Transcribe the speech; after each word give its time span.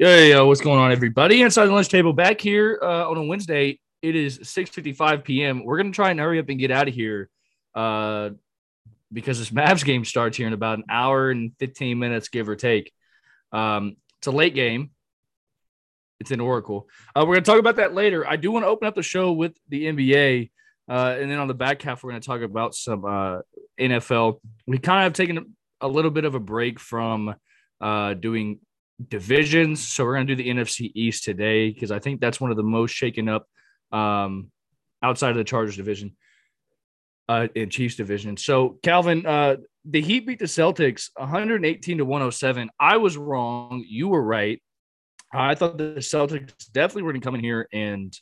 Yo, 0.00 0.08
yo, 0.08 0.24
yo, 0.24 0.46
what's 0.46 0.62
going 0.62 0.78
on, 0.78 0.92
everybody? 0.92 1.42
Inside 1.42 1.66
the 1.66 1.72
lunch 1.72 1.90
table 1.90 2.14
back 2.14 2.40
here 2.40 2.78
uh, 2.82 3.10
on 3.10 3.18
a 3.18 3.22
Wednesday. 3.22 3.78
It 4.00 4.16
is 4.16 4.38
6:55 4.38 5.24
p.m. 5.24 5.62
We're 5.62 5.76
gonna 5.76 5.90
try 5.90 6.10
and 6.10 6.18
hurry 6.18 6.38
up 6.38 6.48
and 6.48 6.58
get 6.58 6.70
out 6.70 6.88
of 6.88 6.94
here 6.94 7.28
uh, 7.74 8.30
because 9.12 9.38
this 9.38 9.50
Mavs 9.50 9.84
game 9.84 10.06
starts 10.06 10.38
here 10.38 10.46
in 10.46 10.54
about 10.54 10.78
an 10.78 10.84
hour 10.88 11.30
and 11.30 11.52
15 11.58 11.98
minutes, 11.98 12.28
give 12.28 12.48
or 12.48 12.56
take. 12.56 12.94
Um, 13.52 13.98
it's 14.16 14.26
a 14.26 14.30
late 14.30 14.54
game. 14.54 14.92
It's 16.18 16.30
in 16.30 16.40
Oracle. 16.40 16.88
Uh, 17.14 17.26
we're 17.28 17.34
gonna 17.34 17.44
talk 17.44 17.58
about 17.58 17.76
that 17.76 17.92
later. 17.92 18.26
I 18.26 18.36
do 18.36 18.50
want 18.50 18.64
to 18.64 18.68
open 18.68 18.88
up 18.88 18.94
the 18.94 19.02
show 19.02 19.32
with 19.32 19.54
the 19.68 19.84
NBA, 19.84 20.50
uh, 20.88 21.16
and 21.20 21.30
then 21.30 21.38
on 21.38 21.46
the 21.46 21.52
back 21.52 21.82
half, 21.82 22.02
we're 22.02 22.12
gonna 22.12 22.22
talk 22.22 22.40
about 22.40 22.74
some 22.74 23.04
uh, 23.04 23.40
NFL. 23.78 24.40
We 24.66 24.78
kind 24.78 25.00
of 25.00 25.02
have 25.02 25.12
taken 25.12 25.56
a 25.82 25.88
little 25.88 26.10
bit 26.10 26.24
of 26.24 26.34
a 26.34 26.40
break 26.40 26.80
from 26.80 27.34
uh, 27.82 28.14
doing 28.14 28.60
divisions. 29.08 29.86
So 29.86 30.04
we're 30.04 30.14
going 30.14 30.26
to 30.26 30.36
do 30.36 30.42
the 30.42 30.50
NFC 30.50 30.90
East 30.94 31.24
today 31.24 31.70
because 31.70 31.90
I 31.90 31.98
think 31.98 32.20
that's 32.20 32.40
one 32.40 32.50
of 32.50 32.56
the 32.56 32.62
most 32.62 32.92
shaken 32.92 33.28
up 33.28 33.46
um, 33.92 34.50
outside 35.02 35.30
of 35.30 35.36
the 35.36 35.44
Chargers 35.44 35.76
division 35.76 36.16
uh, 37.28 37.48
and 37.56 37.70
Chiefs 37.70 37.96
division. 37.96 38.36
So 38.36 38.78
Calvin, 38.82 39.24
uh, 39.26 39.56
the 39.84 40.00
Heat 40.00 40.26
beat 40.26 40.38
the 40.38 40.44
Celtics 40.44 41.10
118 41.16 41.98
to 41.98 42.04
107. 42.04 42.70
I 42.78 42.98
was 42.98 43.16
wrong. 43.16 43.84
You 43.88 44.08
were 44.08 44.22
right. 44.22 44.62
I 45.32 45.54
thought 45.54 45.78
the 45.78 45.94
Celtics 45.98 46.52
definitely 46.72 47.02
were 47.02 47.12
going 47.12 47.20
to 47.20 47.24
come 47.24 47.36
in 47.36 47.44
here 47.44 47.68
and 47.72 48.12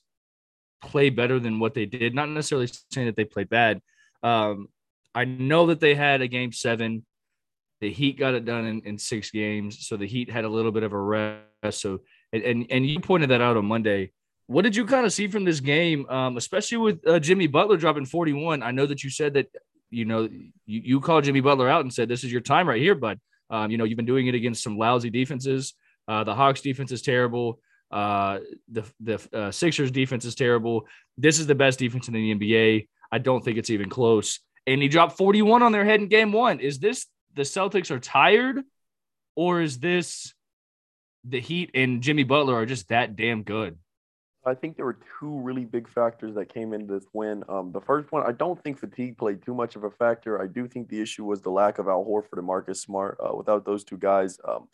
play 0.83 1.11
better 1.11 1.41
than 1.41 1.59
what 1.59 1.75
they 1.75 1.87
did. 1.87 2.15
Not 2.15 2.29
necessarily 2.29 2.69
saying 2.93 3.07
that 3.07 3.17
they 3.17 3.25
played 3.25 3.49
bad. 3.49 3.81
Um, 4.23 4.69
I 5.15 5.25
know 5.25 5.67
that 5.67 5.81
they 5.81 5.95
had 5.95 6.21
a 6.21 6.29
game 6.29 6.53
seven 6.53 7.05
the 7.81 7.91
Heat 7.91 8.19
got 8.19 8.35
it 8.35 8.45
done 8.45 8.67
in, 8.67 8.81
in 8.83 8.99
six 8.99 9.31
games, 9.31 9.87
so 9.87 9.97
the 9.97 10.07
Heat 10.07 10.31
had 10.31 10.45
a 10.45 10.49
little 10.49 10.73
bit 10.73 10.83
of 10.83 10.93
a 10.93 10.99
rest. 10.99 11.45
So, 11.73 12.01
and 12.33 12.43
and, 12.43 12.67
and 12.71 12.87
you 12.87 13.01
pointed 13.01 13.31
that 13.31 13.41
out 13.41 13.57
on 13.57 13.67
Monday. 13.67 14.13
What 14.47 14.63
did 14.63 14.75
you 14.75 14.87
kind 14.87 15.05
of 15.05 15.13
see 15.13 15.29
from 15.29 15.45
this 15.45 15.61
game, 15.61 16.09
um, 16.09 16.37
especially 16.37 16.79
with 16.79 17.07
uh, 17.07 17.19
Jimmy 17.19 17.47
Butler 17.47 17.77
dropping 17.77 18.07
41? 18.07 18.63
I 18.63 18.71
know 18.71 18.87
that 18.87 19.05
you 19.05 19.11
said 19.11 19.35
that 19.35 19.49
you 19.91 20.05
know 20.05 20.23
you, 20.23 20.51
you 20.67 21.01
called 21.01 21.25
Jimmy 21.25 21.41
Butler 21.41 21.69
out 21.69 21.83
and 21.83 21.93
said 21.93 22.09
this 22.09 22.25
is 22.25 22.33
your 22.33 22.41
time 22.41 22.69
right 22.69 22.81
here, 22.81 22.95
bud. 22.95 23.21
Um, 23.51 23.71
you 23.71 23.79
know 23.79 23.85
you've 23.85 23.97
been 23.97 24.07
doing 24.07 24.27
it 24.27 24.35
against 24.35 24.63
some 24.63 24.77
lousy 24.77 25.11
defenses. 25.11 25.75
Uh, 26.07 26.25
the 26.25 26.35
Hawks 26.35 26.63
defense 26.63 26.91
is 26.93 27.03
terrible. 27.03 27.61
Uh, 27.91 28.41
the 28.71 28.85
the 29.01 29.29
uh, 29.33 29.51
Sixers 29.51 29.91
defense 29.91 30.25
is 30.25 30.35
terrible. 30.35 30.87
This 31.17 31.39
is 31.39 31.47
the 31.47 31.55
best 31.55 31.79
defense 31.79 32.09
in 32.09 32.15
the 32.15 32.35
NBA. 32.35 32.89
I 33.11 33.19
don't 33.19 33.45
think 33.45 33.59
it's 33.59 33.71
even 33.71 33.89
close. 33.89 34.41
And 34.67 34.83
he 34.83 34.89
dropped 34.89 35.17
41 35.17 35.63
on 35.63 35.73
their 35.73 35.85
head 35.85 36.01
in 36.01 36.09
game 36.09 36.33
one. 36.33 36.61
Is 36.61 36.79
this 36.79 37.07
the 37.39 37.45
Celtics 37.45 37.93
are 37.93 38.01
tired, 38.01 38.65
or 39.37 39.63
is 39.63 39.79
this 39.79 40.35
the 41.23 41.41
Heat 41.41 41.71
and 41.73 42.03
Jimmy 42.03 42.25
Butler 42.25 42.57
are 42.57 42.67
just 42.67 42.89
that 42.89 43.15
damn 43.15 43.45
good? 43.45 43.79
I 44.45 44.55
think 44.55 44.77
there 44.77 44.85
were 44.85 44.99
two 45.21 45.39
really 45.39 45.65
big 45.65 45.89
factors 45.89 46.35
that 46.35 46.53
came 46.53 46.73
into 46.73 46.95
this 46.95 47.07
win. 47.13 47.45
Um, 47.49 47.71
the 47.71 47.81
first 47.81 48.11
one, 48.11 48.25
I 48.27 48.33
don't 48.33 48.61
think 48.65 48.81
fatigue 48.81 49.17
played 49.19 49.43
too 49.43 49.55
much 49.55 49.77
of 49.77 49.85
a 49.85 49.91
factor. 49.91 50.43
I 50.43 50.49
do 50.49 50.67
think 50.67 50.89
the 50.89 51.01
issue 51.01 51.25
was 51.25 51.41
the 51.41 51.51
lack 51.51 51.79
of 51.79 51.87
Al 51.87 52.05
Horford 52.05 52.39
and 52.39 52.47
Marcus 52.47 52.81
Smart. 52.81 53.19
Uh, 53.23 53.37
without 53.37 53.65
those 53.65 53.85
two 53.85 53.99
guys, 53.99 54.41
um, 54.47 54.67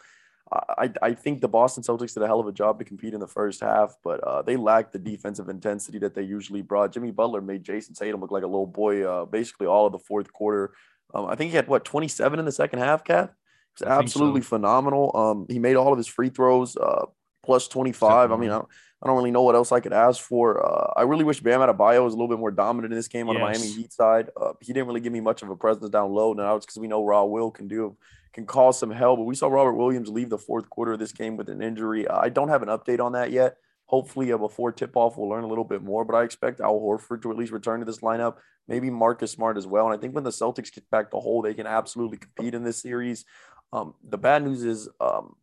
I, 0.51 0.91
I 1.03 1.13
think 1.13 1.43
the 1.43 1.49
Boston 1.49 1.83
Celtics 1.83 2.15
did 2.15 2.23
a 2.23 2.27
hell 2.27 2.41
of 2.41 2.47
a 2.47 2.53
job 2.53 2.79
to 2.79 2.85
compete 2.87 3.13
in 3.13 3.21
the 3.21 3.27
first 3.27 3.61
half, 3.61 3.97
but 4.03 4.21
uh, 4.25 4.41
they 4.41 4.57
lacked 4.57 4.93
the 4.93 4.99
defensive 4.99 5.51
intensity 5.51 5.99
that 5.99 6.15
they 6.15 6.23
usually 6.23 6.63
brought. 6.63 6.93
Jimmy 6.93 7.11
Butler 7.11 7.43
made 7.43 7.65
Jayson 7.65 7.95
Tatum 7.95 8.21
look 8.21 8.31
like 8.31 8.43
a 8.43 8.47
little 8.47 8.67
boy 8.67 9.03
uh, 9.03 9.27
basically 9.27 9.67
all 9.67 9.85
of 9.85 9.93
the 9.93 9.99
fourth 9.99 10.33
quarter. 10.33 10.73
Um, 11.15 11.27
I 11.27 11.37
think 11.37 11.51
he 11.51 11.57
had 11.57 11.69
what 11.69 11.85
27 11.85 12.39
in 12.39 12.45
the 12.45 12.53
second 12.53 12.81
half, 12.81 13.05
Kath. 13.05 13.31
It 13.31 13.85
was 13.85 13.89
absolutely 13.89 14.43
so. 14.43 14.49
phenomenal. 14.49 15.11
Um, 15.15 15.47
he 15.49 15.59
made 15.59 15.77
all 15.77 15.93
of 15.93 15.99
his 15.99 16.07
free 16.07 16.29
throws, 16.29 16.77
uh, 16.77 17.07
plus 17.45 17.69
25. 17.69 18.33
I 18.33 18.37
mean, 18.37 18.51
I 18.51 18.55
don't, 18.55 18.69
I 19.03 19.07
don't 19.07 19.17
really 19.17 19.31
know 19.31 19.43
what 19.43 19.55
else 19.55 19.73
I 19.73 19.81
could 19.81 19.93
ask 19.93 20.23
for. 20.23 20.65
Uh, 20.65 20.93
I 20.97 21.03
really 21.03 21.25
wish 21.25 21.41
Bam 21.41 21.61
Adebayo 21.61 22.05
was 22.05 22.15
a 22.15 22.17
little 22.17 22.29
bit 22.29 22.39
more 22.39 22.51
dominant 22.51 22.93
in 22.93 22.99
this 22.99 23.09
game 23.09 23.29
on 23.29 23.37
yes. 23.37 23.59
the 23.59 23.65
Miami 23.65 23.77
Heat 23.77 23.93
side. 23.93 24.31
Uh, 24.41 24.53
he 24.61 24.73
didn't 24.73 24.87
really 24.87 25.01
give 25.01 25.13
me 25.13 25.21
much 25.21 25.43
of 25.43 25.51
a 25.51 25.57
presence 25.57 25.91
down 25.91 26.13
low. 26.13 26.33
Now 26.33 26.57
it's 26.57 26.67
because 26.67 26.79
we 26.79 26.89
know 26.89 27.05
Raw 27.05 27.25
Will 27.25 27.51
can 27.51 27.69
do 27.69 27.97
can 28.33 28.47
cause 28.47 28.79
some 28.79 28.91
hell, 28.91 29.17
but 29.17 29.23
we 29.25 29.35
saw 29.37 29.47
Robert 29.47 29.75
Williams 29.75 30.09
leave 30.09 30.29
the 30.29 30.39
fourth 30.39 30.69
quarter 30.69 30.93
of 30.93 30.99
this 30.99 31.13
game 31.13 31.37
with 31.37 31.49
an 31.49 31.63
injury. 31.63 32.09
I 32.09 32.29
don't 32.29 32.49
have 32.49 32.63
an 32.63 32.69
update 32.69 33.01
on 33.01 33.13
that 33.13 33.31
yet. 33.31 33.59
Hopefully, 33.87 34.33
uh, 34.33 34.39
before 34.39 34.73
tip 34.73 34.97
off, 34.97 35.17
we'll 35.17 35.29
learn 35.29 35.45
a 35.45 35.49
little 35.49 35.65
bit 35.65 35.83
more. 35.83 36.05
But 36.05 36.17
I 36.17 36.25
expect 36.25 36.61
Al 36.61 36.81
Horford 36.81 37.23
to 37.23 37.31
at 37.31 37.37
least 37.37 37.53
return 37.53 37.81
to 37.81 37.87
this 37.87 38.01
lineup 38.01 38.37
maybe 38.69 38.91
Marcus 38.91 39.33
Smart 39.33 39.57
as 39.57 39.67
well. 39.67 39.87
And 39.87 39.97
I 39.97 40.01
think 40.01 40.15
when 40.15 40.25
the 40.25 40.31
Celtics 40.31 40.73
get 40.73 40.89
back 40.91 41.11
to 41.11 41.19
whole, 41.19 41.43
they 41.43 41.55
can 41.55 41.67
absolutely 41.67 42.19
compete 42.19 42.55
in 42.55 42.65
this 42.65 42.81
series. 42.81 43.25
Um, 43.73 43.95
the 44.09 44.19
bad 44.19 44.45
news 44.45 44.65
is 44.65 44.89
um, 45.01 45.37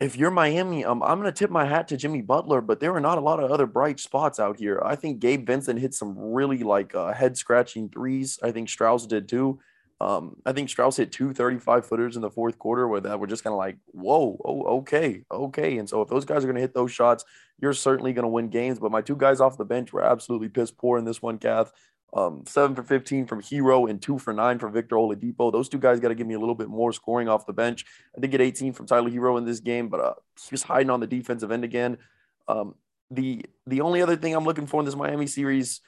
if 0.00 0.16
you're 0.16 0.30
Miami, 0.30 0.84
um, 0.84 1.02
I'm 1.02 1.20
going 1.20 1.30
to 1.30 1.38
tip 1.38 1.50
my 1.50 1.66
hat 1.66 1.88
to 1.88 1.96
Jimmy 1.96 2.22
Butler, 2.22 2.62
but 2.62 2.80
there 2.80 2.94
are 2.94 3.00
not 3.00 3.18
a 3.18 3.20
lot 3.20 3.42
of 3.42 3.50
other 3.50 3.66
bright 3.66 4.00
spots 4.00 4.40
out 4.40 4.58
here. 4.58 4.80
I 4.84 4.96
think 4.96 5.20
Gabe 5.20 5.46
Vincent 5.46 5.78
hit 5.78 5.92
some 5.92 6.18
really 6.18 6.62
like 6.62 6.94
uh, 6.94 7.12
head 7.12 7.36
scratching 7.36 7.90
threes. 7.90 8.38
I 8.42 8.50
think 8.50 8.68
Strus 8.68 9.06
did 9.06 9.28
too. 9.28 9.60
Um, 10.00 10.36
I 10.46 10.52
think 10.52 10.70
Strus 10.70 10.96
hit 10.96 11.12
two 11.12 11.34
35 11.34 11.84
footers 11.84 12.16
in 12.16 12.22
the 12.22 12.30
fourth 12.30 12.58
quarter 12.58 12.88
where 12.88 13.02
that 13.02 13.20
were 13.20 13.26
just 13.26 13.44
kind 13.44 13.52
of 13.52 13.58
like, 13.58 13.76
whoa, 13.88 14.40
oh, 14.42 14.78
okay, 14.78 15.24
okay. 15.30 15.76
And 15.76 15.86
so 15.86 16.00
if 16.00 16.08
those 16.08 16.24
guys 16.24 16.38
are 16.38 16.46
going 16.46 16.54
to 16.54 16.62
hit 16.62 16.72
those 16.72 16.90
shots, 16.90 17.26
you're 17.60 17.74
certainly 17.74 18.14
going 18.14 18.22
to 18.22 18.28
win 18.28 18.48
games. 18.48 18.78
But 18.78 18.92
my 18.92 19.02
two 19.02 19.16
guys 19.16 19.42
off 19.42 19.58
the 19.58 19.66
bench 19.66 19.92
were 19.92 20.02
absolutely 20.02 20.48
piss 20.48 20.70
poor 20.70 20.98
in 20.98 21.04
this 21.04 21.20
one, 21.20 21.36
Kath. 21.36 21.70
Um, 22.12 22.42
seven 22.46 22.74
for 22.74 22.82
15 22.82 23.26
from 23.26 23.40
Herro 23.40 23.88
and 23.88 24.02
two 24.02 24.18
for 24.18 24.32
nine 24.32 24.58
from 24.58 24.72
Victor 24.72 24.96
Oladipo. 24.96 25.52
Those 25.52 25.68
two 25.68 25.78
guys 25.78 26.00
got 26.00 26.08
to 26.08 26.14
give 26.14 26.26
me 26.26 26.34
a 26.34 26.40
little 26.40 26.54
bit 26.54 26.68
more 26.68 26.92
scoring 26.92 27.28
off 27.28 27.46
the 27.46 27.52
bench. 27.52 27.84
I 28.16 28.20
did 28.20 28.32
get 28.32 28.40
18 28.40 28.72
from 28.72 28.86
Tyler 28.86 29.10
Herro 29.10 29.38
in 29.38 29.44
this 29.44 29.60
game, 29.60 29.88
but 29.88 30.00
uh, 30.00 30.14
he 30.40 30.48
was 30.50 30.64
hiding 30.64 30.90
on 30.90 31.00
the 31.00 31.06
defensive 31.06 31.52
end 31.52 31.64
again. 31.64 31.98
Um, 32.48 32.74
the 33.10 33.44
the 33.66 33.80
only 33.80 34.02
other 34.02 34.16
thing 34.16 34.34
I'm 34.34 34.44
looking 34.44 34.66
for 34.66 34.80
in 34.80 34.86
this 34.86 34.96
Miami 34.96 35.26
series, 35.26 35.80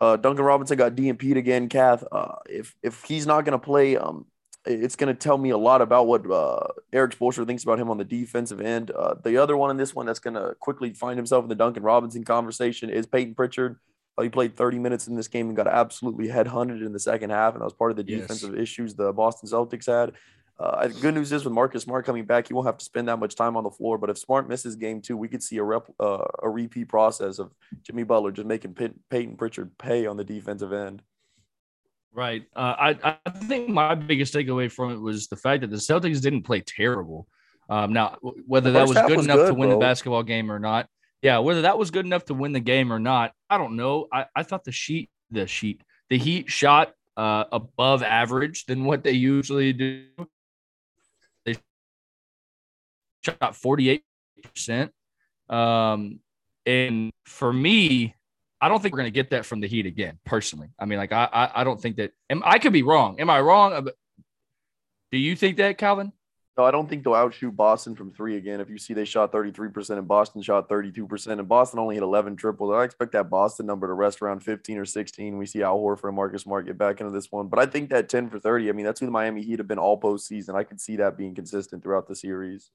uh, 0.00 0.16
Duncan 0.16 0.44
Robinson 0.44 0.76
got 0.76 0.94
DNP'd 0.94 1.36
again. 1.36 1.68
Kath, 1.68 2.04
uh, 2.10 2.36
if 2.48 2.74
if 2.82 3.04
he's 3.04 3.26
not 3.26 3.44
going 3.44 3.58
to 3.58 3.64
play, 3.64 3.96
um, 3.96 4.26
it's 4.64 4.96
going 4.96 5.14
to 5.14 5.18
tell 5.18 5.36
me 5.36 5.50
a 5.50 5.58
lot 5.58 5.82
about 5.82 6.06
what 6.06 6.30
uh, 6.30 6.68
Erik 6.92 7.18
Spoelstra 7.18 7.46
thinks 7.46 7.62
about 7.62 7.78
him 7.78 7.90
on 7.90 7.98
the 7.98 8.04
defensive 8.04 8.60
end. 8.60 8.90
Uh, 8.90 9.14
the 9.22 9.36
other 9.38 9.56
one 9.56 9.70
in 9.70 9.76
this 9.76 9.94
one 9.94 10.06
that's 10.06 10.18
going 10.18 10.34
to 10.34 10.54
quickly 10.60 10.92
find 10.92 11.18
himself 11.18 11.42
in 11.44 11.48
the 11.48 11.54
Duncan 11.54 11.82
Robinson 11.82 12.24
conversation 12.24 12.90
is 12.90 13.06
Payton 13.06 13.34
Pritchard. 13.34 13.78
He 14.20 14.28
played 14.28 14.56
30 14.56 14.78
minutes 14.78 15.08
in 15.08 15.16
this 15.16 15.28
game 15.28 15.48
and 15.48 15.56
got 15.56 15.66
absolutely 15.66 16.28
headhunted 16.28 16.84
in 16.84 16.92
the 16.92 16.98
second 16.98 17.30
half, 17.30 17.54
and 17.54 17.62
that 17.62 17.64
was 17.64 17.72
part 17.72 17.90
of 17.90 17.96
the 17.96 18.04
defensive 18.04 18.52
yes. 18.52 18.62
issues 18.62 18.94
the 18.94 19.12
Boston 19.12 19.48
Celtics 19.48 19.86
had. 19.86 20.12
Uh, 20.58 20.86
good 20.86 21.14
news 21.14 21.32
is 21.32 21.44
with 21.44 21.54
Marcus 21.54 21.82
Smart 21.82 22.04
coming 22.04 22.24
back, 22.24 22.46
he 22.46 22.54
won't 22.54 22.66
have 22.66 22.76
to 22.76 22.84
spend 22.84 23.08
that 23.08 23.18
much 23.18 23.34
time 23.34 23.56
on 23.56 23.64
the 23.64 23.70
floor. 23.70 23.98
But 23.98 24.10
if 24.10 24.18
Smart 24.18 24.48
misses 24.48 24.76
game 24.76 25.00
two, 25.00 25.16
we 25.16 25.28
could 25.28 25.42
see 25.42 25.56
a 25.56 25.62
rep, 25.64 25.88
uh, 25.98 26.24
a 26.42 26.48
repeat 26.48 26.88
process 26.88 27.38
of 27.38 27.52
Jimmy 27.82 28.04
Butler 28.04 28.30
just 28.30 28.46
making 28.46 28.74
Pey- 28.74 28.92
Payton 29.10 29.36
Pritchard 29.36 29.76
pay 29.78 30.06
on 30.06 30.16
the 30.16 30.24
defensive 30.24 30.72
end. 30.72 31.02
Right. 32.14 32.44
Uh, 32.54 32.74
I 32.78 33.18
I 33.24 33.30
think 33.30 33.70
my 33.70 33.94
biggest 33.94 34.34
takeaway 34.34 34.70
from 34.70 34.92
it 34.92 35.00
was 35.00 35.28
the 35.28 35.36
fact 35.36 35.62
that 35.62 35.70
the 35.70 35.78
Celtics 35.78 36.20
didn't 36.20 36.42
play 36.42 36.60
terrible. 36.60 37.26
Um, 37.70 37.92
now, 37.92 38.18
whether 38.46 38.70
that 38.72 38.86
was 38.86 38.98
good 38.98 39.16
was 39.16 39.24
enough 39.24 39.36
good, 39.38 39.48
to 39.48 39.54
win 39.54 39.70
bro. 39.70 39.78
the 39.78 39.80
basketball 39.80 40.22
game 40.22 40.52
or 40.52 40.58
not, 40.58 40.88
yeah, 41.22 41.38
whether 41.38 41.62
that 41.62 41.78
was 41.78 41.92
good 41.92 42.04
enough 42.04 42.24
to 42.26 42.34
win 42.34 42.52
the 42.52 42.60
game 42.60 42.92
or 42.92 42.98
not, 42.98 43.32
I 43.48 43.56
don't 43.56 43.76
know. 43.76 44.08
I, 44.12 44.26
I 44.34 44.42
thought 44.42 44.64
the 44.64 44.72
sheet, 44.72 45.08
the 45.30 45.46
sheet, 45.46 45.80
the 46.10 46.18
Heat 46.18 46.50
shot 46.50 46.92
uh, 47.16 47.44
above 47.52 48.02
average 48.02 48.66
than 48.66 48.84
what 48.84 49.04
they 49.04 49.12
usually 49.12 49.72
do. 49.72 50.06
They 51.46 51.56
shot 53.22 53.40
48%. 53.40 54.02
Um, 55.48 56.18
and 56.66 57.12
for 57.24 57.52
me, 57.52 58.16
I 58.60 58.68
don't 58.68 58.82
think 58.82 58.92
we're 58.94 59.00
going 59.00 59.12
to 59.12 59.14
get 59.14 59.30
that 59.30 59.46
from 59.46 59.60
the 59.60 59.68
Heat 59.68 59.86
again, 59.86 60.18
personally. 60.24 60.68
I 60.78 60.86
mean, 60.86 60.98
like, 60.98 61.12
I, 61.12 61.28
I, 61.32 61.60
I 61.60 61.64
don't 61.64 61.80
think 61.80 61.96
that, 61.96 62.12
am, 62.30 62.42
I 62.44 62.58
could 62.58 62.72
be 62.72 62.82
wrong. 62.82 63.20
Am 63.20 63.30
I 63.30 63.40
wrong? 63.40 63.88
Do 65.12 65.18
you 65.18 65.36
think 65.36 65.58
that, 65.58 65.78
Calvin? 65.78 66.12
No, 66.58 66.64
I 66.64 66.70
don't 66.70 66.86
think 66.86 67.02
they'll 67.02 67.14
outshoot 67.14 67.56
Boston 67.56 67.96
from 67.96 68.12
three 68.12 68.36
again. 68.36 68.60
If 68.60 68.68
you 68.68 68.76
see 68.76 68.92
they 68.92 69.06
shot 69.06 69.32
33% 69.32 69.96
and 69.96 70.06
Boston 70.06 70.42
shot 70.42 70.68
32%, 70.68 71.26
and 71.38 71.48
Boston 71.48 71.78
only 71.78 71.94
hit 71.94 72.02
11 72.02 72.36
triples, 72.36 72.74
I 72.74 72.84
expect 72.84 73.12
that 73.12 73.30
Boston 73.30 73.64
number 73.64 73.86
to 73.86 73.94
rest 73.94 74.20
around 74.20 74.40
15 74.40 74.76
or 74.76 74.84
16. 74.84 75.38
We 75.38 75.46
see 75.46 75.62
Al 75.62 75.78
Horford 75.78 76.08
and 76.08 76.16
Marcus 76.16 76.42
Smart 76.42 76.66
get 76.66 76.76
back 76.76 77.00
into 77.00 77.10
this 77.10 77.32
one. 77.32 77.48
But 77.48 77.58
I 77.58 77.64
think 77.64 77.88
that 77.88 78.10
10 78.10 78.28
for 78.28 78.38
30, 78.38 78.68
I 78.68 78.72
mean, 78.72 78.84
that's 78.84 79.00
who 79.00 79.06
the 79.06 79.12
Miami 79.12 79.42
Heat 79.42 79.60
have 79.60 79.68
been 79.68 79.78
all 79.78 79.98
postseason. 79.98 80.54
I 80.54 80.64
could 80.64 80.78
see 80.78 80.96
that 80.96 81.16
being 81.16 81.34
consistent 81.34 81.82
throughout 81.82 82.06
the 82.06 82.14
series. 82.14 82.70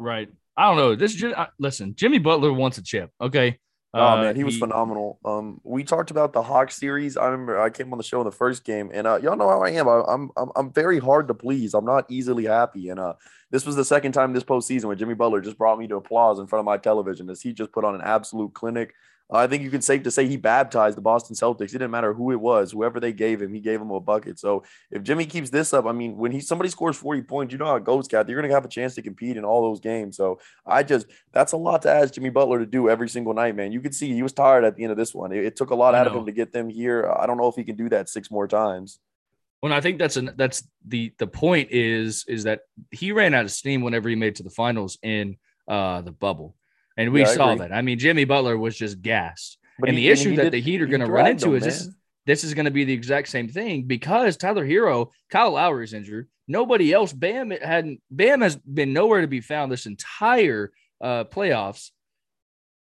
Right. 0.00 0.28
I 0.56 0.66
don't 0.66 0.76
know. 0.76 0.96
This 0.96 1.22
listen, 1.60 1.94
Jimmy 1.94 2.18
Butler 2.18 2.52
wants 2.52 2.78
a 2.78 2.82
chip. 2.82 3.12
Okay. 3.20 3.60
Oh 3.94 4.06
uh, 4.06 4.16
man, 4.22 4.36
he 4.36 4.44
was 4.44 4.54
he, 4.54 4.60
phenomenal. 4.60 5.18
Um, 5.24 5.60
we 5.64 5.82
talked 5.82 6.10
about 6.10 6.34
the 6.34 6.42
Hawks 6.42 6.76
series. 6.76 7.16
I 7.16 7.26
remember 7.26 7.58
I 7.58 7.70
came 7.70 7.90
on 7.90 7.96
the 7.98 8.04
show 8.04 8.20
in 8.20 8.26
the 8.26 8.32
first 8.32 8.64
game, 8.64 8.90
and 8.92 9.06
uh, 9.06 9.18
y'all 9.22 9.36
know 9.36 9.48
how 9.48 9.62
I 9.62 9.70
am. 9.70 9.88
I, 9.88 10.02
am 10.08 10.30
I'm 10.36 10.50
I'm 10.56 10.72
very 10.72 10.98
hard 10.98 11.26
to 11.28 11.34
please. 11.34 11.72
I'm 11.72 11.86
not 11.86 12.04
easily 12.10 12.44
happy, 12.44 12.90
and 12.90 13.00
uh, 13.00 13.14
this 13.50 13.64
was 13.64 13.76
the 13.76 13.84
second 13.84 14.12
time 14.12 14.34
this 14.34 14.44
postseason 14.44 14.84
where 14.84 14.96
Jimmy 14.96 15.14
Butler 15.14 15.40
just 15.40 15.56
brought 15.56 15.78
me 15.78 15.88
to 15.88 15.96
applause 15.96 16.38
in 16.38 16.46
front 16.46 16.60
of 16.60 16.66
my 16.66 16.76
television 16.76 17.30
as 17.30 17.40
he 17.40 17.54
just 17.54 17.72
put 17.72 17.84
on 17.84 17.94
an 17.94 18.02
absolute 18.02 18.52
clinic. 18.52 18.94
I 19.30 19.46
think 19.46 19.62
you 19.62 19.70
can 19.70 19.82
safe 19.82 20.02
to 20.04 20.10
say 20.10 20.26
he 20.26 20.38
baptized 20.38 20.96
the 20.96 21.02
Boston 21.02 21.36
Celtics. 21.36 21.68
It 21.68 21.72
didn't 21.72 21.90
matter 21.90 22.14
who 22.14 22.32
it 22.32 22.40
was, 22.40 22.72
whoever 22.72 22.98
they 22.98 23.12
gave 23.12 23.42
him, 23.42 23.52
he 23.52 23.60
gave 23.60 23.80
him 23.80 23.90
a 23.90 24.00
bucket. 24.00 24.38
So 24.38 24.64
if 24.90 25.02
Jimmy 25.02 25.26
keeps 25.26 25.50
this 25.50 25.74
up, 25.74 25.84
I 25.84 25.92
mean, 25.92 26.16
when 26.16 26.32
he 26.32 26.40
somebody 26.40 26.70
scores 26.70 26.96
40 26.96 27.22
points, 27.22 27.52
you 27.52 27.58
know 27.58 27.66
how 27.66 27.76
it 27.76 27.84
goes, 27.84 28.08
Cat. 28.08 28.28
You're 28.28 28.40
gonna 28.40 28.54
have 28.54 28.64
a 28.64 28.68
chance 28.68 28.94
to 28.94 29.02
compete 29.02 29.36
in 29.36 29.44
all 29.44 29.62
those 29.62 29.80
games. 29.80 30.16
So 30.16 30.40
I 30.64 30.82
just 30.82 31.06
that's 31.32 31.52
a 31.52 31.58
lot 31.58 31.82
to 31.82 31.90
ask 31.90 32.14
Jimmy 32.14 32.30
Butler 32.30 32.58
to 32.60 32.66
do 32.66 32.88
every 32.88 33.08
single 33.08 33.34
night, 33.34 33.54
man. 33.54 33.72
You 33.72 33.80
could 33.80 33.94
see 33.94 34.12
he 34.14 34.22
was 34.22 34.32
tired 34.32 34.64
at 34.64 34.76
the 34.76 34.84
end 34.84 34.92
of 34.92 34.98
this 34.98 35.14
one. 35.14 35.32
It, 35.32 35.44
it 35.44 35.56
took 35.56 35.70
a 35.70 35.74
lot 35.74 35.94
out 35.94 36.06
of 36.06 36.14
him 36.14 36.24
to 36.26 36.32
get 36.32 36.52
them 36.52 36.70
here. 36.70 37.12
I 37.14 37.26
don't 37.26 37.36
know 37.36 37.48
if 37.48 37.54
he 37.54 37.64
can 37.64 37.76
do 37.76 37.88
that 37.90 38.08
six 38.08 38.30
more 38.30 38.48
times. 38.48 38.98
Well, 39.62 39.72
I 39.72 39.80
think 39.80 39.98
that's 39.98 40.16
an 40.16 40.30
that's 40.36 40.66
the 40.86 41.12
the 41.18 41.26
point 41.26 41.70
is 41.70 42.24
is 42.28 42.44
that 42.44 42.60
he 42.92 43.12
ran 43.12 43.34
out 43.34 43.44
of 43.44 43.50
steam 43.50 43.82
whenever 43.82 44.08
he 44.08 44.14
made 44.14 44.36
to 44.36 44.42
the 44.42 44.50
finals 44.50 44.98
in 45.02 45.36
uh 45.66 46.00
the 46.00 46.12
bubble. 46.12 46.54
And 46.98 47.12
we 47.12 47.20
yeah, 47.20 47.26
saw 47.28 47.54
that. 47.54 47.72
I 47.72 47.80
mean, 47.80 47.98
Jimmy 47.98 48.24
Butler 48.24 48.58
was 48.58 48.76
just 48.76 49.00
gassed. 49.00 49.56
But 49.78 49.88
and 49.88 49.96
he, 49.96 50.04
the 50.04 50.10
issue 50.10 50.30
and 50.30 50.38
that 50.38 50.42
did, 50.44 50.52
the 50.54 50.60
Heat 50.60 50.82
are 50.82 50.86
going 50.86 51.00
to 51.00 51.06
run 51.06 51.28
into 51.28 51.46
them, 51.46 51.54
is 51.54 51.62
this, 51.62 51.88
this 52.26 52.44
is 52.44 52.54
going 52.54 52.64
to 52.64 52.72
be 52.72 52.84
the 52.84 52.92
exact 52.92 53.28
same 53.28 53.48
thing 53.48 53.84
because 53.84 54.36
Tyler 54.36 54.66
Herro, 54.66 55.12
Kyle 55.30 55.52
Lowry 55.52 55.84
is 55.84 55.94
injured. 55.94 56.28
Nobody 56.48 56.92
else. 56.92 57.12
Bam 57.12 57.50
hadn't. 57.50 58.02
Bam 58.10 58.40
has 58.40 58.56
been 58.56 58.92
nowhere 58.92 59.20
to 59.20 59.28
be 59.28 59.40
found 59.40 59.70
this 59.70 59.86
entire 59.86 60.72
uh, 61.00 61.24
playoffs. 61.24 61.90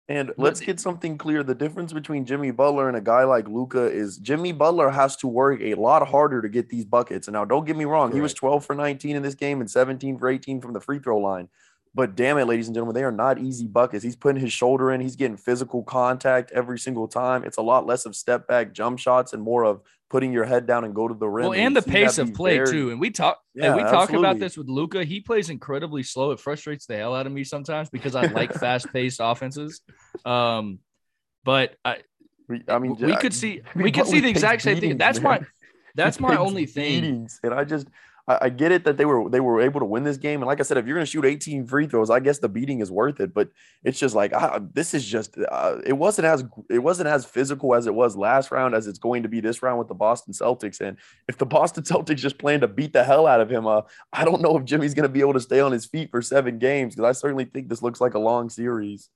And 0.08 0.32
let's 0.38 0.60
get 0.60 0.78
something 0.78 1.18
clear. 1.18 1.42
The 1.42 1.54
difference 1.54 1.92
between 1.92 2.24
Jimmy 2.24 2.52
Butler 2.52 2.86
and 2.86 2.96
a 2.96 3.00
guy 3.00 3.24
like 3.24 3.48
Luka 3.48 3.86
is 3.86 4.18
Jimmy 4.18 4.52
Butler 4.52 4.88
has 4.88 5.16
to 5.16 5.26
work 5.26 5.60
a 5.60 5.74
lot 5.74 6.06
harder 6.06 6.40
to 6.40 6.48
get 6.48 6.68
these 6.68 6.84
buckets. 6.84 7.26
And 7.26 7.32
now, 7.32 7.44
don't 7.44 7.66
get 7.66 7.76
me 7.76 7.86
wrong, 7.86 8.12
he 8.12 8.20
was 8.20 8.32
12 8.32 8.64
for 8.64 8.76
19 8.76 9.16
in 9.16 9.22
this 9.22 9.34
game 9.34 9.60
and 9.60 9.68
17 9.68 10.16
for 10.18 10.28
18 10.28 10.60
from 10.60 10.72
the 10.72 10.80
free 10.80 11.00
throw 11.00 11.18
line. 11.18 11.48
But 11.96 12.14
damn 12.14 12.36
it, 12.36 12.44
ladies 12.44 12.68
and 12.68 12.74
gentlemen, 12.74 12.94
they 12.94 13.04
are 13.04 13.10
not 13.10 13.38
easy 13.38 13.66
buckets. 13.66 14.04
He's 14.04 14.16
putting 14.16 14.38
his 14.38 14.52
shoulder 14.52 14.92
in, 14.92 15.00
he's 15.00 15.16
getting 15.16 15.38
physical 15.38 15.82
contact 15.82 16.52
every 16.52 16.78
single 16.78 17.08
time. 17.08 17.42
It's 17.42 17.56
a 17.56 17.62
lot 17.62 17.86
less 17.86 18.04
of 18.04 18.14
step 18.14 18.46
back 18.46 18.74
jump 18.74 18.98
shots 18.98 19.32
and 19.32 19.42
more 19.42 19.64
of 19.64 19.80
putting 20.10 20.30
your 20.30 20.44
head 20.44 20.66
down 20.66 20.84
and 20.84 20.94
go 20.94 21.08
to 21.08 21.14
the 21.14 21.26
rim. 21.26 21.44
Well, 21.44 21.52
and, 21.54 21.68
and 21.68 21.76
the 21.76 21.80
pace 21.80 22.18
of 22.18 22.34
play 22.34 22.58
very, 22.58 22.70
too. 22.70 22.90
And 22.90 23.00
we 23.00 23.10
talk 23.10 23.40
yeah, 23.54 23.68
and 23.68 23.76
we 23.76 23.82
talk 23.82 24.02
absolutely. 24.02 24.28
about 24.28 24.38
this 24.40 24.58
with 24.58 24.68
Luka. 24.68 25.04
He 25.04 25.20
plays 25.20 25.48
incredibly 25.48 26.02
slow. 26.02 26.32
It 26.32 26.38
frustrates 26.38 26.84
the 26.84 26.98
hell 26.98 27.14
out 27.14 27.26
of 27.26 27.32
me 27.32 27.44
sometimes 27.44 27.88
because 27.88 28.14
I 28.14 28.26
like 28.26 28.52
fast 28.60 28.92
paced 28.92 29.20
offenses. 29.22 29.80
Um, 30.26 30.80
but 31.44 31.76
I, 31.82 32.00
I 32.68 32.78
mean, 32.78 32.96
we 32.96 33.16
could 33.16 33.32
see 33.32 33.62
we 33.74 33.90
could 33.90 34.06
see 34.06 34.20
the 34.20 34.28
exact 34.28 34.60
same 34.60 34.80
thing. 34.80 34.98
That's 34.98 35.18
man. 35.18 35.40
my 35.40 35.46
that's 35.94 36.20
my 36.20 36.36
only 36.36 36.66
thing. 36.66 37.26
And 37.42 37.54
I 37.54 37.64
just 37.64 37.88
I, 38.28 38.38
I, 38.42 38.48
get 38.48 38.72
it 38.72 38.84
that 38.84 38.96
they 38.96 39.04
were 39.04 39.28
they 39.30 39.40
were 39.40 39.60
able 39.60 39.80
to 39.80 39.86
win 39.86 40.04
this 40.04 40.16
game, 40.16 40.40
and 40.40 40.46
like 40.46 40.60
I 40.60 40.62
said, 40.62 40.76
if 40.76 40.86
you're 40.86 40.96
going 40.96 41.06
to 41.06 41.10
shoot 41.10 41.24
18 41.24 41.66
free 41.66 41.86
throws, 41.86 42.10
I 42.10 42.20
guess 42.20 42.38
the 42.38 42.48
beating 42.48 42.80
is 42.80 42.90
worth 42.90 43.20
it. 43.20 43.32
But 43.32 43.50
it's 43.84 43.98
just 43.98 44.14
like 44.14 44.32
ah, 44.34 44.60
this 44.72 44.94
is 44.94 45.04
just 45.04 45.36
uh, 45.50 45.76
it 45.84 45.92
wasn't 45.92 46.26
as 46.26 46.44
it 46.68 46.78
wasn't 46.78 47.08
as 47.08 47.24
physical 47.24 47.74
as 47.74 47.86
it 47.86 47.94
was 47.94 48.16
last 48.16 48.50
round 48.50 48.74
as 48.74 48.86
it's 48.86 48.98
going 48.98 49.22
to 49.22 49.28
be 49.28 49.40
this 49.40 49.62
round 49.62 49.78
with 49.78 49.88
the 49.88 49.94
Boston 49.94 50.32
Celtics. 50.32 50.80
And 50.80 50.96
if 51.28 51.38
the 51.38 51.46
Boston 51.56 51.84
Celtics 51.84 52.16
just 52.16 52.38
plan 52.38 52.60
to 52.60 52.68
beat 52.68 52.92
the 52.92 53.04
hell 53.04 53.26
out 53.26 53.40
of 53.40 53.50
him, 53.50 53.66
uh, 53.66 53.82
I 54.12 54.24
don't 54.24 54.42
know 54.42 54.56
if 54.56 54.64
Jimmy's 54.64 54.94
going 54.94 55.08
to 55.08 55.12
be 55.12 55.20
able 55.20 55.34
to 55.34 55.40
stay 55.40 55.60
on 55.60 55.72
his 55.72 55.86
feet 55.86 56.10
for 56.10 56.22
seven 56.22 56.58
games 56.58 56.94
because 56.94 57.08
I 57.08 57.12
certainly 57.18 57.44
think 57.44 57.68
this 57.68 57.82
looks 57.82 58.00
like 58.00 58.14
a 58.14 58.18
long 58.18 58.50
series. 58.50 59.08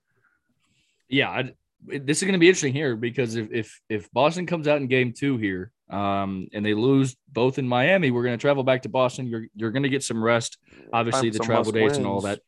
Yeah, 1.08 1.30
I, 1.30 1.52
this 1.86 2.18
is 2.18 2.24
going 2.24 2.34
to 2.34 2.38
be 2.38 2.48
interesting 2.48 2.74
here 2.74 2.94
because 2.94 3.36
if 3.36 3.50
if 3.50 3.80
if 3.88 4.12
Boston 4.12 4.46
comes 4.46 4.68
out 4.68 4.80
in 4.80 4.86
Game 4.86 5.12
Two 5.12 5.36
here 5.36 5.72
um, 5.90 6.48
and 6.52 6.64
they 6.64 6.74
lose 6.74 7.16
both 7.28 7.58
in 7.58 7.66
Miami, 7.66 8.10
we're 8.10 8.22
going 8.22 8.38
to 8.38 8.40
travel 8.40 8.62
back 8.62 8.82
to 8.82 8.88
Boston. 8.88 9.26
You're 9.26 9.46
you're 9.54 9.72
going 9.72 9.82
to 9.82 9.88
get 9.88 10.02
some 10.02 10.22
rest, 10.22 10.58
obviously 10.92 11.30
the 11.30 11.40
travel 11.40 11.72
dates 11.72 11.92
wins. 11.92 11.98
and 11.98 12.06
all 12.06 12.20
that. 12.22 12.40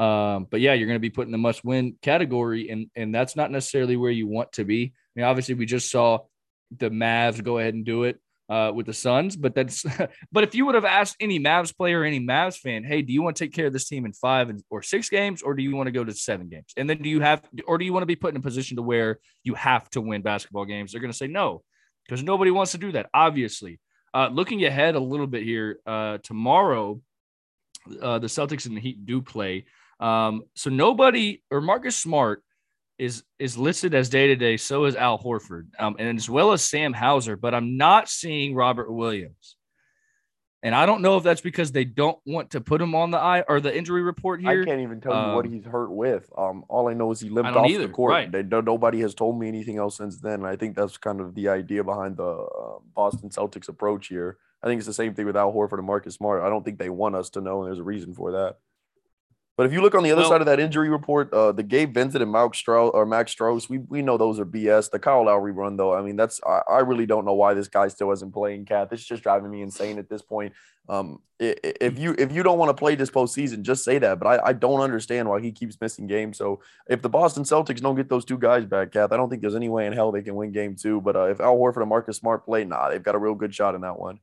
Um, 0.00 0.46
but 0.50 0.60
yeah, 0.60 0.74
you're 0.74 0.86
going 0.86 0.96
to 0.96 1.00
be 1.00 1.10
put 1.10 1.26
in 1.26 1.32
the 1.32 1.38
must 1.38 1.64
win 1.64 1.96
category, 2.02 2.70
and 2.70 2.90
and 2.96 3.14
that's 3.14 3.36
not 3.36 3.50
necessarily 3.50 3.96
where 3.96 4.10
you 4.10 4.26
want 4.26 4.52
to 4.52 4.64
be. 4.64 4.92
I 4.94 5.20
mean, 5.20 5.26
obviously, 5.26 5.54
we 5.54 5.66
just 5.66 5.90
saw 5.90 6.20
the 6.76 6.90
Mavs 6.90 7.42
go 7.42 7.58
ahead 7.58 7.74
and 7.74 7.84
do 7.84 8.04
it 8.04 8.20
uh, 8.48 8.72
with 8.74 8.86
the 8.86 8.92
Suns, 8.92 9.36
but 9.36 9.54
that's 9.54 9.84
but 10.32 10.44
if 10.44 10.54
you 10.54 10.66
would 10.66 10.74
have 10.74 10.84
asked 10.84 11.16
any 11.20 11.40
Mavs 11.40 11.76
player, 11.76 12.04
any 12.04 12.20
Mavs 12.20 12.56
fan, 12.58 12.84
hey, 12.84 13.02
do 13.02 13.12
you 13.12 13.22
want 13.22 13.36
to 13.36 13.44
take 13.44 13.52
care 13.52 13.66
of 13.66 13.72
this 13.72 13.88
team 13.88 14.04
in 14.04 14.12
five 14.12 14.50
or 14.70 14.82
six 14.82 15.08
games, 15.08 15.42
or 15.42 15.54
do 15.54 15.62
you 15.62 15.74
want 15.74 15.86
to 15.88 15.92
go 15.92 16.04
to 16.04 16.12
seven 16.12 16.48
games? 16.48 16.72
And 16.76 16.88
then 16.88 17.02
do 17.02 17.08
you 17.08 17.20
have, 17.20 17.42
or 17.66 17.78
do 17.78 17.84
you 17.84 17.92
want 17.92 18.02
to 18.02 18.06
be 18.06 18.16
put 18.16 18.32
in 18.32 18.36
a 18.36 18.42
position 18.42 18.76
to 18.76 18.82
where 18.82 19.18
you 19.42 19.54
have 19.54 19.88
to 19.90 20.00
win 20.00 20.22
basketball 20.22 20.64
games? 20.64 20.92
They're 20.92 21.00
going 21.00 21.12
to 21.12 21.16
say 21.16 21.28
no 21.28 21.62
because 22.06 22.22
nobody 22.22 22.50
wants 22.50 22.72
to 22.72 22.78
do 22.78 22.92
that, 22.92 23.08
obviously. 23.14 23.80
Uh, 24.12 24.28
looking 24.28 24.64
ahead 24.64 24.94
a 24.94 25.00
little 25.00 25.26
bit 25.26 25.42
here, 25.42 25.80
uh, 25.86 26.18
tomorrow, 26.22 27.00
uh, 28.00 28.18
the 28.18 28.28
Celtics 28.28 28.66
and 28.66 28.76
the 28.76 28.80
Heat 28.80 29.04
do 29.04 29.20
play. 29.20 29.64
Um, 30.00 30.42
so 30.54 30.70
nobody 30.70 31.42
or 31.50 31.60
Marcus 31.60 31.96
Smart 31.96 32.42
is 32.98 33.24
is 33.38 33.58
listed 33.58 33.94
as 33.94 34.08
day 34.08 34.28
to 34.28 34.36
day. 34.36 34.56
So 34.56 34.84
is 34.84 34.96
Al 34.96 35.18
Horford, 35.18 35.66
um, 35.78 35.96
and 35.98 36.16
as 36.16 36.30
well 36.30 36.52
as 36.52 36.62
Sam 36.62 36.92
Hauser. 36.92 37.36
But 37.36 37.54
I'm 37.54 37.76
not 37.76 38.08
seeing 38.08 38.54
Robert 38.54 38.92
Williams. 38.92 39.56
And 40.64 40.74
I 40.74 40.86
don't 40.86 41.02
know 41.02 41.18
if 41.18 41.22
that's 41.22 41.42
because 41.42 41.72
they 41.72 41.84
don't 41.84 42.18
want 42.24 42.52
to 42.52 42.60
put 42.60 42.80
him 42.80 42.94
on 42.94 43.10
the 43.10 43.18
eye 43.18 43.44
or 43.46 43.60
the 43.60 43.76
injury 43.76 44.00
report 44.00 44.40
here. 44.40 44.62
I 44.62 44.64
can't 44.64 44.80
even 44.80 44.98
tell 44.98 45.12
um, 45.12 45.28
you 45.28 45.36
what 45.36 45.44
um, 45.44 45.52
he's 45.52 45.66
hurt 45.66 45.90
with. 45.90 46.30
Um, 46.38 46.64
all 46.70 46.88
I 46.88 46.94
know 46.94 47.12
is 47.12 47.20
he 47.20 47.28
limped 47.28 47.54
off 47.54 47.68
either. 47.68 47.86
the 47.86 47.92
court. 47.92 48.12
Right. 48.12 48.32
They, 48.32 48.42
nobody 48.42 49.00
has 49.00 49.14
told 49.14 49.38
me 49.38 49.46
anything 49.46 49.76
else 49.76 49.98
since 49.98 50.16
then. 50.16 50.42
I 50.42 50.56
think 50.56 50.74
that's 50.74 50.96
kind 50.96 51.20
of 51.20 51.34
the 51.34 51.50
idea 51.50 51.84
behind 51.84 52.16
the 52.16 52.24
uh, 52.24 52.78
Boston 52.96 53.28
Celtics 53.28 53.68
approach 53.68 54.08
here. 54.08 54.38
I 54.62 54.66
think 54.66 54.78
it's 54.78 54.86
the 54.86 54.94
same 54.94 55.12
thing 55.12 55.26
with 55.26 55.36
Al 55.36 55.52
Horford 55.52 55.76
and 55.76 55.86
Marcus 55.86 56.14
Smart. 56.14 56.42
I 56.42 56.48
don't 56.48 56.64
think 56.64 56.78
they 56.78 56.88
want 56.88 57.14
us 57.14 57.28
to 57.30 57.42
know, 57.42 57.60
and 57.60 57.68
there's 57.68 57.78
a 57.78 57.84
reason 57.84 58.14
for 58.14 58.32
that. 58.32 58.56
But 59.56 59.66
if 59.66 59.72
you 59.72 59.82
look 59.82 59.94
on 59.94 60.02
the 60.02 60.10
other 60.10 60.22
well, 60.22 60.30
side 60.30 60.40
of 60.40 60.46
that 60.46 60.58
injury 60.58 60.88
report, 60.88 61.32
uh, 61.32 61.52
the 61.52 61.62
Gabe 61.62 61.94
Vincent 61.94 62.20
and 62.20 62.32
Max 62.32 62.60
Strus 62.60 62.92
or 62.92 63.06
Max 63.06 63.32
Strus, 63.32 63.68
we, 63.68 63.78
we 63.78 64.02
know 64.02 64.16
those 64.16 64.40
are 64.40 64.44
BS. 64.44 64.90
The 64.90 64.98
Kyle 64.98 65.24
Lowry 65.26 65.52
run, 65.52 65.76
though, 65.76 65.94
I 65.94 66.02
mean, 66.02 66.16
that's 66.16 66.40
I, 66.44 66.62
I 66.68 66.78
really 66.80 67.06
don't 67.06 67.24
know 67.24 67.34
why 67.34 67.54
this 67.54 67.68
guy 67.68 67.86
still 67.86 68.10
isn't 68.10 68.32
playing. 68.32 68.64
Cat, 68.64 68.88
it's 68.90 69.04
just 69.04 69.22
driving 69.22 69.50
me 69.50 69.62
insane 69.62 69.98
at 69.98 70.08
this 70.08 70.22
point. 70.22 70.54
Um, 70.88 71.20
if 71.38 71.98
you 71.98 72.14
if 72.18 72.32
you 72.32 72.42
don't 72.42 72.58
want 72.58 72.68
to 72.68 72.74
play 72.74 72.94
this 72.96 73.10
postseason, 73.10 73.62
just 73.62 73.84
say 73.84 73.98
that. 73.98 74.18
But 74.18 74.26
I, 74.26 74.48
I 74.48 74.52
don't 74.52 74.80
understand 74.80 75.28
why 75.28 75.40
he 75.40 75.52
keeps 75.52 75.80
missing 75.80 76.08
games. 76.08 76.36
So 76.36 76.60
if 76.88 77.00
the 77.00 77.08
Boston 77.08 77.44
Celtics 77.44 77.80
don't 77.80 77.94
get 77.94 78.08
those 78.08 78.24
two 78.24 78.38
guys 78.38 78.64
back, 78.64 78.90
Kath, 78.90 79.12
I 79.12 79.16
don't 79.16 79.30
think 79.30 79.40
there's 79.40 79.54
any 79.54 79.68
way 79.68 79.86
in 79.86 79.92
hell 79.92 80.10
they 80.10 80.22
can 80.22 80.34
win 80.34 80.50
game 80.50 80.74
two. 80.74 81.00
But 81.00 81.14
uh, 81.14 81.26
if 81.26 81.40
Al 81.40 81.56
Horford 81.56 81.82
and 81.82 81.88
Marcus 81.88 82.16
Smart 82.16 82.44
play, 82.44 82.64
nah, 82.64 82.90
they've 82.90 83.02
got 83.02 83.14
a 83.14 83.18
real 83.18 83.34
good 83.34 83.54
shot 83.54 83.76
in 83.76 83.82
that 83.82 83.98
one. 83.98 84.18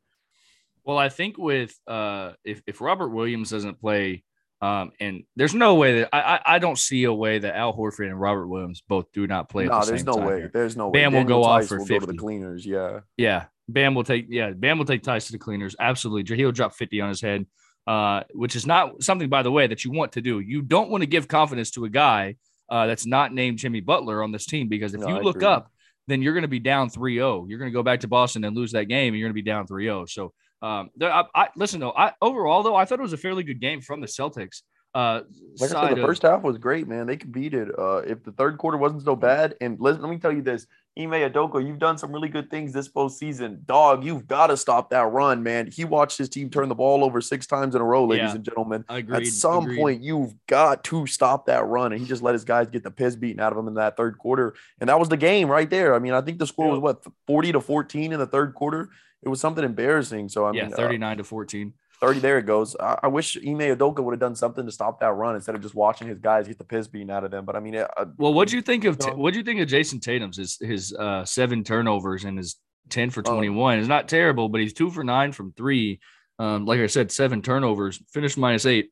Well, 0.83 0.97
I 0.97 1.07
think 1.07 1.37
with 1.37 1.79
uh, 1.87 2.33
if 2.43 2.61
if 2.67 2.81
Robert 2.81 3.09
Williams 3.09 3.49
doesn't 3.49 3.79
play 3.79 4.23
um, 4.61 4.91
and 4.99 5.23
there's 5.35 5.55
no 5.55 5.75
way 5.75 5.99
that 5.99 6.09
I, 6.13 6.19
I, 6.19 6.55
I 6.55 6.59
don't 6.59 6.77
see 6.77 7.05
a 7.05 7.13
way 7.13 7.39
that 7.39 7.55
Al 7.55 7.75
Horford 7.75 8.07
and 8.07 8.19
Robert 8.19 8.47
Williams 8.47 8.83
both 8.87 9.11
do 9.11 9.25
not 9.25 9.49
play. 9.49 9.65
No, 9.65 9.79
the 9.79 9.87
there's 9.87 10.03
no 10.03 10.17
way. 10.17 10.37
Here. 10.37 10.51
There's 10.53 10.77
no 10.77 10.91
Bam 10.91 11.13
way. 11.13 11.19
will 11.19 11.27
go 11.27 11.43
off 11.43 11.65
for 11.65 11.79
will 11.79 11.85
50. 11.85 11.99
Go 11.99 12.05
to 12.05 12.11
the 12.11 12.17
cleaners. 12.17 12.65
Yeah. 12.65 12.99
Yeah. 13.17 13.45
Bam 13.67 13.95
will 13.95 14.03
take 14.03 14.27
yeah. 14.29 14.51
Bam 14.51 14.77
will 14.77 14.85
take 14.85 15.01
ties 15.01 15.25
to 15.25 15.31
the 15.31 15.39
cleaners. 15.39 15.75
Absolutely. 15.79 16.35
He'll 16.35 16.51
drop 16.51 16.75
50 16.75 17.01
on 17.01 17.09
his 17.09 17.21
head, 17.21 17.47
uh, 17.87 18.21
which 18.33 18.55
is 18.55 18.67
not 18.67 19.01
something, 19.01 19.29
by 19.29 19.41
the 19.41 19.51
way, 19.51 19.65
that 19.65 19.83
you 19.83 19.91
want 19.91 20.11
to 20.13 20.21
do. 20.21 20.39
You 20.39 20.61
don't 20.61 20.91
want 20.91 21.01
to 21.01 21.07
give 21.07 21.27
confidence 21.27 21.71
to 21.71 21.85
a 21.85 21.89
guy 21.89 22.35
uh, 22.69 22.85
that's 22.85 23.07
not 23.07 23.33
named 23.33 23.57
Jimmy 23.57 23.81
Butler 23.81 24.21
on 24.21 24.31
this 24.31 24.45
team 24.45 24.69
because 24.69 24.93
if 24.93 25.01
no, 25.01 25.07
you 25.07 25.15
I 25.15 25.19
look 25.21 25.37
agree. 25.37 25.47
up, 25.47 25.71
then 26.07 26.21
you're 26.21 26.33
going 26.33 26.43
to 26.43 26.47
be 26.47 26.59
down 26.59 26.89
3-0. 26.89 27.49
You're 27.49 27.59
going 27.59 27.71
to 27.71 27.73
go 27.73 27.83
back 27.83 28.01
to 28.01 28.07
Boston 28.07 28.43
and 28.43 28.55
lose 28.55 28.73
that 28.73 28.85
game, 28.85 29.13
and 29.13 29.19
you're 29.19 29.27
going 29.27 29.35
to 29.35 29.41
be 29.41 29.49
down 29.49 29.65
3-0. 29.65 30.09
So 30.09 30.33
um, 30.61 30.89
I, 31.01 31.23
I, 31.33 31.47
listen 31.55 31.79
though. 31.79 31.93
I 31.95 32.13
overall 32.21 32.63
though 32.63 32.75
I 32.75 32.85
thought 32.85 32.99
it 32.99 33.03
was 33.03 33.13
a 33.13 33.17
fairly 33.17 33.43
good 33.43 33.59
game 33.59 33.81
from 33.81 34.01
the 34.01 34.07
Celtics. 34.07 34.61
Uh, 34.93 35.21
like 35.59 35.71
I 35.71 35.87
said, 35.87 35.97
the 35.97 36.01
of, 36.01 36.07
first 36.07 36.21
half 36.23 36.41
was 36.41 36.57
great, 36.57 36.87
man. 36.87 37.07
They 37.07 37.15
competed. 37.15 37.69
Uh, 37.77 38.01
if 38.05 38.23
the 38.23 38.33
third 38.33 38.57
quarter 38.57 38.77
wasn't 38.77 39.03
so 39.03 39.15
bad, 39.15 39.55
and 39.61 39.79
let, 39.79 40.01
let 40.01 40.09
me 40.09 40.17
tell 40.17 40.33
you 40.33 40.41
this, 40.41 40.67
Ime 40.99 41.11
Udoka, 41.11 41.65
you've 41.65 41.79
done 41.79 41.97
some 41.97 42.11
really 42.11 42.27
good 42.27 42.49
things 42.51 42.73
this 42.73 42.89
postseason. 42.89 43.65
Dog, 43.65 44.03
you've 44.03 44.27
got 44.27 44.47
to 44.47 44.57
stop 44.57 44.89
that 44.89 45.09
run, 45.09 45.41
man. 45.41 45.67
He 45.71 45.85
watched 45.85 46.17
his 46.17 46.27
team 46.27 46.49
turn 46.49 46.67
the 46.67 46.75
ball 46.75 47.05
over 47.05 47.21
six 47.21 47.47
times 47.47 47.75
in 47.75 47.81
a 47.81 47.85
row, 47.85 48.03
ladies 48.03 48.29
yeah, 48.29 48.35
and 48.35 48.43
gentlemen. 48.43 48.83
Agreed, 48.89 49.27
At 49.27 49.27
some 49.27 49.63
agreed. 49.63 49.79
point, 49.79 50.03
you've 50.03 50.33
got 50.47 50.83
to 50.85 51.07
stop 51.07 51.45
that 51.45 51.65
run. 51.65 51.93
And 51.93 52.01
he 52.01 52.07
just 52.07 52.21
let 52.21 52.33
his 52.33 52.43
guys 52.43 52.67
get 52.67 52.83
the 52.83 52.91
piss 52.91 53.15
beaten 53.15 53.39
out 53.39 53.53
of 53.53 53.57
him 53.57 53.69
in 53.69 53.75
that 53.75 53.95
third 53.95 54.17
quarter. 54.17 54.55
And 54.81 54.89
that 54.89 54.99
was 54.99 55.07
the 55.07 55.15
game 55.15 55.47
right 55.47 55.69
there. 55.69 55.95
I 55.95 55.99
mean, 55.99 56.11
I 56.11 56.19
think 56.19 56.39
the 56.39 56.47
score 56.47 56.69
was 56.69 56.79
what, 56.79 57.05
40 57.25 57.53
to 57.53 57.61
14 57.61 58.11
in 58.11 58.19
the 58.19 58.27
third 58.27 58.53
quarter? 58.53 58.89
It 59.23 59.29
was 59.29 59.39
something 59.39 59.63
embarrassing. 59.63 60.29
So, 60.29 60.45
I 60.45 60.53
yeah, 60.53 60.63
mean, 60.63 60.71
39 60.71 61.11
uh, 61.11 61.15
to 61.15 61.23
14. 61.23 61.73
30, 61.99 62.19
there 62.19 62.39
it 62.39 62.47
goes. 62.47 62.75
I, 62.79 62.97
I 63.03 63.07
wish 63.07 63.37
Ime 63.37 63.59
Udoka 63.59 64.03
would 64.03 64.13
have 64.13 64.19
done 64.19 64.35
something 64.35 64.65
to 64.65 64.71
stop 64.71 64.99
that 65.01 65.13
run 65.13 65.35
instead 65.35 65.53
of 65.53 65.61
just 65.61 65.75
watching 65.75 66.07
his 66.07 66.17
guys 66.17 66.47
get 66.47 66.57
the 66.57 66.63
piss 66.63 66.87
beaten 66.87 67.11
out 67.11 67.23
of 67.23 67.29
them. 67.29 67.45
But 67.45 67.55
I 67.55 67.59
mean, 67.59 67.75
uh, 67.75 67.87
well, 68.17 68.33
what 68.33 68.47
do 68.47 68.55
you 68.55 68.61
think 68.63 68.85
of 68.85 68.97
what 69.15 69.33
do 69.33 69.39
you 69.39 69.45
think 69.45 69.61
of 69.61 69.67
Jayson 69.67 69.99
Tatum's 69.99 70.37
his 70.37 70.57
his 70.59 70.93
uh, 70.93 71.23
seven 71.25 71.63
turnovers 71.63 72.23
and 72.23 72.39
his 72.39 72.57
10 72.89 73.11
for 73.11 73.21
21 73.21 73.79
It's 73.79 73.87
not 73.87 74.07
terrible, 74.07 74.49
but 74.49 74.61
he's 74.61 74.73
two 74.73 74.89
for 74.89 75.03
nine 75.03 75.31
from 75.31 75.53
three. 75.53 75.99
Um, 76.39 76.65
like 76.65 76.79
I 76.79 76.87
said, 76.87 77.11
seven 77.11 77.41
turnovers, 77.41 78.01
finished 78.11 78.37
minus 78.37 78.65
eight. 78.65 78.91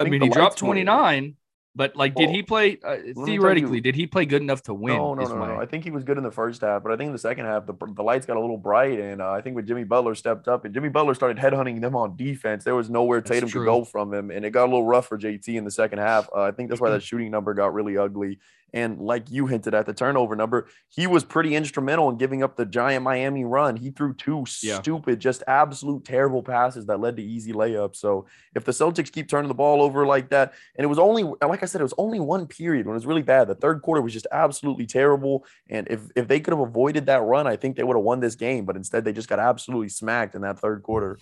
I, 0.00 0.04
I 0.04 0.08
mean, 0.08 0.20
he 0.20 0.28
dropped 0.28 0.58
29, 0.58 1.36
but 1.76 1.96
like, 1.96 2.14
did 2.14 2.30
he 2.30 2.42
play 2.42 2.78
uh, 2.84 2.96
theoretically? 3.24 3.78
You, 3.78 3.80
did 3.80 3.96
he 3.96 4.06
play 4.06 4.26
good 4.26 4.42
enough 4.42 4.62
to 4.64 4.74
win? 4.74 4.96
No, 4.96 5.14
no, 5.14 5.24
no, 5.24 5.46
no, 5.46 5.60
I 5.60 5.66
think 5.66 5.82
he 5.82 5.90
was 5.90 6.04
good 6.04 6.18
in 6.18 6.22
the 6.22 6.30
first 6.30 6.60
half, 6.60 6.82
but 6.84 6.92
I 6.92 6.96
think 6.96 7.08
in 7.08 7.12
the 7.12 7.18
second 7.18 7.46
half 7.46 7.66
the, 7.66 7.74
the 7.94 8.02
lights 8.02 8.26
got 8.26 8.36
a 8.36 8.40
little 8.40 8.56
bright, 8.56 9.00
and 9.00 9.20
uh, 9.20 9.32
I 9.32 9.40
think 9.40 9.56
when 9.56 9.66
Jimmy 9.66 9.82
Butler 9.82 10.14
stepped 10.14 10.46
up 10.46 10.64
and 10.64 10.72
Jimmy 10.72 10.88
Butler 10.88 11.14
started 11.14 11.38
headhunting 11.38 11.80
them 11.80 11.96
on 11.96 12.16
defense, 12.16 12.62
there 12.62 12.76
was 12.76 12.90
nowhere 12.90 13.20
Tatum 13.20 13.50
could 13.50 13.64
go 13.64 13.84
from 13.84 14.14
him, 14.14 14.30
and 14.30 14.44
it 14.44 14.50
got 14.50 14.64
a 14.64 14.70
little 14.70 14.86
rough 14.86 15.06
for 15.06 15.18
JT 15.18 15.48
in 15.48 15.64
the 15.64 15.70
second 15.70 15.98
half. 15.98 16.28
Uh, 16.34 16.42
I 16.42 16.52
think 16.52 16.68
that's 16.68 16.80
why 16.80 16.90
that 16.90 17.02
shooting 17.02 17.30
number 17.30 17.54
got 17.54 17.74
really 17.74 17.96
ugly. 17.96 18.38
And 18.74 18.98
like 18.98 19.30
you 19.30 19.46
hinted 19.46 19.72
at 19.72 19.86
the 19.86 19.94
turnover 19.94 20.34
number, 20.34 20.66
he 20.88 21.06
was 21.06 21.22
pretty 21.22 21.54
instrumental 21.54 22.10
in 22.10 22.18
giving 22.18 22.42
up 22.42 22.56
the 22.56 22.66
giant 22.66 23.04
Miami 23.04 23.44
run. 23.44 23.76
He 23.76 23.92
threw 23.92 24.12
two 24.14 24.44
yeah. 24.62 24.80
stupid, 24.80 25.20
just 25.20 25.44
absolute 25.46 26.04
terrible 26.04 26.42
passes 26.42 26.84
that 26.86 26.98
led 26.98 27.16
to 27.16 27.22
easy 27.22 27.52
layups. 27.52 27.96
So 27.96 28.26
if 28.56 28.64
the 28.64 28.72
Celtics 28.72 29.12
keep 29.12 29.28
turning 29.28 29.46
the 29.46 29.54
ball 29.54 29.80
over 29.80 30.04
like 30.04 30.28
that, 30.30 30.54
and 30.76 30.84
it 30.84 30.88
was 30.88 30.98
only, 30.98 31.22
like 31.22 31.62
I 31.62 31.66
said, 31.66 31.80
it 31.80 31.84
was 31.84 31.94
only 31.98 32.18
one 32.18 32.48
period 32.48 32.86
when 32.86 32.94
it 32.94 32.98
was 32.98 33.06
really 33.06 33.22
bad. 33.22 33.46
The 33.46 33.54
third 33.54 33.80
quarter 33.80 34.02
was 34.02 34.12
just 34.12 34.26
absolutely 34.32 34.86
terrible. 34.86 35.46
And 35.70 35.86
if, 35.88 36.00
if 36.16 36.26
they 36.26 36.40
could 36.40 36.52
have 36.52 36.60
avoided 36.60 37.06
that 37.06 37.22
run, 37.22 37.46
I 37.46 37.54
think 37.54 37.76
they 37.76 37.84
would 37.84 37.96
have 37.96 38.04
won 38.04 38.18
this 38.18 38.34
game. 38.34 38.64
But 38.64 38.74
instead, 38.74 39.04
they 39.04 39.12
just 39.12 39.28
got 39.28 39.38
absolutely 39.38 39.88
smacked 39.88 40.34
in 40.34 40.42
that 40.42 40.58
third 40.58 40.82
quarter. 40.82 41.20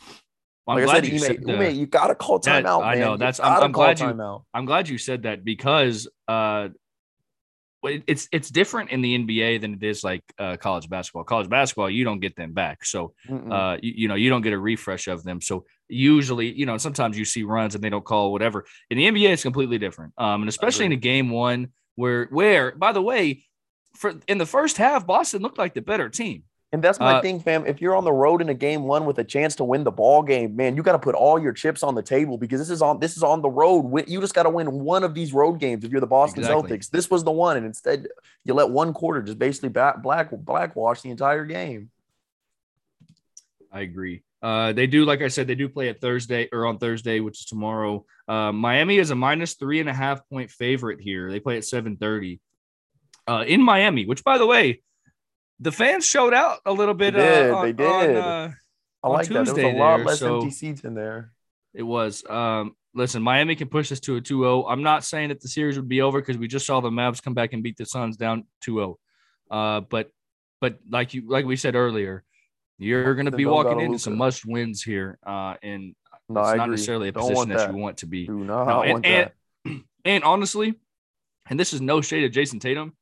Well, 0.66 0.78
like 0.78 0.88
I 0.88 0.94
said, 0.94 1.06
you, 1.06 1.26
Ime, 1.26 1.42
the, 1.42 1.66
Ime, 1.66 1.75
you 1.75 1.87
gotta 1.87 2.14
call 2.14 2.38
timeout. 2.38 2.62
That, 2.62 2.87
I 2.87 2.94
know 2.94 3.16
that's. 3.16 3.40
I'm, 3.40 3.64
I'm 3.64 3.73
glad 3.73 3.99
you. 3.99 4.44
I'm 4.54 4.64
glad 4.64 4.88
you 4.88 4.97
said 4.97 5.25
that 5.25 5.44
because 5.44 6.09
uh, 6.28 6.68
it's 7.82 8.28
it's 8.32 8.48
different 8.48 8.90
in 8.90 9.00
the 9.00 9.18
NBA 9.18 9.60
than 9.60 9.74
it 9.74 9.82
is 9.82 10.04
like 10.04 10.22
uh, 10.38 10.56
college 10.56 10.88
basketball. 10.88 11.24
College 11.24 11.48
basketball, 11.48 11.90
you 11.90 12.04
don't 12.04 12.20
get 12.20 12.36
them 12.36 12.52
back, 12.52 12.84
so 12.84 13.14
uh, 13.50 13.76
you, 13.82 13.92
you, 13.96 14.08
know 14.08 14.14
you 14.14 14.30
don't 14.30 14.42
get 14.42 14.52
a 14.52 14.58
refresh 14.58 15.08
of 15.08 15.24
them. 15.24 15.40
So 15.40 15.64
usually, 15.88 16.52
you 16.52 16.64
know, 16.64 16.78
sometimes 16.78 17.18
you 17.18 17.24
see 17.24 17.42
runs 17.42 17.74
and 17.74 17.82
they 17.82 17.90
don't 17.90 18.04
call 18.04 18.32
whatever. 18.32 18.64
In 18.90 18.98
the 18.98 19.08
NBA, 19.08 19.30
it's 19.30 19.42
completely 19.42 19.78
different, 19.78 20.12
um, 20.16 20.42
and 20.42 20.48
especially 20.48 20.86
in 20.86 20.92
a 20.92 20.96
game 20.96 21.30
one 21.30 21.68
where 21.96 22.26
where 22.26 22.72
by 22.72 22.92
the 22.92 23.02
way, 23.02 23.44
for 23.96 24.14
in 24.28 24.38
the 24.38 24.46
first 24.46 24.76
half, 24.76 25.06
Boston 25.06 25.42
looked 25.42 25.58
like 25.58 25.74
the 25.74 25.82
better 25.82 26.08
team. 26.08 26.44
And 26.72 26.82
that's 26.82 26.98
my 26.98 27.14
uh, 27.14 27.20
thing, 27.20 27.38
fam. 27.38 27.66
If 27.66 27.82
you're 27.82 27.94
on 27.94 28.04
the 28.04 28.12
road 28.12 28.40
in 28.40 28.48
a 28.48 28.54
game 28.54 28.84
one 28.84 29.04
with 29.04 29.18
a 29.18 29.24
chance 29.24 29.54
to 29.56 29.64
win 29.64 29.84
the 29.84 29.90
ball 29.90 30.22
game, 30.22 30.56
man, 30.56 30.74
you 30.74 30.82
got 30.82 30.92
to 30.92 30.98
put 30.98 31.14
all 31.14 31.38
your 31.38 31.52
chips 31.52 31.82
on 31.82 31.94
the 31.94 32.02
table 32.02 32.38
because 32.38 32.58
this 32.60 32.70
is 32.70 32.80
on 32.80 32.98
this 32.98 33.14
is 33.18 33.22
on 33.22 33.42
the 33.42 33.50
road. 33.50 34.08
You 34.08 34.22
just 34.22 34.32
got 34.32 34.44
to 34.44 34.50
win 34.50 34.80
one 34.80 35.04
of 35.04 35.12
these 35.12 35.34
road 35.34 35.60
games 35.60 35.84
if 35.84 35.92
you're 35.92 36.00
the 36.00 36.06
Boston 36.06 36.40
exactly. 36.40 36.78
Celtics. 36.78 36.88
This 36.88 37.10
was 37.10 37.24
the 37.24 37.30
one, 37.30 37.58
and 37.58 37.66
instead 37.66 38.08
you 38.44 38.54
let 38.54 38.70
one 38.70 38.94
quarter 38.94 39.20
just 39.20 39.38
basically 39.38 39.68
back, 39.68 40.02
black 40.02 40.30
blackwash 40.30 41.02
the 41.02 41.10
entire 41.10 41.44
game. 41.44 41.90
I 43.70 43.80
agree. 43.80 44.22
Uh, 44.42 44.72
they 44.72 44.86
do, 44.86 45.04
like 45.04 45.20
I 45.20 45.28
said, 45.28 45.46
they 45.46 45.54
do 45.54 45.68
play 45.68 45.90
at 45.90 46.00
Thursday 46.00 46.48
or 46.52 46.64
on 46.64 46.78
Thursday, 46.78 47.20
which 47.20 47.40
is 47.40 47.44
tomorrow. 47.44 48.06
Uh, 48.26 48.50
Miami 48.50 48.96
is 48.96 49.10
a 49.10 49.14
minus 49.14 49.54
three 49.54 49.80
and 49.80 49.90
a 49.90 49.94
half 49.94 50.26
point 50.30 50.50
favorite 50.50 51.00
here. 51.02 51.30
They 51.30 51.38
play 51.38 51.58
at 51.58 51.66
seven 51.66 51.98
thirty 51.98 52.40
uh, 53.28 53.44
in 53.46 53.62
Miami, 53.62 54.06
which, 54.06 54.24
by 54.24 54.38
the 54.38 54.46
way 54.46 54.80
the 55.61 55.73
fans 55.73 56.06
showed 56.06 56.35
out 56.35 56.61
a 56.66 56.73
little 56.73 56.94
bit. 56.94 57.14
They 57.14 57.21
did. 57.21 57.50
Uh, 57.50 57.62
they 57.62 57.73
did. 57.73 58.16
On, 58.16 58.16
uh, 58.16 58.52
I 59.02 59.09
like 59.09 59.28
that. 59.28 59.32
There 59.32 59.40
was 59.42 59.50
a 59.50 59.78
lot 59.78 59.97
there, 59.99 60.06
less 60.06 60.18
so 60.18 60.37
empty 60.37 60.50
seats 60.50 60.85
in 60.85 60.94
there. 60.94 61.32
It 61.75 61.82
was. 61.82 62.25
Um, 62.28 62.76
listen, 62.94 63.23
Miami 63.23 63.56
can 63.56 63.68
push 63.68 63.90
us 63.92 64.00
to 64.00 64.16
a 64.16 64.21
2-0. 64.21 64.66
I'm 64.68 64.82
not 64.82 65.04
saying 65.04 65.30
that 65.30 65.40
the 65.40 65.49
series 65.49 65.76
would 65.76 65.88
be 65.88 66.02
over 66.02 66.21
because 66.21 66.38
we 66.38 66.49
just 66.49 66.66
saw 66.66 66.80
the 66.80 66.90
Mavs 66.90 67.23
come 67.23 67.35
back 67.35 67.52
and 67.52 67.62
beat 67.62 67.76
the 67.76 67.87
Suns 67.87 68.16
down 68.16 68.44
2-0. 68.64 68.97
Uh, 69.50 69.80
but 69.80 70.11
but 70.61 70.78
like 70.88 71.12
you 71.12 71.28
like 71.28 71.44
we 71.44 71.56
said 71.56 71.75
earlier, 71.75 72.25
you're 72.78 73.14
going 73.14 73.26
to 73.26 73.32
be 73.32 73.47
walking 73.47 73.80
into 73.80 73.99
some 73.99 74.16
must 74.16 74.47
wins 74.47 74.82
here, 74.82 75.18
uh, 75.26 75.54
and 75.62 75.94
no, 76.28 76.40
it's 76.40 76.56
not 76.56 76.71
necessarily 76.71 77.09
a 77.09 77.12
position 77.12 77.49
that. 77.50 77.59
that. 77.59 77.71
you 77.71 77.76
want 77.76 77.99
to 77.99 78.06
be. 78.06 78.26
Do 78.26 78.44
not 78.44 78.66
no, 78.66 78.82
and, 78.82 78.92
want 78.92 79.06
and, 79.06 79.30
that. 79.64 79.82
and 80.04 80.25
honestly, 80.25 80.75
and 81.50 81.61
this 81.61 81.73
is 81.73 81.80
no 81.80 82.00
shade 82.00 82.25
of 82.25 82.32
Jayson 82.32 82.61
Tatum, 82.61 82.94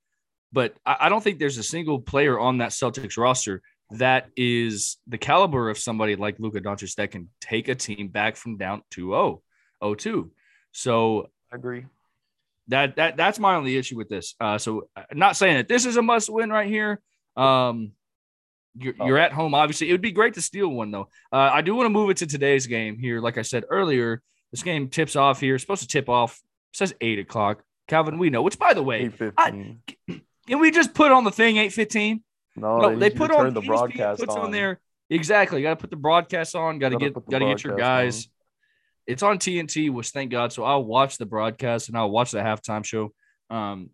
but 0.52 0.74
I, 0.84 1.08
don't 1.08 1.22
think 1.22 1.38
there's 1.38 1.58
a 1.58 1.62
single 1.62 2.00
player 2.00 2.38
on 2.38 2.58
that 2.58 2.70
Celtics 2.70 3.16
roster 3.16 3.62
that 3.92 4.28
is 4.36 4.98
the 5.06 5.18
caliber 5.18 5.70
of 5.70 5.78
somebody 5.78 6.16
like 6.16 6.38
Luka 6.38 6.60
Doncic 6.60 6.94
that 6.96 7.10
can 7.10 7.28
take 7.40 7.68
a 7.68 7.74
team 7.74 8.08
back 8.08 8.36
from 8.36 8.56
down 8.56 8.82
2-0, 8.92 9.40
0-2. 9.82 10.30
So 10.72 11.28
I 11.52 11.56
agree. 11.56 11.86
That 12.68 12.96
that 12.96 13.16
that's 13.16 13.40
my 13.40 13.56
only 13.56 13.76
issue 13.76 13.96
with 13.96 14.08
this. 14.08 14.36
Uh, 14.40 14.56
so 14.56 14.88
uh, 14.94 15.02
not 15.12 15.36
saying 15.36 15.56
that 15.56 15.66
this 15.66 15.86
is 15.86 15.96
a 15.96 16.02
must 16.02 16.30
win 16.30 16.50
right 16.50 16.68
here. 16.68 17.00
Um, 17.36 17.92
you're, 18.76 18.94
oh. 19.00 19.06
you're 19.06 19.18
at 19.18 19.32
home. 19.32 19.54
Obviously, 19.54 19.88
it 19.88 19.92
would 19.92 20.00
be 20.00 20.12
great 20.12 20.34
to 20.34 20.42
steal 20.42 20.68
one 20.68 20.92
though. 20.92 21.08
Uh, 21.32 21.50
I 21.52 21.62
do 21.62 21.74
want 21.74 21.86
to 21.86 21.90
move 21.90 22.10
it 22.10 22.18
to 22.18 22.26
today's 22.26 22.68
game 22.68 22.96
here. 22.96 23.20
Like 23.20 23.38
I 23.38 23.42
said 23.42 23.64
earlier, 23.68 24.22
this 24.52 24.62
game 24.62 24.88
tips 24.88 25.16
off 25.16 25.40
here. 25.40 25.56
It's 25.56 25.64
supposed 25.64 25.82
to 25.82 25.88
tip 25.88 26.08
off. 26.08 26.40
It 26.72 26.76
says 26.76 26.94
eight 27.00 27.18
o'clock. 27.18 27.64
Calvin, 27.88 28.18
we 28.18 28.30
know. 28.30 28.42
Which, 28.42 28.58
by 28.58 28.72
the 28.72 28.84
way, 28.84 29.10
I, 29.36 29.76
can 30.50 30.58
we 30.58 30.72
just 30.72 30.94
put 30.94 31.12
on 31.12 31.22
the 31.22 31.30
thing 31.30 31.58
815? 31.58 32.24
No, 32.56 32.78
no 32.80 32.98
they 32.98 33.08
put 33.08 33.30
on 33.30 33.54
the 33.54 33.60
broadcast 33.60 34.18
puts 34.18 34.34
on. 34.34 34.46
on 34.46 34.50
there. 34.50 34.80
Exactly. 35.08 35.62
Got 35.62 35.70
to 35.70 35.76
put 35.76 35.90
the 35.90 35.96
broadcast 35.96 36.56
on. 36.56 36.80
Got 36.80 36.88
to 36.88 36.96
get 36.96 37.14
got 37.14 37.38
to 37.38 37.46
get 37.46 37.62
your 37.62 37.76
guys. 37.76 38.26
On. 38.26 38.32
It's 39.06 39.22
on 39.22 39.38
TNT, 39.38 39.92
which 39.92 40.08
thank 40.08 40.32
God. 40.32 40.52
So 40.52 40.64
I'll 40.64 40.84
watch 40.84 41.18
the 41.18 41.26
broadcast 41.26 41.88
and 41.88 41.96
I'll 41.96 42.10
watch 42.10 42.32
the 42.32 42.40
halftime 42.40 42.84
show. 42.84 43.12
Um, 43.48 43.90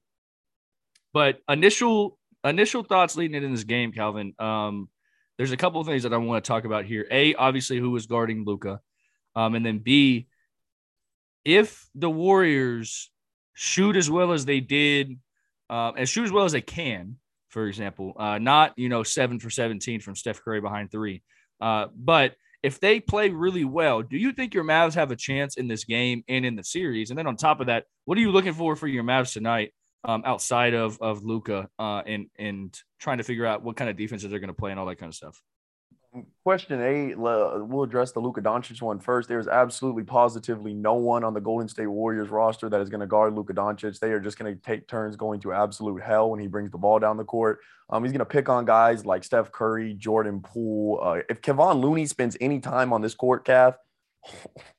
but 1.12 1.40
initial 1.46 2.18
initial 2.42 2.82
thoughts 2.82 3.16
leading 3.16 3.34
into 3.34 3.54
this 3.54 3.64
game, 3.64 3.92
Calvin. 3.92 4.32
Um, 4.38 4.88
there's 5.36 5.52
a 5.52 5.58
couple 5.58 5.82
of 5.82 5.86
things 5.86 6.04
that 6.04 6.14
I 6.14 6.16
want 6.16 6.42
to 6.42 6.48
talk 6.48 6.64
about 6.64 6.86
here. 6.86 7.06
A, 7.10 7.34
obviously, 7.34 7.78
who 7.78 7.90
was 7.90 8.06
guarding 8.06 8.46
Luka, 8.46 8.80
um, 9.34 9.54
and 9.54 9.64
then 9.64 9.78
B, 9.80 10.26
if 11.44 11.86
the 11.94 12.08
Warriors 12.08 13.10
shoot 13.52 13.94
as 13.96 14.10
well 14.10 14.32
as 14.32 14.46
they 14.46 14.60
did 14.60 15.18
uh, 15.70 15.92
and 15.96 16.08
shoot 16.08 16.24
as 16.24 16.32
well 16.32 16.44
as 16.44 16.52
they 16.52 16.60
can, 16.60 17.16
for 17.48 17.66
example, 17.66 18.14
uh, 18.18 18.38
not, 18.38 18.72
you 18.76 18.88
know, 18.88 19.02
seven 19.02 19.38
for 19.38 19.50
17 19.50 20.00
from 20.00 20.16
Steph 20.16 20.42
Curry 20.42 20.60
behind 20.60 20.90
three. 20.90 21.22
Uh, 21.60 21.86
but 21.94 22.34
if 22.62 22.80
they 22.80 23.00
play 23.00 23.30
really 23.30 23.64
well, 23.64 24.02
do 24.02 24.16
you 24.16 24.32
think 24.32 24.54
your 24.54 24.64
Mavs 24.64 24.94
have 24.94 25.10
a 25.10 25.16
chance 25.16 25.56
in 25.56 25.68
this 25.68 25.84
game 25.84 26.24
and 26.28 26.44
in 26.44 26.56
the 26.56 26.64
series? 26.64 27.10
And 27.10 27.18
then 27.18 27.26
on 27.26 27.36
top 27.36 27.60
of 27.60 27.66
that, 27.66 27.84
what 28.04 28.18
are 28.18 28.20
you 28.20 28.32
looking 28.32 28.52
for 28.52 28.76
for 28.76 28.88
your 28.88 29.04
Mavs 29.04 29.32
tonight 29.32 29.72
um, 30.04 30.22
outside 30.24 30.74
of 30.74 31.00
of 31.00 31.24
Luka 31.24 31.68
uh, 31.78 32.02
and 32.06 32.26
and 32.38 32.78
trying 32.98 33.18
to 33.18 33.24
figure 33.24 33.46
out 33.46 33.62
what 33.62 33.76
kind 33.76 33.90
of 33.90 33.96
defenses 33.96 34.30
they're 34.30 34.40
going 34.40 34.48
to 34.48 34.54
play 34.54 34.70
and 34.70 34.80
all 34.80 34.86
that 34.86 34.96
kind 34.96 35.10
of 35.10 35.14
stuff? 35.14 35.40
Question 36.44 36.80
eight, 36.80 37.18
we'll 37.18 37.82
address 37.82 38.12
the 38.12 38.20
Luka 38.20 38.40
Doncic 38.40 38.80
one 38.82 38.98
first. 38.98 39.28
There's 39.28 39.48
absolutely 39.48 40.04
positively 40.04 40.74
no 40.74 40.94
one 40.94 41.24
on 41.24 41.34
the 41.34 41.40
Golden 41.40 41.68
State 41.68 41.86
Warriors 41.86 42.28
roster 42.28 42.68
that 42.68 42.80
is 42.80 42.88
going 42.88 43.00
to 43.00 43.06
guard 43.06 43.34
Luka 43.34 43.52
Doncic. 43.52 43.98
They 43.98 44.12
are 44.12 44.20
just 44.20 44.38
going 44.38 44.54
to 44.54 44.60
take 44.60 44.88
turns 44.88 45.16
going 45.16 45.40
to 45.40 45.52
absolute 45.52 46.02
hell 46.02 46.30
when 46.30 46.40
he 46.40 46.46
brings 46.46 46.70
the 46.70 46.78
ball 46.78 46.98
down 46.98 47.16
the 47.16 47.24
court. 47.24 47.60
Um, 47.90 48.02
he's 48.02 48.12
going 48.12 48.20
to 48.20 48.24
pick 48.24 48.48
on 48.48 48.64
guys 48.64 49.06
like 49.06 49.24
Steph 49.24 49.52
Curry, 49.52 49.94
Jordan 49.94 50.40
Poole. 50.40 51.00
Uh, 51.02 51.20
if 51.28 51.40
Kevon 51.40 51.80
Looney 51.80 52.06
spends 52.06 52.36
any 52.40 52.60
time 52.60 52.92
on 52.92 53.02
this 53.02 53.14
court, 53.14 53.44
Kath, 53.44 53.76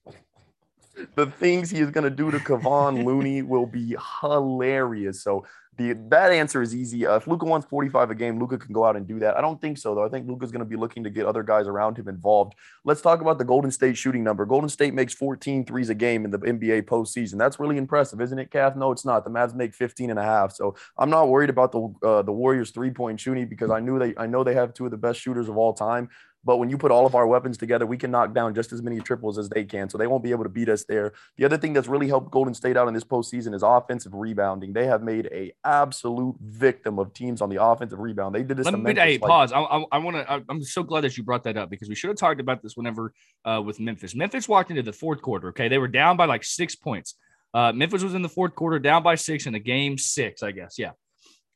the 1.15 1.27
things 1.27 1.69
he 1.69 1.79
is 1.79 1.91
going 1.91 2.03
to 2.03 2.09
do 2.09 2.31
to 2.31 2.39
Kevon 2.39 3.05
Looney 3.05 3.41
will 3.41 3.65
be 3.65 3.95
hilarious. 4.21 5.23
So 5.23 5.45
the 5.77 5.93
that 6.09 6.31
answer 6.31 6.61
is 6.61 6.75
easy. 6.75 7.05
Uh, 7.05 7.15
if 7.15 7.27
Luka 7.27 7.45
wants 7.45 7.67
45 7.67 8.09
a 8.09 8.15
game, 8.15 8.39
Luka 8.39 8.57
can 8.57 8.73
go 8.73 8.83
out 8.83 8.95
and 8.95 9.07
do 9.07 9.19
that. 9.19 9.37
I 9.37 9.41
don't 9.41 9.61
think 9.61 9.77
so, 9.77 9.93
though. 9.93 10.03
I 10.03 10.09
think 10.09 10.27
Luka's 10.27 10.51
going 10.51 10.59
to 10.59 10.65
be 10.65 10.75
looking 10.75 11.03
to 11.03 11.09
get 11.09 11.25
other 11.25 11.43
guys 11.43 11.67
around 11.67 11.97
him 11.97 12.07
involved. 12.07 12.55
Let's 12.83 13.01
talk 13.01 13.21
about 13.21 13.37
the 13.37 13.45
Golden 13.45 13.69
State 13.69 13.95
shooting 13.95 14.23
number. 14.23 14.45
Golden 14.45 14.69
State 14.69 14.95
makes 14.95 15.13
14 15.13 15.65
threes 15.65 15.89
a 15.89 15.95
game 15.95 16.25
in 16.25 16.31
the 16.31 16.39
NBA 16.39 16.83
postseason. 16.83 17.37
That's 17.37 17.59
really 17.59 17.77
impressive, 17.77 18.19
isn't 18.21 18.39
it, 18.39 18.49
Kath? 18.49 18.75
No, 18.75 18.91
it's 18.91 19.05
not. 19.05 19.23
The 19.23 19.29
Mavs 19.29 19.53
make 19.53 19.75
15 19.75 20.09
and 20.09 20.19
a 20.19 20.23
half. 20.23 20.51
So 20.53 20.75
I'm 20.97 21.11
not 21.11 21.29
worried 21.29 21.51
about 21.51 21.71
the 21.71 21.93
uh, 22.03 22.21
the 22.23 22.31
Warriors 22.31 22.71
three 22.71 22.91
point 22.91 23.19
shooting 23.19 23.47
because 23.47 23.69
I 23.69 23.79
knew 23.79 23.99
they 23.99 24.15
I 24.17 24.25
know 24.25 24.43
they 24.43 24.55
have 24.55 24.73
two 24.73 24.85
of 24.85 24.91
the 24.91 24.97
best 24.97 25.19
shooters 25.19 25.47
of 25.47 25.57
all 25.57 25.73
time. 25.73 26.09
But 26.47 26.59
when 26.59 26.69
you 26.69 26.77
put 26.77 26.91
all 26.91 27.05
of 27.05 27.13
our 27.13 27.27
weapons 27.27 27.57
together, 27.57 27.85
we 27.85 27.97
can 27.97 28.09
knock 28.09 28.33
down 28.33 28.55
just 28.55 28.71
as 28.71 28.81
many 28.81 29.01
triples 29.01 29.37
as 29.37 29.49
they 29.49 29.65
can. 29.65 29.89
So 29.89 29.97
they 29.97 30.07
won't 30.07 30.23
be 30.23 30.31
able 30.31 30.45
to 30.45 30.49
beat 30.49 30.69
us 30.69 30.85
there. 30.85 31.11
The 31.35 31.43
other 31.43 31.57
thing 31.57 31.73
that's 31.73 31.89
really 31.89 32.07
helped 32.07 32.31
Golden 32.31 32.53
State 32.53 32.77
out 32.77 32.87
in 32.87 32.93
this 32.93 33.03
postseason 33.03 33.53
is 33.53 33.63
offensive 33.63 34.13
rebounding. 34.13 34.71
They 34.71 34.85
have 34.85 35.03
made 35.03 35.27
a 35.33 35.51
absolute 35.65 36.37
victim 36.39 36.99
of 36.99 37.13
teams 37.13 37.41
on 37.41 37.49
the 37.49 37.61
offensive 37.61 37.99
rebound. 37.99 38.33
They 38.33 38.43
did 38.43 38.55
this. 38.55 38.65
Let 38.65 38.79
me 38.79 38.93
hey, 38.93 39.17
like, 39.17 39.27
pause. 39.27 39.51
I, 39.51 39.59
I, 39.59 39.83
I 39.91 39.97
want 39.97 40.15
to. 40.15 40.43
I'm 40.47 40.63
so 40.63 40.83
glad 40.83 41.01
that 41.01 41.17
you 41.17 41.23
brought 41.23 41.43
that 41.43 41.57
up 41.57 41.69
because 41.69 41.89
we 41.89 41.95
should 41.95 42.07
have 42.07 42.17
talked 42.17 42.39
about 42.39 42.63
this 42.63 42.77
whenever 42.77 43.13
uh, 43.43 43.61
with 43.63 43.81
Memphis. 43.81 44.15
Memphis 44.15 44.47
walked 44.47 44.69
into 44.69 44.83
the 44.83 44.93
fourth 44.93 45.21
quarter. 45.21 45.49
Okay, 45.49 45.67
they 45.67 45.79
were 45.79 45.89
down 45.89 46.15
by 46.15 46.27
like 46.27 46.45
six 46.45 46.75
points. 46.75 47.15
Uh, 47.53 47.73
Memphis 47.73 48.03
was 48.03 48.13
in 48.13 48.21
the 48.21 48.29
fourth 48.29 48.55
quarter, 48.55 48.79
down 48.79 49.03
by 49.03 49.15
six 49.15 49.47
in 49.47 49.55
a 49.55 49.59
game 49.59 49.97
six, 49.97 50.43
I 50.43 50.51
guess. 50.51 50.79
Yeah, 50.79 50.91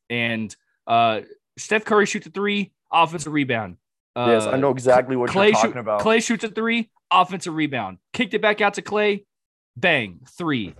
and 0.10 0.53
uh, 0.86 1.21
Steph 1.57 1.86
Curry 1.86 2.05
shoots 2.05 2.27
a 2.27 2.29
three, 2.29 2.74
offensive 2.91 3.31
rebound. 3.31 3.77
Uh, 4.15 4.27
yes, 4.27 4.46
I 4.46 4.58
know 4.58 4.72
exactly 4.72 5.15
what 5.15 5.30
Klay 5.30 5.48
you're 5.48 5.53
talking 5.53 5.72
shoot, 5.74 5.80
about. 5.80 6.01
Klay 6.01 6.24
shoots 6.24 6.44
a 6.44 6.50
three, 6.50 6.89
offensive 7.10 7.53
rebound, 7.53 7.98
kicked 8.13 8.34
it 8.34 8.41
back 8.41 8.60
out 8.62 8.74
to 8.75 8.82
Klay, 8.82 9.25
bang, 9.77 10.20
three, 10.38 10.75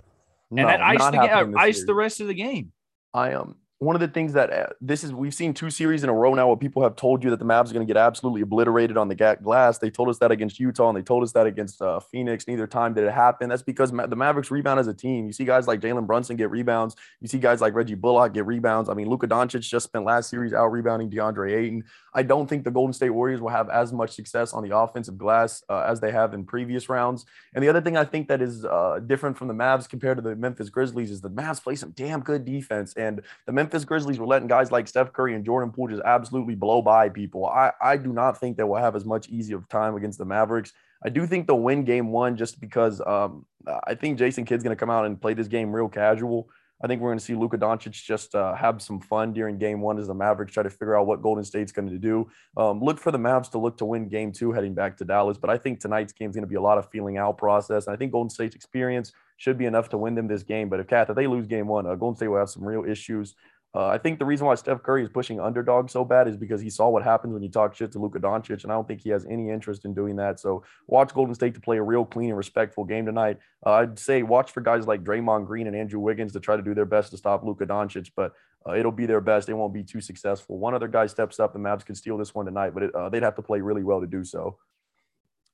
and 0.50 0.56
no, 0.56 0.66
that 0.66 0.82
iced, 0.82 1.12
the, 1.12 1.18
uh, 1.18 1.46
iced 1.56 1.86
the 1.86 1.94
rest 1.94 2.20
of 2.20 2.26
the 2.26 2.34
game. 2.34 2.72
I 3.14 3.30
am. 3.30 3.56
One 3.82 3.96
of 3.96 4.00
the 4.00 4.06
things 4.06 4.32
that 4.34 4.52
uh, 4.52 4.66
this 4.80 5.02
is 5.02 5.12
we've 5.12 5.34
seen 5.34 5.54
two 5.54 5.68
series 5.68 6.04
in 6.04 6.08
a 6.08 6.12
row 6.14 6.34
now 6.34 6.46
where 6.46 6.56
people 6.56 6.84
have 6.84 6.94
told 6.94 7.24
you 7.24 7.30
that 7.30 7.40
the 7.40 7.44
Mavs 7.44 7.70
are 7.70 7.72
going 7.72 7.84
to 7.84 7.92
get 7.92 7.96
absolutely 7.96 8.42
obliterated 8.42 8.96
on 8.96 9.08
the 9.08 9.36
glass. 9.42 9.78
They 9.78 9.90
told 9.90 10.08
us 10.08 10.18
that 10.18 10.30
against 10.30 10.60
Utah 10.60 10.88
and 10.90 10.96
they 10.96 11.02
told 11.02 11.24
us 11.24 11.32
that 11.32 11.48
against 11.48 11.82
uh, 11.82 11.98
Phoenix. 11.98 12.46
Neither 12.46 12.68
time 12.68 12.94
did 12.94 13.02
it 13.02 13.10
happen. 13.10 13.48
That's 13.48 13.64
because 13.64 13.90
the 13.90 14.14
Mavericks 14.14 14.52
rebound 14.52 14.78
as 14.78 14.86
a 14.86 14.94
team. 14.94 15.26
You 15.26 15.32
see 15.32 15.44
guys 15.44 15.66
like 15.66 15.80
Jalen 15.80 16.06
Brunson 16.06 16.36
get 16.36 16.48
rebounds. 16.48 16.94
You 17.20 17.26
see 17.26 17.40
guys 17.40 17.60
like 17.60 17.74
Reggie 17.74 17.96
Bullock 17.96 18.34
get 18.34 18.46
rebounds. 18.46 18.88
I 18.88 18.94
mean, 18.94 19.08
Luka 19.08 19.26
Doncic 19.26 19.62
just 19.62 19.86
spent 19.86 20.04
last 20.04 20.30
series 20.30 20.52
out 20.52 20.68
rebounding 20.68 21.10
DeAndre 21.10 21.52
Ayton. 21.52 21.82
I 22.14 22.22
don't 22.22 22.46
think 22.46 22.62
the 22.62 22.70
Golden 22.70 22.92
State 22.92 23.10
Warriors 23.10 23.40
will 23.40 23.48
have 23.48 23.68
as 23.68 23.92
much 23.92 24.10
success 24.10 24.52
on 24.52 24.62
the 24.62 24.76
offensive 24.76 25.18
glass 25.18 25.64
uh, 25.68 25.80
as 25.88 25.98
they 25.98 26.12
have 26.12 26.34
in 26.34 26.44
previous 26.44 26.88
rounds. 26.88 27.26
And 27.52 27.64
the 27.64 27.68
other 27.68 27.80
thing 27.80 27.96
I 27.96 28.04
think 28.04 28.28
that 28.28 28.42
is 28.42 28.64
uh, 28.64 29.00
different 29.04 29.36
from 29.36 29.48
the 29.48 29.54
Mavs 29.54 29.88
compared 29.88 30.18
to 30.18 30.22
the 30.22 30.36
Memphis 30.36 30.70
Grizzlies 30.70 31.10
is 31.10 31.20
the 31.20 31.30
Mavs 31.30 31.60
play 31.60 31.74
some 31.74 31.90
damn 31.90 32.20
good 32.20 32.44
defense, 32.44 32.94
and 32.94 33.22
the 33.46 33.52
Memphis 33.52 33.71
Grizzlies 33.84 34.18
were 34.18 34.26
letting 34.26 34.48
guys 34.48 34.70
like 34.70 34.86
Steph 34.86 35.12
Curry 35.12 35.34
and 35.34 35.44
Jordan 35.44 35.72
Poole 35.72 35.88
just 35.88 36.02
absolutely 36.04 36.54
blow 36.54 36.82
by 36.82 37.08
people. 37.08 37.46
I, 37.46 37.72
I 37.82 37.96
do 37.96 38.12
not 38.12 38.38
think 38.38 38.56
that 38.58 38.66
we'll 38.66 38.80
have 38.80 38.94
as 38.94 39.04
much 39.04 39.28
easy 39.28 39.54
of 39.54 39.68
time 39.68 39.96
against 39.96 40.18
the 40.18 40.24
Mavericks. 40.24 40.72
I 41.04 41.08
do 41.08 41.26
think 41.26 41.46
they'll 41.46 41.58
win 41.58 41.84
game 41.84 42.12
one 42.12 42.36
just 42.36 42.60
because 42.60 43.00
um, 43.00 43.46
I 43.86 43.94
think 43.94 44.18
Jason 44.18 44.44
Kidd's 44.44 44.62
going 44.62 44.76
to 44.76 44.80
come 44.80 44.90
out 44.90 45.06
and 45.06 45.20
play 45.20 45.34
this 45.34 45.48
game 45.48 45.74
real 45.74 45.88
casual. 45.88 46.48
I 46.82 46.88
think 46.88 47.00
we're 47.00 47.10
going 47.10 47.18
to 47.18 47.24
see 47.24 47.34
Luka 47.34 47.56
Doncic 47.56 47.92
just 47.92 48.34
uh, 48.34 48.54
have 48.54 48.82
some 48.82 49.00
fun 49.00 49.32
during 49.32 49.56
game 49.56 49.80
one 49.80 49.98
as 49.98 50.08
the 50.08 50.14
Mavericks 50.14 50.52
try 50.52 50.64
to 50.64 50.70
figure 50.70 50.98
out 50.98 51.06
what 51.06 51.22
Golden 51.22 51.44
State's 51.44 51.70
going 51.70 51.88
to 51.88 51.98
do. 51.98 52.28
Um, 52.56 52.82
look 52.82 52.98
for 52.98 53.12
the 53.12 53.18
Mavs 53.18 53.50
to 53.52 53.58
look 53.58 53.76
to 53.78 53.84
win 53.84 54.08
game 54.08 54.32
two 54.32 54.50
heading 54.50 54.74
back 54.74 54.96
to 54.96 55.04
Dallas. 55.04 55.38
But 55.38 55.50
I 55.50 55.58
think 55.58 55.78
tonight's 55.78 56.12
game 56.12 56.30
is 56.30 56.34
going 56.34 56.42
to 56.42 56.48
be 56.48 56.56
a 56.56 56.60
lot 56.60 56.78
of 56.78 56.90
feeling 56.90 57.18
out 57.18 57.38
process. 57.38 57.86
And 57.86 57.94
I 57.94 57.96
think 57.96 58.10
Golden 58.10 58.30
State's 58.30 58.56
experience 58.56 59.12
should 59.36 59.58
be 59.58 59.66
enough 59.66 59.90
to 59.90 59.98
win 59.98 60.16
them 60.16 60.26
this 60.26 60.42
game. 60.42 60.68
But 60.68 60.80
if 60.80 60.88
Kath, 60.88 61.08
if 61.08 61.14
they 61.14 61.28
lose 61.28 61.46
game 61.46 61.68
one, 61.68 61.86
uh, 61.86 61.94
Golden 61.94 62.16
State 62.16 62.28
will 62.28 62.38
have 62.38 62.50
some 62.50 62.64
real 62.64 62.84
issues. 62.84 63.36
Uh, 63.74 63.86
I 63.86 63.96
think 63.96 64.18
the 64.18 64.26
reason 64.26 64.46
why 64.46 64.54
Steph 64.54 64.82
Curry 64.82 65.02
is 65.02 65.08
pushing 65.08 65.40
underdog 65.40 65.88
so 65.88 66.04
bad 66.04 66.28
is 66.28 66.36
because 66.36 66.60
he 66.60 66.68
saw 66.68 66.90
what 66.90 67.02
happens 67.02 67.32
when 67.32 67.42
you 67.42 67.48
talk 67.48 67.74
shit 67.74 67.90
to 67.92 67.98
Luka 67.98 68.18
Doncic, 68.18 68.64
and 68.64 68.72
I 68.72 68.74
don't 68.74 68.86
think 68.86 69.00
he 69.00 69.08
has 69.08 69.24
any 69.24 69.48
interest 69.48 69.86
in 69.86 69.94
doing 69.94 70.16
that. 70.16 70.38
So 70.40 70.62
watch 70.86 71.14
Golden 71.14 71.34
State 71.34 71.54
to 71.54 71.60
play 71.60 71.78
a 71.78 71.82
real 71.82 72.04
clean 72.04 72.28
and 72.28 72.36
respectful 72.36 72.84
game 72.84 73.06
tonight. 73.06 73.38
Uh, 73.64 73.72
I'd 73.72 73.98
say 73.98 74.22
watch 74.22 74.50
for 74.52 74.60
guys 74.60 74.86
like 74.86 75.02
Draymond 75.02 75.46
Green 75.46 75.66
and 75.66 75.74
Andrew 75.74 76.00
Wiggins 76.00 76.32
to 76.32 76.40
try 76.40 76.56
to 76.56 76.62
do 76.62 76.74
their 76.74 76.84
best 76.84 77.12
to 77.12 77.16
stop 77.16 77.44
Luka 77.44 77.64
Doncic, 77.64 78.10
but 78.14 78.34
uh, 78.68 78.74
it'll 78.74 78.92
be 78.92 79.06
their 79.06 79.22
best. 79.22 79.46
They 79.46 79.54
won't 79.54 79.72
be 79.72 79.82
too 79.82 80.02
successful. 80.02 80.58
One 80.58 80.74
other 80.74 80.88
guy 80.88 81.06
steps 81.06 81.40
up, 81.40 81.54
the 81.54 81.58
Mavs 81.58 81.86
could 81.86 81.96
steal 81.96 82.18
this 82.18 82.34
one 82.34 82.44
tonight, 82.44 82.74
but 82.74 82.82
it, 82.82 82.94
uh, 82.94 83.08
they'd 83.08 83.22
have 83.22 83.36
to 83.36 83.42
play 83.42 83.62
really 83.62 83.82
well 83.82 84.02
to 84.02 84.06
do 84.06 84.22
so. 84.22 84.58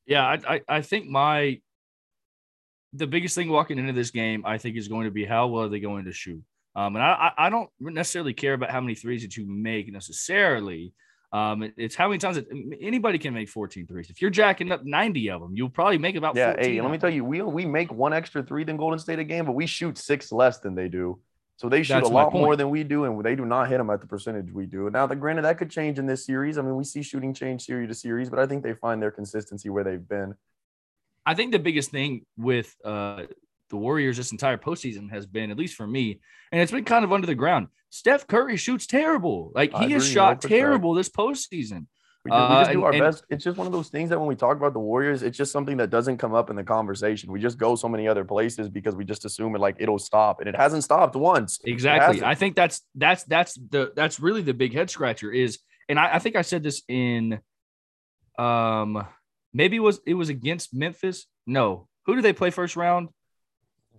Yeah, 0.07 0.27
I, 0.27 0.55
I, 0.55 0.61
I 0.69 0.83
think 0.83 1.07
my 1.07 1.61
the 2.95 3.07
biggest 3.07 3.35
thing 3.35 3.49
walking 3.51 3.79
into 3.79 3.93
this 3.93 4.11
game, 4.11 4.45
I 4.45 4.59
think, 4.59 4.77
is 4.77 4.89
going 4.89 5.05
to 5.05 5.11
be 5.11 5.25
how 5.25 5.47
well 5.47 5.65
are 5.65 5.69
they 5.69 5.79
going 5.79 6.07
to 6.07 6.13
shoot. 6.13 6.43
Um, 6.79 6.95
and 6.95 7.03
I, 7.03 7.33
I 7.37 7.51
don't 7.51 7.69
necessarily 7.81 8.35
care 8.35 8.55
about 8.55 8.71
how 8.71 8.81
many 8.81 8.95
threes 8.95 9.23
that 9.23 9.37
you 9.37 9.45
make 9.49 9.93
necessarily. 9.93 10.93
Um, 11.33 11.73
it's 11.77 11.97
how 11.97 12.07
many 12.07 12.19
times 12.19 12.37
that 12.37 12.47
anybody 12.81 13.19
can 13.19 13.35
make 13.35 13.49
14 13.49 13.89
threes. 13.89 14.11
If 14.11 14.23
you're 14.23 14.31
jacking 14.31 14.71
up 14.71 14.85
90 14.85 15.29
of 15.31 15.41
them, 15.41 15.57
you'll 15.57 15.71
probably 15.71 15.99
make 15.99 16.15
about 16.15 16.37
yeah. 16.37 16.55
Hey, 16.57 16.81
let 16.81 16.93
me 16.93 16.99
tell 16.99 17.11
you, 17.11 17.25
we 17.25 17.43
we 17.43 17.67
make 17.67 17.93
one 17.93 18.13
extra 18.13 18.45
three 18.45 18.63
than 18.63 18.77
Golden 18.77 19.01
State 19.01 19.19
a 19.19 19.25
game, 19.25 19.45
but 19.45 19.57
we 19.57 19.67
shoot 19.67 19.99
six 19.99 20.31
less 20.31 20.61
than 20.61 20.77
they 20.77 20.87
do. 20.87 21.19
So 21.57 21.69
they 21.69 21.83
shoot 21.83 21.95
That's 21.95 22.09
a 22.09 22.13
lot 22.13 22.33
more 22.33 22.55
than 22.55 22.71
we 22.71 22.85
do, 22.85 23.07
and 23.07 23.25
they 23.25 23.35
do 23.35 23.45
not 23.45 23.69
hit 23.69 23.79
them 23.79 23.91
at 23.91 24.01
the 24.01 24.07
percentage 24.07 24.53
we 24.53 24.67
do. 24.67 24.89
Now, 24.91 25.09
the 25.09 25.17
granted, 25.17 25.43
that 25.43 25.59
could 25.59 25.73
change 25.73 25.99
in 25.99 26.07
this 26.07 26.25
series. 26.25 26.59
I 26.59 26.63
mean, 26.63 26.77
we 26.77 26.85
see 26.85 27.03
shooting 27.03 27.35
change 27.35 27.67
series 27.67 27.89
to 27.89 27.95
series, 27.95 28.31
but 28.31 28.39
I 28.39 28.47
think 28.47 28.63
they 28.63 28.75
find 28.75 29.03
their 29.03 29.11
consistency 29.11 29.69
where 29.69 29.83
they've 29.83 30.09
been. 30.09 30.37
I 31.27 31.35
think 31.35 31.51
the 31.51 31.59
biggest 31.59 31.91
thing 31.91 32.25
with 32.37 32.73
uh, 32.85 33.25
the 33.71 33.77
Warriors 33.77 34.17
this 34.17 34.33
entire 34.33 34.59
postseason 34.59 35.11
has 35.11 35.27
been, 35.27 35.51
at 35.51 35.59
least 35.59 35.75
for 35.75 35.87
me, 35.87 36.21
and 36.53 36.61
it's 36.61 36.73
been 36.73 36.85
kind 36.85 37.05
of 37.05 37.13
under 37.13 37.27
the 37.27 37.35
ground. 37.35 37.69
Steph 37.91 38.27
Curry 38.27 38.57
shoots 38.57 38.87
terrible. 38.87 39.53
Like 39.55 39.75
he 39.75 39.93
has 39.93 40.07
shot 40.07 40.43
terrible 40.43 40.95
this 40.95 41.09
postseason. 41.09 41.87
We, 42.25 42.33
do, 42.33 42.37
we 42.37 42.49
just 42.49 42.73
do 42.73 42.83
uh, 42.83 42.87
our 42.87 42.93
and, 42.93 43.01
best. 43.01 43.25
It's 43.31 43.45
just 43.45 43.57
one 43.57 43.67
of 43.67 43.73
those 43.73 43.89
things 43.89 44.11
that 44.11 44.19
when 44.19 44.29
we 44.29 44.35
talk 44.35 44.57
about 44.57 44.73
the 44.73 44.81
Warriors, 44.81 45.23
it's 45.23 45.39
just 45.39 45.53
something 45.53 45.77
that 45.79 45.89
doesn't 45.89 46.19
come 46.19 46.35
up 46.35 46.51
in 46.51 46.57
the 46.57 46.65
conversation. 46.65 47.33
We 47.33 47.41
just 47.41 47.59
go 47.59 47.77
so 47.77 47.89
many 47.89 48.09
other 48.09 48.25
places 48.25 48.69
because 48.69 48.95
we 48.95 49.05
just 49.05 49.25
assume 49.25 49.55
it 49.55 49.61
like 49.61 49.77
it'll 49.79 49.99
stop, 49.99 50.41
and 50.41 50.49
it 50.49 50.57
hasn't 50.57 50.85
stopped 50.85 51.17
once. 51.17 51.61
Exactly. 51.65 52.23
I 52.23 52.35
think 52.35 52.57
that's 52.57 52.83
that's 52.95 53.25
that's 53.25 53.55
the 53.55 53.93
that's 53.95 54.21
really 54.21 54.43
the 54.43 54.55
big 54.55 54.75
head 54.75 54.91
scratcher 54.91 55.33
is, 55.33 55.61
and 55.89 55.99
I, 55.99 56.17
I 56.17 56.19
think 56.19 56.37
I 56.37 56.43
said 56.43 56.63
this 56.63 56.83
in, 56.89 57.39
um, 58.39 59.07
maybe 59.55 59.77
it 59.77 59.81
was 59.81 60.01
it 60.05 60.15
was 60.15 60.29
against 60.29 60.75
Memphis. 60.75 61.27
No, 61.47 61.89
who 62.05 62.17
did 62.17 62.25
they 62.25 62.33
play 62.33 62.51
first 62.51 62.77
round? 62.77 63.09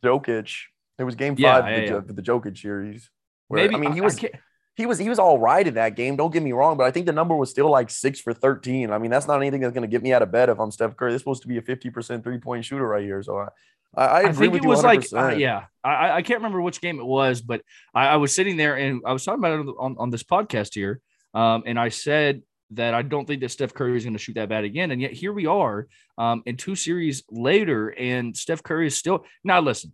Jokic. 0.01 0.55
It 0.97 1.03
was 1.03 1.15
game 1.15 1.35
five 1.35 1.39
yeah, 1.39 1.95
of 1.95 2.07
the, 2.07 2.13
yeah. 2.13 2.15
the 2.15 2.21
Jokic 2.21 2.57
series. 2.57 3.09
Where, 3.47 3.63
Maybe 3.63 3.75
I 3.75 3.77
mean 3.77 3.93
he 3.93 4.01
was 4.01 4.19
he 4.75 4.85
was 4.85 4.97
he 4.97 5.09
was 5.09 5.19
all 5.19 5.39
right 5.39 5.65
in 5.65 5.73
that 5.75 5.95
game. 5.95 6.15
Don't 6.15 6.31
get 6.31 6.43
me 6.43 6.51
wrong, 6.51 6.77
but 6.77 6.85
I 6.85 6.91
think 6.91 7.05
the 7.05 7.13
number 7.13 7.35
was 7.35 7.49
still 7.49 7.69
like 7.69 7.89
six 7.89 8.19
for 8.19 8.33
thirteen. 8.33 8.91
I 8.91 8.97
mean, 8.97 9.11
that's 9.11 9.27
not 9.27 9.37
anything 9.37 9.61
that's 9.61 9.73
going 9.73 9.81
to 9.81 9.87
get 9.87 10.03
me 10.03 10.13
out 10.13 10.21
of 10.21 10.31
bed 10.31 10.49
if 10.49 10.59
I'm 10.59 10.71
Steph 10.71 10.95
Curry. 10.95 11.11
This 11.11 11.17
is 11.17 11.21
supposed 11.21 11.41
to 11.43 11.47
be 11.47 11.57
a 11.57 11.61
fifty 11.61 11.89
percent 11.89 12.23
three 12.23 12.37
point 12.37 12.65
shooter 12.65 12.87
right 12.87 13.03
here. 13.03 13.21
So 13.23 13.39
I 13.39 13.47
I, 13.95 14.05
I 14.05 14.19
agree 14.21 14.47
think 14.47 14.53
with 14.53 14.63
it 14.63 14.67
was 14.67 14.83
100%. 14.83 14.83
like 14.83 15.33
uh, 15.33 15.35
yeah. 15.35 15.65
I, 15.83 16.11
I 16.11 16.21
can't 16.21 16.39
remember 16.39 16.61
which 16.61 16.81
game 16.81 16.99
it 16.99 17.05
was, 17.05 17.41
but 17.41 17.61
I, 17.93 18.07
I 18.07 18.15
was 18.17 18.33
sitting 18.35 18.57
there 18.57 18.75
and 18.75 19.01
I 19.05 19.13
was 19.13 19.23
talking 19.23 19.39
about 19.39 19.59
it 19.59 19.75
on, 19.79 19.95
on 19.97 20.09
this 20.09 20.23
podcast 20.23 20.73
here, 20.75 21.01
um, 21.33 21.63
and 21.65 21.79
I 21.79 21.89
said 21.89 22.43
that 22.71 22.93
I 22.93 23.01
don't 23.01 23.25
think 23.25 23.41
that 23.41 23.49
Steph 23.49 23.73
Curry 23.73 23.97
is 23.97 24.03
going 24.03 24.13
to 24.13 24.19
shoot 24.19 24.35
that 24.35 24.49
bad 24.49 24.63
again. 24.63 24.91
And 24.91 25.01
yet 25.01 25.11
here 25.11 25.33
we 25.33 25.45
are 25.45 25.87
um, 26.17 26.43
in 26.45 26.57
two 26.57 26.75
series 26.75 27.23
later, 27.29 27.89
and 27.89 28.35
Steph 28.35 28.63
Curry 28.63 28.87
is 28.87 28.97
still 28.97 29.25
now. 29.43 29.59
Listen, 29.59 29.93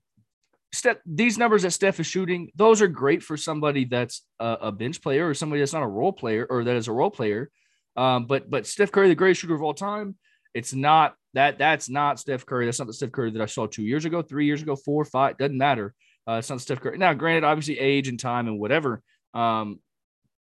Steph, 0.73 0.97
these 1.05 1.37
numbers 1.37 1.61
that 1.61 1.71
Steph 1.71 1.99
is 1.99 2.07
shooting, 2.07 2.51
those 2.55 2.81
are 2.81 2.87
great 2.87 3.23
for 3.23 3.37
somebody 3.37 3.85
that's 3.85 4.23
a, 4.39 4.57
a, 4.63 4.71
bench 4.71 5.01
player 5.01 5.27
or 5.27 5.33
somebody 5.33 5.61
that's 5.61 5.73
not 5.73 5.83
a 5.83 5.87
role 5.87 6.11
player 6.11 6.45
or 6.49 6.65
that 6.65 6.75
is 6.75 6.89
a 6.89 6.91
role 6.91 7.11
player. 7.11 7.49
Um, 7.95 8.25
but 8.25 8.49
but 8.49 8.67
Steph 8.67 8.91
Curry, 8.91 9.07
the 9.07 9.15
greatest 9.15 9.41
shooter 9.41 9.55
of 9.55 9.63
all 9.63 9.73
time, 9.73 10.15
it's 10.53 10.73
not 10.73 11.15
that 11.33 11.57
that's 11.57 11.89
not 11.89 12.19
Steph 12.19 12.45
Curry. 12.45 12.65
That's 12.65 12.79
not 12.79 12.87
the 12.87 12.93
Steph 12.93 13.11
Curry 13.11 13.31
that 13.31 13.41
I 13.41 13.45
saw 13.45 13.67
two 13.67 13.83
years 13.83 14.05
ago, 14.05 14.21
three 14.21 14.45
years 14.45 14.61
ago, 14.61 14.75
four, 14.75 15.05
five. 15.05 15.37
Doesn't 15.37 15.57
matter. 15.57 15.93
Uh, 16.27 16.33
it's 16.33 16.49
not 16.49 16.61
Steph 16.61 16.81
Curry. 16.81 16.97
Now, 16.97 17.13
granted, 17.13 17.43
obviously 17.43 17.79
age 17.79 18.07
and 18.07 18.19
time 18.19 18.47
and 18.47 18.59
whatever. 18.59 19.01
Um, 19.33 19.79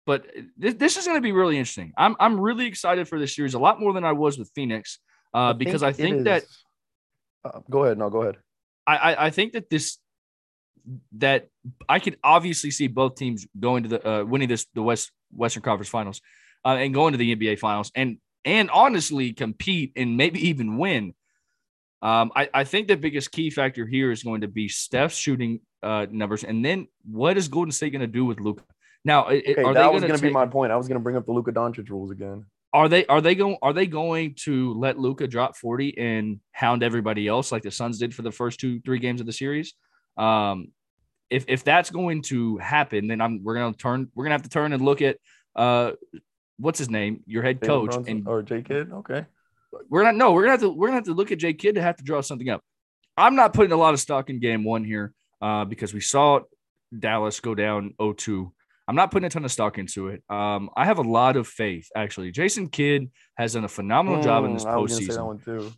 but 0.10 0.26
this, 0.58 0.74
this 0.74 0.98
is 0.98 1.06
going 1.06 1.18
to 1.18 1.22
be 1.22 1.32
really 1.32 1.56
interesting. 1.56 1.94
I'm 1.96 2.16
I'm 2.20 2.40
really 2.40 2.66
excited 2.66 3.08
for 3.08 3.20
this 3.20 3.36
series 3.36 3.54
a 3.54 3.60
lot 3.60 3.80
more 3.80 3.94
than 3.94 4.04
I 4.04 4.14
was 4.14 4.40
with 4.40 4.50
Phoenix 4.56 4.98
uh, 5.36 5.38
I 5.38 5.54
because 5.54 5.82
think 5.82 5.94
I 5.94 6.02
think 6.02 6.24
that. 6.24 6.44
Uh, 7.46 7.60
go 7.70 7.84
ahead. 7.84 8.00
No, 8.00 8.10
go 8.10 8.24
ahead. 8.24 8.38
I, 8.88 9.28
I 9.28 9.30
think 9.30 9.54
that 9.54 9.70
this 9.70 10.00
that 11.20 11.50
I 11.88 12.00
could 12.00 12.18
obviously 12.24 12.72
see 12.72 12.88
both 12.88 13.18
teams 13.18 13.46
going 13.60 13.84
to 13.84 13.90
the 13.90 14.10
uh, 14.10 14.24
winning 14.24 14.50
this 14.50 14.66
the 14.74 14.82
West 14.82 15.12
Western 15.32 15.62
Conference 15.62 15.90
Finals 15.90 16.22
uh, 16.66 16.70
and 16.70 16.92
going 16.92 17.12
to 17.12 17.20
the 17.20 17.36
NBA 17.36 17.60
Finals 17.60 17.92
and 17.94 18.18
and 18.44 18.72
honestly 18.72 19.32
compete 19.34 19.92
and 19.96 20.18
maybe 20.18 20.48
even 20.48 20.80
win. 20.80 21.14
Um, 22.02 22.32
I, 22.36 22.50
I 22.52 22.64
think 22.64 22.88
the 22.88 22.98
biggest 22.98 23.32
key 23.32 23.52
factor 23.52 23.86
here 23.86 24.12
is 24.12 24.24
going 24.24 24.42
to 24.42 24.48
be 24.48 24.70
Steph's 24.70 25.18
shooting 25.18 25.60
uh, 25.84 26.08
numbers, 26.10 26.44
and 26.44 26.66
then 26.66 26.88
what 27.06 27.38
is 27.38 27.48
Golden 27.48 27.72
State 27.72 27.92
going 27.92 28.02
to 28.02 28.08
do 28.08 28.26
with 28.26 28.40
Luka? 28.40 28.64
Now, 29.06 29.28
okay, 29.28 29.54
that 29.56 29.94
was 29.94 30.04
going 30.04 30.16
to 30.16 30.22
be 30.22 30.30
my 30.30 30.46
point. 30.46 30.72
I 30.72 30.76
was 30.76 30.88
going 30.88 31.00
to 31.00 31.04
bring 31.04 31.16
up 31.16 31.26
the 31.26 31.32
Luka 31.32 31.52
Doncic 31.52 31.90
rules 31.90 32.12
again. 32.12 32.46
Are 32.72 32.88
they 32.88 33.06
are 33.08 33.22
they 33.22 33.34
going 33.34 33.58
are 33.62 33.74
they 33.74 33.88
going 33.88 34.36
to 34.44 34.74
let 34.74 35.00
Luka 35.00 35.28
drop 35.28 35.58
forty 35.58 35.98
and 35.98 36.40
hound 36.52 36.84
everybody 36.84 37.28
else 37.28 37.52
like 37.52 37.64
the 37.64 37.72
Suns 37.72 37.98
did 37.98 38.14
for 38.14 38.22
the 38.22 38.32
first 38.32 38.60
two 38.60 38.80
three 38.82 39.00
games 39.00 39.22
of 39.22 39.26
the 39.26 39.34
series? 39.34 39.74
Um, 40.18 40.68
if 41.30 41.46
if 41.48 41.64
that's 41.64 41.90
going 41.90 42.22
to 42.24 42.58
happen, 42.58 43.08
then 43.08 43.22
I'm 43.22 43.44
we're 43.44 43.56
gonna 43.56 43.74
turn 43.74 44.12
we're 44.14 44.26
gonna 44.26 44.36
have 44.36 44.44
to 44.44 44.50
turn 44.50 44.74
and 44.74 44.84
look 44.84 45.02
at 45.02 45.18
uh 45.56 45.94
what's 46.60 46.78
his 46.78 46.90
name, 46.90 47.24
your 47.26 47.42
head 47.42 47.62
coach 47.62 47.96
and 48.08 48.28
or 48.28 48.44
J 48.44 48.62
Kidd. 48.62 48.92
Okay. 48.92 49.26
We're 49.90 50.04
not 50.04 50.16
no, 50.16 50.34
we're 50.34 50.42
gonna 50.42 50.52
have 50.52 50.62
to 50.62 50.70
we're 50.70 50.88
gonna 50.88 50.98
have 50.98 51.06
to 51.06 51.14
look 51.14 51.32
at 51.32 51.40
J 51.40 51.54
Kidd 51.54 51.76
to 51.76 51.82
have 51.82 51.98
to 51.98 52.04
draw 52.04 52.22
something 52.22 52.50
up. 52.50 52.62
I'm 53.18 53.36
not 53.36 53.54
putting 53.54 53.72
a 53.72 53.78
lot 53.78 53.94
of 53.94 54.00
stock 54.00 54.30
in 54.30 54.40
game 54.40 54.64
one 54.64 54.84
here 54.84 55.14
uh, 55.42 55.66
because 55.66 55.94
we 55.94 56.02
saw 56.02 56.40
Dallas 56.98 57.40
go 57.40 57.54
down 57.54 57.94
0-2. 58.00 58.52
I'm 58.90 58.96
not 58.96 59.12
putting 59.12 59.28
a 59.28 59.30
ton 59.30 59.46
of 59.46 59.52
stock 59.52 59.78
into 59.78 60.08
it. 60.08 60.24
Um, 60.32 60.72
I 60.76 60.86
have 60.86 60.98
a 60.98 61.04
lot 61.04 61.38
of 61.38 61.48
faith, 61.48 61.90
actually. 61.96 62.32
Jason 62.32 62.70
Kidd 62.70 63.12
has 63.38 63.54
done 63.54 63.64
a 63.64 63.68
phenomenal 63.68 64.20
mm, 64.20 64.24
job 64.24 64.46
in 64.46 64.54
this 64.56 64.64
hmm, 64.64 64.70
postseason. 64.70 65.72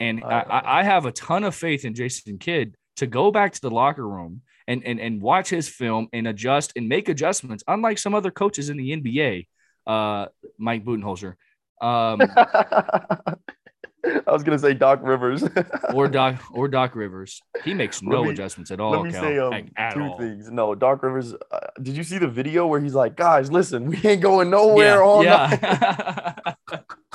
And 0.00 0.24
uh, 0.24 0.26
I, 0.26 0.80
I 0.80 0.82
have 0.82 1.06
a 1.06 1.12
ton 1.12 1.44
of 1.44 1.54
faith 1.54 1.84
in 1.84 1.94
Jason 1.94 2.36
Kidd 2.38 2.74
to 2.96 3.06
go 3.06 3.30
back 3.30 3.52
to 3.52 3.60
the 3.60 3.70
locker 3.70 4.06
room 4.06 4.42
and, 4.66 4.82
and, 4.84 4.98
and 4.98 5.22
watch 5.22 5.48
his 5.48 5.68
film 5.68 6.08
and 6.12 6.26
adjust 6.26 6.72
and 6.74 6.88
make 6.88 7.08
adjustments, 7.08 7.62
unlike 7.68 7.96
some 7.96 8.12
other 8.12 8.32
coaches 8.32 8.70
in 8.70 8.76
the 8.76 8.90
NBA, 8.90 9.46
uh, 9.86 10.26
Mike 10.58 10.84
Budenholzer. 10.84 11.34
Um, 11.80 12.20
I 14.04 14.32
was 14.32 14.42
gonna 14.42 14.58
say 14.58 14.74
Doc 14.74 15.00
Rivers 15.02 15.44
or 15.94 16.08
Doc 16.08 16.40
or 16.52 16.68
Doc 16.68 16.94
Rivers. 16.94 17.42
He 17.64 17.74
makes 17.74 18.02
no 18.02 18.24
me, 18.24 18.30
adjustments 18.30 18.70
at 18.70 18.80
all. 18.80 18.92
Let 18.92 19.02
me 19.02 19.10
Cal, 19.10 19.22
say 19.22 19.38
um, 19.38 19.50
like, 19.50 19.94
two 19.94 20.02
all. 20.02 20.18
things. 20.18 20.50
No, 20.50 20.74
Doc 20.74 21.02
Rivers. 21.02 21.34
Uh, 21.34 21.58
did 21.82 21.96
you 21.96 22.04
see 22.04 22.18
the 22.18 22.28
video 22.28 22.66
where 22.66 22.80
he's 22.80 22.94
like, 22.94 23.16
"Guys, 23.16 23.50
listen, 23.50 23.86
we 23.86 23.98
ain't 24.04 24.22
going 24.22 24.50
nowhere 24.50 24.96
yeah, 24.96 25.02
all 25.02 25.24
yeah. 25.24 26.32
night." 26.44 26.84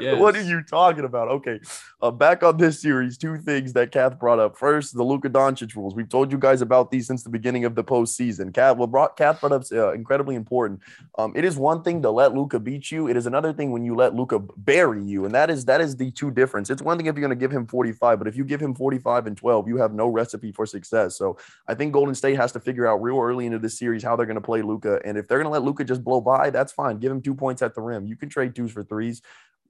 yes. 0.00 0.18
What 0.20 0.36
are 0.36 0.42
you 0.42 0.62
talking 0.62 1.04
about? 1.04 1.28
Okay, 1.28 1.60
uh, 2.02 2.10
back 2.10 2.42
on 2.42 2.56
this 2.56 2.80
series, 2.80 3.18
two 3.18 3.38
things 3.38 3.72
that 3.74 3.92
Kath 3.92 4.18
brought 4.18 4.38
up. 4.38 4.56
First, 4.56 4.94
the 4.94 5.02
Luka 5.02 5.28
Doncic 5.28 5.74
rules. 5.76 5.94
We've 5.94 6.08
told 6.08 6.32
you 6.32 6.38
guys 6.38 6.62
about 6.62 6.90
these 6.90 7.06
since 7.06 7.22
the 7.22 7.30
beginning 7.30 7.64
of 7.64 7.74
the 7.74 7.84
postseason. 7.84 8.52
Kath, 8.52 8.76
well, 8.76 8.86
brought 8.86 9.16
Kath 9.16 9.40
brought 9.40 9.52
up 9.52 9.64
uh, 9.72 9.92
incredibly 9.92 10.34
important. 10.34 10.80
Um, 11.18 11.32
it 11.36 11.44
is 11.44 11.56
one 11.56 11.82
thing 11.82 12.02
to 12.02 12.10
let 12.10 12.34
Luka 12.34 12.58
beat 12.58 12.90
you. 12.90 13.08
It 13.08 13.16
is 13.16 13.26
another 13.26 13.52
thing 13.52 13.70
when 13.72 13.84
you 13.84 13.94
let 13.94 14.14
Luka 14.14 14.38
bury 14.38 15.02
you, 15.02 15.24
and 15.24 15.34
that 15.34 15.50
is 15.50 15.64
that 15.66 15.80
is 15.80 15.96
the 15.96 16.10
two 16.10 16.30
difference. 16.30 16.70
It's 16.70 16.82
one 16.82 16.96
thing 16.96 17.06
if 17.06 17.14
you're 17.14 17.26
going 17.26 17.38
to 17.38 17.40
give 17.40 17.50
him 17.50 17.66
45, 17.66 18.18
but 18.18 18.28
if 18.28 18.36
you 18.36 18.44
give 18.44 18.60
him 18.60 18.74
45 18.74 19.26
and 19.26 19.36
12, 19.36 19.68
you 19.68 19.76
have 19.76 19.92
no 19.92 20.08
recipe 20.08 20.52
for 20.52 20.66
success. 20.66 21.16
So 21.16 21.36
I 21.68 21.74
think 21.74 21.92
Golden 21.92 22.14
State 22.14 22.36
has 22.36 22.52
to 22.52 22.60
figure 22.60 22.86
out 22.86 23.02
real 23.02 23.18
early 23.18 23.46
into 23.46 23.58
this 23.58 23.78
series 23.78 24.02
how 24.02 24.16
they're 24.16 24.26
going 24.26 24.36
to 24.36 24.40
play 24.40 24.62
Luka, 24.62 25.00
and 25.04 25.16
if 25.16 25.28
they're 25.28 25.38
going 25.38 25.46
to 25.46 25.50
let 25.50 25.62
Luka 25.62 25.84
just 25.84 26.02
blow 26.02 26.20
by, 26.20 26.50
that's 26.50 26.72
fine. 26.72 26.98
Give 26.98 27.12
him 27.12 27.20
two 27.20 27.34
points 27.34 27.62
at 27.62 27.74
the 27.74 27.80
rim. 27.80 28.06
You 28.06 28.16
can 28.16 28.28
trade 28.28 28.54
twos 28.54 28.72
for 28.72 28.82
threes. 28.82 29.22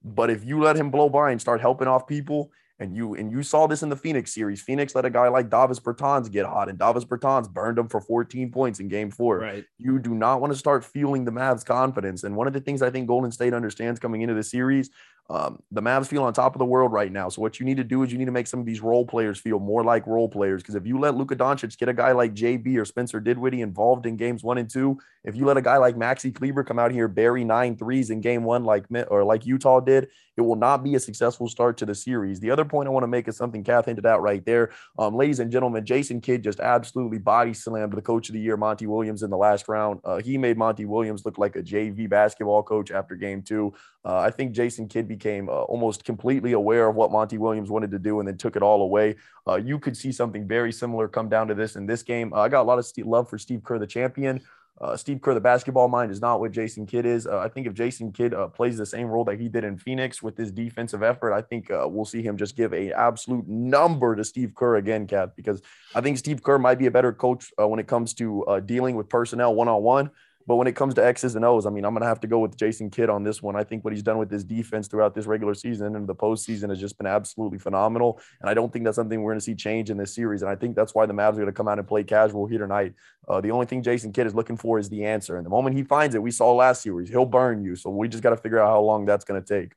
But 0.06 0.30
if 0.30 0.44
you 0.44 0.62
let 0.62 0.76
him 0.76 0.90
blow 0.90 1.08
by 1.08 1.32
and 1.32 1.40
start 1.40 1.60
helping 1.60 1.88
off 1.88 2.06
people, 2.06 2.50
and 2.78 2.94
you 2.94 3.14
and 3.14 3.30
you 3.30 3.42
saw 3.42 3.66
this 3.66 3.82
in 3.82 3.88
the 3.88 3.96
Phoenix 3.96 4.34
series. 4.34 4.60
Phoenix 4.60 4.94
let 4.94 5.04
a 5.04 5.10
guy 5.10 5.28
like 5.28 5.48
Davis 5.48 5.80
Bertans 5.80 6.30
get 6.30 6.44
hot, 6.44 6.68
and 6.68 6.78
Davis 6.78 7.04
Bertans 7.04 7.50
burned 7.50 7.78
him 7.78 7.88
for 7.88 8.00
14 8.00 8.52
points 8.52 8.80
in 8.80 8.88
game 8.88 9.10
four. 9.10 9.38
Right. 9.38 9.64
You 9.78 9.98
do 9.98 10.14
not 10.14 10.40
want 10.40 10.52
to 10.52 10.58
start 10.58 10.84
fueling 10.84 11.24
the 11.24 11.30
Mavs' 11.30 11.64
confidence. 11.64 12.24
And 12.24 12.36
one 12.36 12.46
of 12.46 12.52
the 12.52 12.60
things 12.60 12.82
I 12.82 12.90
think 12.90 13.08
Golden 13.08 13.32
State 13.32 13.54
understands 13.54 13.98
coming 13.98 14.22
into 14.22 14.34
the 14.34 14.42
series 14.42 14.90
um, 15.28 15.60
the 15.72 15.82
Mavs 15.82 16.06
feel 16.06 16.22
on 16.22 16.32
top 16.32 16.54
of 16.54 16.60
the 16.60 16.64
world 16.64 16.92
right 16.92 17.10
now. 17.10 17.28
So 17.28 17.42
what 17.42 17.58
you 17.58 17.66
need 17.66 17.78
to 17.78 17.84
do 17.84 18.02
is 18.04 18.12
you 18.12 18.18
need 18.18 18.26
to 18.26 18.32
make 18.32 18.46
some 18.46 18.60
of 18.60 18.66
these 18.66 18.80
role 18.80 19.04
players 19.04 19.38
feel 19.38 19.58
more 19.58 19.82
like 19.82 20.06
role 20.06 20.28
players. 20.28 20.62
Because 20.62 20.76
if 20.76 20.86
you 20.86 21.00
let 21.00 21.16
Luka 21.16 21.34
Doncic 21.34 21.76
get 21.78 21.88
a 21.88 21.94
guy 21.94 22.12
like 22.12 22.32
JB 22.32 22.76
or 22.76 22.84
Spencer 22.84 23.18
Dinwiddie 23.18 23.60
involved 23.60 24.06
in 24.06 24.16
games 24.16 24.44
one 24.44 24.58
and 24.58 24.70
two, 24.70 24.98
if 25.24 25.34
you 25.34 25.44
let 25.44 25.56
a 25.56 25.62
guy 25.62 25.78
like 25.78 25.96
Maxi 25.96 26.32
Kleber 26.32 26.62
come 26.62 26.78
out 26.78 26.92
here 26.92 27.08
bury 27.08 27.42
nine 27.42 27.76
threes 27.76 28.10
in 28.10 28.20
game 28.20 28.44
one 28.44 28.64
like 28.64 28.84
or 29.08 29.24
like 29.24 29.44
Utah 29.46 29.80
did, 29.80 30.08
it 30.36 30.42
will 30.42 30.56
not 30.56 30.84
be 30.84 30.94
a 30.94 31.00
successful 31.00 31.48
start 31.48 31.76
to 31.78 31.86
the 31.86 31.94
series. 31.94 32.40
The 32.40 32.50
other 32.50 32.64
point 32.64 32.86
I 32.88 32.90
want 32.90 33.04
to 33.04 33.08
make 33.08 33.28
is 33.28 33.36
something 33.36 33.64
Kath 33.64 33.86
hinted 33.86 34.06
out 34.06 34.22
right 34.22 34.44
there. 34.44 34.70
Um, 34.98 35.16
ladies 35.16 35.40
and 35.40 35.50
gentlemen, 35.50 35.84
Jason 35.84 36.20
Kidd 36.20 36.42
just 36.42 36.60
absolutely 36.60 37.18
body 37.18 37.54
slammed 37.54 37.92
the 37.92 38.02
coach 38.02 38.28
of 38.28 38.34
the 38.34 38.40
year, 38.40 38.56
Monty 38.56 38.86
Williams, 38.86 39.22
in 39.22 39.30
the 39.30 39.36
last 39.36 39.68
round. 39.68 40.00
Uh, 40.04 40.18
he 40.18 40.36
made 40.38 40.58
Monty 40.58 40.84
Williams 40.84 41.24
look 41.24 41.38
like 41.38 41.56
a 41.56 41.62
JV 41.62 42.08
basketball 42.08 42.62
coach 42.62 42.90
after 42.90 43.14
game 43.14 43.42
two. 43.42 43.72
Uh, 44.04 44.18
I 44.18 44.30
think 44.30 44.52
Jason 44.52 44.86
Kidd 44.86 45.08
became 45.08 45.48
uh, 45.48 45.62
almost 45.62 46.04
completely 46.04 46.52
aware 46.52 46.88
of 46.88 46.94
what 46.94 47.10
Monty 47.10 47.38
Williams 47.38 47.70
wanted 47.70 47.90
to 47.90 47.98
do 47.98 48.20
and 48.20 48.28
then 48.28 48.36
took 48.36 48.54
it 48.54 48.62
all 48.62 48.82
away. 48.82 49.16
Uh, 49.48 49.56
you 49.56 49.78
could 49.78 49.96
see 49.96 50.12
something 50.12 50.46
very 50.46 50.72
similar 50.72 51.08
come 51.08 51.28
down 51.28 51.48
to 51.48 51.54
this 51.54 51.76
in 51.76 51.86
this 51.86 52.02
game. 52.02 52.32
Uh, 52.32 52.40
I 52.40 52.48
got 52.48 52.62
a 52.62 52.68
lot 52.68 52.78
of 52.78 52.86
love 53.06 53.28
for 53.28 53.38
Steve 53.38 53.64
Kerr, 53.64 53.78
the 53.78 53.86
champion. 53.86 54.40
Uh, 54.78 54.94
Steve 54.96 55.22
Kerr, 55.22 55.32
the 55.32 55.40
basketball 55.40 55.88
mind, 55.88 56.10
is 56.10 56.20
not 56.20 56.38
what 56.38 56.52
Jason 56.52 56.84
Kidd 56.84 57.06
is. 57.06 57.26
Uh, 57.26 57.38
I 57.38 57.48
think 57.48 57.66
if 57.66 57.72
Jason 57.72 58.12
Kidd 58.12 58.34
plays 58.54 58.76
the 58.76 58.84
same 58.84 59.06
role 59.06 59.24
that 59.24 59.40
he 59.40 59.48
did 59.48 59.64
in 59.64 59.78
Phoenix 59.78 60.22
with 60.22 60.36
his 60.36 60.52
defensive 60.52 61.02
effort, 61.02 61.32
I 61.32 61.40
think 61.40 61.68
we'll 61.70 62.04
see 62.04 62.22
him 62.22 62.36
just 62.36 62.56
give 62.56 62.74
a 62.74 62.92
absolute 62.92 63.48
number 63.48 64.14
to 64.14 64.22
Steve 64.22 64.54
Kerr 64.54 64.76
again, 64.76 65.06
Cat, 65.06 65.34
because 65.34 65.62
I 65.94 66.02
think 66.02 66.18
Steve 66.18 66.42
Kerr 66.42 66.58
might 66.58 66.78
be 66.78 66.86
a 66.86 66.90
better 66.90 67.12
coach 67.12 67.52
when 67.56 67.80
it 67.80 67.86
comes 67.86 68.12
to 68.14 68.62
dealing 68.66 68.96
with 68.96 69.08
personnel 69.08 69.54
one 69.54 69.68
on 69.68 69.82
one. 69.82 70.10
But 70.46 70.56
when 70.56 70.68
it 70.68 70.76
comes 70.76 70.94
to 70.94 71.04
X's 71.04 71.34
and 71.34 71.44
O's, 71.44 71.66
I 71.66 71.70
mean, 71.70 71.84
I'm 71.84 71.92
going 71.92 72.02
to 72.02 72.08
have 72.08 72.20
to 72.20 72.26
go 72.26 72.38
with 72.38 72.56
Jason 72.56 72.88
Kidd 72.88 73.10
on 73.10 73.24
this 73.24 73.42
one. 73.42 73.56
I 73.56 73.64
think 73.64 73.84
what 73.84 73.92
he's 73.92 74.02
done 74.02 74.18
with 74.18 74.30
his 74.30 74.44
defense 74.44 74.86
throughout 74.86 75.14
this 75.14 75.26
regular 75.26 75.54
season 75.54 75.96
and 75.96 76.06
the 76.06 76.14
postseason 76.14 76.68
has 76.68 76.78
just 76.78 76.96
been 76.98 77.06
absolutely 77.06 77.58
phenomenal. 77.58 78.20
And 78.40 78.48
I 78.48 78.54
don't 78.54 78.72
think 78.72 78.84
that's 78.84 78.94
something 78.94 79.20
we're 79.22 79.32
going 79.32 79.40
to 79.40 79.44
see 79.44 79.54
change 79.56 79.90
in 79.90 79.96
this 79.96 80.14
series. 80.14 80.42
And 80.42 80.50
I 80.50 80.54
think 80.54 80.76
that's 80.76 80.94
why 80.94 81.06
the 81.06 81.12
Mavs 81.12 81.32
are 81.32 81.42
going 81.42 81.46
to 81.46 81.52
come 81.52 81.66
out 81.66 81.78
and 81.78 81.88
play 81.88 82.04
casual 82.04 82.46
here 82.46 82.60
tonight. 82.60 82.94
Uh, 83.28 83.40
the 83.40 83.50
only 83.50 83.66
thing 83.66 83.82
Jason 83.82 84.12
Kidd 84.12 84.26
is 84.26 84.34
looking 84.34 84.56
for 84.56 84.78
is 84.78 84.88
the 84.88 85.04
answer. 85.04 85.36
And 85.36 85.44
the 85.44 85.50
moment 85.50 85.76
he 85.76 85.82
finds 85.82 86.14
it, 86.14 86.22
we 86.22 86.30
saw 86.30 86.52
last 86.52 86.82
series, 86.82 87.08
he'll 87.08 87.26
burn 87.26 87.64
you. 87.64 87.74
So 87.74 87.90
we 87.90 88.06
just 88.06 88.22
got 88.22 88.30
to 88.30 88.36
figure 88.36 88.60
out 88.60 88.68
how 88.68 88.80
long 88.80 89.04
that's 89.04 89.24
going 89.24 89.42
to 89.42 89.46
take. 89.46 89.72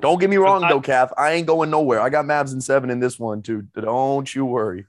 Don't 0.00 0.20
get 0.20 0.30
me 0.30 0.36
wrong, 0.36 0.62
though, 0.62 0.80
Kath. 0.80 1.12
I 1.16 1.32
ain't 1.32 1.46
going 1.46 1.70
nowhere. 1.70 2.00
I 2.00 2.08
got 2.08 2.24
Mavs 2.24 2.52
in 2.52 2.60
seven 2.60 2.90
in 2.90 3.00
this 3.00 3.18
one, 3.18 3.42
too. 3.42 3.62
Don't 3.74 4.32
you 4.34 4.44
worry. 4.44 4.86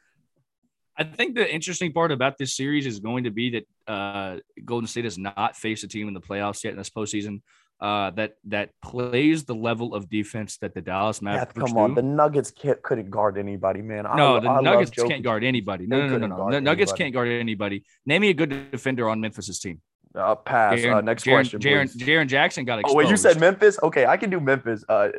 I 0.97 1.03
think 1.03 1.35
the 1.35 1.53
interesting 1.53 1.93
part 1.93 2.11
about 2.11 2.37
this 2.37 2.55
series 2.55 2.85
is 2.85 2.99
going 2.99 3.25
to 3.25 3.31
be 3.31 3.51
that 3.51 3.91
uh, 3.91 4.37
Golden 4.65 4.87
State 4.87 5.03
has 5.03 5.17
not 5.17 5.55
faced 5.55 5.83
a 5.83 5.87
team 5.87 6.07
in 6.07 6.13
the 6.13 6.21
playoffs 6.21 6.63
yet 6.63 6.71
in 6.71 6.77
this 6.77 6.89
postseason 6.89 7.41
uh, 7.79 8.09
that 8.11 8.33
that 8.45 8.71
plays 8.81 9.45
the 9.45 9.53
level 9.53 9.93
of 9.93 10.09
defense 10.09 10.57
that 10.57 10.73
the 10.73 10.81
Dallas 10.81 11.21
Mavericks 11.21 11.53
yeah, 11.55 11.63
come 11.63 11.77
on, 11.77 11.93
the 11.93 12.01
Nuggets 12.01 12.51
couldn't 12.51 13.09
guard 13.09 13.37
anybody, 13.37 13.81
man. 13.81 14.05
No, 14.15 14.37
I, 14.37 14.39
the 14.39 14.49
I 14.49 14.61
Nuggets 14.61 14.91
can't 14.91 15.23
guard 15.23 15.43
anybody. 15.43 15.85
No, 15.85 16.07
no, 16.07 16.17
no, 16.17 16.27
no, 16.27 16.37
no. 16.37 16.51
The 16.51 16.61
Nuggets 16.61 16.93
can't 16.93 17.13
guard 17.13 17.27
anybody. 17.27 17.83
Name 18.05 18.21
me 18.21 18.29
a 18.29 18.33
good 18.33 18.71
defender 18.71 19.07
on 19.09 19.21
Memphis's 19.21 19.59
team. 19.59 19.81
Uh, 20.15 20.35
pass. 20.35 20.79
Jaren, 20.79 20.95
uh, 20.95 21.01
next 21.01 21.23
Jaren, 21.23 21.33
question. 21.33 21.59
Jaren, 21.59 21.95
Jaren 21.97 22.27
Jackson 22.27 22.65
got 22.65 22.79
exposed. 22.79 22.95
Oh, 22.95 22.97
wait, 22.97 23.09
you 23.09 23.17
said 23.17 23.39
Memphis? 23.39 23.77
Okay, 23.83 24.05
I 24.05 24.17
can 24.17 24.29
do 24.29 24.39
Memphis. 24.39 24.83
Uh, 24.87 25.09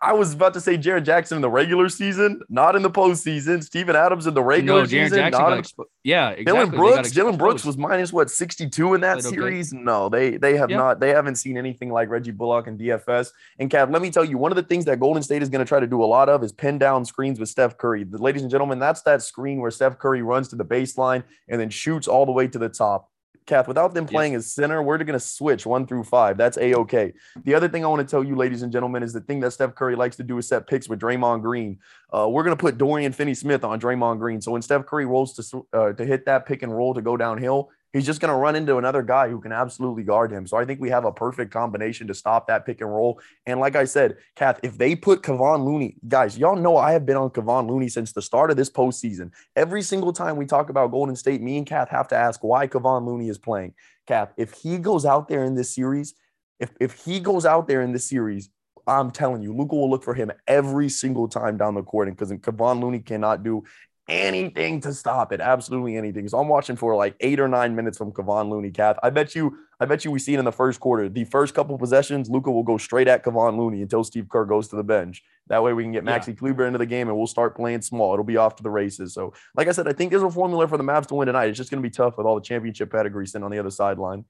I 0.00 0.12
was 0.12 0.32
about 0.32 0.54
to 0.54 0.60
say 0.60 0.78
Jaren 0.78 1.04
Jackson 1.04 1.36
in 1.36 1.42
the 1.42 1.50
regular 1.50 1.88
season, 1.88 2.40
not 2.48 2.76
in 2.76 2.82
the 2.82 2.90
postseason. 2.90 3.62
Steven 3.62 3.96
Adams 3.96 4.26
in 4.26 4.34
the 4.34 4.42
regular 4.42 4.82
no, 4.82 4.86
season. 4.86 5.18
Jackson 5.18 5.40
got 5.40 5.58
expo- 5.58 5.84
yeah, 6.04 6.30
exactly. 6.30 6.44
Dillon 6.44 6.70
Brooks. 6.70 7.10
Dillon 7.10 7.36
Brooks 7.36 7.64
was 7.64 7.76
minus 7.76 8.12
what 8.12 8.30
62 8.30 8.94
in 8.94 9.00
that 9.02 9.22
series. 9.22 9.72
Okay. 9.72 9.82
No, 9.82 10.08
they 10.08 10.36
they 10.36 10.56
have 10.56 10.70
not. 10.70 11.00
They 11.00 11.10
haven't 11.10 11.36
seen 11.36 11.56
anything 11.56 11.90
like 11.90 12.08
Reggie 12.08 12.30
Bullock 12.30 12.66
and 12.66 12.78
DFS. 12.78 13.30
And 13.58 13.70
Cav, 13.70 13.92
let 13.92 14.02
me 14.02 14.10
tell 14.10 14.24
you, 14.24 14.38
one 14.38 14.52
of 14.52 14.56
the 14.56 14.62
things 14.62 14.84
that 14.86 15.00
Golden 15.00 15.22
State 15.22 15.42
is 15.42 15.48
going 15.48 15.64
to 15.64 15.68
try 15.68 15.80
to 15.80 15.86
do 15.86 16.02
a 16.02 16.06
lot 16.06 16.28
of 16.28 16.42
is 16.42 16.52
pin 16.52 16.78
down 16.78 17.04
screens 17.04 17.40
with 17.40 17.48
Steph 17.48 17.76
Curry. 17.76 18.04
The, 18.04 18.18
ladies 18.18 18.42
and 18.42 18.50
gentlemen, 18.50 18.78
that's 18.78 19.02
that 19.02 19.22
screen 19.22 19.60
where 19.60 19.70
Steph 19.70 19.98
Curry 19.98 20.22
runs 20.22 20.48
to 20.48 20.56
the 20.56 20.64
baseline 20.64 21.24
and 21.48 21.60
then 21.60 21.70
shoots 21.70 22.08
all 22.08 22.26
the 22.26 22.32
way 22.32 22.46
to 22.46 22.58
the 22.58 22.68
top. 22.68 23.10
Kath, 23.48 23.66
without 23.66 23.94
them 23.94 24.06
playing 24.06 24.34
yes. 24.34 24.44
as 24.44 24.54
center, 24.54 24.82
we're 24.82 24.98
going 24.98 25.12
to 25.14 25.20
switch 25.20 25.66
one 25.66 25.86
through 25.86 26.04
five. 26.04 26.36
That's 26.36 26.56
a 26.58 26.74
okay. 26.74 27.14
The 27.44 27.54
other 27.54 27.68
thing 27.68 27.84
I 27.84 27.88
want 27.88 28.06
to 28.06 28.10
tell 28.10 28.22
you, 28.22 28.36
ladies 28.36 28.62
and 28.62 28.70
gentlemen, 28.70 29.02
is 29.02 29.12
the 29.12 29.20
thing 29.20 29.40
that 29.40 29.52
Steph 29.52 29.74
Curry 29.74 29.96
likes 29.96 30.16
to 30.16 30.22
do 30.22 30.38
is 30.38 30.46
set 30.46 30.66
picks 30.66 30.88
with 30.88 31.00
Draymond 31.00 31.42
Green. 31.42 31.78
Uh, 32.12 32.28
we're 32.28 32.44
going 32.44 32.56
to 32.56 32.60
put 32.60 32.78
Dorian 32.78 33.12
Finney 33.12 33.34
Smith 33.34 33.64
on 33.64 33.80
Draymond 33.80 34.18
Green. 34.18 34.40
So 34.40 34.52
when 34.52 34.62
Steph 34.62 34.86
Curry 34.86 35.06
rolls 35.06 35.34
to 35.34 35.66
uh, 35.72 35.92
to 35.94 36.04
hit 36.04 36.26
that 36.26 36.46
pick 36.46 36.62
and 36.62 36.76
roll 36.76 36.94
to 36.94 37.02
go 37.02 37.16
downhill, 37.16 37.70
he's 37.92 38.06
just 38.06 38.20
going 38.20 38.32
to 38.32 38.36
run 38.36 38.56
into 38.56 38.76
another 38.76 39.02
guy 39.02 39.28
who 39.28 39.40
can 39.40 39.52
absolutely 39.52 40.02
guard 40.02 40.30
him. 40.30 40.46
So 40.46 40.56
I 40.56 40.64
think 40.64 40.80
we 40.80 40.90
have 40.90 41.04
a 41.04 41.12
perfect 41.12 41.52
combination 41.52 42.06
to 42.08 42.14
stop 42.14 42.46
that 42.46 42.66
pick 42.66 42.80
and 42.80 42.92
roll. 42.92 43.20
And 43.46 43.60
like 43.60 43.76
I 43.76 43.84
said, 43.84 44.16
Kath, 44.36 44.60
if 44.62 44.76
they 44.76 44.94
put 44.94 45.22
Kevon 45.22 45.64
Looney, 45.64 45.96
guys, 46.06 46.38
y'all 46.38 46.56
know 46.56 46.76
I 46.76 46.92
have 46.92 47.06
been 47.06 47.16
on 47.16 47.30
Kevon 47.30 47.68
Looney 47.68 47.88
since 47.88 48.12
the 48.12 48.22
start 48.22 48.50
of 48.50 48.56
this 48.56 48.70
postseason. 48.70 49.30
Every 49.56 49.82
single 49.82 50.12
time 50.12 50.36
we 50.36 50.46
talk 50.46 50.70
about 50.70 50.90
Golden 50.90 51.16
State, 51.16 51.40
me 51.40 51.58
and 51.58 51.66
Kath 51.66 51.88
have 51.90 52.08
to 52.08 52.16
ask 52.16 52.42
why 52.42 52.66
Kevon 52.66 53.06
Looney 53.06 53.28
is 53.28 53.38
playing. 53.38 53.74
Kath, 54.06 54.32
if 54.36 54.52
he 54.52 54.78
goes 54.78 55.04
out 55.04 55.28
there 55.28 55.44
in 55.44 55.54
this 55.54 55.74
series, 55.74 56.14
if, 56.60 56.70
if 56.80 57.04
he 57.04 57.20
goes 57.20 57.46
out 57.46 57.68
there 57.68 57.82
in 57.82 57.92
this 57.92 58.08
series, 58.08 58.50
I'm 58.86 59.10
telling 59.10 59.42
you, 59.42 59.54
Luka 59.54 59.76
will 59.76 59.90
look 59.90 60.02
for 60.02 60.14
him 60.14 60.32
every 60.46 60.88
single 60.88 61.28
time 61.28 61.58
down 61.58 61.74
the 61.74 61.82
court. 61.82 62.08
And 62.08 62.16
because 62.16 62.32
Kevon 62.32 62.82
Looney 62.82 63.00
cannot 63.00 63.42
do 63.42 63.64
anything 64.08 64.80
to 64.80 64.92
stop 64.92 65.32
it. 65.32 65.40
Absolutely 65.40 65.96
anything. 65.96 66.26
So 66.28 66.38
I'm 66.38 66.48
watching 66.48 66.76
for 66.76 66.96
like 66.96 67.14
eight 67.20 67.38
or 67.38 67.48
nine 67.48 67.76
minutes 67.76 67.98
from 67.98 68.10
Kevon 68.12 68.48
Looney. 68.48 68.70
Kath, 68.70 68.98
I 69.02 69.10
bet 69.10 69.34
you, 69.34 69.58
I 69.80 69.84
bet 69.84 70.04
you 70.04 70.10
we 70.10 70.18
see 70.18 70.34
it 70.34 70.38
in 70.38 70.44
the 70.44 70.52
first 70.52 70.80
quarter. 70.80 71.08
The 71.08 71.24
first 71.24 71.54
couple 71.54 71.76
possessions, 71.78 72.30
Luka 72.30 72.50
will 72.50 72.62
go 72.62 72.78
straight 72.78 73.06
at 73.06 73.24
Kevon 73.24 73.58
Looney 73.58 73.82
until 73.82 74.02
Steve 74.02 74.28
Kerr 74.28 74.46
goes 74.46 74.68
to 74.68 74.76
the 74.76 74.82
bench. 74.82 75.22
That 75.48 75.62
way 75.62 75.72
we 75.72 75.82
can 75.82 75.92
get 75.92 76.04
Maxi 76.04 76.28
yeah. 76.28 76.34
Kleber 76.34 76.66
into 76.66 76.78
the 76.78 76.86
game 76.86 77.08
and 77.08 77.16
we'll 77.16 77.26
start 77.26 77.54
playing 77.54 77.82
small. 77.82 78.14
It'll 78.14 78.24
be 78.24 78.38
off 78.38 78.56
to 78.56 78.62
the 78.62 78.70
races. 78.70 79.12
So, 79.14 79.34
like 79.54 79.68
I 79.68 79.72
said, 79.72 79.86
I 79.86 79.92
think 79.92 80.10
there's 80.10 80.22
a 80.22 80.30
formula 80.30 80.66
for 80.66 80.78
the 80.78 80.84
Mavs 80.84 81.06
to 81.08 81.14
win 81.14 81.26
tonight. 81.26 81.48
It's 81.48 81.58
just 81.58 81.70
going 81.70 81.82
to 81.82 81.88
be 81.88 81.92
tough 81.92 82.16
with 82.16 82.26
all 82.26 82.34
the 82.34 82.40
championship 82.40 82.90
pedigree 82.90 83.26
sitting 83.26 83.44
on 83.44 83.50
the 83.50 83.58
other 83.58 83.70
sideline. 83.70 84.24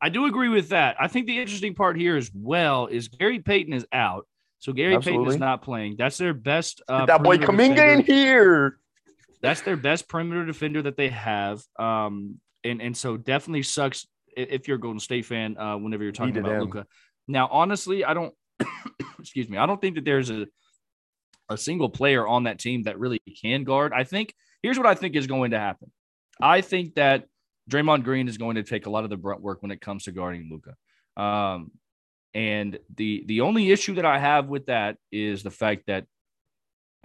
I 0.00 0.10
do 0.10 0.26
agree 0.26 0.50
with 0.50 0.68
that. 0.70 0.96
I 1.00 1.08
think 1.08 1.26
the 1.26 1.40
interesting 1.40 1.74
part 1.74 1.96
here 1.96 2.16
as 2.16 2.30
well 2.34 2.86
is 2.86 3.08
Gary 3.08 3.38
Payton 3.38 3.72
is 3.72 3.86
out. 3.92 4.26
So 4.58 4.72
Gary 4.72 4.94
Absolutely. 4.94 5.24
Payton 5.24 5.34
is 5.34 5.40
not 5.40 5.62
playing. 5.62 5.96
That's 5.98 6.18
their 6.18 6.34
best. 6.34 6.82
Uh, 6.88 7.06
that 7.06 7.22
boy 7.22 7.38
Kuminga 7.38 7.94
in 7.94 8.04
here. 8.04 8.78
That's 9.42 9.60
their 9.62 9.76
best 9.76 10.08
perimeter 10.08 10.44
defender 10.44 10.82
that 10.82 10.96
they 10.96 11.08
have. 11.08 11.60
Um, 11.78 12.40
and 12.64 12.80
and 12.80 12.96
so 12.96 13.16
definitely 13.16 13.62
sucks 13.62 14.06
if 14.36 14.68
you're 14.68 14.76
a 14.76 14.80
Golden 14.80 15.00
State 15.00 15.26
fan. 15.26 15.56
Uh, 15.58 15.76
whenever 15.76 16.02
you're 16.02 16.12
talking 16.12 16.36
about 16.36 16.60
Luka. 16.60 16.86
Now, 17.28 17.48
honestly, 17.50 18.04
I 18.04 18.14
don't. 18.14 18.34
excuse 19.18 19.48
me. 19.48 19.58
I 19.58 19.66
don't 19.66 19.80
think 19.80 19.96
that 19.96 20.04
there's 20.04 20.30
a 20.30 20.46
a 21.48 21.56
single 21.56 21.88
player 21.88 22.26
on 22.26 22.44
that 22.44 22.58
team 22.58 22.84
that 22.84 22.98
really 22.98 23.20
can 23.40 23.64
guard. 23.64 23.92
I 23.92 24.04
think 24.04 24.34
here's 24.62 24.78
what 24.78 24.86
I 24.86 24.94
think 24.94 25.14
is 25.14 25.26
going 25.26 25.52
to 25.52 25.58
happen. 25.58 25.92
I 26.40 26.60
think 26.60 26.96
that 26.96 27.24
Draymond 27.70 28.04
Green 28.04 28.28
is 28.28 28.38
going 28.38 28.56
to 28.56 28.62
take 28.62 28.86
a 28.86 28.90
lot 28.90 29.04
of 29.04 29.10
the 29.10 29.16
brunt 29.16 29.42
work 29.42 29.62
when 29.62 29.70
it 29.70 29.80
comes 29.80 30.04
to 30.04 30.12
guarding 30.12 30.48
Luka. 30.50 31.22
Um, 31.22 31.72
and 32.34 32.78
the 32.94 33.24
the 33.26 33.40
only 33.40 33.70
issue 33.70 33.94
that 33.94 34.04
I 34.04 34.18
have 34.18 34.48
with 34.48 34.66
that 34.66 34.98
is 35.10 35.42
the 35.42 35.50
fact 35.50 35.84
that 35.86 36.06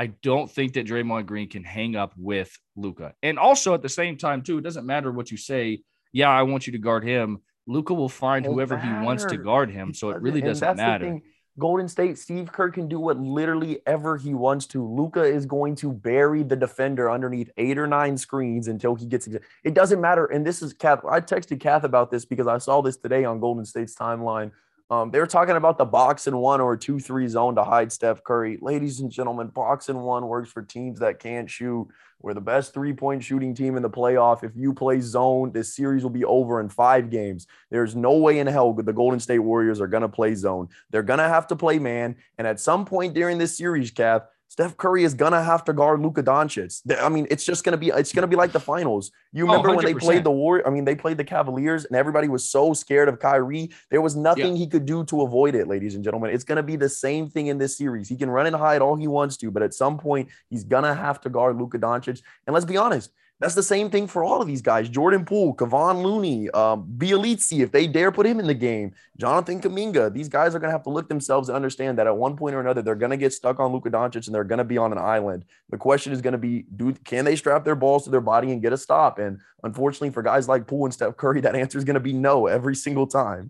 I 0.02 0.08
don't 0.08 0.50
think 0.50 0.74
that 0.74 0.88
Draymond 0.88 1.28
Green 1.28 1.48
can 1.48 1.64
hang 1.64 1.96
up 1.96 2.16
with 2.18 2.58
Luka. 2.76 3.14
And 3.22 3.38
also 3.38 3.76
at 3.76 3.84
the 3.84 3.90
same 3.90 4.18
time, 4.18 4.42
too, 4.42 4.58
it 4.58 4.64
doesn't 4.64 4.84
matter 4.84 5.12
what 5.12 5.30
you 5.30 5.38
say. 5.38 5.84
Yeah, 6.12 6.32
I 6.32 6.42
want 6.42 6.66
you 6.66 6.74
to 6.74 6.80
guard 6.80 7.04
him. 7.04 7.42
Luka 7.68 7.94
will 7.94 8.10
find 8.10 8.44
whoever 8.44 8.80
he 8.80 8.90
wants 8.90 9.26
to 9.26 9.38
guard 9.38 9.70
him. 9.70 9.94
So 9.94 10.10
it 10.10 10.20
really 10.20 10.42
doesn't 10.42 10.76
matter. 10.78 11.20
Golden 11.60 11.88
State, 11.88 12.18
Steve 12.18 12.52
Kerr 12.52 12.72
can 12.72 12.88
do 12.88 13.00
what 13.00 13.20
literally 13.20 13.82
ever 13.86 14.18
he 14.18 14.34
wants 14.34 14.66
to. 14.68 14.84
Luka 14.84 15.22
is 15.22 15.46
going 15.46 15.76
to 15.76 15.94
bury 15.94 16.42
the 16.42 16.56
defender 16.56 17.12
underneath 17.12 17.52
eight 17.58 17.78
or 17.78 17.86
nine 17.86 18.18
screens 18.18 18.70
until 18.70 18.96
he 18.96 19.06
gets 19.06 19.28
it. 19.28 19.44
It 19.64 19.76
doesn't 19.76 20.02
matter. 20.02 20.26
And 20.26 20.44
this 20.44 20.64
is 20.64 20.74
Kath. 20.74 21.06
I 21.08 21.22
texted 21.22 21.60
Kath 21.60 21.84
about 21.84 22.10
this 22.10 22.26
because 22.26 22.48
I 22.48 22.58
saw 22.58 22.82
this 22.82 22.98
today 22.98 23.24
on 23.24 23.40
Golden 23.40 23.66
State's 23.66 23.94
timeline 23.94 24.50
Um, 24.91 25.10
they're 25.10 25.25
talking 25.25 25.56
about 25.56 25.77
the 25.77 25.86
box 25.86 26.27
and 26.27 26.38
one 26.38 26.60
or 26.60 26.75
two 26.75 26.99
three 26.99 27.25
zone 27.30 27.56
to 27.56 27.63
hide 27.63 27.93
Steph 27.93 28.25
Curry. 28.25 28.60
Ladies 28.62 28.99
and 28.99 29.10
gentlemen, 29.10 29.47
box 29.47 29.88
and 29.88 30.04
one 30.04 30.27
works 30.27 30.51
for 30.51 30.62
teams 30.62 30.99
that 30.99 31.17
can't 31.17 31.49
shoot. 31.49 31.88
We're 32.19 32.34
the 32.34 32.41
best 32.41 32.73
three 32.73 32.91
point 32.91 33.23
shooting 33.23 33.56
team 33.56 33.77
in 33.77 33.84
the 33.84 33.89
playoff. 33.89 34.43
If 34.43 34.51
you 34.54 34.73
play 34.73 34.99
zone, 34.99 35.54
this 35.54 35.73
series 35.73 36.04
will 36.04 36.10
be 36.10 36.25
over 36.25 36.60
in 36.60 36.67
five 36.67 37.10
games. 37.10 37.47
There's 37.69 37.95
no 37.95 38.17
way 38.17 38.39
in 38.39 38.47
hell 38.47 38.73
the 38.73 38.91
Golden 38.91 39.21
State 39.21 39.39
Warriors 39.39 39.80
are 39.80 39.88
going 39.88 40.01
to 40.01 40.10
play 40.10 40.36
zone. 40.36 40.67
They're 40.89 41.04
going 41.04 41.19
to 41.19 41.27
have 41.30 41.47
to 41.47 41.56
play 41.56 41.80
man. 41.80 42.17
And 42.38 42.45
at 42.45 42.60
some 42.60 42.84
point 42.84 43.13
during 43.13 43.38
this 43.38 43.58
series, 43.58 43.91
Kath, 43.91 44.23
Steph 44.52 44.76
Curry 44.76 45.06
is 45.06 45.14
gonna 45.14 45.42
have 45.42 45.64
to 45.64 45.72
guard 45.72 46.02
Luka 46.02 46.22
Doncic. 46.22 46.82
I 47.02 47.08
mean, 47.08 47.26
it's 47.30 47.46
just 47.46 47.64
gonna 47.64 47.78
be 47.78 47.88
it's 47.88 48.12
gonna 48.12 48.28
be 48.28 48.36
like 48.36 48.52
the 48.52 48.60
finals. 48.60 49.10
You 49.32 49.46
remember 49.46 49.70
oh, 49.70 49.76
when 49.78 49.86
they 49.86 49.94
played 49.94 50.26
the 50.26 50.32
War? 50.32 50.62
I 50.68 50.70
mean, 50.70 50.84
they 50.84 50.94
played 50.94 51.16
the 51.16 51.24
Cavaliers, 51.24 51.86
and 51.86 51.96
everybody 51.96 52.28
was 52.28 52.50
so 52.50 52.74
scared 52.74 53.08
of 53.08 53.18
Kyrie. 53.18 53.72
There 53.92 54.02
was 54.02 54.18
nothing 54.18 54.58
yeah. 54.58 54.64
he 54.64 54.68
could 54.68 54.86
do 54.86 55.06
to 55.06 55.22
avoid 55.22 55.56
it, 55.56 55.70
ladies 55.70 55.96
and 55.96 56.04
gentlemen. 56.04 56.32
It's 56.32 56.44
gonna 56.44 56.64
be 56.64 56.76
the 56.76 56.90
same 56.90 57.30
thing 57.30 57.48
in 57.48 57.60
this 57.60 57.78
series. 57.78 58.10
He 58.10 58.18
can 58.18 58.30
run 58.30 58.46
and 58.46 58.54
hide 58.54 58.82
all 58.82 58.98
he 58.98 59.08
wants 59.08 59.38
to, 59.38 59.52
but 59.52 59.64
at 59.64 59.74
some 59.74 59.98
point, 59.98 60.28
he's 60.50 60.66
gonna 60.66 60.94
have 60.94 61.22
to 61.22 61.30
guard 61.30 61.56
Luka 61.56 61.80
Doncic. 61.80 62.22
And 62.46 62.54
let's 62.54 62.66
be 62.66 62.76
honest, 62.76 63.10
that's 63.41 63.56
the 63.56 63.63
same 63.63 63.89
thing 63.89 64.06
for 64.06 64.23
all 64.23 64.39
of 64.39 64.47
these 64.47 64.62
guys. 64.62 64.88
Jordan 64.88 65.25
Poole, 65.25 65.56
Kevon 65.56 66.04
Looney, 66.04 66.49
um, 66.51 66.88
Bjelica, 66.97 67.60
if 67.60 67.71
they 67.71 67.88
dare 67.88 68.12
put 68.12 68.27
him 68.27 68.39
in 68.39 68.45
the 68.45 68.54
game, 68.54 68.93
Jonathan 69.17 69.60
Kuminga. 69.60 70.13
These 70.13 70.30
guys 70.30 70.54
are 70.54 70.60
going 70.60 70.69
to 70.69 70.73
have 70.73 70.84
to 70.84 70.91
look 70.91 71.10
themselves 71.10 71.49
and 71.49 71.56
understand 71.56 71.97
that 71.97 72.06
at 72.06 72.15
one 72.15 72.38
point 72.38 72.56
or 72.56 72.60
another, 72.60 72.84
they're 72.84 72.93
going 72.93 73.10
to 73.10 73.17
get 73.17 73.34
stuck 73.34 73.60
on 73.60 73.73
Luka 73.73 73.89
Doncic 73.89 74.27
and 74.27 74.36
they're 74.36 74.43
going 74.43 74.60
to 74.60 74.63
be 74.63 74.77
on 74.77 74.91
an 74.91 74.99
island. 74.99 75.43
The 75.71 75.77
question 75.77 76.13
is 76.13 76.21
going 76.21 76.34
to 76.34 76.38
be, 76.38 76.65
do 76.75 76.93
can 77.04 77.25
they 77.25 77.36
strap 77.36 77.65
their 77.65 77.75
balls 77.75 78.04
to 78.04 78.12
their 78.12 78.21
body 78.21 78.51
and 78.51 78.62
get 78.62 78.73
a 78.73 78.77
stop? 78.77 79.17
And 79.17 79.39
unfortunately, 79.63 80.12
for 80.12 80.21
guys 80.21 80.47
like 80.47 80.67
Poole 80.67 80.86
and 80.86 80.93
Steph 80.93 81.17
Curry, 81.17 81.41
that 81.41 81.56
answer 81.56 81.80
is 81.80 81.84
going 81.84 81.95
to 81.95 81.99
be 81.99 82.13
no 82.13 82.45
every 82.45 82.75
single 82.75 83.08
time. 83.08 83.49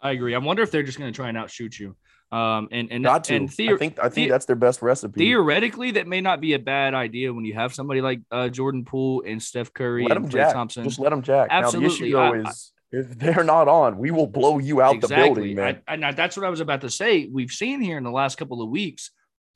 I 0.00 0.12
agree. 0.12 0.34
I 0.34 0.38
wonder 0.38 0.62
if 0.62 0.70
they're 0.70 0.82
just 0.82 0.98
going 0.98 1.12
to 1.12 1.16
try 1.16 1.28
and 1.28 1.36
outshoot 1.36 1.78
you. 1.78 1.96
Um, 2.32 2.68
and 2.72 2.90
and 2.90 3.04
Got 3.04 3.24
to. 3.24 3.36
and 3.36 3.48
theor- 3.48 3.74
I 3.74 3.78
think 3.78 3.98
I 3.98 4.08
think 4.08 4.14
the- 4.14 4.28
that's 4.30 4.46
their 4.46 4.56
best 4.56 4.82
recipe. 4.82 5.20
Theoretically, 5.20 5.92
that 5.92 6.08
may 6.08 6.20
not 6.20 6.40
be 6.40 6.54
a 6.54 6.58
bad 6.58 6.92
idea 6.92 7.32
when 7.32 7.44
you 7.44 7.54
have 7.54 7.72
somebody 7.72 8.00
like 8.00 8.20
uh, 8.32 8.48
Jordan 8.48 8.84
Poole 8.84 9.22
and 9.24 9.40
Steph 9.40 9.72
Curry 9.72 10.04
let 10.04 10.16
and 10.16 10.30
jack. 10.30 10.52
Thompson. 10.52 10.84
Just 10.84 10.98
let 10.98 11.10
them 11.10 11.22
jack. 11.22 11.48
Absolutely. 11.50 12.10
Now, 12.10 12.32
the 12.32 12.38
issue 12.40 12.42
though 12.42 12.50
is 12.50 12.72
if 12.92 13.18
they're 13.18 13.44
not 13.44 13.68
on, 13.68 13.98
we 13.98 14.10
will 14.10 14.26
blow 14.26 14.58
you 14.58 14.80
out 14.80 14.94
exactly. 14.96 15.16
the 15.16 15.34
building, 15.34 15.56
man. 15.56 15.82
I, 15.86 16.08
I, 16.08 16.12
that's 16.12 16.36
what 16.36 16.46
I 16.46 16.50
was 16.50 16.60
about 16.60 16.80
to 16.82 16.90
say. 16.90 17.28
We've 17.32 17.50
seen 17.50 17.80
here 17.80 17.98
in 17.98 18.04
the 18.04 18.10
last 18.10 18.38
couple 18.38 18.62
of 18.62 18.70
weeks, 18.70 19.10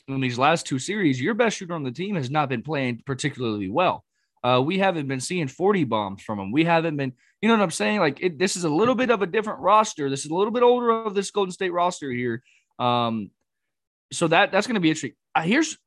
in 0.09 0.21
these 0.21 0.39
last 0.39 0.67
two 0.67 0.79
series, 0.79 1.21
your 1.21 1.35
best 1.35 1.57
shooter 1.57 1.75
on 1.75 1.83
the 1.83 1.93
team 1.93 2.17
has 2.17 2.31
not 2.31 2.49
been 2.49 2.63
playing 2.63 3.03
particularly 3.07 3.69
well. 3.69 4.05
Uh, 4.43 4.61
we 4.65 4.79
haven't 4.79 5.07
been 5.07 5.21
seeing 5.21 5.49
40 5.49 5.85
bombs 5.85 6.23
from 6.23 6.39
him. 6.39 6.51
We 6.51 6.65
haven't 6.65 6.97
been, 6.97 7.13
you 7.43 7.49
know 7.49 7.55
what 7.57 7.63
I'm 7.63 7.71
saying? 7.71 8.01
Like 8.01 8.21
it, 8.21 8.39
this 8.39 8.57
is 8.57 8.65
a 8.65 8.69
little 8.71 8.95
bit 8.95 9.11
of 9.11 9.23
a 9.23 9.27
different 9.27 9.61
roster. 9.61 10.09
This 10.09 10.25
is 10.25 10.31
a 10.31 10.35
little 10.35 10.53
bit 10.53 10.63
older 10.63 10.91
of 10.91 11.15
this 11.15 11.31
Golden 11.31 11.53
State 11.53 11.73
roster 11.73 12.11
here. 12.11 12.43
Um, 12.81 13.31
so 14.13 14.27
that 14.29 14.51
that's 14.51 14.67
going 14.67 14.75
to 14.75 14.81
be 14.81 14.89
interesting. 14.89 15.13
Uh, 15.35 15.43
here's 15.43 15.79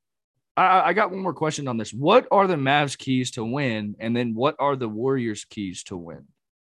I, 0.56 0.89
I, 0.89 0.93
got 0.93 1.10
one 1.10 1.21
more 1.21 1.34
question 1.34 1.67
on 1.67 1.77
this. 1.77 1.91
What 1.91 2.27
are 2.32 2.45
the 2.45 2.56
Mavs 2.56 2.97
keys 2.97 3.32
to 3.32 3.43
win, 3.43 3.95
and 3.99 4.15
then 4.15 4.36
what 4.36 4.56
are 4.60 4.75
the 4.75 4.88
Warriors 4.88 5.45
keys 5.45 5.84
to 5.86 5.97
win? 5.97 6.27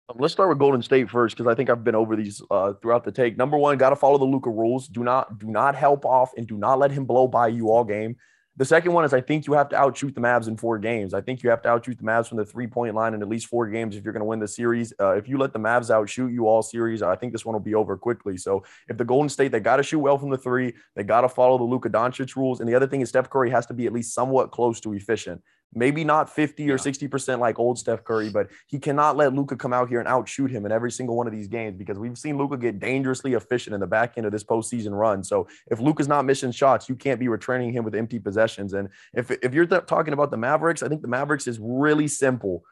Um, 0.09 0.17
let's 0.19 0.33
start 0.33 0.49
with 0.49 0.57
Golden 0.57 0.81
State 0.81 1.09
first 1.09 1.37
because 1.37 1.51
I 1.51 1.55
think 1.55 1.69
I've 1.69 1.83
been 1.83 1.95
over 1.95 2.15
these 2.15 2.41
uh, 2.49 2.73
throughout 2.81 3.03
the 3.03 3.11
take. 3.11 3.37
Number 3.37 3.57
one, 3.57 3.77
got 3.77 3.91
to 3.91 3.95
follow 3.95 4.17
the 4.17 4.25
Luka 4.25 4.49
rules. 4.49 4.87
Do 4.87 5.03
not 5.03 5.37
do 5.37 5.47
not 5.47 5.75
help 5.75 6.05
off 6.05 6.31
and 6.35 6.47
do 6.47 6.57
not 6.57 6.79
let 6.79 6.91
him 6.91 7.05
blow 7.05 7.27
by 7.27 7.49
you 7.49 7.69
all 7.69 7.83
game. 7.83 8.15
The 8.57 8.65
second 8.65 8.93
one 8.93 9.05
is 9.05 9.13
I 9.13 9.21
think 9.21 9.45
you 9.45 9.53
have 9.53 9.69
to 9.69 9.75
outshoot 9.75 10.15
the 10.15 10.21
Mavs 10.21 10.47
in 10.47 10.57
four 10.57 10.79
games. 10.79 11.13
I 11.13 11.21
think 11.21 11.43
you 11.43 11.49
have 11.51 11.61
to 11.61 11.69
outshoot 11.69 11.99
the 11.99 12.03
Mavs 12.03 12.27
from 12.27 12.39
the 12.39 12.45
three 12.45 12.65
point 12.65 12.95
line 12.95 13.13
in 13.13 13.21
at 13.21 13.29
least 13.29 13.45
four 13.45 13.67
games 13.67 13.95
if 13.95 14.03
you're 14.03 14.13
going 14.13 14.21
to 14.21 14.25
win 14.25 14.39
the 14.39 14.47
series. 14.47 14.91
Uh, 14.99 15.11
if 15.11 15.29
you 15.29 15.37
let 15.37 15.53
the 15.53 15.59
Mavs 15.59 15.91
outshoot 15.91 16.31
you 16.31 16.47
all 16.47 16.63
series, 16.63 17.03
I 17.03 17.15
think 17.15 17.33
this 17.33 17.45
one 17.45 17.53
will 17.53 17.59
be 17.59 17.75
over 17.75 17.95
quickly. 17.95 18.35
So 18.35 18.63
if 18.89 18.97
the 18.97 19.05
Golden 19.05 19.29
State, 19.29 19.51
they 19.51 19.59
got 19.59 19.77
to 19.77 19.83
shoot 19.83 19.99
well 19.99 20.17
from 20.17 20.31
the 20.31 20.39
three, 20.39 20.73
they 20.95 21.03
got 21.03 21.21
to 21.21 21.29
follow 21.29 21.59
the 21.59 21.65
Luka 21.65 21.87
Doncic 21.87 22.35
rules. 22.35 22.59
And 22.59 22.67
the 22.67 22.73
other 22.73 22.87
thing 22.87 23.01
is 23.01 23.09
Steph 23.09 23.29
Curry 23.29 23.51
has 23.51 23.67
to 23.67 23.75
be 23.75 23.85
at 23.85 23.93
least 23.93 24.15
somewhat 24.15 24.51
close 24.51 24.79
to 24.81 24.93
efficient. 24.93 25.43
Maybe 25.73 26.03
not 26.03 26.29
50 26.29 26.69
or 26.71 26.77
60% 26.77 27.39
like 27.39 27.59
old 27.59 27.77
Steph 27.77 28.03
Curry, 28.03 28.29
but 28.33 28.49
he 28.67 28.79
cannot 28.79 29.17
let 29.17 29.33
Luka 29.33 29.55
come 29.55 29.73
out 29.73 29.89
here 29.89 29.99
and 29.99 30.07
outshoot 30.07 30.51
him 30.51 30.65
in 30.65 30.71
every 30.71 30.91
single 30.91 31.15
one 31.15 31.27
of 31.27 31.33
these 31.33 31.47
games 31.47 31.75
because 31.77 31.97
we've 31.97 32.17
seen 32.17 32.37
Luka 32.37 32.57
get 32.57 32.79
dangerously 32.79 33.33
efficient 33.33 33.73
in 33.73 33.79
the 33.79 33.87
back 33.87 34.13
end 34.17 34.25
of 34.25 34.31
this 34.31 34.43
postseason 34.43 34.91
run. 34.91 35.23
So 35.23 35.47
if 35.67 35.79
Luka's 35.79 36.07
not 36.07 36.25
missing 36.25 36.51
shots, 36.51 36.89
you 36.89 36.95
can't 36.95 37.19
be 37.19 37.27
returning 37.27 37.71
him 37.71 37.83
with 37.83 37.95
empty 37.95 38.19
possessions. 38.19 38.73
And 38.73 38.89
if, 39.13 39.31
if 39.31 39.53
you're 39.53 39.65
th- 39.65 39.85
talking 39.87 40.13
about 40.13 40.31
the 40.31 40.37
Mavericks, 40.37 40.83
I 40.83 40.87
think 40.87 41.01
the 41.01 41.07
Mavericks 41.07 41.47
is 41.47 41.59
really 41.61 42.07
simple. 42.07 42.63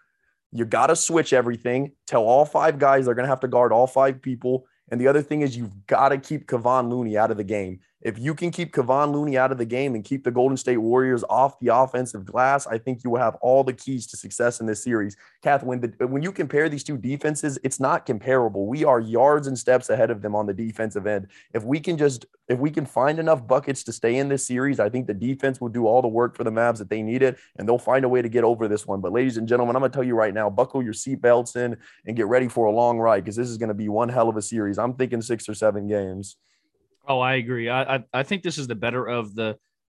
You 0.51 0.65
got 0.65 0.87
to 0.87 0.95
switch 0.95 1.33
everything. 1.33 1.91
Tell 2.07 2.23
all 2.23 2.45
five 2.45 2.79
guys 2.79 3.05
they're 3.05 3.15
going 3.15 3.25
to 3.25 3.29
have 3.29 3.41
to 3.41 3.47
guard 3.47 3.73
all 3.73 3.87
five 3.87 4.21
people. 4.21 4.65
And 4.89 5.01
the 5.01 5.07
other 5.07 5.21
thing 5.21 5.41
is 5.41 5.57
you've 5.57 5.87
got 5.87 6.09
to 6.09 6.17
keep 6.17 6.47
Kevon 6.47 6.89
Looney 6.89 7.17
out 7.17 7.31
of 7.31 7.37
the 7.37 7.43
game. 7.43 7.79
If 8.05 8.19
you 8.19 8.35
can 8.35 8.51
keep 8.51 8.71
Kevon 8.71 9.11
Looney 9.11 9.35
out 9.35 9.51
of 9.51 9.57
the 9.57 9.65
game 9.65 9.95
and 9.95 10.03
keep 10.03 10.23
the 10.23 10.29
Golden 10.29 10.57
State 10.57 10.77
Warriors 10.77 11.23
off 11.27 11.59
the 11.59 11.75
offensive 11.75 12.23
glass, 12.23 12.67
I 12.67 12.77
think 12.77 13.03
you 13.03 13.09
will 13.09 13.19
have 13.19 13.33
all 13.41 13.63
the 13.63 13.73
keys 13.73 14.05
to 14.05 14.15
success 14.15 14.59
in 14.59 14.67
this 14.67 14.83
series. 14.83 15.17
Kath, 15.41 15.63
when, 15.63 15.81
the, 15.81 16.05
when 16.05 16.21
you 16.21 16.31
compare 16.31 16.69
these 16.69 16.83
two 16.83 16.97
defenses, 16.97 17.57
it's 17.63 17.79
not 17.79 18.05
comparable. 18.05 18.67
We 18.67 18.85
are 18.85 18.99
yards 18.99 19.47
and 19.47 19.57
steps 19.57 19.89
ahead 19.89 20.11
of 20.11 20.21
them 20.21 20.35
on 20.35 20.45
the 20.45 20.53
defensive 20.53 21.07
end. 21.07 21.29
If 21.55 21.63
we 21.63 21.79
can 21.79 21.97
just 21.97 22.27
if 22.47 22.59
we 22.59 22.69
can 22.69 22.85
find 22.85 23.17
enough 23.17 23.47
buckets 23.47 23.81
to 23.85 23.91
stay 23.91 24.17
in 24.17 24.29
this 24.29 24.45
series, 24.45 24.79
I 24.79 24.87
think 24.87 25.07
the 25.07 25.15
defense 25.15 25.59
will 25.59 25.69
do 25.69 25.87
all 25.87 26.03
the 26.03 26.07
work 26.07 26.37
for 26.37 26.43
the 26.43 26.51
Mavs 26.51 26.77
that 26.77 26.91
they 26.91 27.01
needed, 27.01 27.37
and 27.57 27.67
they'll 27.67 27.79
find 27.79 28.05
a 28.05 28.09
way 28.09 28.21
to 28.21 28.29
get 28.29 28.43
over 28.43 28.67
this 28.67 28.85
one. 28.85 29.01
But 29.01 29.13
ladies 29.13 29.37
and 29.37 29.47
gentlemen, 29.47 29.75
I'm 29.75 29.81
gonna 29.81 29.91
tell 29.91 30.03
you 30.03 30.13
right 30.13 30.31
now, 30.31 30.51
buckle 30.51 30.83
your 30.83 30.93
seatbelts 30.93 31.55
in 31.55 31.75
and 32.05 32.15
get 32.15 32.27
ready 32.27 32.49
for 32.49 32.67
a 32.67 32.71
long 32.71 32.99
ride 32.99 33.23
because 33.23 33.35
this 33.35 33.49
is 33.49 33.57
gonna 33.57 33.73
be 33.73 33.89
one 33.89 34.09
hell 34.09 34.29
of 34.29 34.37
a 34.37 34.43
series. 34.43 34.77
I'm 34.77 34.93
thinking 34.93 35.23
six 35.23 35.49
or 35.49 35.55
seven 35.55 35.87
games. 35.87 36.35
Oh, 37.07 37.19
I 37.19 37.35
agree. 37.35 37.69
I 37.69 37.95
I, 37.95 38.03
I 38.13 38.23
think 38.23 38.43
this 38.43 38.57
is 38.57 38.67
the 38.67 38.75
better 38.75 39.07
of 39.07 39.35
the. 39.35 39.57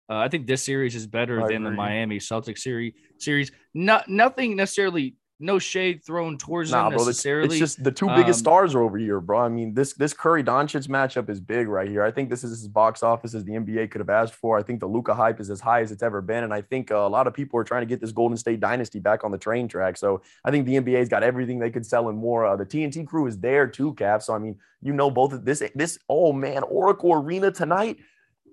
Uh, 0.09 0.19
I 0.19 0.29
think 0.29 0.47
this 0.47 0.63
series 0.63 0.95
is 0.95 1.07
better 1.07 1.41
I 1.41 1.49
than 1.49 1.57
agree. 1.57 1.71
the 1.71 1.71
Miami 1.71 2.19
Celtics 2.19 2.59
series. 2.59 2.95
Series, 3.19 3.51
not 3.75 4.09
nothing 4.09 4.55
necessarily 4.57 5.17
no 5.39 5.59
shade 5.59 6.03
thrown 6.03 6.39
towards 6.39 6.71
nah, 6.71 6.89
them 6.89 6.99
necessarily. 6.99 7.49
Bro, 7.49 7.55
it's, 7.55 7.61
just 7.61 7.85
the 7.85 7.93
two 7.93 8.07
biggest 8.09 8.39
um, 8.39 8.45
stars 8.45 8.75
are 8.75 8.83
over 8.83 8.97
here, 8.97 9.21
bro. 9.21 9.41
I 9.41 9.49
mean, 9.49 9.75
this 9.75 9.93
this 9.93 10.15
Curry 10.15 10.43
Doncic 10.43 10.89
matchup 10.89 11.29
is 11.29 11.41
big 11.41 11.69
right 11.69 11.89
here. 11.89 12.03
I 12.03 12.11
think 12.11 12.31
this 12.31 12.43
is 12.43 12.53
as 12.53 12.69
box 12.69 13.03
office 13.03 13.35
as 13.35 13.45
the 13.45 13.53
NBA 13.53 13.91
could 13.91 14.01
have 14.01 14.09
asked 14.09 14.35
for. 14.35 14.59
I 14.59 14.63
think 14.63 14.81
the 14.81 14.87
Luka 14.87 15.15
hype 15.15 15.39
is 15.39 15.51
as 15.51 15.61
high 15.61 15.83
as 15.83 15.93
it's 15.93 16.03
ever 16.03 16.23
been, 16.23 16.45
and 16.45 16.55
I 16.55 16.63
think 16.63 16.91
uh, 16.91 16.97
a 16.97 17.09
lot 17.09 17.27
of 17.27 17.35
people 17.35 17.61
are 17.61 17.65
trying 17.65 17.83
to 17.83 17.87
get 17.87 18.01
this 18.01 18.13
Golden 18.13 18.37
State 18.37 18.61
dynasty 18.61 18.99
back 18.99 19.25
on 19.25 19.31
the 19.31 19.39
train 19.39 19.69
track. 19.69 19.99
So 19.99 20.23
I 20.45 20.51
think 20.51 20.65
the 20.65 20.77
NBA's 20.77 21.09
got 21.09 21.23
everything 21.23 21.59
they 21.59 21.71
could 21.71 21.85
sell 21.85 22.09
and 22.09 22.19
more. 22.19 22.47
Uh, 22.47 22.57
the 22.57 22.67
TNT 22.67 23.07
crew 23.07 23.27
is 23.27 23.39
there 23.39 23.67
too, 23.67 23.93
Cap. 23.95 24.23
So 24.23 24.35
I 24.35 24.39
mean, 24.39 24.59
you 24.81 24.95
know, 24.95 25.11
both 25.11 25.33
of 25.33 25.45
this 25.45 25.63
this 25.75 25.99
oh 26.09 26.33
man, 26.33 26.63
Oracle 26.63 27.13
Arena 27.13 27.51
tonight 27.51 27.99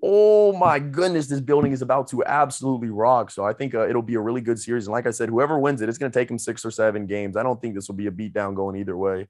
oh 0.06 0.52
my 0.52 0.80
goodness, 0.80 1.28
this 1.28 1.40
building 1.40 1.72
is 1.72 1.82
about 1.82 2.10
to 2.10 2.26
absolutely 2.26 2.90
rock. 2.90 3.32
So 3.32 3.46
I 3.46 3.54
think 3.54 3.74
uh, 3.74 3.88
it'll 3.88 4.02
be 4.02 4.16
a 4.16 4.20
really 4.20 4.42
good 4.42 4.60
series. 4.60 4.86
And 4.86 4.92
like 4.92 5.08
I 5.08 5.12
said, 5.12 5.30
whoever 5.30 5.58
wins 5.58 5.82
it, 5.82 5.88
it's 5.88 5.98
going 5.98 6.12
to 6.12 6.20
take 6.20 6.28
them 6.28 6.38
six 6.38 6.66
or 6.66 6.72
seven 6.72 7.06
games. 7.08 7.38
I 7.38 7.44
don't 7.44 7.60
think 7.62 7.74
this 7.74 7.88
will 7.88 7.96
be 7.96 8.08
a 8.08 8.12
beatdown 8.12 8.54
going 8.54 8.76
either 8.76 8.98
way. 8.98 9.30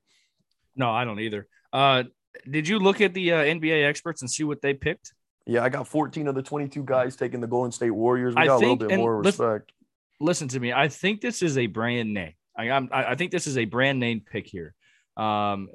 No, 0.76 0.90
I 0.90 1.06
don't 1.06 1.20
either. 1.20 1.48
Uh, 1.72 2.04
did 2.50 2.68
you 2.68 2.80
look 2.80 3.02
at 3.02 3.14
the 3.14 3.34
uh, 3.34 3.38
NBA 3.38 3.88
experts 3.88 4.24
and 4.24 4.32
see 4.32 4.44
what 4.44 4.64
they 4.64 4.74
picked? 4.74 5.14
Yeah, 5.46 5.64
I 5.64 5.70
got 5.70 5.88
14 5.88 6.28
of 6.28 6.34
the 6.34 6.42
22 6.42 6.84
guys 6.84 7.16
taking 7.16 7.40
the 7.40 7.48
Golden 7.48 7.72
State 7.72 7.92
Warriors. 7.92 8.34
We 8.34 8.42
I 8.42 8.46
got 8.48 8.60
think, 8.60 8.82
a 8.82 8.86
little 8.86 8.88
bit 8.90 8.98
more 8.98 9.22
respect. 9.22 9.72
Listen 10.20 10.48
to 10.48 10.60
me. 10.60 10.74
I 10.74 10.88
think 10.88 11.22
this 11.22 11.44
is 11.44 11.58
a 11.58 11.68
brand 11.68 12.14
name. 12.14 12.34
I, 12.58 12.72
I'm, 12.72 12.90
I 12.92 13.14
think 13.14 13.32
this 13.32 13.46
is 13.46 13.58
a 13.58 13.66
brand 13.66 14.00
name 14.00 14.22
pick 14.22 14.48
here 14.48 14.74
um, 15.18 15.70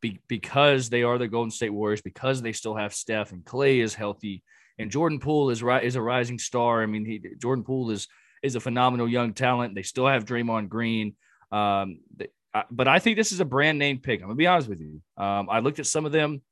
be, 0.00 0.20
because 0.28 0.88
they 0.88 1.02
are 1.02 1.18
the 1.18 1.28
Golden 1.28 1.50
State 1.50 1.70
Warriors, 1.70 2.02
because 2.02 2.42
they 2.42 2.52
still 2.52 2.74
have 2.74 2.94
Steph 2.94 3.32
and 3.32 3.44
Klay 3.44 3.82
is 3.82 3.94
healthy, 3.94 4.42
and 4.78 4.90
Jordan 4.90 5.20
Poole 5.20 5.50
is 5.50 5.62
right 5.62 5.84
is 5.84 5.96
a 5.96 6.02
rising 6.02 6.38
star. 6.38 6.82
I 6.82 6.86
mean, 6.86 7.04
he, 7.04 7.22
Jordan 7.38 7.64
Poole 7.64 7.90
is 7.90 8.08
is 8.42 8.56
a 8.56 8.60
phenomenal 8.60 9.08
young 9.08 9.34
talent. 9.34 9.74
They 9.74 9.82
still 9.82 10.06
have 10.06 10.24
Draymond 10.24 10.68
Green, 10.68 11.14
um, 11.52 12.00
they, 12.16 12.28
I, 12.52 12.64
but 12.70 12.88
I 12.88 12.98
think 12.98 13.16
this 13.16 13.32
is 13.32 13.40
a 13.40 13.44
brand 13.44 13.78
name 13.78 13.98
pick. 13.98 14.20
I'm 14.20 14.26
gonna 14.26 14.36
be 14.36 14.46
honest 14.46 14.68
with 14.68 14.80
you. 14.80 15.00
Um, 15.16 15.48
I 15.50 15.60
looked 15.60 15.78
at 15.78 15.86
some 15.86 16.06
of 16.06 16.12
them. 16.12 16.42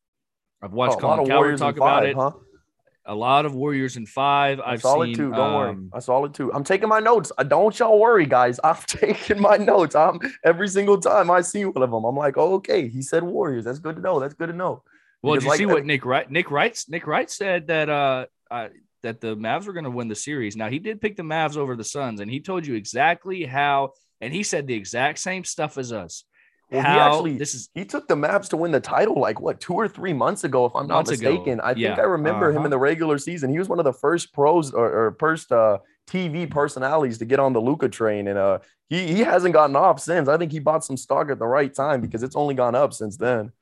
I've 0.62 0.72
watched 0.72 0.96
oh, 0.98 1.00
Colin 1.00 1.26
Cowherd 1.26 1.58
talk 1.58 1.76
about 1.76 2.02
five, 2.02 2.08
it. 2.08 2.16
Huh? 2.16 2.32
A 3.08 3.14
lot 3.14 3.46
of 3.46 3.54
Warriors 3.54 3.96
in 3.96 4.06
five. 4.06 4.60
I've 4.60 4.82
saw 4.82 5.02
seen, 5.02 5.14
it 5.14 5.16
too. 5.16 5.30
Don't 5.30 5.40
um, 5.40 5.54
worry. 5.54 5.76
I 5.94 5.98
saw 5.98 6.24
it 6.24 6.34
too. 6.34 6.52
I'm 6.52 6.62
taking 6.62 6.88
my 6.88 7.00
notes. 7.00 7.32
Don't 7.48 7.76
y'all 7.78 7.98
worry, 7.98 8.26
guys. 8.26 8.60
I'm 8.64 8.76
taking 8.86 9.40
my 9.40 9.56
notes. 9.56 9.94
I'm 9.94 10.20
every 10.44 10.68
single 10.68 11.00
time 11.00 11.30
I 11.30 11.40
see 11.40 11.64
one 11.64 11.82
of 11.82 11.90
them. 11.90 12.04
I'm 12.04 12.16
like, 12.16 12.36
oh, 12.36 12.54
okay. 12.54 12.86
He 12.88 13.02
said 13.02 13.24
Warriors. 13.24 13.64
That's 13.64 13.78
good 13.78 13.96
to 13.96 14.02
know. 14.02 14.20
That's 14.20 14.34
good 14.34 14.48
to 14.48 14.52
know. 14.52 14.82
Well, 15.22 15.34
did 15.34 15.42
you 15.42 15.48
like, 15.48 15.58
see 15.58 15.66
what 15.66 15.84
Nick 15.84 16.04
Wright? 16.04 16.30
Nick 16.30 16.50
Wright. 16.50 16.78
Nick 16.88 17.06
Wright 17.06 17.28
said 17.30 17.66
that 17.68 17.88
uh, 17.88 18.26
uh 18.50 18.68
that 19.02 19.20
the 19.20 19.36
Mavs 19.36 19.66
were 19.66 19.72
going 19.72 19.84
to 19.84 19.90
win 19.90 20.08
the 20.08 20.14
series. 20.14 20.56
Now 20.56 20.68
he 20.68 20.78
did 20.78 21.00
pick 21.00 21.16
the 21.16 21.22
Mavs 21.22 21.56
over 21.56 21.74
the 21.74 21.84
Suns, 21.84 22.20
and 22.20 22.30
he 22.30 22.40
told 22.40 22.66
you 22.66 22.74
exactly 22.74 23.44
how. 23.44 23.94
And 24.20 24.34
he 24.34 24.42
said 24.42 24.66
the 24.66 24.74
exact 24.74 25.20
same 25.20 25.44
stuff 25.44 25.78
as 25.78 25.92
us. 25.92 26.24
Well, 26.70 26.82
How, 26.82 26.92
he 26.92 26.98
actually 26.98 27.38
this 27.38 27.54
is 27.54 27.70
he 27.74 27.84
took 27.86 28.08
the 28.08 28.14
Mavs 28.14 28.48
to 28.50 28.56
win 28.58 28.72
the 28.72 28.80
title 28.80 29.18
like 29.18 29.40
what 29.40 29.58
two 29.58 29.72
or 29.72 29.88
three 29.88 30.12
months 30.12 30.44
ago, 30.44 30.66
if 30.66 30.76
I'm 30.76 30.86
not 30.86 31.08
mistaken. 31.08 31.54
Ago. 31.54 31.62
I 31.64 31.72
yeah. 31.72 31.88
think 31.88 32.00
I 32.00 32.02
remember 32.02 32.50
uh-huh. 32.50 32.58
him 32.58 32.64
in 32.66 32.70
the 32.70 32.78
regular 32.78 33.16
season. 33.16 33.50
He 33.50 33.58
was 33.58 33.68
one 33.68 33.78
of 33.78 33.86
the 33.86 33.92
first 33.92 34.34
pros 34.34 34.72
or, 34.72 34.86
or 34.86 35.16
first 35.18 35.50
uh, 35.50 35.78
TV 36.06 36.50
personalities 36.50 37.18
to 37.18 37.24
get 37.24 37.38
on 37.38 37.54
the 37.54 37.60
Luka 37.60 37.88
train, 37.88 38.28
and 38.28 38.38
uh, 38.38 38.58
he 38.88 39.14
he 39.14 39.20
hasn't 39.20 39.54
gotten 39.54 39.76
off 39.76 39.98
since. 39.98 40.28
I 40.28 40.36
think 40.36 40.52
he 40.52 40.58
bought 40.58 40.84
some 40.84 40.98
stock 40.98 41.30
at 41.30 41.38
the 41.38 41.46
right 41.46 41.72
time 41.72 42.02
because 42.02 42.22
it's 42.22 42.36
only 42.36 42.54
gone 42.54 42.74
up 42.74 42.92
since 42.92 43.16
then. 43.16 43.52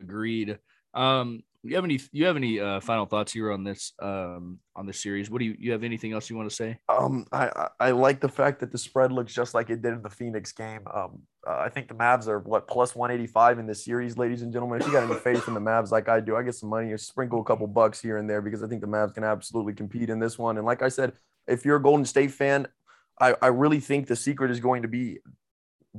Agreed. 0.00 0.58
Um, 0.94 1.42
you 1.64 1.76
have 1.76 1.84
any 1.84 2.00
you 2.12 2.26
have 2.26 2.36
any 2.36 2.60
uh, 2.60 2.80
final 2.80 3.06
thoughts 3.06 3.32
here 3.32 3.50
on 3.50 3.64
this 3.64 3.92
um, 4.00 4.58
on 4.76 4.86
this 4.86 5.02
series? 5.02 5.30
What 5.30 5.38
do 5.38 5.46
you 5.46 5.56
you 5.58 5.72
have 5.72 5.82
anything 5.82 6.12
else 6.12 6.28
you 6.28 6.36
want 6.36 6.48
to 6.48 6.54
say? 6.54 6.78
Um, 6.88 7.26
I, 7.32 7.68
I 7.80 7.90
like 7.92 8.20
the 8.20 8.28
fact 8.28 8.60
that 8.60 8.70
the 8.70 8.78
spread 8.78 9.12
looks 9.12 9.32
just 9.32 9.54
like 9.54 9.70
it 9.70 9.80
did 9.82 9.94
in 9.94 10.02
the 10.02 10.10
Phoenix 10.10 10.52
game. 10.52 10.80
Um, 10.92 11.22
uh, 11.46 11.58
I 11.58 11.68
think 11.68 11.88
the 11.88 11.94
Mavs 11.94 12.28
are 12.28 12.40
what 12.40 12.68
plus 12.68 12.94
185 12.94 13.58
in 13.58 13.66
this 13.66 13.84
series, 13.84 14.18
ladies 14.18 14.42
and 14.42 14.52
gentlemen. 14.52 14.80
If 14.80 14.86
you 14.86 14.92
got 14.92 15.10
any 15.10 15.18
faith 15.18 15.48
in 15.48 15.54
the 15.54 15.60
Mavs 15.60 15.90
like 15.90 16.08
I 16.08 16.20
do, 16.20 16.36
I 16.36 16.42
get 16.42 16.54
some 16.54 16.68
money 16.68 16.92
or 16.92 16.98
sprinkle 16.98 17.40
a 17.40 17.44
couple 17.44 17.66
bucks 17.66 18.00
here 18.00 18.18
and 18.18 18.28
there 18.28 18.42
because 18.42 18.62
I 18.62 18.68
think 18.68 18.80
the 18.80 18.86
Mavs 18.86 19.14
can 19.14 19.24
absolutely 19.24 19.72
compete 19.72 20.10
in 20.10 20.18
this 20.18 20.38
one. 20.38 20.58
And 20.58 20.66
like 20.66 20.82
I 20.82 20.88
said, 20.88 21.12
if 21.46 21.64
you're 21.64 21.76
a 21.76 21.82
Golden 21.82 22.04
State 22.04 22.30
fan, 22.30 22.66
I, 23.20 23.36
I 23.40 23.46
really 23.48 23.80
think 23.80 24.06
the 24.06 24.16
secret 24.16 24.50
is 24.50 24.60
going 24.60 24.82
to 24.82 24.88
be 24.88 25.18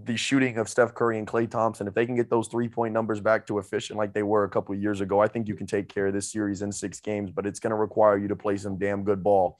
the 0.04 0.18
shooting 0.18 0.58
of 0.58 0.68
Steph 0.68 0.94
Curry 0.94 1.18
and 1.18 1.28
Klay 1.28 1.50
Thompson, 1.50 1.88
if 1.88 1.94
they 1.94 2.06
can 2.06 2.16
get 2.16 2.30
those 2.30 2.50
three 2.50 2.68
point 2.68 2.94
numbers 2.94 3.22
back 3.22 3.48
to 3.48 3.60
efficient 3.60 3.98
like 3.98 4.14
they 4.14 4.24
were 4.24 4.44
a 4.44 4.50
couple 4.50 4.76
of 4.76 4.82
years 4.82 5.00
ago, 5.00 5.22
I 5.22 5.28
think 5.28 5.48
you 5.48 5.56
can 5.56 5.68
take 5.68 5.88
care 5.88 6.08
of 6.08 6.14
this 6.14 6.32
series 6.32 6.62
in 6.62 6.72
six 6.72 7.00
games, 7.00 7.32
but 7.32 7.46
it's 7.46 7.60
going 7.60 7.72
to 7.72 7.78
require 7.78 8.18
you 8.18 8.28
to 8.28 8.36
play 8.36 8.58
some 8.58 8.78
damn 8.78 9.04
good 9.04 9.24
ball. 9.24 9.58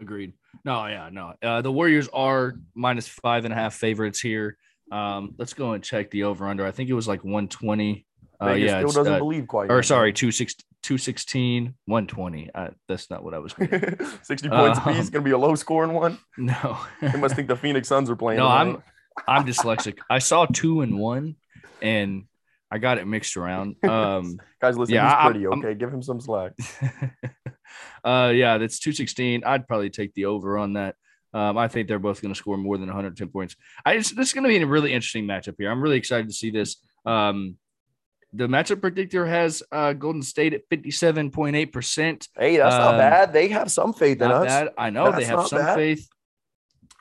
Agreed. 0.00 0.34
No, 0.64 0.86
yeah, 0.86 1.08
no. 1.10 1.34
Uh, 1.42 1.62
the 1.62 1.72
Warriors 1.72 2.08
are 2.12 2.54
minus 2.74 3.08
five 3.08 3.44
and 3.44 3.54
a 3.54 3.56
half 3.56 3.74
favorites 3.74 4.20
here. 4.20 4.58
Um, 4.92 5.34
let's 5.38 5.54
go 5.54 5.72
and 5.72 5.82
check 5.82 6.10
the 6.10 6.24
over 6.24 6.46
under. 6.46 6.66
I 6.66 6.70
think 6.70 6.90
it 6.90 6.94
was 6.94 7.08
like 7.08 7.24
120. 7.24 8.06
Uh, 8.40 8.52
yeah, 8.52 8.78
still 8.78 9.02
doesn't 9.02 9.14
uh, 9.14 9.18
believe 9.18 9.48
quite. 9.48 9.70
Or 9.70 9.76
yet. 9.76 9.84
sorry, 9.86 10.12
216, 10.12 11.74
120. 11.86 12.50
Uh, 12.54 12.68
that's 12.86 13.10
not 13.10 13.24
what 13.24 13.34
I 13.34 13.38
was. 13.38 13.52
60 14.22 14.48
points 14.48 14.78
um, 14.78 14.88
apiece. 14.88 15.10
Going 15.10 15.12
to 15.12 15.20
be 15.22 15.32
a 15.32 15.38
low 15.38 15.54
scoring 15.54 15.94
one. 15.94 16.18
No. 16.38 16.78
you 17.02 17.18
must 17.18 17.34
think 17.34 17.48
the 17.48 17.56
Phoenix 17.56 17.88
Suns 17.88 18.08
are 18.08 18.16
playing. 18.16 18.38
No, 18.38 18.46
I'm. 18.46 18.82
I'm 19.26 19.44
dyslexic. 19.44 19.98
I 20.08 20.18
saw 20.18 20.46
two 20.46 20.82
and 20.82 20.98
one, 20.98 21.36
and 21.82 22.24
I 22.70 22.78
got 22.78 22.98
it 22.98 23.06
mixed 23.06 23.36
around. 23.36 23.76
Um, 23.88 24.38
Guys, 24.60 24.76
listen, 24.76 24.96
yeah, 24.96 25.22
he's 25.22 25.30
pretty. 25.30 25.46
I'm, 25.46 25.64
okay, 25.64 25.74
give 25.74 25.92
him 25.92 26.02
some 26.02 26.20
slack. 26.20 26.52
uh, 28.04 28.32
yeah, 28.34 28.58
that's 28.58 28.78
two 28.78 28.92
sixteen. 28.92 29.44
I'd 29.44 29.68
probably 29.68 29.90
take 29.90 30.14
the 30.14 30.26
over 30.26 30.58
on 30.58 30.74
that. 30.74 30.96
Um, 31.34 31.58
I 31.58 31.68
think 31.68 31.88
they're 31.88 31.98
both 31.98 32.22
going 32.22 32.32
to 32.32 32.38
score 32.38 32.56
more 32.56 32.78
than 32.78 32.86
110 32.86 33.28
points. 33.28 33.54
I 33.84 33.98
just, 33.98 34.16
this 34.16 34.28
is 34.28 34.32
going 34.32 34.44
to 34.44 34.48
be 34.48 34.56
a 34.56 34.66
really 34.66 34.94
interesting 34.94 35.26
matchup 35.26 35.56
here. 35.58 35.70
I'm 35.70 35.82
really 35.82 35.98
excited 35.98 36.26
to 36.26 36.32
see 36.32 36.50
this. 36.50 36.76
Um, 37.04 37.58
the 38.32 38.46
matchup 38.46 38.80
predictor 38.80 39.26
has 39.26 39.62
uh, 39.72 39.92
Golden 39.92 40.22
State 40.22 40.54
at 40.54 40.68
57.8%. 40.70 42.28
Hey, 42.36 42.56
that's 42.56 42.74
um, 42.74 42.80
not 42.80 42.98
bad. 42.98 43.32
They 43.32 43.48
have 43.48 43.70
some 43.70 43.92
faith 43.92 44.20
in 44.20 44.30
us. 44.30 44.46
Bad. 44.46 44.68
I 44.76 44.90
know 44.90 45.10
that's 45.10 45.18
they 45.18 45.24
have 45.24 45.46
some 45.46 45.60
bad. 45.60 45.76
faith. 45.76 46.08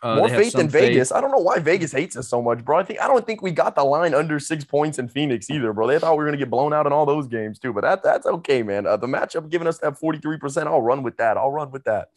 Uh, 0.08 0.16
More 0.16 0.30
faith 0.30 0.54
than 0.54 0.70
Vegas. 0.70 1.12
I 1.12 1.20
don't 1.20 1.32
know 1.32 1.38
why 1.40 1.60
Vegas 1.60 1.92
hates 1.92 2.16
us 2.16 2.30
so 2.30 2.42
much, 2.42 2.64
bro. 2.64 2.78
I 2.78 2.84
think 2.84 3.02
I 3.02 3.08
don't 3.08 3.26
think 3.26 3.42
we 3.42 3.52
got 3.52 3.76
the 3.76 3.84
line 3.84 4.14
under 4.14 4.40
six 4.40 4.64
points 4.64 5.00
in 5.00 5.10
Phoenix 5.10 5.50
either, 5.50 5.74
bro. 5.74 5.86
They 5.86 6.00
thought 6.00 6.14
we 6.14 6.24
were 6.24 6.26
gonna 6.26 6.38
get 6.38 6.50
blown 6.50 6.72
out 6.72 6.86
in 6.86 6.94
all 6.94 7.06
those 7.06 7.28
games 7.28 7.60
too, 7.60 7.74
but 7.74 7.82
that 7.82 8.04
that's 8.04 8.26
okay, 8.26 8.64
man. 8.64 8.88
Uh, 8.88 8.96
the 8.96 9.08
matchup 9.08 9.50
giving 9.50 9.68
us 9.68 9.80
that 9.80 10.00
forty 10.00 10.20
three 10.20 10.38
percent. 10.38 10.70
I'll 10.70 10.82
run 10.82 11.04
with 11.04 11.18
that. 11.18 11.36
I'll 11.36 11.52
run 11.52 11.72
with 11.72 11.84
that. 11.84 12.08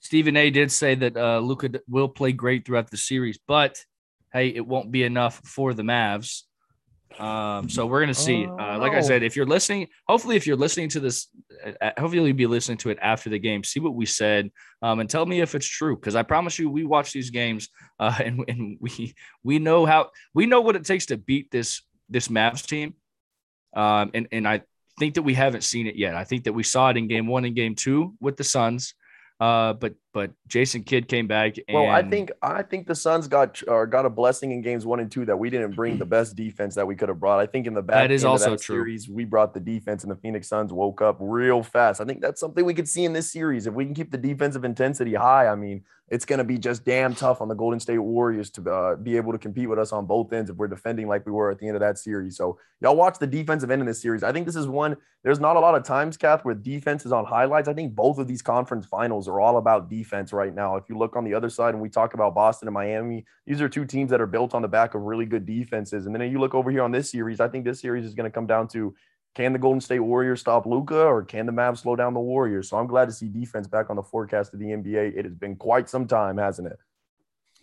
Stephen 0.00 0.38
A. 0.38 0.48
did 0.48 0.72
say 0.72 0.94
that 0.94 1.16
uh, 1.16 1.38
Luka 1.40 1.80
will 1.86 2.08
play 2.08 2.32
great 2.32 2.64
throughout 2.64 2.90
the 2.90 2.96
series, 2.96 3.38
but 3.46 3.84
hey, 4.32 4.48
it 4.48 4.66
won't 4.66 4.90
be 4.90 5.02
enough 5.02 5.42
for 5.44 5.74
the 5.74 5.82
Mavs. 5.82 6.44
Um, 7.18 7.68
so 7.68 7.86
we're 7.86 8.00
gonna 8.00 8.14
see. 8.14 8.46
Uh, 8.46 8.78
like 8.78 8.92
I 8.92 8.98
oh. 8.98 9.02
said, 9.02 9.22
if 9.22 9.36
you're 9.36 9.46
listening, 9.46 9.88
hopefully, 10.08 10.36
if 10.36 10.46
you're 10.46 10.56
listening 10.56 10.88
to 10.90 11.00
this, 11.00 11.28
uh, 11.64 11.72
uh, 11.80 11.90
hopefully 11.98 12.26
you'll 12.28 12.36
be 12.36 12.46
listening 12.46 12.78
to 12.78 12.90
it 12.90 12.98
after 13.00 13.30
the 13.30 13.38
game. 13.38 13.64
See 13.64 13.80
what 13.80 13.94
we 13.94 14.06
said, 14.06 14.50
um, 14.82 15.00
and 15.00 15.08
tell 15.08 15.26
me 15.26 15.40
if 15.40 15.54
it's 15.54 15.66
true. 15.66 15.96
Because 15.96 16.16
I 16.16 16.22
promise 16.22 16.58
you, 16.58 16.70
we 16.70 16.84
watch 16.84 17.12
these 17.12 17.30
games, 17.30 17.68
uh, 17.98 18.16
and, 18.24 18.44
and 18.48 18.78
we 18.80 19.14
we 19.42 19.58
know 19.58 19.86
how 19.86 20.10
we 20.34 20.46
know 20.46 20.60
what 20.60 20.76
it 20.76 20.84
takes 20.84 21.06
to 21.06 21.16
beat 21.16 21.50
this 21.50 21.82
this 22.08 22.28
Mavs 22.28 22.66
team. 22.66 22.94
Um, 23.74 24.10
and 24.14 24.28
and 24.32 24.46
I 24.46 24.62
think 24.98 25.14
that 25.14 25.22
we 25.22 25.34
haven't 25.34 25.64
seen 25.64 25.86
it 25.86 25.96
yet. 25.96 26.14
I 26.14 26.24
think 26.24 26.44
that 26.44 26.52
we 26.52 26.62
saw 26.62 26.90
it 26.90 26.96
in 26.96 27.08
game 27.08 27.26
one 27.26 27.44
and 27.44 27.56
game 27.56 27.74
two 27.74 28.14
with 28.20 28.36
the 28.36 28.44
Suns. 28.44 28.94
Uh, 29.40 29.72
but 29.72 29.94
but 30.12 30.30
Jason 30.46 30.82
Kidd 30.82 31.08
came 31.08 31.26
back. 31.26 31.56
And... 31.68 31.74
Well, 31.74 31.90
I 31.90 32.02
think 32.02 32.30
I 32.42 32.62
think 32.62 32.86
the 32.86 32.94
Suns 32.94 33.28
got 33.28 33.62
or 33.66 33.86
got 33.86 34.06
a 34.06 34.10
blessing 34.10 34.52
in 34.52 34.62
games 34.62 34.84
one 34.84 35.00
and 35.00 35.10
two 35.10 35.24
that 35.24 35.36
we 35.36 35.50
didn't 35.50 35.74
bring 35.74 35.98
the 35.98 36.04
best 36.06 36.36
defense 36.36 36.74
that 36.74 36.86
we 36.86 36.94
could 36.94 37.08
have 37.08 37.18
brought. 37.18 37.40
I 37.40 37.46
think 37.46 37.66
in 37.66 37.74
the 37.74 37.82
back 37.82 37.96
that 38.08 38.10
is 38.10 38.24
also 38.24 38.50
that 38.50 38.60
true. 38.60 38.76
series 38.76 39.08
we 39.08 39.24
brought 39.24 39.54
the 39.54 39.60
defense, 39.60 40.02
and 40.02 40.10
the 40.10 40.16
Phoenix 40.16 40.48
Suns 40.48 40.72
woke 40.72 41.00
up 41.02 41.16
real 41.20 41.62
fast. 41.62 42.00
I 42.00 42.04
think 42.04 42.20
that's 42.20 42.40
something 42.40 42.64
we 42.64 42.74
could 42.74 42.88
see 42.88 43.04
in 43.04 43.12
this 43.12 43.30
series 43.30 43.66
if 43.66 43.74
we 43.74 43.84
can 43.84 43.94
keep 43.94 44.10
the 44.10 44.18
defensive 44.18 44.64
intensity 44.64 45.14
high. 45.14 45.48
I 45.48 45.54
mean, 45.54 45.82
it's 46.12 46.26
going 46.26 46.38
to 46.38 46.44
be 46.44 46.58
just 46.58 46.84
damn 46.84 47.14
tough 47.14 47.40
on 47.40 47.48
the 47.48 47.54
Golden 47.54 47.80
State 47.80 47.98
Warriors 47.98 48.50
to 48.50 48.70
uh, 48.70 48.96
be 48.96 49.16
able 49.16 49.32
to 49.32 49.38
compete 49.38 49.66
with 49.66 49.78
us 49.78 49.92
on 49.92 50.04
both 50.04 50.30
ends 50.34 50.50
if 50.50 50.56
we're 50.56 50.68
defending 50.68 51.08
like 51.08 51.24
we 51.24 51.32
were 51.32 51.50
at 51.50 51.58
the 51.58 51.66
end 51.66 51.74
of 51.74 51.80
that 51.80 51.96
series. 51.96 52.36
So 52.36 52.58
y'all 52.82 52.96
watch 52.96 53.18
the 53.18 53.26
defensive 53.26 53.70
end 53.70 53.80
of 53.80 53.88
this 53.88 54.02
series. 54.02 54.22
I 54.22 54.30
think 54.30 54.44
this 54.44 54.54
is 54.54 54.66
one. 54.68 54.98
There's 55.22 55.40
not 55.40 55.56
a 55.56 55.60
lot 55.60 55.74
of 55.74 55.84
times, 55.84 56.18
Kath, 56.18 56.44
where 56.44 56.54
defense 56.54 57.06
is 57.06 57.12
on 57.12 57.24
highlights. 57.24 57.66
I 57.66 57.72
think 57.72 57.94
both 57.94 58.18
of 58.18 58.28
these 58.28 58.42
conference 58.42 58.84
finals 58.84 59.26
are 59.26 59.40
all 59.40 59.56
about 59.56 59.88
defense 59.88 60.01
right 60.32 60.54
now. 60.54 60.76
If 60.76 60.84
you 60.88 60.96
look 60.96 61.16
on 61.16 61.24
the 61.24 61.34
other 61.34 61.50
side 61.50 61.74
and 61.74 61.82
we 61.82 61.88
talk 61.88 62.14
about 62.14 62.34
Boston 62.34 62.68
and 62.68 62.74
Miami, 62.74 63.24
these 63.46 63.60
are 63.60 63.68
two 63.68 63.84
teams 63.84 64.10
that 64.10 64.20
are 64.20 64.26
built 64.26 64.54
on 64.54 64.62
the 64.62 64.68
back 64.68 64.94
of 64.94 65.02
really 65.02 65.26
good 65.26 65.46
defenses. 65.46 66.06
And 66.06 66.14
then 66.14 66.30
you 66.30 66.38
look 66.38 66.54
over 66.54 66.70
here 66.70 66.82
on 66.82 66.92
this 66.92 67.10
series. 67.10 67.40
I 67.40 67.48
think 67.48 67.64
this 67.64 67.80
series 67.80 68.04
is 68.04 68.14
going 68.14 68.30
to 68.30 68.34
come 68.34 68.46
down 68.46 68.68
to 68.68 68.94
can 69.34 69.52
the 69.52 69.58
Golden 69.58 69.80
State 69.80 70.00
Warriors 70.00 70.40
stop 70.40 70.66
Luka 70.66 71.04
or 71.04 71.24
can 71.24 71.46
the 71.46 71.52
Mavs 71.52 71.78
slow 71.78 71.96
down 71.96 72.12
the 72.12 72.20
Warriors? 72.20 72.68
So 72.68 72.76
I'm 72.76 72.86
glad 72.86 73.06
to 73.06 73.12
see 73.12 73.28
defense 73.28 73.66
back 73.66 73.88
on 73.88 73.96
the 73.96 74.02
forecast 74.02 74.52
of 74.52 74.60
the 74.60 74.66
NBA. 74.66 75.16
It 75.16 75.24
has 75.24 75.34
been 75.34 75.56
quite 75.56 75.88
some 75.88 76.06
time, 76.06 76.36
hasn't 76.36 76.68
it? 76.68 76.78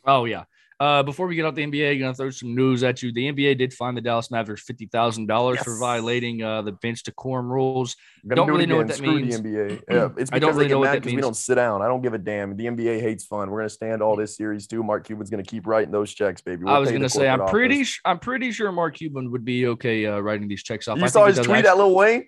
Oh, 0.04 0.26
yeah. 0.26 0.46
Uh, 0.80 1.04
before 1.04 1.28
we 1.28 1.36
get 1.36 1.44
off 1.44 1.56
the 1.56 1.66
NBA, 1.66 1.92
I'm 1.92 2.00
gonna 2.00 2.14
throw 2.14 2.30
some 2.30 2.56
news 2.56 2.84
at 2.84 3.04
you. 3.04 3.12
The 3.12 3.30
NBA 3.34 3.58
did 3.58 3.74
find 3.74 3.98
the 3.98 4.02
Dallas 4.02 4.32
Mavericks 4.32 4.64
fifty 4.64 4.86
thousand 4.86 5.24
yes. 5.24 5.28
dollars 5.28 5.60
for 5.60 5.78
violating 5.78 6.42
uh, 6.42 6.62
the 6.62 6.72
bench 6.72 7.04
decorum 7.04 7.52
rules. 7.52 7.98
Don't 8.26 8.48
do 8.48 8.54
really 8.54 8.66
know 8.66 8.78
what 8.78 8.88
that 8.88 8.96
Screw 8.96 9.20
means. 9.20 9.42
The 9.42 9.50
NBA. 9.50 9.84
Yeah, 9.90 10.10
it's 10.18 10.30
because 10.30 10.56
really 10.56 10.68
they 10.68 10.74
get 10.74 10.82
mad 10.82 10.94
because 11.02 11.14
we 11.14 11.22
don't 11.22 11.36
sit 11.36 11.56
down. 11.56 11.82
I 11.82 11.88
don't 11.88 12.02
give 12.02 12.14
a 12.14 12.18
damn. 12.18 12.56
The 12.56 12.68
NBA 12.68 13.02
hates 13.02 13.26
fun. 13.26 13.52
We're 13.52 13.60
gonna 13.60 13.70
stand 13.70 14.02
all 14.02 14.16
this 14.16 14.38
series 14.38 14.68
too. 14.68 14.82
Mark 14.82 15.06
Cuban's 15.06 15.30
gonna 15.30 15.44
keep 15.44 15.68
writing 15.68 15.92
those 15.92 16.14
checks, 16.14 16.42
baby. 16.42 16.64
We'll 16.64 16.74
I 16.74 16.80
was 16.80 16.92
gonna 16.92 17.10
say 17.10 17.28
I'm 17.28 17.46
pretty. 17.48 17.86
I'm 18.06 18.20
pretty 18.20 18.54
sure 18.54 18.72
Mark 18.72 18.96
Cuban 18.96 19.32
would 19.32 19.44
be 19.44 19.68
okay 19.68 20.06
uh, 20.06 20.20
writing 20.20 20.48
these 20.48 20.64
checks 20.64 20.88
off. 20.88 20.98
You 20.98 21.04
I 21.04 21.08
saw 21.08 21.26
his 21.26 21.36
tweet 21.40 21.50
actually- 21.50 21.70
at 21.70 21.78
Lil 21.78 21.94
Wayne. 21.94 22.28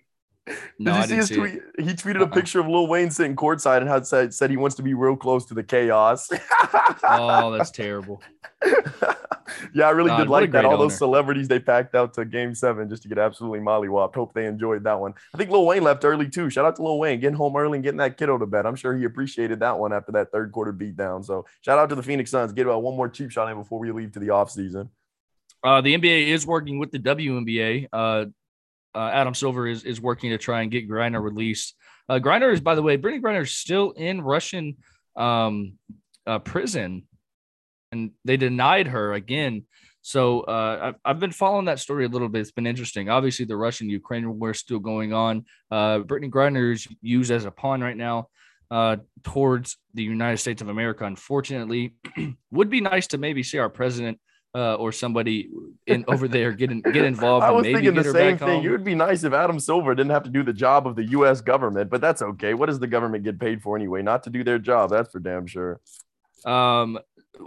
No, 0.79 0.93
Did 0.93 1.01
you 1.01 1.07
see 1.07 1.15
his 1.15 1.29
tweet? 1.29 1.61
It. 1.77 1.85
He 1.85 1.93
tweeted 1.93 2.21
uh-uh. 2.21 2.25
a 2.25 2.29
picture 2.29 2.59
of 2.59 2.67
Lil 2.67 2.87
Wayne 2.87 3.11
sitting 3.11 3.35
courtside 3.35 3.77
and 3.81 3.87
had 3.87 4.07
said, 4.07 4.33
said 4.33 4.49
he 4.49 4.57
wants 4.57 4.75
to 4.77 4.83
be 4.83 4.93
real 4.93 5.15
close 5.15 5.45
to 5.45 5.53
the 5.53 5.63
chaos. 5.63 6.29
oh, 7.03 7.51
that's 7.51 7.69
terrible. 7.83 8.21
yeah, 9.73 9.87
I 9.87 9.91
really 9.91 10.09
God, 10.09 10.17
did 10.17 10.29
like 10.29 10.51
that. 10.51 10.65
All 10.65 10.73
owner. 10.73 10.83
those 10.83 10.97
celebrities 10.97 11.47
they 11.47 11.59
packed 11.59 11.93
out 11.93 12.13
to 12.15 12.25
Game 12.25 12.55
Seven 12.55 12.89
just 12.89 13.03
to 13.03 13.09
get 13.09 13.19
absolutely 13.19 13.59
mollywopped. 13.59 14.15
Hope 14.15 14.33
they 14.33 14.47
enjoyed 14.47 14.83
that 14.83 14.99
one. 14.99 15.13
I 15.33 15.37
think 15.37 15.51
Lil 15.51 15.65
Wayne 15.65 15.83
left 15.83 16.03
early 16.05 16.27
too. 16.27 16.49
Shout 16.49 16.65
out 16.65 16.75
to 16.77 16.83
Lil 16.83 16.97
Wayne 16.97 17.19
getting 17.19 17.37
home 17.37 17.55
early 17.55 17.77
and 17.77 17.83
getting 17.83 17.99
that 17.99 18.17
kiddo 18.17 18.37
to 18.39 18.45
bed. 18.47 18.65
I'm 18.65 18.75
sure 18.75 18.95
he 18.95 19.03
appreciated 19.03 19.59
that 19.59 19.77
one 19.77 19.93
after 19.93 20.11
that 20.13 20.31
third 20.31 20.51
quarter 20.51 20.73
beatdown. 20.73 21.23
So 21.23 21.45
shout 21.61 21.77
out 21.77 21.89
to 21.89 21.95
the 21.95 22.03
Phoenix 22.03 22.31
Suns. 22.31 22.51
Get 22.51 22.65
about 22.65 22.81
one 22.81 22.95
more 22.95 23.09
cheap 23.09 23.31
shot 23.31 23.49
in 23.49 23.57
before 23.57 23.79
we 23.79 23.91
leave 23.91 24.11
to 24.13 24.19
the 24.19 24.31
off 24.31 24.49
season. 24.49 24.89
Uh, 25.63 25.81
the 25.81 25.95
NBA 25.95 26.27
is 26.27 26.47
working 26.47 26.79
with 26.79 26.91
the 26.91 26.97
WNBA. 26.97 27.87
Uh, 27.93 28.25
uh, 28.95 29.09
Adam 29.13 29.33
Silver 29.33 29.67
is 29.67 29.83
is 29.83 30.01
working 30.01 30.31
to 30.31 30.37
try 30.37 30.61
and 30.61 30.71
get 30.71 30.89
Griner 30.89 31.21
released. 31.21 31.75
Uh, 32.09 32.19
Griner 32.19 32.51
is, 32.51 32.59
by 32.59 32.75
the 32.75 32.81
way, 32.81 32.97
Brittney 32.97 33.21
Griner 33.21 33.43
is 33.43 33.51
still 33.51 33.91
in 33.91 34.21
Russian 34.21 34.77
um, 35.15 35.73
uh, 36.27 36.39
prison, 36.39 37.03
and 37.91 38.11
they 38.25 38.37
denied 38.37 38.87
her 38.87 39.13
again. 39.13 39.65
So 40.01 40.41
uh, 40.41 40.79
I've, 40.81 40.95
I've 41.05 41.19
been 41.19 41.31
following 41.31 41.65
that 41.65 41.79
story 41.79 42.05
a 42.05 42.09
little 42.09 42.27
bit. 42.27 42.41
It's 42.41 42.51
been 42.51 42.67
interesting. 42.67 43.09
Obviously, 43.09 43.45
the 43.45 43.55
Russian 43.55 43.89
Ukraine 43.89 44.39
war 44.39 44.51
is 44.51 44.59
still 44.59 44.79
going 44.79 45.13
on. 45.13 45.45
Uh, 45.69 45.99
Brittney 45.99 46.29
Griner 46.29 46.73
is 46.73 46.87
used 47.01 47.31
as 47.31 47.45
a 47.45 47.51
pawn 47.51 47.81
right 47.81 47.95
now 47.95 48.27
uh, 48.71 48.97
towards 49.23 49.77
the 49.93 50.03
United 50.03 50.37
States 50.37 50.61
of 50.61 50.69
America. 50.69 51.05
Unfortunately, 51.05 51.95
would 52.51 52.69
be 52.69 52.81
nice 52.81 53.07
to 53.07 53.17
maybe 53.17 53.43
see 53.43 53.59
our 53.59 53.69
president 53.69 54.19
uh, 54.53 54.75
or 54.75 54.91
somebody 54.91 55.49
in 55.87 56.03
over 56.09 56.27
there 56.27 56.51
get 56.51 56.71
in, 56.71 56.81
get 56.81 57.05
involved. 57.05 57.43
I 57.43 57.51
was 57.51 57.65
thinking 57.65 57.93
the 57.93 58.03
same 58.03 58.37
thing. 58.37 58.63
It 58.63 58.69
would 58.69 58.83
be 58.83 58.95
nice 58.95 59.23
if 59.23 59.33
Adam 59.33 59.59
Silver 59.59 59.95
didn't 59.95 60.11
have 60.11 60.23
to 60.23 60.29
do 60.29 60.43
the 60.43 60.53
job 60.53 60.87
of 60.87 60.95
the 60.95 61.05
U.S. 61.05 61.41
government, 61.41 61.89
but 61.89 62.01
that's 62.01 62.21
okay. 62.21 62.53
What 62.53 62.67
does 62.67 62.79
the 62.79 62.87
government 62.87 63.23
get 63.23 63.39
paid 63.39 63.61
for 63.61 63.75
anyway? 63.75 64.01
Not 64.01 64.23
to 64.23 64.29
do 64.29 64.43
their 64.43 64.59
job. 64.59 64.89
That's 64.89 65.11
for 65.11 65.19
damn 65.19 65.47
sure. 65.47 65.79
Um, 66.45 66.99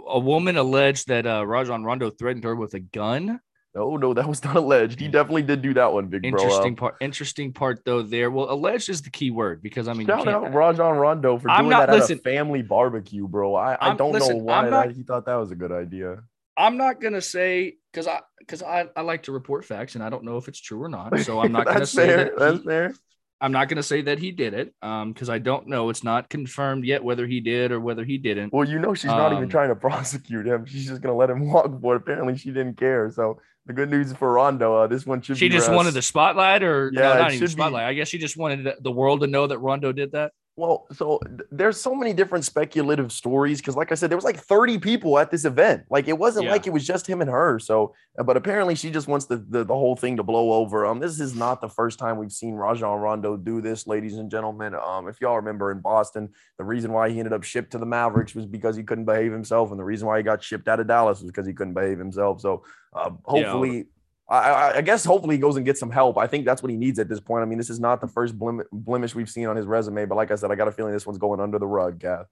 a 0.07 0.19
woman 0.19 0.57
alleged 0.57 1.07
that 1.07 1.27
uh, 1.27 1.45
Rajon 1.45 1.83
Rondo 1.83 2.09
threatened 2.09 2.43
her 2.43 2.55
with 2.55 2.73
a 2.73 2.79
gun. 2.79 3.39
No, 3.75 3.97
no, 3.97 4.13
that 4.13 4.27
was 4.27 4.41
not 4.41 4.55
alleged. 4.55 5.01
He 5.01 5.09
definitely 5.09 5.43
did 5.43 5.61
do 5.61 5.73
that 5.73 5.91
one, 5.91 6.07
big 6.07 6.25
interesting 6.25 6.75
bro. 6.75 6.89
part. 6.89 6.95
Interesting 7.01 7.51
part 7.51 7.83
though. 7.83 8.01
There, 8.01 8.31
well, 8.31 8.49
alleged 8.49 8.87
is 8.87 9.01
the 9.01 9.09
key 9.09 9.31
word 9.31 9.61
because 9.61 9.89
I 9.89 9.93
mean, 9.93 10.07
shout 10.07 10.27
out 10.29 10.53
Rajon 10.53 10.95
Rondo 10.95 11.37
for 11.37 11.49
doing 11.49 11.69
not, 11.69 11.87
that 11.87 11.95
listen, 11.95 12.13
at 12.13 12.19
a 12.19 12.23
family 12.23 12.61
barbecue, 12.61 13.27
bro. 13.27 13.53
I, 13.53 13.77
I 13.81 13.93
don't 13.93 14.13
listen, 14.13 14.37
know 14.37 14.43
why 14.43 14.69
not, 14.69 14.91
he 14.93 15.03
thought 15.03 15.25
that 15.25 15.35
was 15.35 15.51
a 15.51 15.55
good 15.55 15.73
idea. 15.73 16.23
I'm 16.57 16.77
not 16.77 17.01
gonna 17.01 17.21
say 17.21 17.75
because 17.91 18.07
I 18.07 18.21
because 18.39 18.63
I, 18.63 18.87
I 18.95 19.01
like 19.01 19.23
to 19.23 19.31
report 19.31 19.65
facts 19.65 19.95
and 19.95 20.03
I 20.03 20.09
don't 20.09 20.23
know 20.23 20.37
if 20.37 20.47
it's 20.47 20.59
true 20.59 20.81
or 20.83 20.89
not. 20.89 21.19
So 21.19 21.39
I'm 21.39 21.51
not 21.51 21.65
gonna 21.65 21.85
say 21.85 22.07
fair. 22.07 22.17
that 22.25 22.37
That's 22.37 22.63
fair. 22.63 22.93
I'm 23.41 23.51
not 23.51 23.67
going 23.67 23.77
to 23.77 23.83
say 23.83 24.01
that 24.03 24.17
he 24.17 24.31
did 24.31 24.53
it 24.53 24.73
Um, 24.81 25.11
because 25.11 25.29
um, 25.29 25.35
I 25.35 25.39
don't 25.39 25.67
know. 25.67 25.89
It's 25.89 26.03
not 26.03 26.29
confirmed 26.29 26.85
yet 26.85 27.03
whether 27.03 27.27
he 27.27 27.41
did 27.41 27.71
or 27.71 27.79
whether 27.79 28.05
he 28.05 28.17
didn't. 28.17 28.53
Well, 28.53 28.67
you 28.67 28.79
know, 28.79 28.93
she's 28.93 29.11
not 29.11 29.33
even 29.33 29.43
um, 29.43 29.49
trying 29.49 29.69
to 29.69 29.75
prosecute 29.89 30.47
him. 30.47 30.65
She's 30.65 30.87
just 30.87 31.01
going 31.01 31.13
to 31.13 31.17
let 31.17 31.29
him 31.29 31.51
walk. 31.51 31.69
But 31.81 31.97
apparently, 31.97 32.37
she 32.37 32.51
didn't 32.51 32.77
care. 32.77 33.11
So 33.11 33.39
the 33.65 33.73
good 33.73 33.89
news 33.89 34.13
for 34.13 34.33
Rondo, 34.33 34.75
uh, 34.75 34.87
this 34.87 35.05
one 35.05 35.21
should. 35.21 35.37
She 35.37 35.49
just 35.49 35.67
rest. 35.67 35.75
wanted 35.75 35.93
the 35.93 36.01
spotlight, 36.01 36.63
or 36.63 36.91
yeah, 36.93 37.01
no, 37.01 37.19
not 37.19 37.33
even 37.33 37.47
spotlight. 37.47 37.83
Be... 37.83 37.89
I 37.89 37.93
guess 37.93 38.07
she 38.07 38.19
just 38.19 38.37
wanted 38.37 38.73
the 38.79 38.91
world 38.91 39.21
to 39.21 39.27
know 39.27 39.47
that 39.47 39.59
Rondo 39.59 39.91
did 39.91 40.13
that. 40.13 40.31
Well, 40.57 40.87
so 40.93 41.19
there's 41.51 41.81
so 41.81 41.93
many 41.93 42.13
different 42.13 42.45
speculative 42.45 43.11
stories 43.11 43.59
because, 43.59 43.75
like 43.75 43.91
I 43.91 43.95
said, 43.95 44.09
there 44.09 44.17
was 44.17 44.23
like 44.23 44.39
30 44.39 44.77
people 44.79 45.19
at 45.19 45.29
this 45.29 45.43
event. 45.43 45.83
Like 45.89 46.07
it 46.07 46.17
wasn't 46.17 46.45
yeah. 46.45 46.51
like 46.51 46.65
it 46.65 46.69
was 46.69 46.87
just 46.87 47.05
him 47.05 47.19
and 47.19 47.29
her. 47.29 47.59
So, 47.59 47.93
uh, 48.17 48.23
but 48.23 48.37
apparently 48.37 48.73
she 48.75 48.89
just 48.89 49.09
wants 49.09 49.25
the, 49.25 49.37
the, 49.49 49.65
the 49.65 49.73
whole 49.73 49.97
thing 49.97 50.15
to 50.15 50.23
blow 50.23 50.53
over. 50.53 50.85
Um, 50.85 50.99
this 50.99 51.19
is 51.19 51.35
not 51.35 51.59
the 51.59 51.67
first 51.67 51.99
time 51.99 52.17
we've 52.17 52.31
seen 52.31 52.53
Rajon 52.53 53.01
Rondo 53.01 53.35
do 53.35 53.59
this, 53.59 53.85
ladies 53.85 54.15
and 54.15 54.31
gentlemen. 54.31 54.75
Um, 54.75 55.09
if 55.09 55.19
y'all 55.19 55.35
remember 55.35 55.73
in 55.73 55.81
Boston, 55.81 56.29
the 56.57 56.63
reason 56.63 56.93
why 56.93 57.09
he 57.09 57.19
ended 57.19 57.33
up 57.33 57.43
shipped 57.43 57.73
to 57.73 57.77
the 57.77 57.85
Mavericks 57.85 58.33
was 58.33 58.45
because 58.45 58.77
he 58.77 58.83
couldn't 58.83 59.05
behave 59.05 59.33
himself, 59.33 59.71
and 59.71 59.79
the 59.79 59.83
reason 59.83 60.07
why 60.07 60.17
he 60.17 60.23
got 60.23 60.41
shipped 60.41 60.69
out 60.69 60.79
of 60.79 60.87
Dallas 60.87 61.19
was 61.19 61.31
because 61.31 61.45
he 61.45 61.53
couldn't 61.53 61.73
behave 61.73 61.99
himself. 61.99 62.39
So, 62.39 62.63
uh, 62.93 63.11
hopefully. 63.25 63.77
Yeah 63.77 63.83
I, 64.27 64.77
I, 64.77 64.81
guess 64.81 65.05
hopefully 65.05 65.35
he 65.35 65.39
goes 65.39 65.55
and 65.55 65.63
gets 65.63 65.79
some 65.79 65.91
help. 65.91 66.17
I 66.17 66.25
think 66.25 66.45
that's 66.45 66.63
what 66.63 66.71
he 66.71 66.77
needs 66.77 66.97
at 66.97 67.07
this 67.07 67.19
point. 67.19 67.43
I 67.43 67.45
mean, 67.45 67.59
this 67.59 67.69
is 67.69 67.79
not 67.79 68.01
the 68.01 68.07
first 68.07 68.33
blemish 68.37 69.13
we've 69.13 69.29
seen 69.29 69.45
on 69.45 69.55
his 69.55 69.67
resume, 69.67 70.05
but 70.05 70.15
like 70.15 70.31
I 70.31 70.35
said, 70.35 70.49
I 70.49 70.55
got 70.55 70.67
a 70.67 70.71
feeling 70.71 70.93
this 70.93 71.05
one's 71.05 71.19
going 71.19 71.39
under 71.39 71.59
the 71.59 71.67
rug, 71.67 71.99
Gav. 71.99 72.25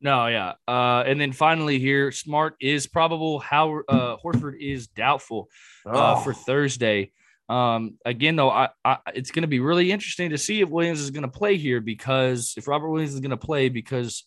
No, 0.00 0.26
yeah. 0.26 0.52
Uh, 0.66 1.02
and 1.06 1.20
then 1.20 1.32
finally 1.32 1.78
here, 1.78 2.12
Smart 2.12 2.56
is 2.60 2.86
probable. 2.86 3.38
How 3.38 3.80
uh, 3.88 4.16
Horford 4.22 4.60
is 4.60 4.86
doubtful 4.86 5.48
uh, 5.86 6.16
oh. 6.16 6.20
for 6.20 6.34
Thursday. 6.34 7.12
Um, 7.48 7.98
again, 8.04 8.36
though, 8.36 8.50
I, 8.50 8.68
I 8.84 8.98
it's 9.14 9.30
going 9.30 9.42
to 9.42 9.48
be 9.48 9.60
really 9.60 9.90
interesting 9.90 10.30
to 10.30 10.38
see 10.38 10.60
if 10.60 10.68
Williams 10.68 11.00
is 11.00 11.10
going 11.10 11.22
to 11.22 11.28
play 11.28 11.56
here 11.56 11.80
because 11.80 12.54
if 12.56 12.68
Robert 12.68 12.90
Williams 12.90 13.14
is 13.14 13.20
going 13.20 13.30
to 13.30 13.38
play 13.38 13.70
because 13.70 14.24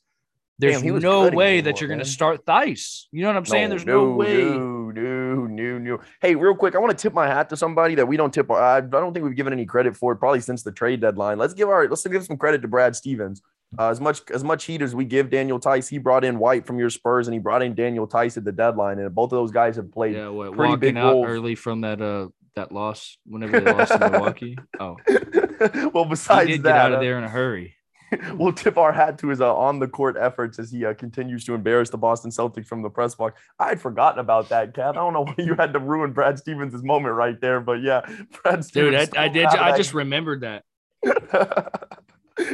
there's 0.61 0.81
Damn, 0.83 0.99
no 0.99 1.27
way 1.29 1.59
that 1.59 1.81
you're 1.81 1.87
going 1.87 1.99
to 1.99 2.05
start 2.05 2.45
Theis. 2.45 3.07
You 3.11 3.23
know 3.23 3.29
what 3.29 3.37
I'm 3.37 3.45
saying? 3.47 3.69
There's 3.71 3.85
no, 3.85 4.05
no 4.05 4.15
way. 4.15 4.43
No, 4.43 4.91
no, 4.91 5.47
no, 5.47 5.77
no. 5.79 5.99
Hey, 6.21 6.35
real 6.35 6.53
quick, 6.53 6.75
I 6.75 6.77
want 6.77 6.95
to 6.95 7.01
tip 7.01 7.15
my 7.15 7.25
hat 7.25 7.49
to 7.49 7.57
somebody 7.57 7.95
that 7.95 8.07
we 8.07 8.15
don't 8.15 8.31
tip. 8.31 8.49
I, 8.51 8.77
I 8.77 8.81
don't 8.81 9.11
think 9.11 9.25
we've 9.25 9.35
given 9.35 9.53
any 9.53 9.65
credit 9.65 9.97
for 9.97 10.11
it 10.11 10.17
probably 10.17 10.39
since 10.39 10.61
the 10.61 10.71
trade 10.71 11.01
deadline. 11.01 11.39
Let's 11.39 11.55
give 11.55 11.67
our 11.67 11.87
let's 11.87 12.05
give 12.05 12.23
some 12.23 12.37
credit 12.37 12.61
to 12.61 12.67
Brad 12.67 12.95
Stevens. 12.95 13.41
Uh, 13.79 13.89
as 13.89 13.99
much 13.99 14.21
as 14.31 14.43
much 14.43 14.65
heat 14.65 14.83
as 14.83 14.93
we 14.93 15.03
give 15.03 15.31
Daniel 15.31 15.57
Theis, 15.57 15.89
he 15.89 15.97
brought 15.97 16.23
in 16.23 16.37
White 16.37 16.67
from 16.67 16.77
your 16.77 16.91
Spurs, 16.91 17.27
and 17.27 17.33
he 17.33 17.39
brought 17.39 17.63
in 17.63 17.73
Daniel 17.73 18.05
Theis 18.05 18.37
at 18.37 18.43
the 18.43 18.51
deadline, 18.51 18.99
and 18.99 19.15
both 19.15 19.31
of 19.31 19.37
those 19.37 19.51
guys 19.51 19.77
have 19.77 19.91
played 19.91 20.15
yeah, 20.15 20.27
what, 20.27 20.53
pretty 20.53 20.75
big 20.75 20.95
out 20.95 21.13
roles. 21.13 21.25
early 21.27 21.55
from 21.55 21.81
that 21.81 22.01
uh 22.01 22.27
that 22.55 22.71
loss 22.71 23.17
whenever 23.25 23.59
they 23.59 23.73
lost 23.73 23.93
to 23.93 23.99
Milwaukee. 24.11 24.57
Oh, 24.79 24.97
well, 25.93 26.05
besides 26.05 26.49
he 26.49 26.57
did 26.57 26.63
that, 26.63 26.69
get 26.69 26.77
out 26.77 26.91
of 26.91 26.97
uh, 26.97 27.01
there 27.01 27.17
in 27.17 27.23
a 27.23 27.29
hurry. 27.29 27.75
we'll 28.33 28.53
tip 28.53 28.77
our 28.77 28.91
hat 28.91 29.17
to 29.19 29.27
his 29.29 29.41
uh, 29.41 29.55
on 29.55 29.79
the 29.79 29.87
court 29.87 30.17
efforts 30.19 30.59
as 30.59 30.71
he 30.71 30.85
uh, 30.85 30.93
continues 30.93 31.45
to 31.45 31.53
embarrass 31.53 31.89
the 31.89 31.97
Boston 31.97 32.31
Celtics 32.31 32.67
from 32.67 32.81
the 32.81 32.89
press 32.89 33.15
box. 33.15 33.39
I 33.59 33.69
had 33.69 33.81
forgotten 33.81 34.19
about 34.19 34.49
that, 34.49 34.73
Cat. 34.73 34.89
I 34.89 34.93
don't 34.93 35.13
know 35.13 35.23
why 35.25 35.35
you 35.37 35.55
had 35.55 35.73
to 35.73 35.79
ruin 35.79 36.11
Brad 36.11 36.37
Stevens' 36.37 36.83
moment 36.83 37.15
right 37.15 37.39
there, 37.39 37.59
but 37.59 37.81
yeah, 37.81 38.01
Brad 38.43 38.65
Stevens. 38.65 39.09
Dude, 39.09 39.17
I, 39.17 39.25
I 39.25 39.27
did. 39.27 39.45
I 39.45 39.77
just 39.77 39.93
remembered 39.93 40.41
that. 40.41 40.63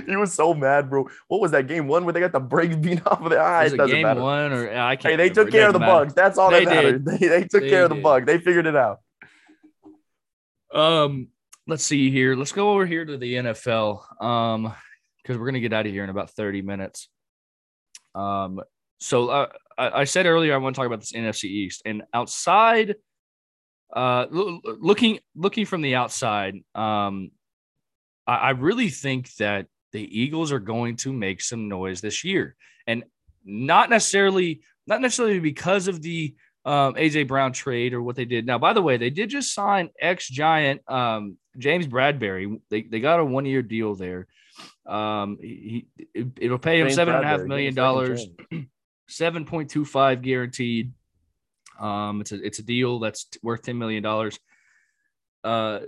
he 0.05 0.15
was 0.15 0.33
so 0.33 0.53
mad, 0.53 0.89
bro. 0.89 1.09
What 1.27 1.41
was 1.41 1.51
that 1.51 1.67
game 1.67 1.87
one 1.87 2.05
where 2.05 2.13
they 2.13 2.19
got 2.19 2.31
the 2.31 2.39
brakes 2.39 2.75
beat 2.75 3.05
off 3.05 3.21
of 3.21 3.29
the 3.29 3.37
eye? 3.37 3.65
it 3.65 3.77
game 3.77 4.03
matter. 4.03 4.21
one 4.21 4.53
or 4.53 4.69
I 4.69 4.95
can't. 4.95 5.11
Hey, 5.11 5.15
they 5.15 5.23
remember. 5.23 5.43
took 5.43 5.51
care 5.51 5.67
of 5.67 5.73
the 5.73 5.79
matter. 5.79 5.91
bugs. 5.91 6.13
That's 6.13 6.37
all 6.37 6.51
they 6.51 6.65
that 6.65 6.73
mattered. 6.73 7.05
They, 7.05 7.17
they, 7.17 7.41
took 7.41 7.63
they 7.63 7.69
care 7.69 7.83
did. 7.83 7.91
of 7.91 7.97
the 7.97 8.01
bug. 8.01 8.25
They 8.25 8.37
figured 8.37 8.67
it 8.67 8.75
out. 8.75 9.01
Um, 10.73 11.29
let's 11.67 11.83
see 11.83 12.11
here. 12.11 12.35
Let's 12.35 12.51
go 12.51 12.71
over 12.71 12.85
here 12.85 13.05
to 13.05 13.17
the 13.17 13.33
NFL. 13.35 14.23
Um, 14.23 14.73
because 15.27 15.37
we're 15.37 15.45
going 15.45 15.55
to 15.55 15.59
get 15.59 15.73
out 15.73 15.85
of 15.85 15.91
here 15.91 16.05
in 16.05 16.09
about 16.09 16.31
30 16.31 16.61
minutes. 16.61 17.09
Um, 18.15 18.61
so 18.99 19.27
uh, 19.27 19.47
I, 19.77 20.01
I, 20.01 20.03
said 20.05 20.25
earlier 20.25 20.53
I 20.53 20.57
want 20.57 20.75
to 20.75 20.79
talk 20.79 20.87
about 20.87 21.01
this 21.01 21.11
NFC 21.11 21.43
East 21.45 21.81
and 21.85 22.03
outside. 22.13 22.95
Uh, 23.93 24.25
looking 24.29 25.19
looking 25.33 25.65
from 25.65 25.81
the 25.81 25.95
outside, 25.95 26.55
um, 26.75 27.31
I, 28.25 28.35
I 28.35 28.49
really 28.51 28.89
think 28.89 29.33
that 29.35 29.67
the 29.93 30.19
Eagles 30.19 30.51
are 30.51 30.59
going 30.59 30.97
to 30.97 31.13
make 31.13 31.41
some 31.41 31.69
noise 31.69 32.01
this 32.01 32.25
year, 32.25 32.57
and 32.85 33.05
not 33.45 33.89
necessarily 33.89 34.61
not 34.87 34.99
necessarily 34.99 35.39
because 35.39 35.87
of 35.87 36.01
the 36.01 36.35
um, 36.65 36.95
AJ 36.95 37.29
Brown 37.29 37.53
trade 37.53 37.93
or 37.93 38.01
what 38.01 38.17
they 38.17 38.25
did. 38.25 38.45
Now, 38.45 38.57
by 38.57 38.73
the 38.73 38.81
way, 38.81 38.97
they 38.97 39.09
did 39.09 39.29
just 39.29 39.53
sign 39.53 39.89
ex 40.01 40.27
Giant 40.27 40.81
um, 40.91 41.37
James 41.57 41.87
Bradberry. 41.87 42.59
They 42.69 42.81
they 42.81 42.99
got 42.99 43.21
a 43.21 43.25
one 43.25 43.45
year 43.45 43.61
deal 43.61 43.95
there. 43.95 44.27
Um, 44.87 45.37
he, 45.41 45.87
it, 46.13 46.49
will 46.49 46.59
pay 46.59 46.79
him 46.79 46.89
seven 46.89 47.13
and 47.13 47.23
a 47.23 47.27
half 47.27 47.41
million 47.41 47.75
dollars, 47.75 48.25
seven 49.07 49.45
point 49.45 49.69
two 49.69 49.85
five 49.85 50.21
guaranteed. 50.21 50.93
Um, 51.79 52.21
it's 52.21 52.31
a 52.31 52.43
it's 52.43 52.59
a 52.59 52.63
deal 52.63 52.99
that's 52.99 53.27
worth 53.43 53.63
ten 53.63 53.77
million 53.77 54.01
dollars. 54.01 54.39
Uh, 55.43 55.79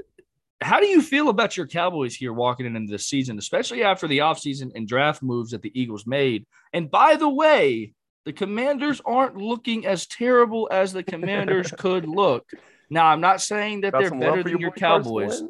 how 0.61 0.79
do 0.81 0.87
you 0.87 1.01
feel 1.01 1.29
about 1.29 1.55
your 1.55 1.67
Cowboys 1.67 2.13
here 2.13 2.33
walking 2.33 2.65
into 2.65 2.91
the 2.91 2.99
season, 2.99 3.37
especially 3.37 3.83
after 3.83 4.07
the 4.07 4.19
offseason 4.19 4.71
and 4.75 4.87
draft 4.87 5.23
moves 5.23 5.51
that 5.51 5.61
the 5.61 5.71
Eagles 5.79 6.05
made? 6.05 6.45
And 6.73 6.91
by 6.91 7.15
the 7.15 7.29
way, 7.29 7.93
the 8.25 8.33
Commanders 8.33 9.01
aren't 9.05 9.37
looking 9.37 9.85
as 9.85 10.05
terrible 10.05 10.67
as 10.71 10.91
the 10.91 11.03
Commanders 11.03 11.71
could 11.77 12.07
look. 12.07 12.49
Now, 12.89 13.07
I'm 13.07 13.21
not 13.21 13.41
saying 13.41 13.81
that 13.81 13.93
Got 13.93 14.01
they're 14.01 14.19
better 14.19 14.43
than 14.43 14.51
your, 14.51 14.61
your 14.61 14.71
Cowboys. 14.71 15.41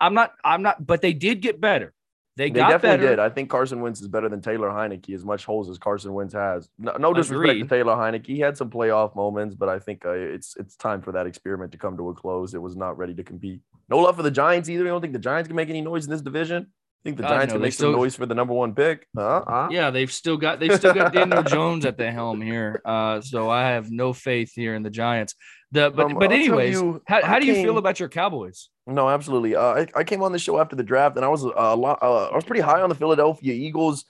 I'm 0.00 0.14
not. 0.14 0.32
I'm 0.44 0.62
not. 0.62 0.84
But 0.84 1.00
they 1.00 1.12
did 1.12 1.40
get 1.40 1.60
better. 1.60 1.92
They, 2.36 2.48
they 2.48 2.60
definitely 2.60 2.88
better. 2.88 3.08
did. 3.08 3.18
I 3.18 3.28
think 3.28 3.50
Carson 3.50 3.82
Wentz 3.82 4.00
is 4.00 4.08
better 4.08 4.28
than 4.28 4.40
Taylor 4.40 4.70
Heinicke, 4.70 5.14
as 5.14 5.24
much 5.24 5.44
holes 5.44 5.68
as 5.68 5.76
Carson 5.76 6.14
Wentz 6.14 6.32
has. 6.32 6.68
No, 6.78 6.92
no 6.92 7.12
disrespect 7.12 7.50
Agreed. 7.50 7.62
to 7.62 7.68
Taylor 7.68 7.94
Heinicke, 7.94 8.26
he 8.26 8.38
had 8.38 8.56
some 8.56 8.70
playoff 8.70 9.14
moments, 9.14 9.54
but 9.54 9.68
I 9.68 9.78
think 9.78 10.06
uh, 10.06 10.12
it's 10.12 10.56
it's 10.56 10.74
time 10.76 11.02
for 11.02 11.12
that 11.12 11.26
experiment 11.26 11.72
to 11.72 11.78
come 11.78 11.96
to 11.98 12.08
a 12.08 12.14
close. 12.14 12.54
It 12.54 12.62
was 12.62 12.74
not 12.74 12.96
ready 12.96 13.14
to 13.14 13.22
compete. 13.22 13.60
No 13.90 13.98
love 13.98 14.16
for 14.16 14.22
the 14.22 14.30
Giants 14.30 14.70
either. 14.70 14.84
I 14.84 14.88
don't 14.88 15.02
think 15.02 15.12
the 15.12 15.18
Giants 15.18 15.46
can 15.48 15.56
make 15.56 15.68
any 15.68 15.82
noise 15.82 16.06
in 16.06 16.10
this 16.10 16.22
division? 16.22 16.68
I 16.68 17.02
think 17.04 17.16
the 17.18 17.24
Giants 17.24 17.48
no, 17.48 17.54
can 17.54 17.62
make 17.62 17.72
still, 17.74 17.92
some 17.92 18.00
noise 18.00 18.14
for 18.14 18.26
the 18.26 18.34
number 18.34 18.54
one 18.54 18.74
pick. 18.74 19.06
Uh-huh. 19.16 19.68
Yeah, 19.70 19.90
they've 19.90 20.10
still 20.10 20.36
got 20.38 20.58
they've 20.58 20.74
still 20.74 20.94
got 20.94 21.12
Daniel 21.12 21.42
Jones 21.42 21.84
at 21.84 21.98
the 21.98 22.10
helm 22.10 22.40
here. 22.40 22.80
Uh, 22.84 23.20
so 23.20 23.50
I 23.50 23.68
have 23.70 23.90
no 23.90 24.12
faith 24.12 24.52
here 24.54 24.74
in 24.74 24.82
the 24.82 24.90
Giants. 24.90 25.34
The 25.72 25.90
but 25.90 26.06
um, 26.06 26.14
but 26.18 26.32
anyways, 26.32 26.80
you, 26.80 27.02
how, 27.06 27.22
how 27.22 27.38
do 27.38 27.46
you 27.46 27.54
feel 27.54 27.76
about 27.76 28.00
your 28.00 28.08
Cowboys? 28.08 28.68
No, 28.86 29.08
absolutely. 29.08 29.54
Uh, 29.54 29.62
I, 29.62 29.86
I 29.96 30.04
came 30.04 30.22
on 30.22 30.32
the 30.32 30.38
show 30.38 30.58
after 30.58 30.74
the 30.74 30.82
draft, 30.82 31.16
and 31.16 31.24
I 31.24 31.28
was 31.28 31.44
uh, 31.44 31.52
a 31.56 31.76
lot. 31.76 32.02
Uh, 32.02 32.26
I 32.26 32.34
was 32.34 32.44
pretty 32.44 32.62
high 32.62 32.80
on 32.80 32.88
the 32.88 32.94
Philadelphia 32.96 33.54
Eagles, 33.54 34.06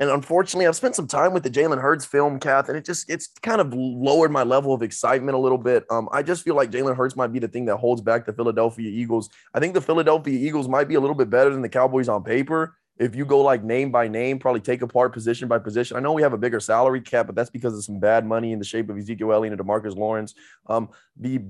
and 0.00 0.10
unfortunately, 0.10 0.66
I've 0.66 0.74
spent 0.74 0.96
some 0.96 1.06
time 1.06 1.32
with 1.32 1.44
the 1.44 1.50
Jalen 1.50 1.80
Hurts 1.80 2.04
film, 2.04 2.40
Kath, 2.40 2.68
and 2.68 2.76
it 2.76 2.84
just 2.84 3.08
it's 3.08 3.28
kind 3.42 3.60
of 3.60 3.72
lowered 3.72 4.32
my 4.32 4.42
level 4.42 4.74
of 4.74 4.82
excitement 4.82 5.36
a 5.36 5.40
little 5.40 5.58
bit. 5.58 5.84
Um, 5.90 6.08
I 6.10 6.22
just 6.24 6.42
feel 6.42 6.56
like 6.56 6.72
Jalen 6.72 6.96
Hurts 6.96 7.14
might 7.14 7.32
be 7.32 7.38
the 7.38 7.46
thing 7.46 7.66
that 7.66 7.76
holds 7.76 8.00
back 8.00 8.26
the 8.26 8.32
Philadelphia 8.32 8.90
Eagles. 8.90 9.30
I 9.54 9.60
think 9.60 9.74
the 9.74 9.80
Philadelphia 9.80 10.36
Eagles 10.36 10.66
might 10.66 10.88
be 10.88 10.96
a 10.96 11.00
little 11.00 11.14
bit 11.14 11.30
better 11.30 11.50
than 11.50 11.62
the 11.62 11.68
Cowboys 11.68 12.08
on 12.08 12.24
paper 12.24 12.76
if 12.98 13.14
you 13.14 13.26
go 13.26 13.42
like 13.42 13.62
name 13.62 13.90
by 13.90 14.08
name, 14.08 14.38
probably 14.38 14.60
take 14.60 14.82
apart 14.82 15.12
position 15.12 15.48
by 15.48 15.58
position. 15.58 15.96
I 15.96 16.00
know 16.00 16.12
we 16.12 16.22
have 16.22 16.32
a 16.32 16.38
bigger 16.38 16.60
salary 16.60 17.00
cap, 17.00 17.26
but 17.26 17.34
that's 17.34 17.50
because 17.50 17.74
of 17.74 17.84
some 17.84 18.00
bad 18.00 18.24
money 18.24 18.52
in 18.52 18.58
the 18.58 18.64
shape 18.64 18.88
of 18.88 18.96
Ezekiel 18.96 19.32
Elliott 19.32 19.52
and 19.52 19.60
Demarcus 19.60 19.96
Lawrence. 19.96 20.34
Um, 20.66 20.88
the 21.18 21.40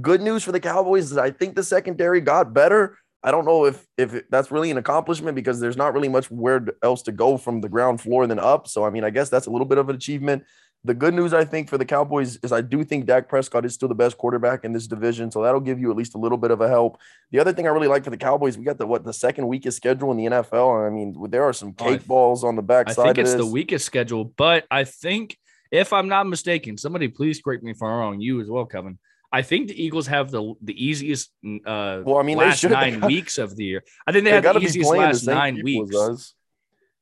good 0.00 0.20
news 0.20 0.44
for 0.44 0.52
the 0.52 0.60
Cowboys 0.60 1.10
is 1.10 1.18
I 1.18 1.30
think 1.30 1.56
the 1.56 1.64
secondary 1.64 2.20
got 2.20 2.54
better. 2.54 2.98
I 3.24 3.30
don't 3.30 3.44
know 3.44 3.66
if 3.66 3.86
if 3.96 4.28
that's 4.30 4.50
really 4.50 4.70
an 4.70 4.78
accomplishment 4.78 5.34
because 5.34 5.60
there's 5.60 5.76
not 5.76 5.94
really 5.94 6.08
much 6.08 6.30
where 6.30 6.64
else 6.82 7.02
to 7.02 7.12
go 7.12 7.36
from 7.36 7.60
the 7.60 7.68
ground 7.68 8.00
floor 8.00 8.26
than 8.26 8.38
up. 8.38 8.68
So 8.68 8.84
I 8.84 8.90
mean, 8.90 9.04
I 9.04 9.10
guess 9.10 9.28
that's 9.28 9.46
a 9.46 9.50
little 9.50 9.66
bit 9.66 9.78
of 9.78 9.88
an 9.88 9.96
achievement. 9.96 10.44
The 10.84 10.94
good 10.94 11.14
news, 11.14 11.32
I 11.32 11.44
think, 11.44 11.68
for 11.68 11.78
the 11.78 11.84
Cowboys 11.84 12.38
is 12.42 12.50
I 12.50 12.60
do 12.60 12.82
think 12.82 13.06
Dak 13.06 13.28
Prescott 13.28 13.64
is 13.64 13.72
still 13.72 13.88
the 13.88 13.94
best 13.94 14.18
quarterback 14.18 14.64
in 14.64 14.72
this 14.72 14.88
division, 14.88 15.30
so 15.30 15.40
that'll 15.40 15.60
give 15.60 15.78
you 15.78 15.92
at 15.92 15.96
least 15.96 16.16
a 16.16 16.18
little 16.18 16.38
bit 16.38 16.50
of 16.50 16.60
a 16.60 16.68
help. 16.68 16.98
The 17.30 17.38
other 17.38 17.52
thing 17.52 17.68
I 17.68 17.70
really 17.70 17.86
like 17.86 18.02
for 18.02 18.10
the 18.10 18.16
Cowboys, 18.16 18.58
we 18.58 18.64
got 18.64 18.78
the 18.78 18.86
what 18.86 19.04
the 19.04 19.12
second 19.12 19.46
weakest 19.46 19.76
schedule 19.76 20.10
in 20.10 20.16
the 20.16 20.26
NFL. 20.26 20.84
I 20.84 20.90
mean, 20.90 21.30
there 21.30 21.44
are 21.44 21.52
some 21.52 21.72
cake 21.72 22.04
balls 22.04 22.42
on 22.42 22.56
the 22.56 22.62
backside. 22.62 22.98
I 22.98 23.12
think 23.12 23.18
it's 23.18 23.34
the 23.34 23.46
weakest 23.46 23.86
schedule, 23.86 24.24
but 24.24 24.64
I 24.72 24.82
think 24.82 25.38
if 25.70 25.92
I'm 25.92 26.08
not 26.08 26.26
mistaken, 26.26 26.76
somebody 26.76 27.06
please 27.06 27.40
correct 27.40 27.62
me 27.62 27.70
if 27.70 27.80
I'm 27.80 27.88
wrong. 27.88 28.20
You 28.20 28.40
as 28.40 28.48
well, 28.48 28.66
Kevin. 28.66 28.98
I 29.32 29.42
think 29.42 29.68
the 29.68 29.82
Eagles 29.82 30.08
have 30.08 30.32
the 30.32 30.54
the 30.62 30.84
easiest 30.84 31.30
uh 31.64 32.02
well, 32.04 32.18
I 32.18 32.22
mean, 32.22 32.38
last 32.38 32.64
nine 32.64 33.00
weeks 33.02 33.38
of 33.38 33.54
the 33.54 33.64
year. 33.64 33.84
I 34.04 34.10
think 34.10 34.24
they, 34.24 34.30
they 34.30 34.48
have 34.48 34.54
the 34.54 34.60
easiest 34.60 34.90
last 34.90 35.26
nine 35.26 35.62
weeks. 35.62 36.34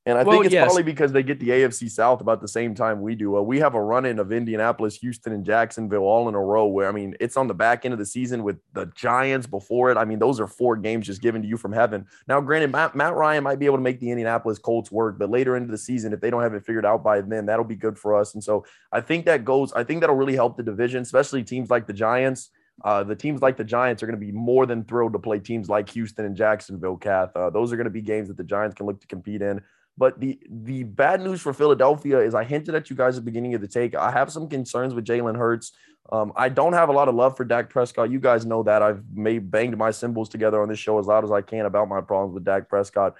And 0.06 0.16
I 0.16 0.22
well, 0.22 0.36
think 0.36 0.46
it's 0.46 0.54
yes. 0.54 0.64
probably 0.64 0.82
because 0.82 1.12
they 1.12 1.22
get 1.22 1.40
the 1.40 1.50
AFC 1.50 1.90
South 1.90 2.22
about 2.22 2.40
the 2.40 2.48
same 2.48 2.74
time 2.74 3.02
we 3.02 3.14
do. 3.14 3.36
Uh, 3.36 3.42
we 3.42 3.58
have 3.58 3.74
a 3.74 3.82
run 3.82 4.06
in 4.06 4.18
of 4.18 4.32
Indianapolis, 4.32 4.96
Houston, 4.96 5.34
and 5.34 5.44
Jacksonville 5.44 6.04
all 6.04 6.26
in 6.26 6.34
a 6.34 6.40
row 6.40 6.66
where, 6.66 6.88
I 6.88 6.92
mean, 6.92 7.14
it's 7.20 7.36
on 7.36 7.48
the 7.48 7.54
back 7.54 7.84
end 7.84 7.92
of 7.92 7.98
the 7.98 8.06
season 8.06 8.42
with 8.42 8.56
the 8.72 8.86
Giants 8.96 9.46
before 9.46 9.90
it. 9.90 9.98
I 9.98 10.06
mean, 10.06 10.18
those 10.18 10.40
are 10.40 10.46
four 10.46 10.76
games 10.76 11.06
just 11.06 11.20
given 11.20 11.42
to 11.42 11.48
you 11.48 11.58
from 11.58 11.72
heaven. 11.72 12.06
Now, 12.26 12.40
granted, 12.40 12.72
Matt, 12.72 12.96
Matt 12.96 13.14
Ryan 13.14 13.44
might 13.44 13.58
be 13.58 13.66
able 13.66 13.76
to 13.76 13.82
make 13.82 14.00
the 14.00 14.10
Indianapolis 14.10 14.58
Colts 14.58 14.90
work, 14.90 15.18
but 15.18 15.28
later 15.28 15.54
into 15.54 15.70
the 15.70 15.78
season, 15.78 16.14
if 16.14 16.20
they 16.22 16.30
don't 16.30 16.42
have 16.42 16.54
it 16.54 16.64
figured 16.64 16.86
out 16.86 17.04
by 17.04 17.20
then, 17.20 17.44
that'll 17.44 17.64
be 17.64 17.76
good 17.76 17.98
for 17.98 18.18
us. 18.18 18.32
And 18.32 18.42
so 18.42 18.64
I 18.90 19.02
think 19.02 19.26
that 19.26 19.44
goes, 19.44 19.70
I 19.74 19.84
think 19.84 20.00
that'll 20.00 20.16
really 20.16 20.34
help 20.34 20.56
the 20.56 20.62
division, 20.62 21.02
especially 21.02 21.44
teams 21.44 21.68
like 21.68 21.86
the 21.86 21.92
Giants 21.92 22.50
Uh, 22.82 23.04
the 23.04 23.14
teams 23.14 23.42
like 23.42 23.58
the 23.58 23.64
Giants 23.64 24.02
are 24.02 24.06
going 24.06 24.18
to 24.18 24.26
be 24.26 24.32
more 24.32 24.64
than 24.64 24.84
thrilled 24.84 25.12
to 25.12 25.18
play 25.18 25.38
teams 25.38 25.68
like 25.68 25.90
Houston 25.90 26.24
and 26.24 26.34
Jacksonville, 26.34 26.96
Kath. 26.96 27.36
Uh, 27.36 27.50
those 27.50 27.70
are 27.70 27.76
going 27.76 27.84
to 27.84 27.90
be 27.90 28.00
games 28.00 28.28
that 28.28 28.38
the 28.38 28.44
Giants 28.44 28.74
can 28.74 28.86
look 28.86 29.02
to 29.02 29.06
compete 29.06 29.42
in. 29.42 29.60
But 30.00 30.18
the 30.18 30.40
the 30.48 30.84
bad 30.84 31.20
news 31.20 31.42
for 31.42 31.52
Philadelphia 31.52 32.20
is 32.20 32.34
I 32.34 32.42
hinted 32.42 32.74
at 32.74 32.88
you 32.88 32.96
guys 32.96 33.18
at 33.18 33.22
the 33.22 33.30
beginning 33.30 33.54
of 33.54 33.60
the 33.60 33.68
take. 33.68 33.94
I 33.94 34.10
have 34.10 34.32
some 34.32 34.48
concerns 34.48 34.94
with 34.94 35.04
Jalen 35.04 35.36
Hurts. 35.36 35.72
Um, 36.10 36.32
I 36.36 36.48
don't 36.48 36.72
have 36.72 36.88
a 36.88 36.92
lot 36.92 37.08
of 37.08 37.14
love 37.14 37.36
for 37.36 37.44
Dak 37.44 37.68
Prescott. 37.68 38.10
You 38.10 38.18
guys 38.18 38.46
know 38.46 38.62
that. 38.62 38.80
I've 38.82 39.04
made 39.12 39.50
banged 39.50 39.76
my 39.76 39.90
cymbals 39.90 40.30
together 40.30 40.62
on 40.62 40.70
this 40.70 40.78
show 40.78 40.98
as 40.98 41.06
loud 41.06 41.22
as 41.22 41.30
I 41.30 41.42
can 41.42 41.66
about 41.66 41.90
my 41.90 42.00
problems 42.00 42.32
with 42.32 42.46
Dak 42.46 42.66
Prescott. 42.66 43.14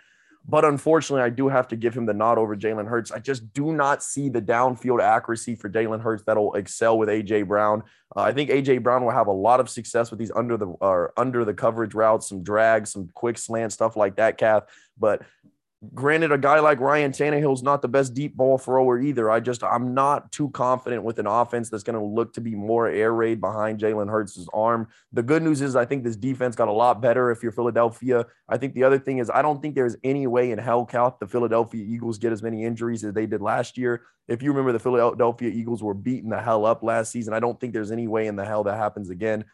But 0.48 0.64
unfortunately, 0.64 1.22
I 1.22 1.28
do 1.28 1.48
have 1.48 1.68
to 1.68 1.76
give 1.76 1.94
him 1.94 2.06
the 2.06 2.14
nod 2.14 2.38
over 2.38 2.56
Jalen 2.56 2.88
Hurts. 2.88 3.12
I 3.12 3.18
just 3.18 3.52
do 3.52 3.72
not 3.74 4.02
see 4.02 4.30
the 4.30 4.40
downfield 4.40 5.02
accuracy 5.02 5.56
for 5.56 5.68
Jalen 5.68 6.00
Hurts 6.00 6.22
that'll 6.22 6.54
excel 6.54 6.96
with 6.96 7.10
AJ 7.10 7.46
Brown. 7.46 7.82
Uh, 8.16 8.20
I 8.20 8.32
think 8.32 8.48
AJ 8.48 8.82
Brown 8.82 9.04
will 9.04 9.10
have 9.10 9.26
a 9.26 9.32
lot 9.32 9.60
of 9.60 9.68
success 9.68 10.10
with 10.10 10.18
these 10.18 10.32
under 10.34 10.56
the 10.56 10.68
or 10.80 11.12
under 11.18 11.44
the 11.44 11.52
coverage 11.52 11.92
routes, 11.92 12.26
some 12.26 12.42
drag, 12.42 12.86
some 12.86 13.10
quick 13.12 13.36
slant 13.36 13.74
stuff 13.74 13.96
like 13.96 14.16
that, 14.16 14.38
Kath. 14.38 14.64
But 14.98 15.22
Granted, 15.94 16.30
a 16.30 16.36
guy 16.36 16.60
like 16.60 16.78
Ryan 16.78 17.10
Tannehill's 17.10 17.62
not 17.62 17.80
the 17.80 17.88
best 17.88 18.12
deep 18.12 18.36
ball 18.36 18.58
thrower 18.58 19.00
either. 19.00 19.30
I 19.30 19.40
just 19.40 19.64
I'm 19.64 19.94
not 19.94 20.30
too 20.30 20.50
confident 20.50 21.04
with 21.04 21.18
an 21.18 21.26
offense 21.26 21.70
that's 21.70 21.82
going 21.82 21.98
to 21.98 22.04
look 22.04 22.34
to 22.34 22.42
be 22.42 22.54
more 22.54 22.86
air 22.86 23.14
raid 23.14 23.40
behind 23.40 23.80
Jalen 23.80 24.10
Hurts' 24.10 24.46
arm. 24.52 24.88
The 25.14 25.22
good 25.22 25.42
news 25.42 25.62
is 25.62 25.76
I 25.76 25.86
think 25.86 26.04
this 26.04 26.16
defense 26.16 26.54
got 26.54 26.68
a 26.68 26.72
lot 26.72 27.00
better 27.00 27.30
if 27.30 27.42
you're 27.42 27.50
Philadelphia. 27.50 28.26
I 28.46 28.58
think 28.58 28.74
the 28.74 28.84
other 28.84 28.98
thing 28.98 29.18
is 29.18 29.30
I 29.30 29.40
don't 29.40 29.62
think 29.62 29.74
there's 29.74 29.96
any 30.04 30.26
way 30.26 30.50
in 30.50 30.58
hell 30.58 30.84
count 30.84 31.18
the 31.18 31.26
Philadelphia 31.26 31.82
Eagles 31.82 32.18
get 32.18 32.32
as 32.32 32.42
many 32.42 32.62
injuries 32.62 33.02
as 33.02 33.14
they 33.14 33.24
did 33.24 33.40
last 33.40 33.78
year. 33.78 34.02
If 34.28 34.42
you 34.42 34.50
remember, 34.50 34.72
the 34.72 34.78
Philadelphia 34.78 35.48
Eagles 35.48 35.82
were 35.82 35.94
beating 35.94 36.28
the 36.28 36.42
hell 36.42 36.66
up 36.66 36.82
last 36.82 37.10
season. 37.10 37.32
I 37.32 37.40
don't 37.40 37.58
think 37.58 37.72
there's 37.72 37.90
any 37.90 38.06
way 38.06 38.26
in 38.26 38.36
the 38.36 38.44
hell 38.44 38.64
that 38.64 38.76
happens 38.76 39.08
again. 39.08 39.46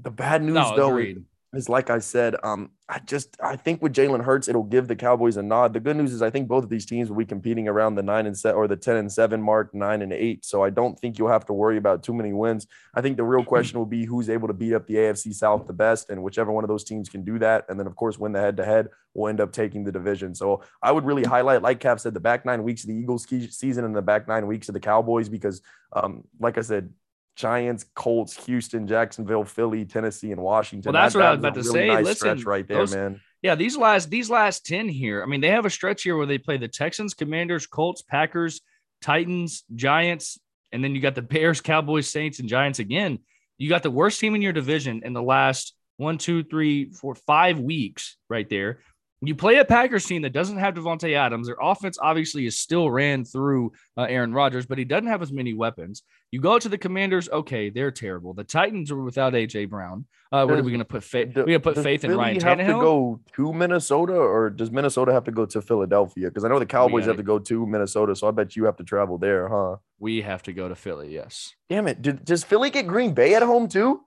The 0.00 0.12
bad 0.12 0.40
news, 0.40 0.54
no, 0.54 0.76
though, 0.76 0.90
agreed 0.90 1.24
is 1.54 1.68
like 1.68 1.90
I 1.90 1.98
said, 1.98 2.34
um, 2.42 2.70
I 2.88 2.98
just 3.00 3.36
I 3.42 3.56
think 3.56 3.82
with 3.82 3.92
Jalen 3.92 4.24
Hurts, 4.24 4.48
it'll 4.48 4.62
give 4.62 4.88
the 4.88 4.96
Cowboys 4.96 5.36
a 5.36 5.42
nod. 5.42 5.74
The 5.74 5.80
good 5.80 5.96
news 5.96 6.12
is 6.12 6.22
I 6.22 6.30
think 6.30 6.48
both 6.48 6.64
of 6.64 6.70
these 6.70 6.86
teams 6.86 7.10
will 7.10 7.16
be 7.16 7.26
competing 7.26 7.68
around 7.68 7.94
the 7.94 8.02
nine 8.02 8.26
and 8.26 8.36
set 8.36 8.54
or 8.54 8.66
the 8.66 8.76
10 8.76 8.96
and 8.96 9.12
seven 9.12 9.42
mark, 9.42 9.74
nine 9.74 10.02
and 10.02 10.12
eight. 10.12 10.44
So 10.44 10.62
I 10.64 10.70
don't 10.70 10.98
think 10.98 11.18
you'll 11.18 11.28
have 11.28 11.44
to 11.46 11.52
worry 11.52 11.76
about 11.76 12.02
too 12.02 12.14
many 12.14 12.32
wins. 12.32 12.66
I 12.94 13.02
think 13.02 13.16
the 13.16 13.24
real 13.24 13.44
question 13.44 13.78
will 13.78 13.86
be 13.86 14.04
who's 14.04 14.30
able 14.30 14.48
to 14.48 14.54
beat 14.54 14.72
up 14.72 14.86
the 14.86 14.94
AFC 14.94 15.34
South 15.34 15.66
the 15.66 15.72
best, 15.72 16.10
and 16.10 16.22
whichever 16.22 16.52
one 16.52 16.64
of 16.64 16.68
those 16.68 16.84
teams 16.84 17.08
can 17.08 17.24
do 17.24 17.38
that, 17.38 17.66
and 17.68 17.78
then 17.78 17.86
of 17.86 17.96
course 17.96 18.18
win 18.18 18.32
the 18.32 18.40
head 18.40 18.56
to 18.56 18.64
head 18.64 18.88
will 19.14 19.28
end 19.28 19.40
up 19.40 19.52
taking 19.52 19.84
the 19.84 19.92
division. 19.92 20.34
So 20.34 20.62
I 20.82 20.90
would 20.90 21.04
really 21.04 21.24
highlight, 21.24 21.60
like 21.60 21.80
Cap 21.80 22.00
said, 22.00 22.14
the 22.14 22.20
back 22.20 22.46
nine 22.46 22.62
weeks 22.62 22.82
of 22.82 22.88
the 22.88 22.94
Eagles 22.94 23.26
season 23.50 23.84
and 23.84 23.94
the 23.94 24.02
back 24.02 24.26
nine 24.26 24.46
weeks 24.46 24.68
of 24.68 24.72
the 24.72 24.80
Cowboys 24.80 25.28
because, 25.28 25.60
um, 25.92 26.24
like 26.40 26.56
I 26.56 26.62
said, 26.62 26.92
Giants, 27.36 27.86
Colts, 27.94 28.44
Houston, 28.46 28.86
Jacksonville, 28.86 29.44
Philly, 29.44 29.84
Tennessee, 29.84 30.32
and 30.32 30.40
Washington. 30.40 30.92
Well, 30.92 31.02
that's 31.02 31.14
that, 31.14 31.18
what 31.18 31.26
I 31.26 31.30
was 31.30 31.38
about 31.38 31.54
to 31.54 31.60
really 31.60 31.72
say. 31.72 31.86
Nice 31.88 32.04
Listen, 32.04 32.38
stretch 32.38 32.44
right 32.44 32.68
there, 32.68 32.78
those, 32.78 32.94
man. 32.94 33.20
Yeah, 33.40 33.54
these 33.54 33.76
last 33.76 34.10
these 34.10 34.30
last 34.30 34.66
ten 34.66 34.88
here. 34.88 35.22
I 35.22 35.26
mean, 35.26 35.40
they 35.40 35.48
have 35.48 35.66
a 35.66 35.70
stretch 35.70 36.02
here 36.02 36.16
where 36.16 36.26
they 36.26 36.38
play 36.38 36.58
the 36.58 36.68
Texans, 36.68 37.14
Commanders, 37.14 37.66
Colts, 37.66 38.02
Packers, 38.02 38.60
Titans, 39.00 39.64
Giants, 39.74 40.38
and 40.70 40.82
then 40.82 40.94
you 40.94 41.00
got 41.00 41.14
the 41.14 41.22
Bears, 41.22 41.60
Cowboys, 41.60 42.08
Saints, 42.08 42.38
and 42.38 42.48
Giants 42.48 42.78
again. 42.78 43.18
You 43.58 43.68
got 43.68 43.82
the 43.82 43.90
worst 43.90 44.20
team 44.20 44.34
in 44.34 44.42
your 44.42 44.52
division 44.52 45.02
in 45.04 45.12
the 45.12 45.22
last 45.22 45.74
one, 45.96 46.18
two, 46.18 46.42
three, 46.42 46.90
four, 46.90 47.14
five 47.14 47.58
weeks 47.60 48.16
right 48.28 48.48
there. 48.48 48.80
You 49.24 49.36
play 49.36 49.58
a 49.58 49.64
Packers 49.64 50.04
team 50.04 50.22
that 50.22 50.32
doesn't 50.32 50.58
have 50.58 50.74
Davante 50.74 51.14
Adams. 51.14 51.46
Their 51.46 51.56
offense 51.60 51.96
obviously 52.02 52.44
is 52.44 52.58
still 52.58 52.90
ran 52.90 53.24
through 53.24 53.72
uh, 53.96 54.02
Aaron 54.02 54.34
Rodgers, 54.34 54.66
but 54.66 54.78
he 54.78 54.84
doesn't 54.84 55.06
have 55.06 55.22
as 55.22 55.32
many 55.32 55.54
weapons. 55.54 56.02
You 56.32 56.40
go 56.40 56.58
to 56.58 56.68
the 56.68 56.76
Commanders. 56.76 57.28
Okay, 57.28 57.70
they're 57.70 57.92
terrible. 57.92 58.34
The 58.34 58.42
Titans 58.42 58.90
are 58.90 59.00
without 59.00 59.34
AJ 59.34 59.70
Brown. 59.70 60.06
Uh, 60.32 60.44
what 60.46 60.58
are 60.58 60.62
we 60.62 60.72
going 60.72 60.80
to 60.80 60.84
put 60.84 61.04
faith? 61.04 61.28
We 61.28 61.34
going 61.34 61.46
to 61.52 61.60
put 61.60 61.78
faith 61.78 62.04
in 62.04 62.16
Ryan 62.16 62.38
Tannehill. 62.38 62.58
Have 62.58 62.66
to 62.66 62.72
go 62.72 63.20
to 63.36 63.52
Minnesota, 63.52 64.14
or 64.14 64.50
does 64.50 64.72
Minnesota 64.72 65.12
have 65.12 65.24
to 65.24 65.30
go 65.30 65.46
to 65.46 65.62
Philadelphia? 65.62 66.28
Because 66.28 66.44
I 66.44 66.48
know 66.48 66.58
the 66.58 66.66
Cowboys 66.66 67.04
have 67.04 67.18
to 67.18 67.22
go 67.22 67.38
to 67.38 67.66
Minnesota, 67.66 68.16
so 68.16 68.26
I 68.26 68.32
bet 68.32 68.56
you 68.56 68.64
have 68.64 68.76
to 68.78 68.84
travel 68.84 69.18
there, 69.18 69.48
huh? 69.48 69.76
We 70.00 70.22
have 70.22 70.42
to 70.44 70.52
go 70.52 70.68
to 70.68 70.74
Philly. 70.74 71.12
Yes. 71.12 71.54
Damn 71.70 71.86
it! 71.86 72.02
Did, 72.02 72.24
does 72.24 72.42
Philly 72.42 72.70
get 72.70 72.88
Green 72.88 73.14
Bay 73.14 73.34
at 73.34 73.42
home 73.42 73.68
too? 73.68 74.00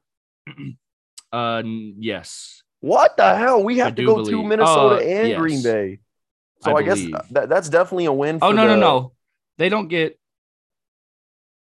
uh, 1.32 1.64
yes. 1.64 2.64
What 2.86 3.18
the 3.18 3.36
hell? 3.36 3.64
We 3.64 3.80
have 3.80 3.96
to 3.96 4.06
go 4.06 4.18
believe. 4.18 4.30
to 4.30 4.44
Minnesota 4.44 4.98
uh, 4.98 5.00
and 5.00 5.30
yes. 5.30 5.40
Green 5.40 5.64
Bay. 5.64 6.00
So 6.62 6.74
I, 6.74 6.76
I 6.76 6.84
guess 6.84 7.04
that, 7.32 7.50
that's 7.50 7.68
definitely 7.68 8.06
a 8.06 8.14
win. 8.14 8.38
oh 8.44 8.52
no, 8.52 8.68
the... 8.68 8.76
no, 8.76 8.80
no, 8.80 9.12
they 9.58 9.70
don't 9.70 9.88
get. 9.88 10.20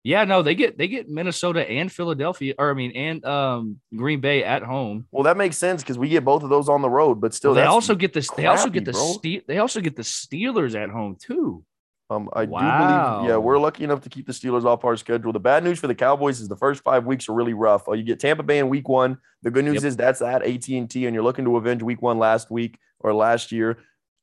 Yeah, 0.04 0.24
no, 0.24 0.42
they 0.42 0.54
get 0.54 0.76
they 0.76 0.88
get 0.88 1.08
Minnesota 1.08 1.66
and 1.66 1.90
Philadelphia, 1.90 2.52
or 2.58 2.70
I 2.70 2.74
mean, 2.74 2.92
and 2.92 3.24
um 3.24 3.80
Green 3.96 4.20
Bay 4.20 4.44
at 4.44 4.62
home. 4.62 5.06
Well, 5.10 5.22
that 5.22 5.38
makes 5.38 5.56
sense 5.56 5.82
because 5.82 5.96
we 5.96 6.10
get 6.10 6.22
both 6.22 6.42
of 6.42 6.50
those 6.50 6.68
on 6.68 6.82
the 6.82 6.90
road, 6.90 7.18
but 7.18 7.32
still, 7.32 7.52
well, 7.52 7.62
they 7.62 7.66
also 7.66 7.94
get 7.94 8.12
this. 8.12 8.28
Crappy, 8.28 8.42
they 8.42 8.48
also 8.48 8.68
get 8.68 8.84
the 8.84 8.92
Ste- 8.92 9.46
they 9.48 9.56
also 9.56 9.80
get 9.80 9.96
the 9.96 10.02
Steelers 10.02 10.74
at 10.74 10.90
home 10.90 11.16
too. 11.18 11.64
Um, 12.08 12.30
I 12.32 12.44
wow. 12.44 12.60
do 12.60 13.18
believe, 13.18 13.30
yeah, 13.30 13.36
we're 13.36 13.58
lucky 13.58 13.82
enough 13.82 14.00
to 14.02 14.08
keep 14.08 14.26
the 14.26 14.32
Steelers 14.32 14.64
off 14.64 14.84
our 14.84 14.96
schedule. 14.96 15.32
The 15.32 15.40
bad 15.40 15.64
news 15.64 15.80
for 15.80 15.88
the 15.88 15.94
Cowboys 15.94 16.40
is 16.40 16.48
the 16.48 16.56
first 16.56 16.84
five 16.84 17.04
weeks 17.04 17.28
are 17.28 17.32
really 17.32 17.54
rough. 17.54 17.88
Uh, 17.88 17.92
you 17.92 18.04
get 18.04 18.20
Tampa 18.20 18.44
Bay 18.44 18.58
in 18.58 18.68
week 18.68 18.88
one. 18.88 19.18
The 19.42 19.50
good 19.50 19.64
news 19.64 19.82
yep. 19.82 19.84
is 19.84 19.96
that's 19.96 20.22
at 20.22 20.42
AT 20.42 20.68
and 20.68 20.88
T, 20.88 21.06
and 21.06 21.14
you're 21.14 21.24
looking 21.24 21.44
to 21.44 21.56
avenge 21.56 21.82
week 21.82 22.02
one 22.02 22.18
last 22.18 22.50
week 22.50 22.78
or 23.00 23.12
last 23.12 23.50
year. 23.50 23.78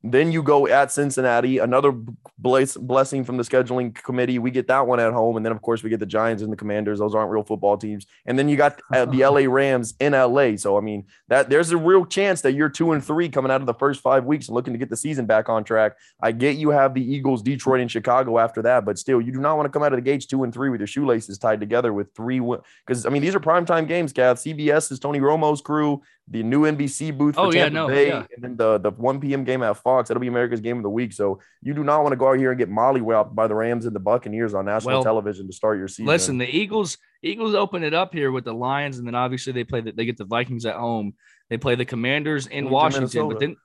Then 0.06 0.30
you 0.30 0.42
go 0.42 0.66
at 0.66 0.92
Cincinnati, 0.92 1.58
another 1.58 1.92
blessing 2.38 3.24
from 3.24 3.38
the 3.38 3.42
scheduling 3.42 3.94
committee. 3.94 4.38
We 4.38 4.50
get 4.50 4.66
that 4.66 4.86
one 4.86 5.00
at 5.00 5.14
home. 5.14 5.36
And 5.36 5.46
then, 5.46 5.50
of 5.50 5.62
course, 5.62 5.82
we 5.82 5.88
get 5.88 5.98
the 5.98 6.04
Giants 6.04 6.42
and 6.42 6.52
the 6.52 6.56
Commanders. 6.56 6.98
Those 6.98 7.14
aren't 7.14 7.30
real 7.30 7.42
football 7.42 7.78
teams. 7.78 8.04
And 8.26 8.38
then 8.38 8.46
you 8.50 8.58
got 8.58 8.82
uh, 8.92 9.06
the 9.06 9.24
LA 9.26 9.50
Rams 9.50 9.94
in 10.00 10.12
LA. 10.12 10.56
So, 10.56 10.76
I 10.76 10.82
mean, 10.82 11.06
that 11.28 11.48
there's 11.48 11.70
a 11.70 11.78
real 11.78 12.04
chance 12.04 12.42
that 12.42 12.52
you're 12.52 12.68
two 12.68 12.92
and 12.92 13.02
three 13.02 13.30
coming 13.30 13.50
out 13.50 13.62
of 13.62 13.66
the 13.66 13.72
first 13.72 14.02
five 14.02 14.26
weeks 14.26 14.48
and 14.48 14.54
looking 14.54 14.74
to 14.74 14.78
get 14.78 14.90
the 14.90 14.96
season 14.96 15.24
back 15.24 15.48
on 15.48 15.64
track. 15.64 15.96
I 16.20 16.32
get 16.32 16.56
you 16.56 16.68
have 16.68 16.92
the 16.92 17.02
Eagles, 17.02 17.42
Detroit, 17.42 17.80
and 17.80 17.90
Chicago 17.90 18.38
after 18.38 18.60
that, 18.60 18.84
but 18.84 18.98
still, 18.98 19.22
you 19.22 19.32
do 19.32 19.40
not 19.40 19.56
want 19.56 19.64
to 19.66 19.70
come 19.70 19.82
out 19.82 19.94
of 19.94 19.96
the 19.96 20.02
gates 20.02 20.26
two 20.26 20.44
and 20.44 20.52
three 20.52 20.68
with 20.68 20.80
your 20.80 20.86
shoelaces 20.86 21.38
tied 21.38 21.60
together 21.60 21.94
with 21.94 22.14
three. 22.14 22.40
Because, 22.86 23.06
I 23.06 23.08
mean, 23.08 23.22
these 23.22 23.34
are 23.34 23.40
primetime 23.40 23.88
games, 23.88 24.12
Kath. 24.12 24.44
CBS 24.44 24.92
is 24.92 24.98
Tony 24.98 25.20
Romo's 25.20 25.62
crew 25.62 26.02
the 26.28 26.42
new 26.42 26.62
NBC 26.62 27.16
booth 27.16 27.34
for 27.34 27.42
oh, 27.42 27.50
Tampa 27.50 27.58
yeah, 27.58 27.68
no, 27.68 27.86
Bay, 27.86 28.08
yeah. 28.08 28.26
and 28.34 28.42
then 28.42 28.56
the, 28.56 28.78
the 28.78 28.90
1 28.90 29.20
p.m. 29.20 29.44
game 29.44 29.62
at 29.62 29.76
Fox. 29.76 30.08
That'll 30.08 30.22
be 30.22 30.28
America's 30.28 30.60
game 30.60 30.78
of 30.78 30.82
the 30.82 30.90
week. 30.90 31.12
So 31.12 31.40
you 31.60 31.74
do 31.74 31.84
not 31.84 32.02
want 32.02 32.12
to 32.12 32.16
go 32.16 32.28
out 32.28 32.38
here 32.38 32.50
and 32.50 32.58
get 32.58 32.70
mollywopped 32.70 33.34
by 33.34 33.46
the 33.46 33.54
Rams 33.54 33.84
and 33.84 33.94
the 33.94 34.00
Buccaneers 34.00 34.54
on 34.54 34.64
national 34.64 34.94
well, 34.94 35.04
television 35.04 35.46
to 35.46 35.52
start 35.52 35.78
your 35.78 35.88
season. 35.88 36.06
Listen, 36.06 36.38
the 36.38 36.48
Eagles 36.48 36.96
Eagles 37.22 37.54
open 37.54 37.84
it 37.84 37.92
up 37.92 38.14
here 38.14 38.32
with 38.32 38.44
the 38.44 38.54
Lions, 38.54 38.98
and 38.98 39.06
then 39.06 39.14
obviously 39.14 39.52
they 39.52 39.64
play 39.64 39.82
that 39.82 39.96
they 39.96 40.06
get 40.06 40.16
the 40.16 40.24
Vikings 40.24 40.64
at 40.64 40.76
home. 40.76 41.14
They 41.50 41.58
play 41.58 41.74
the 41.74 41.84
Commanders 41.84 42.46
in 42.46 42.70
Washington, 42.70 43.28
but 43.28 43.38
then 43.38 43.56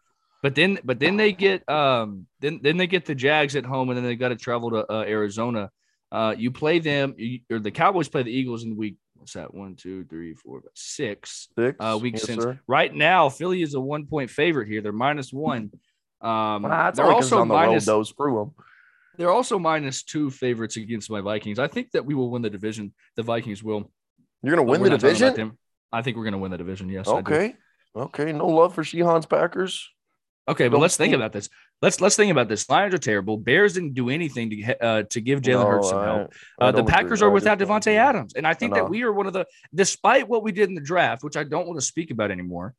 but 0.44 0.56
then 0.56 0.80
but 0.84 1.00
then 1.00 1.16
they 1.16 1.32
get 1.32 1.68
um 1.70 2.28
then 2.42 2.60
then 2.62 2.76
they 2.76 2.88
get 2.88 3.06
the 3.06 3.16
Jags 3.16 3.56
at 3.56 3.66
home, 3.66 3.90
and 3.90 3.98
then 3.98 4.04
they 4.04 4.16
got 4.16 4.30
to 4.30 4.36
travel 4.36 4.72
to 4.72 4.92
uh, 4.92 5.04
Arizona. 5.04 5.72
Uh, 6.12 6.34
you 6.38 6.52
play 6.52 6.80
them, 6.80 7.14
you, 7.18 7.40
or 7.52 7.60
the 7.60 7.72
Cowboys 7.72 8.10
play 8.10 8.24
the 8.24 8.32
Eagles 8.32 8.64
in 8.64 8.72
the 8.72 8.76
week 8.76 8.96
what's 9.20 9.34
that? 9.34 9.54
One, 9.54 9.76
two, 9.76 10.06
three, 10.06 10.34
four, 10.34 10.64
six. 10.74 11.50
Six 11.58 11.78
uh, 11.80 12.00
weeks 12.02 12.22
yes, 12.22 12.28
since. 12.28 12.44
Sir. 12.44 12.60
Right 12.68 12.94
now, 12.94 13.30
Philly 13.30 13.62
is 13.62 13.74
a 13.74 13.80
one 13.80 14.06
point 14.06 14.30
favorite 14.30 14.68
here. 14.68 14.82
They're 14.82 14.92
minus 14.92 15.32
one. 15.32 15.72
Um, 16.22 16.64
well, 16.64 16.92
they're 16.94 17.06
also 17.06 17.40
on 17.40 17.48
the 17.48 17.54
minus. 17.54 17.88
Road, 17.88 17.94
though. 17.94 18.04
Screw 18.04 18.40
them. 18.40 18.66
They're 19.18 19.32
also 19.32 19.60
minus 19.60 20.04
two 20.04 20.32
favorites 20.32 20.78
against 20.78 21.12
my 21.12 21.22
Vikings. 21.22 21.60
I 21.60 21.68
think 21.68 21.92
that 21.92 22.06
we 22.06 22.16
will 22.16 22.32
win 22.32 22.42
the 22.42 22.50
division. 22.50 22.94
The 23.16 23.24
Vikings 23.24 23.62
will. 23.62 23.92
You're 24.42 24.56
going 24.56 24.66
to 24.66 24.72
win 24.72 24.82
the 24.82 24.98
division. 24.98 25.58
I 25.92 26.02
think 26.02 26.16
we're 26.16 26.24
going 26.24 26.34
to 26.34 26.40
win 26.40 26.52
the 26.52 26.58
division. 26.58 26.90
Yes. 26.90 27.08
Okay. 27.08 27.56
Okay. 27.96 28.32
No 28.32 28.48
love 28.48 28.74
for 28.74 28.84
Sheehan's 28.84 29.26
Packers. 29.26 29.90
Okay, 30.48 30.68
but 30.68 30.80
let's 30.80 30.98
think 30.98 31.14
about 31.14 31.32
this. 31.32 31.48
Let's 31.82 32.02
let's 32.02 32.18
think 32.18 32.32
about 32.32 32.50
this. 32.50 32.70
Lions 32.70 32.94
are 32.94 33.00
terrible. 33.00 33.38
Bears 33.38 33.74
didn't 33.74 33.94
do 33.94 34.10
anything 34.10 34.50
to 34.50 34.84
uh, 34.84 35.04
to 35.04 35.22
give 35.22 35.42
Jalen 35.42 35.64
no, 35.64 35.66
Hurts 35.66 35.90
some 35.90 36.04
help. 36.04 36.34
Uh, 36.60 36.72
the 36.72 36.84
Packers 36.84 37.22
are 37.22 37.30
without 37.30 37.58
Davante 37.58 37.96
Adams, 37.96 38.34
and 38.34 38.46
I 38.46 38.54
think 38.54 38.74
that 38.74 38.90
we 38.90 39.04
are 39.04 39.14
one 39.14 39.28
of 39.28 39.34
the, 39.34 39.46
despite 39.74 40.28
what 40.28 40.44
we 40.44 40.52
did 40.52 40.68
in 40.68 40.76
the 40.76 40.82
draft, 40.82 41.24
which 41.24 41.38
I 41.38 41.44
don't 41.44 41.68
want 41.68 41.80
to 41.80 41.86
speak 41.86 42.12
about 42.12 42.32
anymore. 42.32 42.76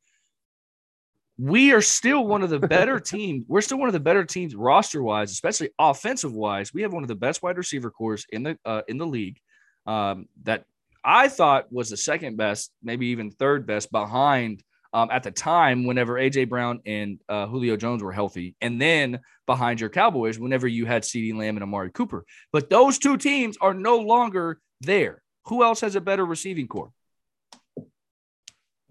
We 1.39 1.73
are 1.73 1.81
still 1.81 2.27
one 2.27 2.43
of 2.43 2.51
the 2.51 2.59
better 2.59 2.99
teams. 3.13 3.45
We're 3.47 3.61
still 3.61 3.79
one 3.79 3.89
of 3.89 3.93
the 3.93 3.99
better 3.99 4.23
teams 4.23 4.53
roster 4.53 5.01
wise, 5.01 5.31
especially 5.31 5.71
offensive 5.79 6.33
wise. 6.33 6.71
We 6.71 6.83
have 6.83 6.93
one 6.93 7.03
of 7.03 7.09
the 7.09 7.15
best 7.15 7.41
wide 7.41 7.57
receiver 7.57 7.89
cores 7.89 8.27
in 8.31 8.43
the 8.43 8.57
uh, 8.65 8.83
in 8.87 8.99
the 8.99 9.07
league. 9.07 9.39
Um, 9.87 10.27
that 10.43 10.65
I 11.03 11.27
thought 11.27 11.71
was 11.73 11.89
the 11.89 11.97
second 11.97 12.37
best, 12.37 12.71
maybe 12.83 13.07
even 13.07 13.31
third 13.31 13.65
best 13.65 13.91
behind 13.91 14.63
um, 14.93 15.09
at 15.11 15.23
the 15.23 15.31
time 15.31 15.85
whenever 15.85 16.15
AJ 16.15 16.49
Brown 16.49 16.81
and 16.85 17.19
uh, 17.29 17.47
Julio 17.47 17.77
Jones 17.77 18.03
were 18.03 18.11
healthy, 18.11 18.55
and 18.61 18.81
then 18.81 19.19
behind 19.45 19.79
your 19.79 19.89
Cowboys 19.89 20.39
whenever 20.39 20.67
you 20.67 20.85
had 20.85 21.03
CeeDee 21.03 21.35
Lamb 21.35 21.57
and 21.57 21.63
Amari 21.63 21.91
Cooper. 21.91 22.25
But 22.51 22.69
those 22.69 22.97
two 22.97 23.17
teams 23.17 23.57
are 23.61 23.73
no 23.73 23.97
longer 23.97 24.59
there. 24.81 25.21
Who 25.45 25.63
else 25.63 25.81
has 25.81 25.95
a 25.95 26.01
better 26.01 26.25
receiving 26.25 26.67
core? 26.67 26.91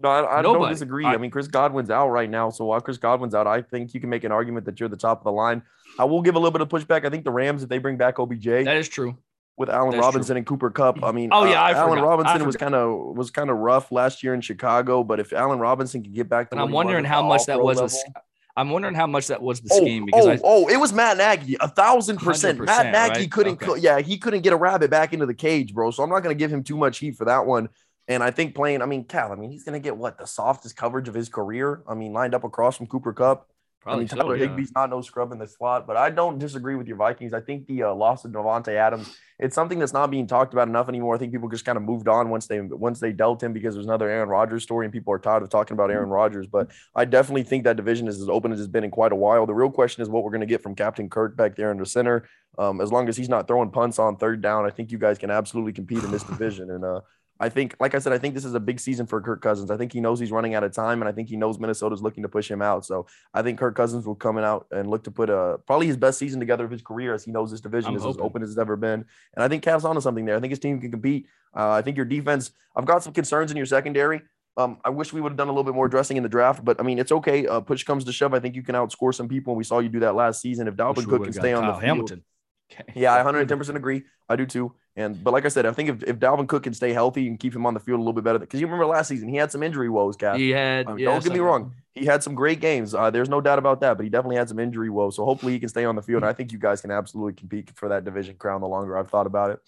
No, 0.01 0.09
I, 0.09 0.39
I 0.39 0.41
don't 0.41 0.67
disagree. 0.67 1.05
I, 1.05 1.13
I, 1.13 1.17
mean, 1.17 1.29
Chris 1.29 1.47
Godwin's 1.47 1.91
out 1.91 2.09
right 2.09 2.29
now. 2.29 2.49
So 2.49 2.65
while 2.65 2.81
Chris 2.81 2.97
Godwin's 2.97 3.35
out, 3.35 3.45
I 3.45 3.61
think 3.61 3.93
you 3.93 3.99
can 3.99 4.09
make 4.09 4.23
an 4.23 4.31
argument 4.31 4.65
that 4.65 4.79
you're 4.79 4.89
the 4.89 4.97
top 4.97 5.19
of 5.19 5.23
the 5.23 5.31
line. 5.31 5.61
I 5.99 6.05
will 6.05 6.21
give 6.21 6.35
a 6.35 6.39
little 6.39 6.51
bit 6.51 6.61
of 6.61 6.69
pushback. 6.69 7.05
I 7.05 7.09
think 7.09 7.23
the 7.23 7.31
Rams, 7.31 7.61
if 7.63 7.69
they 7.69 7.77
bring 7.77 7.97
back 7.97 8.17
OBJ, 8.19 8.45
that 8.45 8.77
is 8.77 8.89
true. 8.89 9.17
With 9.57 9.69
Allen 9.69 9.91
That's 9.91 10.01
Robinson 10.01 10.37
and 10.37 10.45
Cooper 10.45 10.71
Kupp. 10.71 11.03
I 11.03 11.11
mean, 11.11 11.29
Oh, 11.31 11.43
yeah, 11.43 11.61
uh, 11.61 11.65
I 11.65 11.71
Allen 11.73 11.91
forgot. 11.99 12.03
I 12.03 12.07
Robinson 12.07 12.45
was 12.47 12.55
kind 12.55 12.73
of 12.73 13.15
was 13.15 13.29
kind 13.31 13.49
of 13.49 13.57
rough 13.57 13.91
last 13.91 14.23
year 14.23 14.33
in 14.33 14.41
Chicago, 14.41 15.03
but 15.03 15.19
if 15.19 15.33
Allen 15.33 15.59
Robinson 15.59 16.01
can 16.03 16.13
get 16.13 16.29
back 16.29 16.49
to, 16.49 16.55
And 16.55 16.61
I'm 16.61 16.71
wondering 16.71 17.05
how 17.05 17.21
much 17.21 17.45
that 17.45 17.61
was. 17.61 17.77
A, 17.77 17.83
level- 17.83 17.97
s- 17.97 18.23
I'm 18.57 18.69
wondering 18.69 18.95
how 18.95 19.07
much 19.07 19.27
that 19.27 19.41
was 19.41 19.61
the 19.61 19.69
Oh, 19.71 19.77
scheme 19.77 20.05
because 20.05 20.25
oh, 20.25 20.31
I, 20.31 20.39
oh, 20.43 20.67
it 20.67 20.77
was 20.77 20.91
Matt 20.91 21.17
Nagy, 21.17 21.55
a 21.59 21.67
thousand 21.69 22.17
percent. 22.17 22.59
Matt 22.59 22.91
Nagy 22.91 23.21
right? 23.21 23.31
couldn't, 23.31 23.63
Okay. 23.63 23.79
yeah, 23.79 23.99
he 24.01 24.17
couldn't 24.17 24.41
get 24.41 24.51
a 24.51 24.57
rabbit 24.57 24.91
back 24.91 25.13
into 25.13 25.25
the 25.25 25.33
cage, 25.33 25.73
bro. 25.73 25.91
So 25.91 26.03
I'm 26.03 26.09
not 26.09 26.19
going 26.21 26.35
to 26.35 26.39
give 26.39 26.51
him 26.51 26.61
too 26.63 26.75
much 26.75 26.97
heat 26.97 27.15
for 27.15 27.25
that 27.25 27.45
one. 27.45 27.69
And 28.09 28.21
I 28.21 28.31
think 28.31 28.53
playing, 28.55 28.81
I 28.81 28.87
mean, 28.87 29.05
Cal, 29.05 29.31
I 29.31 29.35
mean, 29.35 29.51
he's 29.51 29.63
going 29.63 29.73
to 29.73 29.83
get 29.83 29.95
what 29.95 30.17
the 30.17 30.27
softest 30.27 30.75
coverage 30.75 31.07
of 31.07 31.13
his 31.13 31.29
career. 31.29 31.81
I 31.87 31.93
mean, 31.93 32.11
lined 32.11 32.35
up 32.35 32.43
across 32.43 32.75
from 32.75 32.87
Cooper 32.87 33.13
Kupp. 33.13 33.47
I 33.81 33.83
probably 33.83 34.01
mean, 34.01 34.09
so, 34.09 34.15
Tyler 34.17 34.35
yeah. 34.35 34.45
Higbee's 34.45 34.71
not 34.75 34.91
no 34.91 35.01
scrub 35.01 35.31
in 35.31 35.39
the 35.39 35.47
slot, 35.47 35.87
but 35.87 35.97
I 35.97 36.11
don't 36.11 36.37
disagree 36.37 36.75
with 36.75 36.87
your 36.87 36.97
Vikings. 36.97 37.33
I 37.33 37.41
think 37.41 37.65
the 37.65 37.83
uh, 37.83 37.93
loss 37.95 38.23
of 38.25 38.31
Davante 38.31 38.75
Adams, 38.75 39.17
it's 39.39 39.55
something 39.55 39.79
that's 39.79 39.91
not 39.91 40.11
being 40.11 40.27
talked 40.27 40.53
about 40.53 40.67
enough 40.67 40.87
anymore. 40.87 41.15
I 41.15 41.17
think 41.17 41.31
people 41.31 41.49
just 41.49 41.65
kind 41.65 41.77
of 41.77 41.83
moved 41.83 42.07
on 42.07 42.29
once 42.29 42.45
they 42.45 42.61
once 42.61 42.99
they 42.99 43.11
dealt 43.11 43.41
him 43.41 43.53
because 43.53 43.73
there's 43.73 43.87
another 43.87 44.07
Aaron 44.07 44.29
Rodgers 44.29 44.61
story 44.61 44.85
and 44.85 44.93
people 44.93 45.11
are 45.11 45.17
tired 45.17 45.41
of 45.41 45.49
talking 45.49 45.73
about 45.73 45.89
Aaron 45.89 46.09
Rodgers. 46.09 46.45
But 46.45 46.69
I 46.95 47.05
definitely 47.05 47.41
think 47.41 47.63
that 47.63 47.75
division 47.75 48.07
is 48.07 48.21
as 48.21 48.29
open 48.29 48.51
as 48.51 48.59
it's 48.59 48.69
been 48.69 48.83
in 48.83 48.91
quite 48.91 49.13
a 49.13 49.15
while. 49.15 49.47
The 49.47 49.55
real 49.55 49.71
question 49.71 50.03
is 50.03 50.09
what 50.09 50.23
we're 50.23 50.29
going 50.29 50.41
to 50.41 50.47
get 50.47 50.61
from 50.61 50.75
Captain 50.75 51.09
Kirk 51.09 51.35
back 51.35 51.55
there 51.55 51.71
in 51.71 51.79
the 51.79 51.85
center. 51.87 52.29
Um, 52.59 52.81
as 52.81 52.91
long 52.91 53.09
as 53.09 53.17
he's 53.17 53.29
not 53.29 53.47
throwing 53.47 53.71
punts 53.71 53.97
on 53.97 54.17
third 54.17 54.41
down, 54.41 54.65
I 54.65 54.69
think 54.69 54.91
you 54.91 54.99
guys 54.99 55.17
can 55.17 55.31
absolutely 55.31 55.73
compete 55.73 56.03
in 56.03 56.11
this 56.11 56.23
division. 56.23 56.69
And 56.69 56.85
uh, 56.85 57.01
I 57.41 57.49
think, 57.49 57.75
like 57.79 57.95
I 57.95 57.99
said, 57.99 58.13
I 58.13 58.19
think 58.19 58.35
this 58.35 58.45
is 58.45 58.53
a 58.53 58.59
big 58.59 58.79
season 58.79 59.07
for 59.07 59.19
Kirk 59.19 59.41
Cousins. 59.41 59.71
I 59.71 59.77
think 59.77 59.91
he 59.91 59.99
knows 59.99 60.19
he's 60.19 60.31
running 60.31 60.53
out 60.53 60.63
of 60.63 60.73
time, 60.73 61.01
and 61.01 61.09
I 61.09 61.11
think 61.11 61.27
he 61.27 61.35
knows 61.35 61.57
Minnesota's 61.57 61.99
looking 61.99 62.21
to 62.21 62.29
push 62.29 62.49
him 62.49 62.61
out. 62.61 62.85
So 62.85 63.07
I 63.33 63.41
think 63.41 63.57
Kirk 63.57 63.75
Cousins 63.75 64.05
will 64.05 64.15
come 64.15 64.37
out 64.37 64.67
and 64.69 64.87
look 64.87 65.03
to 65.05 65.11
put 65.11 65.31
a 65.31 65.57
probably 65.65 65.87
his 65.87 65.97
best 65.97 66.19
season 66.19 66.39
together 66.39 66.65
of 66.65 66.69
his 66.69 66.83
career, 66.83 67.15
as 67.15 67.23
he 67.23 67.31
knows 67.31 67.49
this 67.49 67.59
division 67.59 67.89
I'm 67.89 67.95
is 67.95 68.03
hoping. 68.03 68.19
as 68.19 68.25
open 68.25 68.43
as 68.43 68.49
it's 68.51 68.59
ever 68.59 68.75
been. 68.75 69.05
And 69.33 69.43
I 69.43 69.47
think 69.47 69.63
Cavs 69.63 69.85
onto 69.85 70.01
something 70.01 70.23
there. 70.23 70.37
I 70.37 70.39
think 70.39 70.51
his 70.51 70.59
team 70.59 70.79
can 70.79 70.91
compete. 70.91 71.25
Uh, 71.55 71.71
I 71.71 71.81
think 71.81 71.97
your 71.97 72.05
defense. 72.05 72.51
I've 72.75 72.85
got 72.85 73.01
some 73.03 73.11
concerns 73.11 73.49
in 73.49 73.57
your 73.57 73.65
secondary. 73.65 74.21
Um, 74.55 74.77
I 74.85 74.89
wish 74.89 75.11
we 75.11 75.19
would 75.19 75.31
have 75.31 75.37
done 75.37 75.47
a 75.47 75.51
little 75.51 75.63
bit 75.63 75.73
more 75.73 75.87
dressing 75.87 76.17
in 76.17 76.23
the 76.23 76.29
draft, 76.29 76.63
but 76.63 76.79
I 76.79 76.83
mean, 76.83 76.99
it's 76.99 77.11
okay. 77.11 77.47
Uh, 77.47 77.61
push 77.61 77.83
comes 77.83 78.03
to 78.03 78.11
shove. 78.11 78.35
I 78.35 78.39
think 78.39 78.53
you 78.53 78.61
can 78.61 78.75
outscore 78.75 79.15
some 79.15 79.27
people, 79.27 79.53
and 79.53 79.57
we 79.57 79.63
saw 79.63 79.79
you 79.79 79.89
do 79.89 80.01
that 80.01 80.13
last 80.13 80.41
season. 80.41 80.67
If 80.67 80.75
Dalvin 80.75 81.07
Cook 81.07 81.23
can 81.23 81.33
stay 81.33 81.53
on 81.53 81.65
the 81.65 81.73
field, 81.73 81.83
Hamilton. 81.83 82.23
Okay. 82.71 82.83
yeah, 82.95 83.15
I 83.15 83.23
110% 83.23 83.75
agree. 83.75 84.03
I 84.29 84.35
do 84.35 84.45
too. 84.45 84.75
And 84.95 85.23
but 85.23 85.31
like 85.31 85.45
I 85.45 85.47
said, 85.47 85.65
I 85.65 85.71
think 85.71 85.89
if, 85.89 86.03
if 86.03 86.19
Dalvin 86.19 86.47
Cook 86.47 86.63
can 86.63 86.73
stay 86.73 86.91
healthy 86.91 87.27
and 87.27 87.39
keep 87.39 87.55
him 87.55 87.65
on 87.65 87.73
the 87.73 87.79
field 87.79 87.99
a 87.99 88.01
little 88.01 88.13
bit 88.13 88.25
better, 88.25 88.39
because 88.39 88.59
you 88.59 88.67
remember 88.67 88.85
last 88.85 89.07
season 89.07 89.29
he 89.29 89.37
had 89.37 89.51
some 89.51 89.63
injury 89.63 89.89
woes, 89.89 90.17
Cap. 90.17 90.35
He 90.35 90.49
had. 90.49 90.85
Yeah, 90.97 91.11
don't 91.11 91.23
get 91.23 91.33
me 91.33 91.39
wrong. 91.39 91.73
He 91.93 92.05
had 92.05 92.23
some 92.23 92.35
great 92.35 92.59
games. 92.59 92.93
Uh, 92.93 93.09
there's 93.09 93.29
no 93.29 93.39
doubt 93.39 93.59
about 93.59 93.79
that, 93.81 93.95
but 93.97 94.03
he 94.03 94.09
definitely 94.09 94.35
had 94.35 94.49
some 94.49 94.59
injury 94.59 94.89
woes. 94.89 95.15
So 95.15 95.23
hopefully 95.23 95.53
he 95.53 95.59
can 95.59 95.69
stay 95.69 95.85
on 95.85 95.95
the 95.95 96.01
field. 96.01 96.23
And 96.23 96.29
I 96.29 96.33
think 96.33 96.51
you 96.51 96.59
guys 96.59 96.81
can 96.81 96.91
absolutely 96.91 97.33
compete 97.33 97.69
for 97.75 97.89
that 97.89 98.03
division 98.03 98.35
crown 98.35 98.61
the 98.61 98.67
longer 98.67 98.97
I've 98.97 99.09
thought 99.09 99.27
about 99.27 99.51
it. 99.51 99.59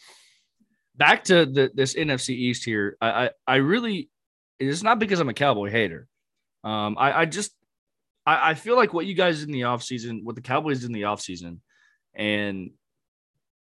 back 0.95 1.23
to 1.25 1.45
the 1.45 1.71
this 1.73 1.95
NFC 1.95 2.29
East 2.29 2.65
here. 2.65 2.97
I 3.01 3.07
I, 3.07 3.29
I 3.47 3.55
really 3.55 4.09
it's 4.59 4.83
not 4.83 4.99
because 4.99 5.19
I'm 5.19 5.29
a 5.29 5.33
Cowboy 5.33 5.69
hater. 5.69 6.07
Um, 6.63 6.97
I, 6.97 7.21
I 7.21 7.25
just 7.25 7.53
I, 8.25 8.51
I 8.51 8.53
feel 8.53 8.75
like 8.75 8.93
what 8.93 9.05
you 9.05 9.15
guys 9.15 9.39
did 9.39 9.49
in 9.49 9.53
the 9.53 9.61
offseason, 9.61 10.23
what 10.23 10.35
the 10.35 10.41
Cowboys 10.41 10.81
did 10.81 10.87
in 10.87 10.93
the 10.93 11.03
offseason, 11.03 11.59
and 12.13 12.71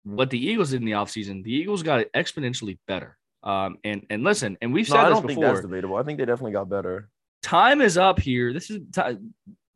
what 0.05 0.31
the 0.31 0.39
Eagles 0.39 0.71
did 0.71 0.81
in 0.81 0.87
the 0.87 0.93
offseason, 0.93 1.43
the 1.45 1.53
Eagles 1.53 1.83
got 1.83 2.05
exponentially 2.15 2.79
better. 2.87 3.17
Um, 3.43 3.79
and 3.85 4.07
and 4.11 4.23
listen, 4.23 4.57
and 4.63 4.73
we've 4.73 4.89
No, 4.89 4.95
said 4.97 5.01
I 5.05 5.09
this 5.09 5.19
don't 5.19 5.27
think 5.27 5.41
that's 5.41 5.61
debatable. 5.61 5.97
I 5.97 6.03
think 6.03 6.19
they 6.19 6.25
definitely 6.25 6.53
got 6.53 6.69
better. 6.69 7.09
Time 7.43 7.81
is 7.81 7.99
up 7.99 8.21
here. 8.21 8.53
This 8.53 8.71
is 8.71 8.81
ti- 8.93 9.19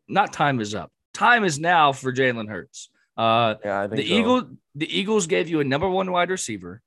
not 0.08 0.32
time 0.32 0.60
is 0.60 0.74
up. 0.74 0.92
Time 1.14 1.44
is 1.44 1.58
now 1.58 1.92
for 1.92 2.12
Jalen 2.12 2.48
Hurts. 2.48 2.90
Uh, 3.16 3.54
Yeah, 3.64 3.80
I 3.82 3.88
think 3.88 3.96
the 4.02 4.08
so. 4.08 4.14
Eagle, 4.14 4.50
the 4.76 4.98
Eagles 4.98 5.26
gave 5.26 5.48
you 5.48 5.60
a 5.60 5.64
number 5.64 5.88
one 5.88 6.12
wide 6.12 6.30
receiver. 6.30 6.80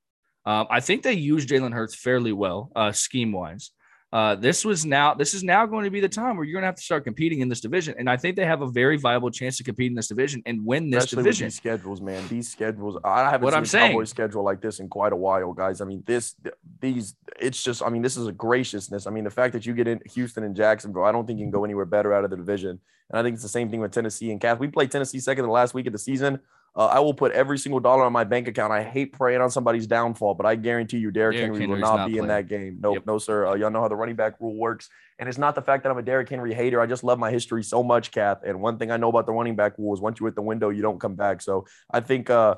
Um, 0.46 0.68
I 0.70 0.80
think 0.80 1.04
they 1.04 1.14
used 1.14 1.50
Jalen 1.50 1.74
Hurts 1.74 1.96
fairly 1.96 2.32
well, 2.32 2.72
uh, 2.76 2.92
scheme 2.94 3.32
wise. 3.34 3.72
Uh, 4.12 4.34
this 4.34 4.66
was 4.66 4.88
now 4.88 5.14
this 5.14 5.36
is 5.36 5.44
now 5.44 5.68
going 5.68 5.84
to 5.84 5.92
be 5.92 6.00
the 6.00 6.10
time 6.10 6.36
where 6.36 6.44
you're 6.44 6.54
going 6.54 6.64
to 6.64 6.68
have 6.68 6.76
to 6.76 6.82
start 6.82 7.04
competing 7.04 7.42
in 7.42 7.48
this 7.48 7.62
division, 7.62 7.94
and 8.00 8.10
I 8.10 8.18
think 8.18 8.36
they 8.36 8.46
have 8.46 8.64
a 8.64 8.68
very 8.68 8.98
viable 8.98 9.30
chance 9.30 9.58
to 9.58 9.64
compete 9.64 9.92
in 9.92 9.96
this 9.96 10.08
division 10.08 10.42
and 10.48 10.66
win 10.66 10.90
this 10.90 11.04
Especially 11.04 11.24
division. 11.24 11.46
these 11.46 11.56
schedules, 11.56 12.02
man. 12.02 12.28
These 12.28 12.52
schedules, 12.52 12.98
I 13.04 13.30
haven't 13.30 13.42
What 13.42 13.52
seen 13.52 13.58
I'm 13.58 13.64
a 13.64 13.68
saying. 13.68 13.92
Cowboys 13.92 14.10
schedule 14.10 14.44
like 14.44 14.62
this 14.62 14.80
in 14.80 14.90
quite 14.90 15.14
a 15.14 15.16
while, 15.16 15.54
guys. 15.54 15.80
I 15.80 15.86
mean, 15.86 16.02
this, 16.08 16.34
these, 16.80 17.16
it's 17.40 17.62
just, 17.62 17.84
I 17.84 17.90
mean, 17.90 18.02
this 18.02 18.18
is 18.18 18.26
a 18.26 18.32
graciousness. 18.32 19.06
I 19.06 19.12
mean, 19.12 19.26
the 19.26 19.30
fact 19.30 19.54
that 19.54 19.68
you 19.68 19.74
get 19.74 19.88
in 19.88 20.00
Houston 20.14 20.44
and 20.44 20.56
Jacksonville, 20.56 21.04
I 21.04 21.12
don't 21.12 21.28
think 21.28 21.38
you 21.38 21.46
can 21.46 21.52
go 21.52 21.64
anywhere 21.64 21.86
better 21.86 22.12
out 22.12 22.24
of 22.24 22.32
the 22.32 22.38
division. 22.38 22.80
And 23.12 23.20
I 23.20 23.22
think 23.22 23.36
it's 23.36 23.44
the 23.44 23.50
same 23.50 23.70
thing 23.70 23.80
with 23.80 23.92
Tennessee 23.92 24.32
and 24.32 24.42
Cath. 24.42 24.58
We 24.60 24.70
played 24.70 24.90
Tennessee 24.90 25.20
second 25.20 25.46
the 25.46 25.52
last 25.52 25.76
week 25.76 25.86
of 25.86 25.94
the 25.94 26.00
season. 26.00 26.40
Uh, 26.76 26.86
I 26.86 27.00
will 27.00 27.14
put 27.14 27.32
every 27.32 27.58
single 27.58 27.80
dollar 27.80 28.04
on 28.04 28.14
my 28.14 28.24
bank 28.24 28.48
account. 28.48 28.72
I 28.72 28.84
hate 28.84 29.14
praying 29.14 29.42
on 29.42 29.50
somebody's 29.52 29.88
downfall, 29.88 30.36
but 30.36 30.46
I 30.46 30.56
guarantee 30.56 30.98
you, 31.00 31.12
Derrick 31.12 31.36
Derrick 31.38 31.52
Henry 31.54 31.68
will 31.68 31.78
not, 31.78 31.96
not 31.98 32.08
be 32.08 32.18
in 32.18 32.28
that 32.28 32.48
game. 32.48 32.78
Nope, 32.82 32.96
Yep. 32.96 33.06
no, 33.06 33.18
sir. 33.18 33.48
Uh, 33.48 33.56
y'all 33.56 33.72
know 33.72 33.82
how 33.82 33.88
the 33.88 33.96
running 33.96 34.16
back 34.16 34.40
rule 34.40 34.56
works. 34.56 34.90
And 35.18 35.28
it's 35.28 35.38
not 35.38 35.54
the 35.56 35.62
fact 35.62 35.84
that 35.84 35.90
I'm 35.90 35.98
a 35.98 36.02
Derrick 36.02 36.30
Henry 36.30 36.54
hater. 36.54 36.80
I 36.80 36.86
just 36.86 37.04
love 37.04 37.20
my 37.20 37.30
history 37.30 37.64
so 37.64 37.84
much, 37.84 38.12
Kath. 38.12 38.44
And 38.46 38.62
one 38.62 38.78
thing 38.78 38.90
I 38.92 38.98
know 38.98 39.10
about 39.10 39.26
the 39.26 39.34
running 39.34 39.56
back 39.56 39.78
rule 39.78 39.94
is 39.94 40.00
once 40.00 40.20
you 40.20 40.26
hit 40.26 40.36
the 40.36 40.42
window, 40.42 40.70
you 40.70 40.82
don't 40.82 41.00
come 41.00 41.16
back. 41.16 41.42
So 41.42 41.66
I 41.92 42.00
think 42.00 42.30
uh, 42.30 42.56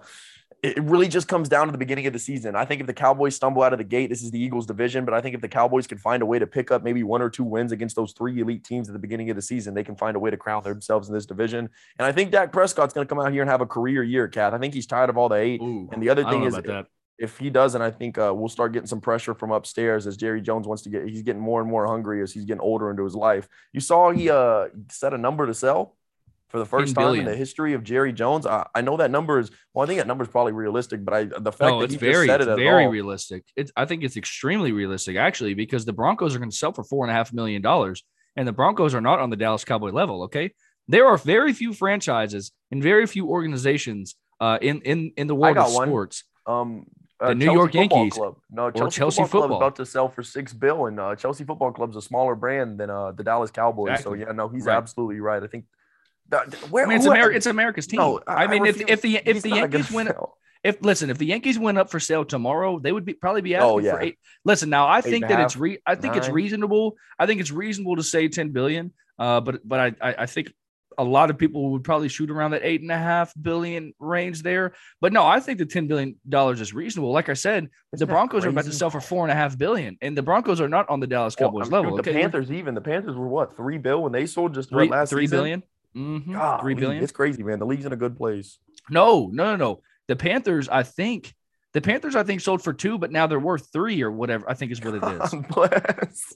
it 0.64 0.80
really 0.84 1.08
just 1.08 1.28
comes 1.28 1.50
down 1.50 1.66
to 1.66 1.72
the 1.72 1.78
beginning 1.78 2.06
of 2.06 2.14
the 2.14 2.20
season. 2.20 2.56
I 2.56 2.66
think 2.66 2.82
if 2.82 2.88
the 2.88 2.94
Cowboys 2.94 3.36
stumble 3.36 3.64
out 3.64 3.74
of 3.74 3.80
the 3.80 3.84
gate, 3.84 4.12
this 4.12 4.22
is 4.22 4.30
the 4.30 4.40
Eagles' 4.40 4.68
division. 4.68 5.06
But 5.06 5.16
I 5.16 5.22
think 5.22 5.34
if 5.34 5.42
the 5.42 5.48
Cowboys 5.48 5.88
can 5.88 5.98
find 5.98 6.22
a 6.22 6.26
way 6.26 6.38
to 6.38 6.46
pick 6.46 6.70
up 6.70 6.84
maybe 6.84 7.02
one 7.02 7.22
or 7.22 7.32
two 7.32 7.44
wins 7.44 7.72
against 7.72 7.96
those 7.96 8.14
three 8.14 8.40
elite 8.40 8.64
teams 8.64 8.88
at 8.88 8.94
the 8.94 9.00
beginning 9.00 9.32
of 9.32 9.36
the 9.36 9.42
season, 9.42 9.74
they 9.74 9.84
can 9.84 9.96
find 9.96 10.16
a 10.16 10.20
way 10.20 10.30
to 10.30 10.38
crown 10.38 10.62
themselves 10.62 11.08
in 11.08 11.16
this 11.16 11.26
division. 11.26 11.68
And 11.98 12.06
I 12.06 12.12
think 12.12 12.30
Dak 12.30 12.52
Prescott's 12.52 12.94
going 12.94 13.08
to 13.08 13.10
come 13.10 13.20
out 13.20 13.32
here 13.32 13.42
and 13.42 13.50
have 13.50 13.62
a 13.62 13.66
career 13.66 14.04
year, 14.04 14.28
Kath. 14.28 14.54
I 14.54 14.60
think 14.60 14.76
he's 14.76 14.86
tired 14.86 15.10
of 15.10 15.18
all 15.18 15.30
the 15.30 15.38
hate. 15.38 15.62
Ooh, 15.62 15.90
And 15.92 16.02
the 16.02 16.10
other 16.10 16.24
thing 16.24 16.44
is, 16.44 16.56
if 17.18 17.38
he 17.38 17.50
doesn't, 17.50 17.82
I 17.82 17.90
think 17.90 18.20
uh, 18.20 18.32
we'll 18.36 18.50
start 18.50 18.74
getting 18.74 18.88
some 18.88 19.02
pressure 19.02 19.34
from 19.34 19.52
upstairs 19.52 20.06
as 20.06 20.18
Jerry 20.18 20.42
Jones 20.42 20.68
wants 20.68 20.84
to 20.84 20.90
get. 20.90 21.08
He's 21.08 21.22
getting 21.24 21.42
more 21.42 21.62
and 21.62 21.70
more 21.70 21.88
hungry 21.88 22.22
as 22.22 22.32
he's 22.32 22.46
getting 22.46 22.62
older 22.62 22.90
into 22.90 23.04
his 23.04 23.16
life. 23.16 23.48
You 23.74 23.80
saw 23.80 24.12
he 24.12 24.30
uh, 24.30 24.68
set 24.90 25.14
a 25.14 25.18
number 25.18 25.48
to 25.48 25.54
sell 25.54 25.96
for 26.52 26.60
the 26.60 26.66
first 26.66 26.94
10 26.96 27.04
time 27.04 27.16
in 27.16 27.26
the 27.26 27.36
history 27.36 27.74
of 27.74 27.84
Jerry 27.84 28.12
Jones. 28.14 28.46
I, 28.46 28.68
I 28.76 28.82
know 28.82 28.98
that 28.98 29.10
number 29.10 29.40
is 29.40 29.50
well. 29.74 29.84
I 29.84 29.88
think 29.88 30.00
that 30.00 30.08
number 30.08 30.24
is 30.24 30.30
probably 30.30 30.52
realistic, 30.52 31.04
but 31.06 31.14
I 31.14 31.24
the 31.26 31.52
fact 31.52 31.62
No, 31.72 31.80
that 31.80 31.86
it's 31.86 31.94
he 31.94 32.00
very, 32.00 32.28
said 32.28 32.42
it's 32.42 32.48
it 32.48 32.52
at 32.52 32.58
very 32.58 32.86
all, 32.86 32.92
realistic. 32.92 33.46
It's, 33.56 33.72
I 33.76 33.86
think 33.86 34.04
it's 34.04 34.18
extremely 34.18 34.72
realistic 34.72 35.16
actually 35.18 35.54
because 35.54 35.86
the 35.86 35.94
Broncos 35.94 36.36
are 36.36 36.40
going 36.40 36.52
to 36.52 36.56
sell 36.56 36.74
for 36.74 36.84
four 36.84 37.06
and 37.06 37.12
a 37.12 37.14
half 37.16 37.32
million 37.34 37.62
dollars, 37.62 38.04
and 38.36 38.48
the 38.48 38.52
Broncos 38.54 38.94
are 38.94 39.02
not 39.02 39.20
on 39.20 39.30
the 39.30 39.38
Dallas 39.38 39.64
Cowboy 39.66 39.92
level. 39.92 40.24
Okay, 40.24 40.54
there 40.88 41.08
are 41.08 41.18
very 41.18 41.54
few 41.54 41.74
franchises 41.74 42.52
and 42.70 42.84
very 42.84 43.08
few 43.08 43.28
organizations 43.30 44.16
uh, 44.40 44.58
in 44.62 44.82
in 44.82 45.14
in 45.18 45.28
the 45.28 45.36
world 45.36 45.58
of 45.58 45.70
sports. 45.70 46.24
um, 46.46 46.86
uh, 47.22 47.30
The 47.30 47.36
New 47.36 47.46
Chelsea 47.46 47.56
York 47.60 47.72
Football 47.74 47.98
Yankees 48.00 48.18
Club. 48.18 48.36
No, 48.50 48.72
Chelsea, 48.72 48.98
Chelsea 49.00 49.22
Football, 49.22 49.28
Club 49.40 49.42
Football. 49.44 49.58
about 49.58 49.76
to 49.76 49.86
sell 49.86 50.10
for 50.10 50.24
six 50.24 50.54
bill, 50.54 50.88
and 50.88 51.00
uh, 51.00 51.16
Chelsea 51.16 51.44
Football 51.44 51.72
Club's 51.72 51.96
a 51.96 52.02
smaller 52.02 52.34
brand 52.36 52.80
than 52.80 52.90
uh, 52.90 53.12
the 53.12 53.24
Dallas 53.24 53.52
Cowboys. 53.52 53.92
Exactly. 53.92 54.20
So 54.22 54.26
yeah, 54.28 54.34
no, 54.34 54.50
he's 54.50 54.66
Right. 54.66 54.76
absolutely 54.76 55.20
right. 55.20 55.42
I 55.44 55.48
think. 55.48 55.66
Where, 56.70 56.86
I 56.86 56.90
mean, 56.90 56.98
it's. 56.98 57.36
It's 57.36 57.46
America's 57.46 57.88
team. 57.88 58.00
No, 58.00 58.22
I, 58.28 58.48
mean, 58.48 58.66
if, 58.66 58.82
if 58.82 59.02
the 59.02 59.18
if 59.18 59.26
he's 59.26 59.44
the 59.44 59.50
Yankees 59.50 59.92
win, 59.92 60.08
sell. 60.08 60.38
if 60.64 60.82
listen, 60.82 61.10
if 61.10 61.18
the 61.18 61.26
Yankees 61.26 61.60
went 61.60 61.78
up 61.78 61.90
for 61.90 62.00
sale 62.00 62.26
tomorrow, 62.26 62.80
they 62.80 62.92
would 62.92 63.06
be 63.06 63.14
probably 63.14 63.42
be 63.42 63.56
Oh, 63.56 63.80
asking 63.80 63.92
for 63.92 64.02
yeah. 64.02 64.08
eight. 64.08 64.18
Listen, 64.46 64.70
now 64.70 64.88
I 64.88 65.00
Eight 65.00 65.04
think 65.06 65.28
that 65.28 65.40
it's 65.42 65.58
re 65.58 65.80
I 65.86 65.96
think 65.96 66.16
it's 66.16 66.30
reasonable. 66.30 66.96
I 67.20 67.26
think 67.26 67.42
it's 67.42 67.52
reasonable 67.52 67.98
to 67.98 68.04
say 68.04 68.28
10 68.28 68.50
billion. 68.52 68.94
Uh, 69.20 69.42
but 69.42 69.68
but 69.68 69.80
I, 69.80 70.10
I 70.10 70.16
I 70.20 70.26
think 70.26 70.54
a 70.98 71.04
lot 71.04 71.30
of 71.30 71.38
people 71.38 71.72
would 71.72 71.84
probably 71.84 72.10
shoot 72.10 72.30
around 72.30 72.52
that 72.52 72.62
eight 72.64 72.82
and 72.82 72.92
a 72.92 72.98
half 72.98 73.34
billion 73.42 73.94
range 74.00 74.44
there. 74.44 74.74
But 75.00 75.14
no, 75.14 75.26
I 75.26 75.40
think 75.40 75.58
the 75.58 75.66
10 75.66 75.88
billion 75.88 76.16
dollars 76.28 76.60
is 76.60 76.74
reasonable. 76.74 77.12
Like 77.12 77.30
I 77.30 77.34
said, 77.34 77.64
the 77.64 77.70
Isn't 77.94 78.08
that 78.08 78.14
Broncos 78.14 78.46
are 78.46 78.50
about 78.50 78.66
to 78.66 78.74
sell 78.74 78.90
for 78.90 79.02
four 79.02 79.24
and 79.24 79.32
a 79.32 79.36
half 79.36 79.58
billion, 79.58 79.98
and 80.02 80.18
the 80.18 80.22
Broncos 80.22 80.60
are 80.62 80.70
not 80.70 80.90
on 80.90 81.00
the 81.00 81.08
Dallas 81.08 81.36
Cowboys 81.36 81.68
sure 81.68 81.74
level. 81.74 81.96
The 81.96 82.02
okay? 82.02 82.14
Panthers 82.22 82.52
even 82.52 82.76
the 82.76 82.82
Panthers 82.82 83.16
were 83.16 83.28
what 83.28 83.56
three 83.56 83.78
bill 83.78 84.04
when 84.04 84.12
they 84.12 84.26
sold 84.26 84.54
just 84.54 84.70
three 84.70 84.90
last 84.90 85.10
three 85.10 85.24
season? 85.24 85.38
billion. 85.38 85.64
Mhm, 85.96 86.24
three 86.26 86.34
Golly, 86.74 86.76
billion. 86.76 87.04
It's 87.04 87.12
crazy, 87.12 87.44
man. 87.44 87.60
The 87.60 87.66
league's 87.66 87.86
in 87.86 87.94
a 87.94 87.98
good 87.98 88.16
place. 88.18 88.58
No, 88.90 89.30
no, 89.32 89.44
no, 89.52 89.56
no. 89.56 89.82
The 90.08 90.16
Panthers, 90.16 90.70
I 90.70 90.84
think, 90.84 91.34
the 91.74 91.82
Panthers, 91.82 92.16
I 92.16 92.24
think, 92.24 92.42
sold 92.42 92.62
for 92.64 92.74
two, 92.74 92.98
but 92.98 93.12
now 93.12 93.28
they're 93.28 93.40
worth 93.40 93.70
three 93.72 94.02
or 94.02 94.12
whatever. 94.12 94.50
I 94.50 94.54
think 94.54 94.72
is 94.72 94.82
what 94.82 94.96
it 94.96 95.04
is. 95.04 95.30
God 95.32 95.48
bless. 95.50 96.34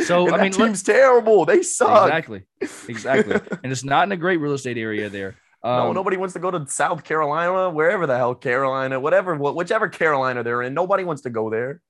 So 0.00 0.26
And 0.26 0.34
I 0.36 0.42
mean, 0.42 0.52
look- 0.52 0.68
team's 0.68 0.82
terrible. 0.82 1.44
They 1.44 1.62
suck. 1.62 2.06
exactly, 2.06 2.42
exactly, 2.88 3.40
and 3.62 3.70
it's 3.72 3.84
not 3.84 4.06
in 4.06 4.12
a 4.12 4.16
great 4.16 4.38
real 4.38 4.52
estate 4.54 4.78
area 4.78 5.08
there. 5.10 5.36
no, 5.64 5.88
Um, 5.90 5.94
nobody 5.94 6.16
wants 6.16 6.32
to 6.34 6.40
go 6.40 6.50
to 6.50 6.66
South 6.68 7.04
Carolina, 7.04 7.68
wherever 7.70 8.06
the 8.06 8.16
hell 8.16 8.34
Carolina, 8.34 8.98
whatever, 8.98 9.34
whichever 9.36 9.88
Carolina 9.88 10.42
they're 10.42 10.62
in. 10.62 10.72
Nobody 10.74 11.04
wants 11.04 11.22
to 11.22 11.30
go 11.30 11.50
there. 11.50 11.80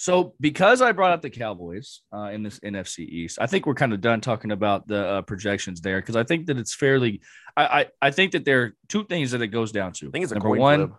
So 0.00 0.34
because 0.40 0.80
I 0.80 0.92
brought 0.92 1.10
up 1.10 1.22
the 1.22 1.28
Cowboys 1.28 2.02
uh, 2.14 2.30
in 2.32 2.44
this 2.44 2.60
NFC 2.60 3.00
East, 3.00 3.38
I 3.40 3.48
think 3.48 3.66
we're 3.66 3.74
kind 3.74 3.92
of 3.92 4.00
done 4.00 4.20
talking 4.20 4.52
about 4.52 4.86
the 4.86 5.04
uh, 5.04 5.22
projections 5.22 5.80
there 5.80 6.00
because 6.00 6.14
I 6.14 6.22
think 6.22 6.46
that 6.46 6.56
it's 6.56 6.72
fairly. 6.72 7.20
I, 7.56 7.66
I 7.66 7.86
I 8.00 8.10
think 8.12 8.30
that 8.32 8.44
there 8.44 8.62
are 8.62 8.74
two 8.86 9.04
things 9.04 9.32
that 9.32 9.42
it 9.42 9.48
goes 9.48 9.72
down 9.72 9.92
to. 9.94 10.06
I 10.06 10.10
think 10.10 10.22
it's 10.22 10.30
a 10.30 10.36
Number 10.36 10.50
coin 10.50 10.60
one, 10.60 10.78
flip. 10.86 10.98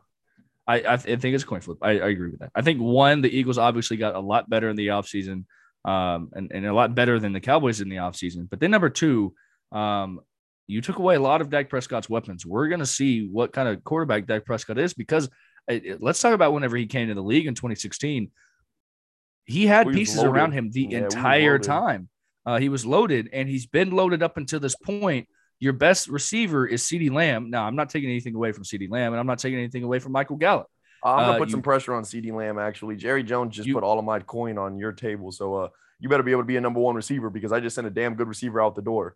I, 0.68 0.76
I 0.94 0.98
th- 0.98 1.22
think 1.22 1.34
it's 1.34 1.46
a 1.46 1.48
coin 1.48 1.62
flip. 1.62 1.78
I, 1.82 1.92
I 1.92 2.10
agree 2.10 2.32
with 2.32 2.42
that. 2.42 2.52
I 2.54 2.62
think 2.62 2.82
one, 2.82 3.22
the 3.22 3.34
Eagles 3.34 3.58
obviously 3.58 3.96
got 3.96 4.16
a 4.16 4.20
lot 4.20 4.50
better 4.50 4.68
in 4.68 4.76
the 4.76 4.88
offseason 4.88 5.46
um, 5.86 6.30
and, 6.34 6.52
and 6.54 6.66
a 6.66 6.74
lot 6.74 6.94
better 6.94 7.22
than 7.22 7.32
the 7.32 7.40
Cowboys 7.40 7.80
in 7.80 7.88
the 7.88 7.96
offseason. 7.96 8.50
But 8.50 8.60
then 8.60 8.70
number 8.70 8.90
two, 8.90 9.34
um, 9.72 10.20
you 10.68 10.82
took 10.82 11.00
away 11.00 11.16
a 11.16 11.22
lot 11.22 11.40
of 11.40 11.50
Dak 11.50 11.70
Prescott's 11.70 12.10
weapons. 12.10 12.46
We're 12.46 12.68
going 12.68 12.82
to 12.82 12.86
see 12.86 13.28
what 13.28 13.54
kind 13.54 13.70
of 13.70 13.82
quarterback 13.86 14.28
Dak 14.28 14.46
Prescott 14.46 14.78
is 14.78 14.94
because 14.94 15.30
let's 16.00 16.22
talk 16.22 16.34
about 16.34 16.54
whenever 16.54 16.76
he 16.76 16.86
came 16.86 17.08
to 17.08 17.14
the 17.14 17.24
league 17.24 17.48
in 17.48 17.56
2016. 17.56 18.30
He 19.50 19.66
had 19.66 19.88
We 19.88 19.94
pieces 19.96 20.24
around 20.24 20.52
him 20.52 20.70
the 20.72 20.88
Yeah, 20.92 21.00
entire 21.00 21.58
time. 21.60 22.10
Uh, 22.46 22.60
he 22.60 22.70
was 22.70 22.86
loaded, 22.86 23.30
and 23.34 23.50
he's 23.50 23.66
been 23.66 23.90
loaded 23.92 24.22
up 24.24 24.38
until 24.38 24.60
this 24.60 24.76
point. 24.76 25.28
Your 25.60 25.74
best 25.74 26.08
receiver 26.08 26.66
is 26.66 26.84
CeeDee 26.84 27.12
Lamb. 27.12 27.50
Now, 27.50 27.66
I'm 27.66 27.76
not 27.76 27.90
taking 27.90 28.10
anything 28.10 28.36
away 28.36 28.52
from 28.52 28.64
CeeDee 28.64 28.90
Lamb, 28.90 29.12
and 29.14 29.20
I'm 29.20 29.28
not 29.28 29.40
taking 29.40 29.60
anything 29.60 29.84
away 29.84 30.00
from 30.00 30.12
Michael 30.14 30.38
Gallup. 30.38 30.68
I'm 31.04 31.18
gonna 31.20 31.32
Uh, 31.34 31.38
put 31.38 31.48
you- 31.50 31.52
some 31.54 31.62
pressure 31.62 31.94
on 31.94 32.04
CeeDee 32.04 32.32
Lamb. 32.34 32.60
Actually, 32.60 32.96
Jerry 32.96 33.24
Jones 33.24 33.56
just 33.56 33.68
You- 33.68 33.74
put 33.74 33.84
all 33.84 34.00
of 34.00 34.06
my 34.06 34.20
coin 34.20 34.58
on 34.58 34.78
your 34.78 34.92
table, 34.92 35.32
so 35.32 35.56
uh, 35.56 35.70
you 36.00 36.10
better 36.10 36.24
be 36.24 36.32
able 36.32 36.44
to 36.44 36.48
be 36.48 36.58
a 36.58 36.62
number 36.62 36.80
one 36.80 36.96
receiver 36.96 37.30
because 37.30 37.52
I 37.52 37.60
just 37.60 37.76
sent 37.76 37.88
a 37.88 37.90
damn 37.90 38.16
good 38.16 38.28
receiver 38.28 38.62
out 38.62 38.76
the 38.76 38.82
door. 38.82 39.16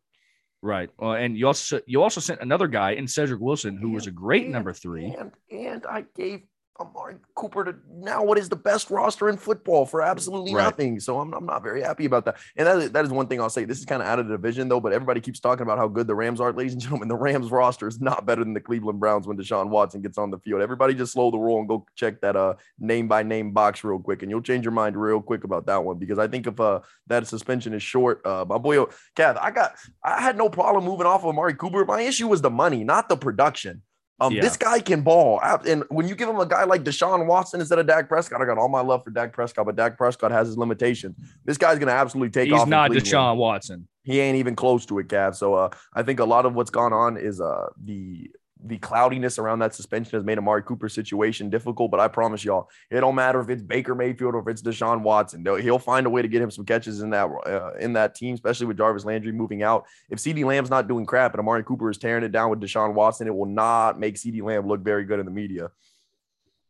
Right. 0.61 0.89
Well, 0.97 1.13
and 1.13 1.38
you 1.38 1.47
also 1.47 1.81
you 1.86 2.01
also 2.01 2.21
sent 2.21 2.41
another 2.41 2.67
guy 2.67 2.91
in 2.91 3.07
Cedric 3.07 3.39
Wilson, 3.41 3.77
who 3.77 3.91
was 3.91 4.07
a 4.07 4.11
great 4.11 4.43
And- 4.43 4.53
number 4.53 4.71
three. 4.73 5.13
And 5.17 5.31
and 5.51 5.86
I 5.86 6.05
gave 6.15 6.41
Amari 6.80 7.15
Cooper 7.36 7.65
to 7.65 7.76
now 7.91 8.24
what 8.24 8.38
is 8.39 8.49
the 8.49 8.55
best 8.55 8.89
roster 8.89 9.30
in 9.30 9.38
football 9.38 9.86
for 9.86 10.01
absolutely 10.01 10.55
Right. 10.55 10.63
nothing. 10.63 10.99
So 10.99 11.19
I'm, 11.19 11.32
I'm 11.34 11.45
not 11.45 11.61
very 11.61 11.82
happy 11.84 12.05
about 12.05 12.26
that. 12.26 12.38
And 12.55 12.65
that 12.65 12.78
is, 12.80 12.91
that 12.91 13.05
is 13.05 13.11
one 13.11 13.28
thing 13.28 13.39
I'll 13.39 13.49
say. 13.49 13.63
This 13.63 13.78
is 13.78 13.86
kind 13.86 14.01
of 14.01 14.07
out 14.07 14.17
of 14.17 14.28
the 14.28 14.34
division 14.36 14.69
though, 14.69 14.80
but 14.80 14.91
everybody 14.91 15.21
keeps 15.21 15.39
talking 15.39 15.61
about 15.61 15.78
how 15.78 15.88
good 15.88 16.07
the 16.07 16.15
Rams 16.15 16.41
are. 16.41 16.51
Ladies 16.51 16.74
and 16.74 16.82
gentlemen, 16.82 17.07
the 17.09 17.15
Rams 17.15 17.51
roster 17.51 17.88
is 17.88 18.01
not 18.01 18.26
better 18.26 18.43
than 18.43 18.53
the 18.53 18.59
Cleveland 18.59 18.99
Browns 18.99 19.28
when 19.28 19.38
Deshaun 19.38 19.69
Watson 19.69 20.01
gets 20.01 20.17
on 20.17 20.32
the 20.32 20.39
field. 20.39 20.61
Everybody 20.61 20.95
just 20.95 21.13
slow 21.13 21.30
the 21.30 21.38
roll 21.38 21.59
and 21.59 21.67
go 21.67 21.86
check 21.95 22.21
that 22.21 22.36
uh 22.36 22.55
name 22.80 23.07
by 23.07 23.21
name 23.21 23.51
box 23.51 23.84
real 23.84 23.99
quick, 23.99 24.24
and 24.24 24.32
you'll 24.32 24.41
change 24.41 24.65
your 24.65 24.71
mind 24.71 24.97
real 24.97 25.21
quick 25.21 25.43
about 25.43 25.67
that 25.67 25.84
one 25.84 25.97
because 25.99 26.17
I 26.17 26.28
think 26.28 26.47
if 26.47 26.59
uh 26.59 26.80
that 27.07 27.28
suspension 27.28 27.76
is 27.76 27.84
short, 27.84 28.26
uh 28.26 28.45
my 28.49 28.57
boy 28.57 28.78
Cav, 29.15 29.38
I 29.39 29.51
got 29.51 29.76
I 30.03 30.21
had 30.21 30.38
no 30.38 30.49
problem 30.49 30.86
moving 30.86 31.05
off 31.05 31.21
of 31.21 31.28
Amari 31.30 31.53
Cooper. 31.53 31.86
My 31.86 32.01
issue 32.01 32.28
was 32.28 32.41
the 32.41 32.49
money, 32.49 32.84
not 32.84 33.09
the 33.09 33.15
production. 33.17 33.84
Um, 34.20 34.34
Yeah. 34.34 34.41
this 34.41 34.55
guy 34.55 34.80
can 34.80 35.01
ball, 35.01 35.39
and 35.68 35.84
when 35.89 36.07
you 36.07 36.16
give 36.16 36.30
him 36.30 36.39
a 36.39 36.45
guy 36.45 36.64
like 36.66 36.84
Deshaun 36.84 37.26
Watson 37.26 37.59
instead 37.59 37.80
of 37.80 37.88
Dak 37.88 38.07
Prescott, 38.07 38.41
I 38.41 38.45
got 38.45 38.57
all 38.57 38.70
my 38.70 38.82
love 38.82 39.03
for 39.03 39.09
Dak 39.09 39.34
Prescott, 39.34 39.66
but 39.66 39.76
Dak 39.76 39.97
Prescott 39.97 40.32
has 40.32 40.47
his 40.47 40.57
limitations. 40.57 41.16
This 41.45 41.57
guy's 41.57 41.80
gonna 41.80 41.91
absolutely 41.91 42.30
take 42.30 42.51
off. 42.53 42.61
He's 42.61 42.68
not. 42.70 42.91
Deshaun 42.91 43.38
Watson. 43.38 43.88
He 44.03 44.20
ain't 44.20 44.38
even 44.38 44.55
close 44.55 44.86
to 44.88 44.99
it, 44.99 45.07
Cav. 45.07 45.36
So 45.36 45.55
uh, 45.55 45.70
I 45.93 46.03
think 46.03 46.20
a 46.20 46.26
lot 46.26 46.45
of 46.45 46.53
what's 46.53 46.70
gone 46.70 46.93
on 46.93 47.18
is 47.18 47.41
uh 47.41 47.68
the 47.84 48.30
the 48.66 48.78
cloudiness 48.78 49.38
around 49.38 49.59
that 49.59 49.76
suspension 49.76 50.18
has 50.18 50.24
made 50.24 50.38
Amari 50.38 50.64
Cooper's 50.64 50.93
situation 50.93 51.49
difficult. 51.49 51.91
But 51.91 51.99
I 51.99 52.07
promise 52.07 52.45
y'all, 52.45 52.70
it 52.89 53.01
don't 53.01 53.16
matter 53.16 53.41
if 53.41 53.49
it's 53.49 53.61
Baker 53.61 53.93
Mayfield 53.93 54.36
or 54.36 54.39
if 54.39 54.47
it's 54.47 54.61
Deshaun 54.61 55.01
Watson. 55.01 55.45
He'll 55.61 55.80
find 55.80 56.05
a 56.05 56.09
way 56.09 56.22
to 56.22 56.28
get 56.28 56.41
him 56.41 56.49
some 56.49 56.66
catches 56.66 57.01
in 57.01 57.09
that 57.09 57.30
uh, 57.45 57.74
in 57.80 57.93
that 57.93 58.16
team, 58.16 58.36
especially 58.36 58.68
with 58.68 58.78
Jarvis 58.78 59.05
Landry 59.05 59.32
moving 59.32 59.64
out. 59.64 59.86
If 60.09 60.20
CeeDee 60.20 60.45
Lamb's 60.45 60.70
not 60.70 60.88
doing 60.88 61.05
crap 61.05 61.34
and 61.34 61.39
Amari 61.39 61.64
Cooper 61.64 61.89
is 61.89 61.97
tearing 61.97 62.24
it 62.24 62.32
down 62.32 62.49
with 62.49 62.61
Deshaun 62.61 62.93
Watson, 62.93 63.28
it 63.28 63.36
will 63.36 63.45
not 63.45 63.99
make 63.99 64.16
CeeDee 64.16 64.43
Lamb 64.43 64.68
look 64.68 64.82
very 64.82 65.03
good 65.03 65.20
in 65.20 65.26
the 65.26 65.32
media. 65.32 65.70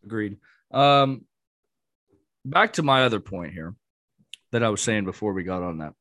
Agreed. 0.04 0.38
Um, 0.72 1.26
back 2.44 2.74
to 2.74 2.84
my 2.84 3.04
other 3.04 3.20
point 3.20 3.54
here 3.54 3.76
that 4.52 4.64
I 4.64 4.70
was 4.70 4.82
saying 4.82 5.06
before 5.06 5.34
we 5.34 5.44
got 5.44 5.64
on 5.64 5.78
that. 5.80 5.94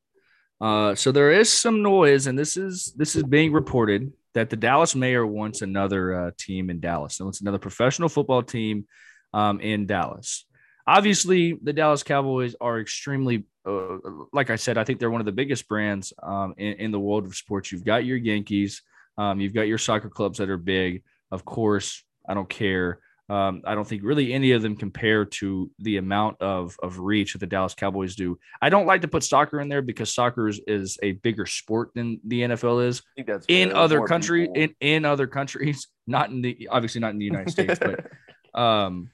Uh, 0.59 0.95
so 0.95 1.11
there 1.11 1.31
is 1.31 1.51
some 1.51 1.83
noise, 1.83 2.25
and 2.25 2.39
this 2.39 2.57
is 2.57 2.93
this 2.95 3.15
is 3.15 3.23
being 3.23 3.51
reported 3.51 4.13
that 4.33 4.49
the 4.49 4.55
Dallas 4.55 4.95
mayor 4.95 5.25
wants 5.25 5.61
another 5.61 6.13
uh, 6.13 6.31
team 6.37 6.69
in 6.69 6.79
Dallas. 6.79 7.15
So 7.15 7.27
it's 7.27 7.41
another 7.41 7.59
professional 7.59 8.09
football 8.09 8.43
team 8.43 8.85
um, 9.33 9.59
in 9.59 9.85
Dallas. 9.85 10.45
Obviously, 10.85 11.57
the 11.61 11.73
Dallas 11.73 12.03
Cowboys 12.03 12.55
are 12.59 12.79
extremely, 12.79 13.45
uh, 13.65 13.97
like 14.33 14.49
I 14.49 14.57
said, 14.57 14.77
I 14.77 14.83
think 14.83 14.99
they're 14.99 15.11
one 15.11 15.21
of 15.21 15.25
the 15.25 15.31
biggest 15.31 15.67
brands 15.67 16.11
um, 16.21 16.53
in, 16.57 16.73
in 16.73 16.91
the 16.91 16.99
world 16.99 17.25
of 17.25 17.35
sports. 17.35 17.71
You've 17.71 17.85
got 17.85 18.05
your 18.05 18.17
Yankees, 18.17 18.81
um, 19.17 19.39
you've 19.39 19.53
got 19.53 19.67
your 19.67 19.77
soccer 19.77 20.09
clubs 20.09 20.39
that 20.39 20.49
are 20.49 20.57
big. 20.57 21.03
Of 21.31 21.45
course, 21.45 22.03
I 22.27 22.33
don't 22.33 22.49
care. 22.49 22.99
Um, 23.29 23.61
I 23.65 23.73
don't 23.73 23.87
think 23.87 24.03
really 24.03 24.33
any 24.33 24.51
of 24.51 24.61
them 24.61 24.75
compare 24.75 25.23
to 25.25 25.71
the 25.79 25.97
amount 25.97 26.41
of 26.41 26.77
of 26.83 26.99
reach 26.99 27.33
that 27.33 27.39
the 27.39 27.47
Dallas 27.47 27.73
Cowboys 27.73 28.15
do. 28.15 28.37
I 28.61 28.69
don't 28.69 28.85
like 28.85 29.01
to 29.01 29.07
put 29.07 29.23
soccer 29.23 29.61
in 29.61 29.69
there 29.69 29.81
because 29.81 30.13
soccer 30.13 30.49
is, 30.49 30.59
is 30.67 30.97
a 31.01 31.13
bigger 31.13 31.45
sport 31.45 31.91
than 31.95 32.19
the 32.25 32.41
NFL 32.41 32.85
is 32.85 32.99
I 32.99 33.15
think 33.15 33.27
that's 33.27 33.45
in 33.47 33.69
fair. 33.69 33.77
other 33.77 34.05
people. 34.05 34.53
in, 34.55 34.75
in 34.81 35.05
other 35.05 35.27
countries, 35.27 35.87
not 36.07 36.29
in 36.29 36.41
the 36.41 36.67
obviously 36.69 36.99
not 36.99 37.11
in 37.11 37.19
the 37.19 37.25
United 37.25 37.51
States, 37.51 37.79
but 37.79 38.05
um 38.59 39.09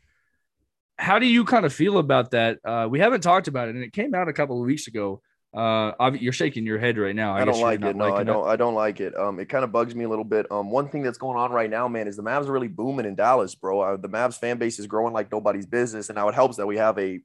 how 0.98 1.18
do 1.18 1.26
you 1.26 1.46
kind 1.46 1.66
of 1.66 1.74
feel 1.74 1.98
about 1.98 2.32
that? 2.32 2.60
Uh, 2.64 2.86
we 2.90 3.00
haven't 3.00 3.22
talked 3.22 3.48
about 3.48 3.70
it, 3.70 3.76
and 3.76 3.84
it 3.84 3.94
came 3.94 4.14
out 4.14 4.28
a 4.28 4.34
couple 4.34 4.60
of 4.60 4.66
weeks 4.66 4.88
ago. 4.88 5.22
Uh, 5.52 6.12
you're 6.20 6.34
shaking 6.34 6.66
your 6.66 6.78
head 6.78 6.98
right 6.98 7.16
now. 7.16 7.34
I, 7.34 7.44
guess 7.44 7.56
don't 7.56 7.64
like 7.64 7.82
it. 7.84 7.96
No, 7.96 8.14
I 8.14 8.24
don't. 8.24 8.48
I 8.48 8.56
don't 8.56 8.76
like 8.76 9.00
it. 9.00 9.18
Um, 9.18 9.40
it 9.40 9.50
kind 9.50 9.64
of 9.64 9.72
bugs 9.72 9.96
me 9.96 10.06
a 10.06 10.10
little 10.10 10.24
bit. 10.24 10.46
Um, 10.52 10.70
one 10.70 10.90
thing 10.90 11.02
that's 11.02 11.18
going 11.18 11.38
on 11.38 11.52
right 11.52 11.70
now, 11.70 11.88
man, 11.88 12.08
is 12.08 12.16
the 12.16 12.24
Mavs 12.24 12.48
are 12.48 12.52
really 12.52 12.68
booming 12.68 13.08
in 13.08 13.16
Dallas, 13.16 13.56
bro. 13.56 13.82
Uh, 13.82 13.98
the 13.98 14.10
Mavs 14.10 14.40
fan 14.40 14.60
base 14.60 14.78
is 14.78 14.86
growing 14.86 15.12
like 15.12 15.32
nobody's 15.32 15.66
business, 15.66 16.10
and 16.10 16.18
now 16.18 16.30
it 16.30 16.36
helps 16.36 16.58
that 16.58 16.68
we 16.68 16.78
have 16.78 17.00
a 17.00 17.20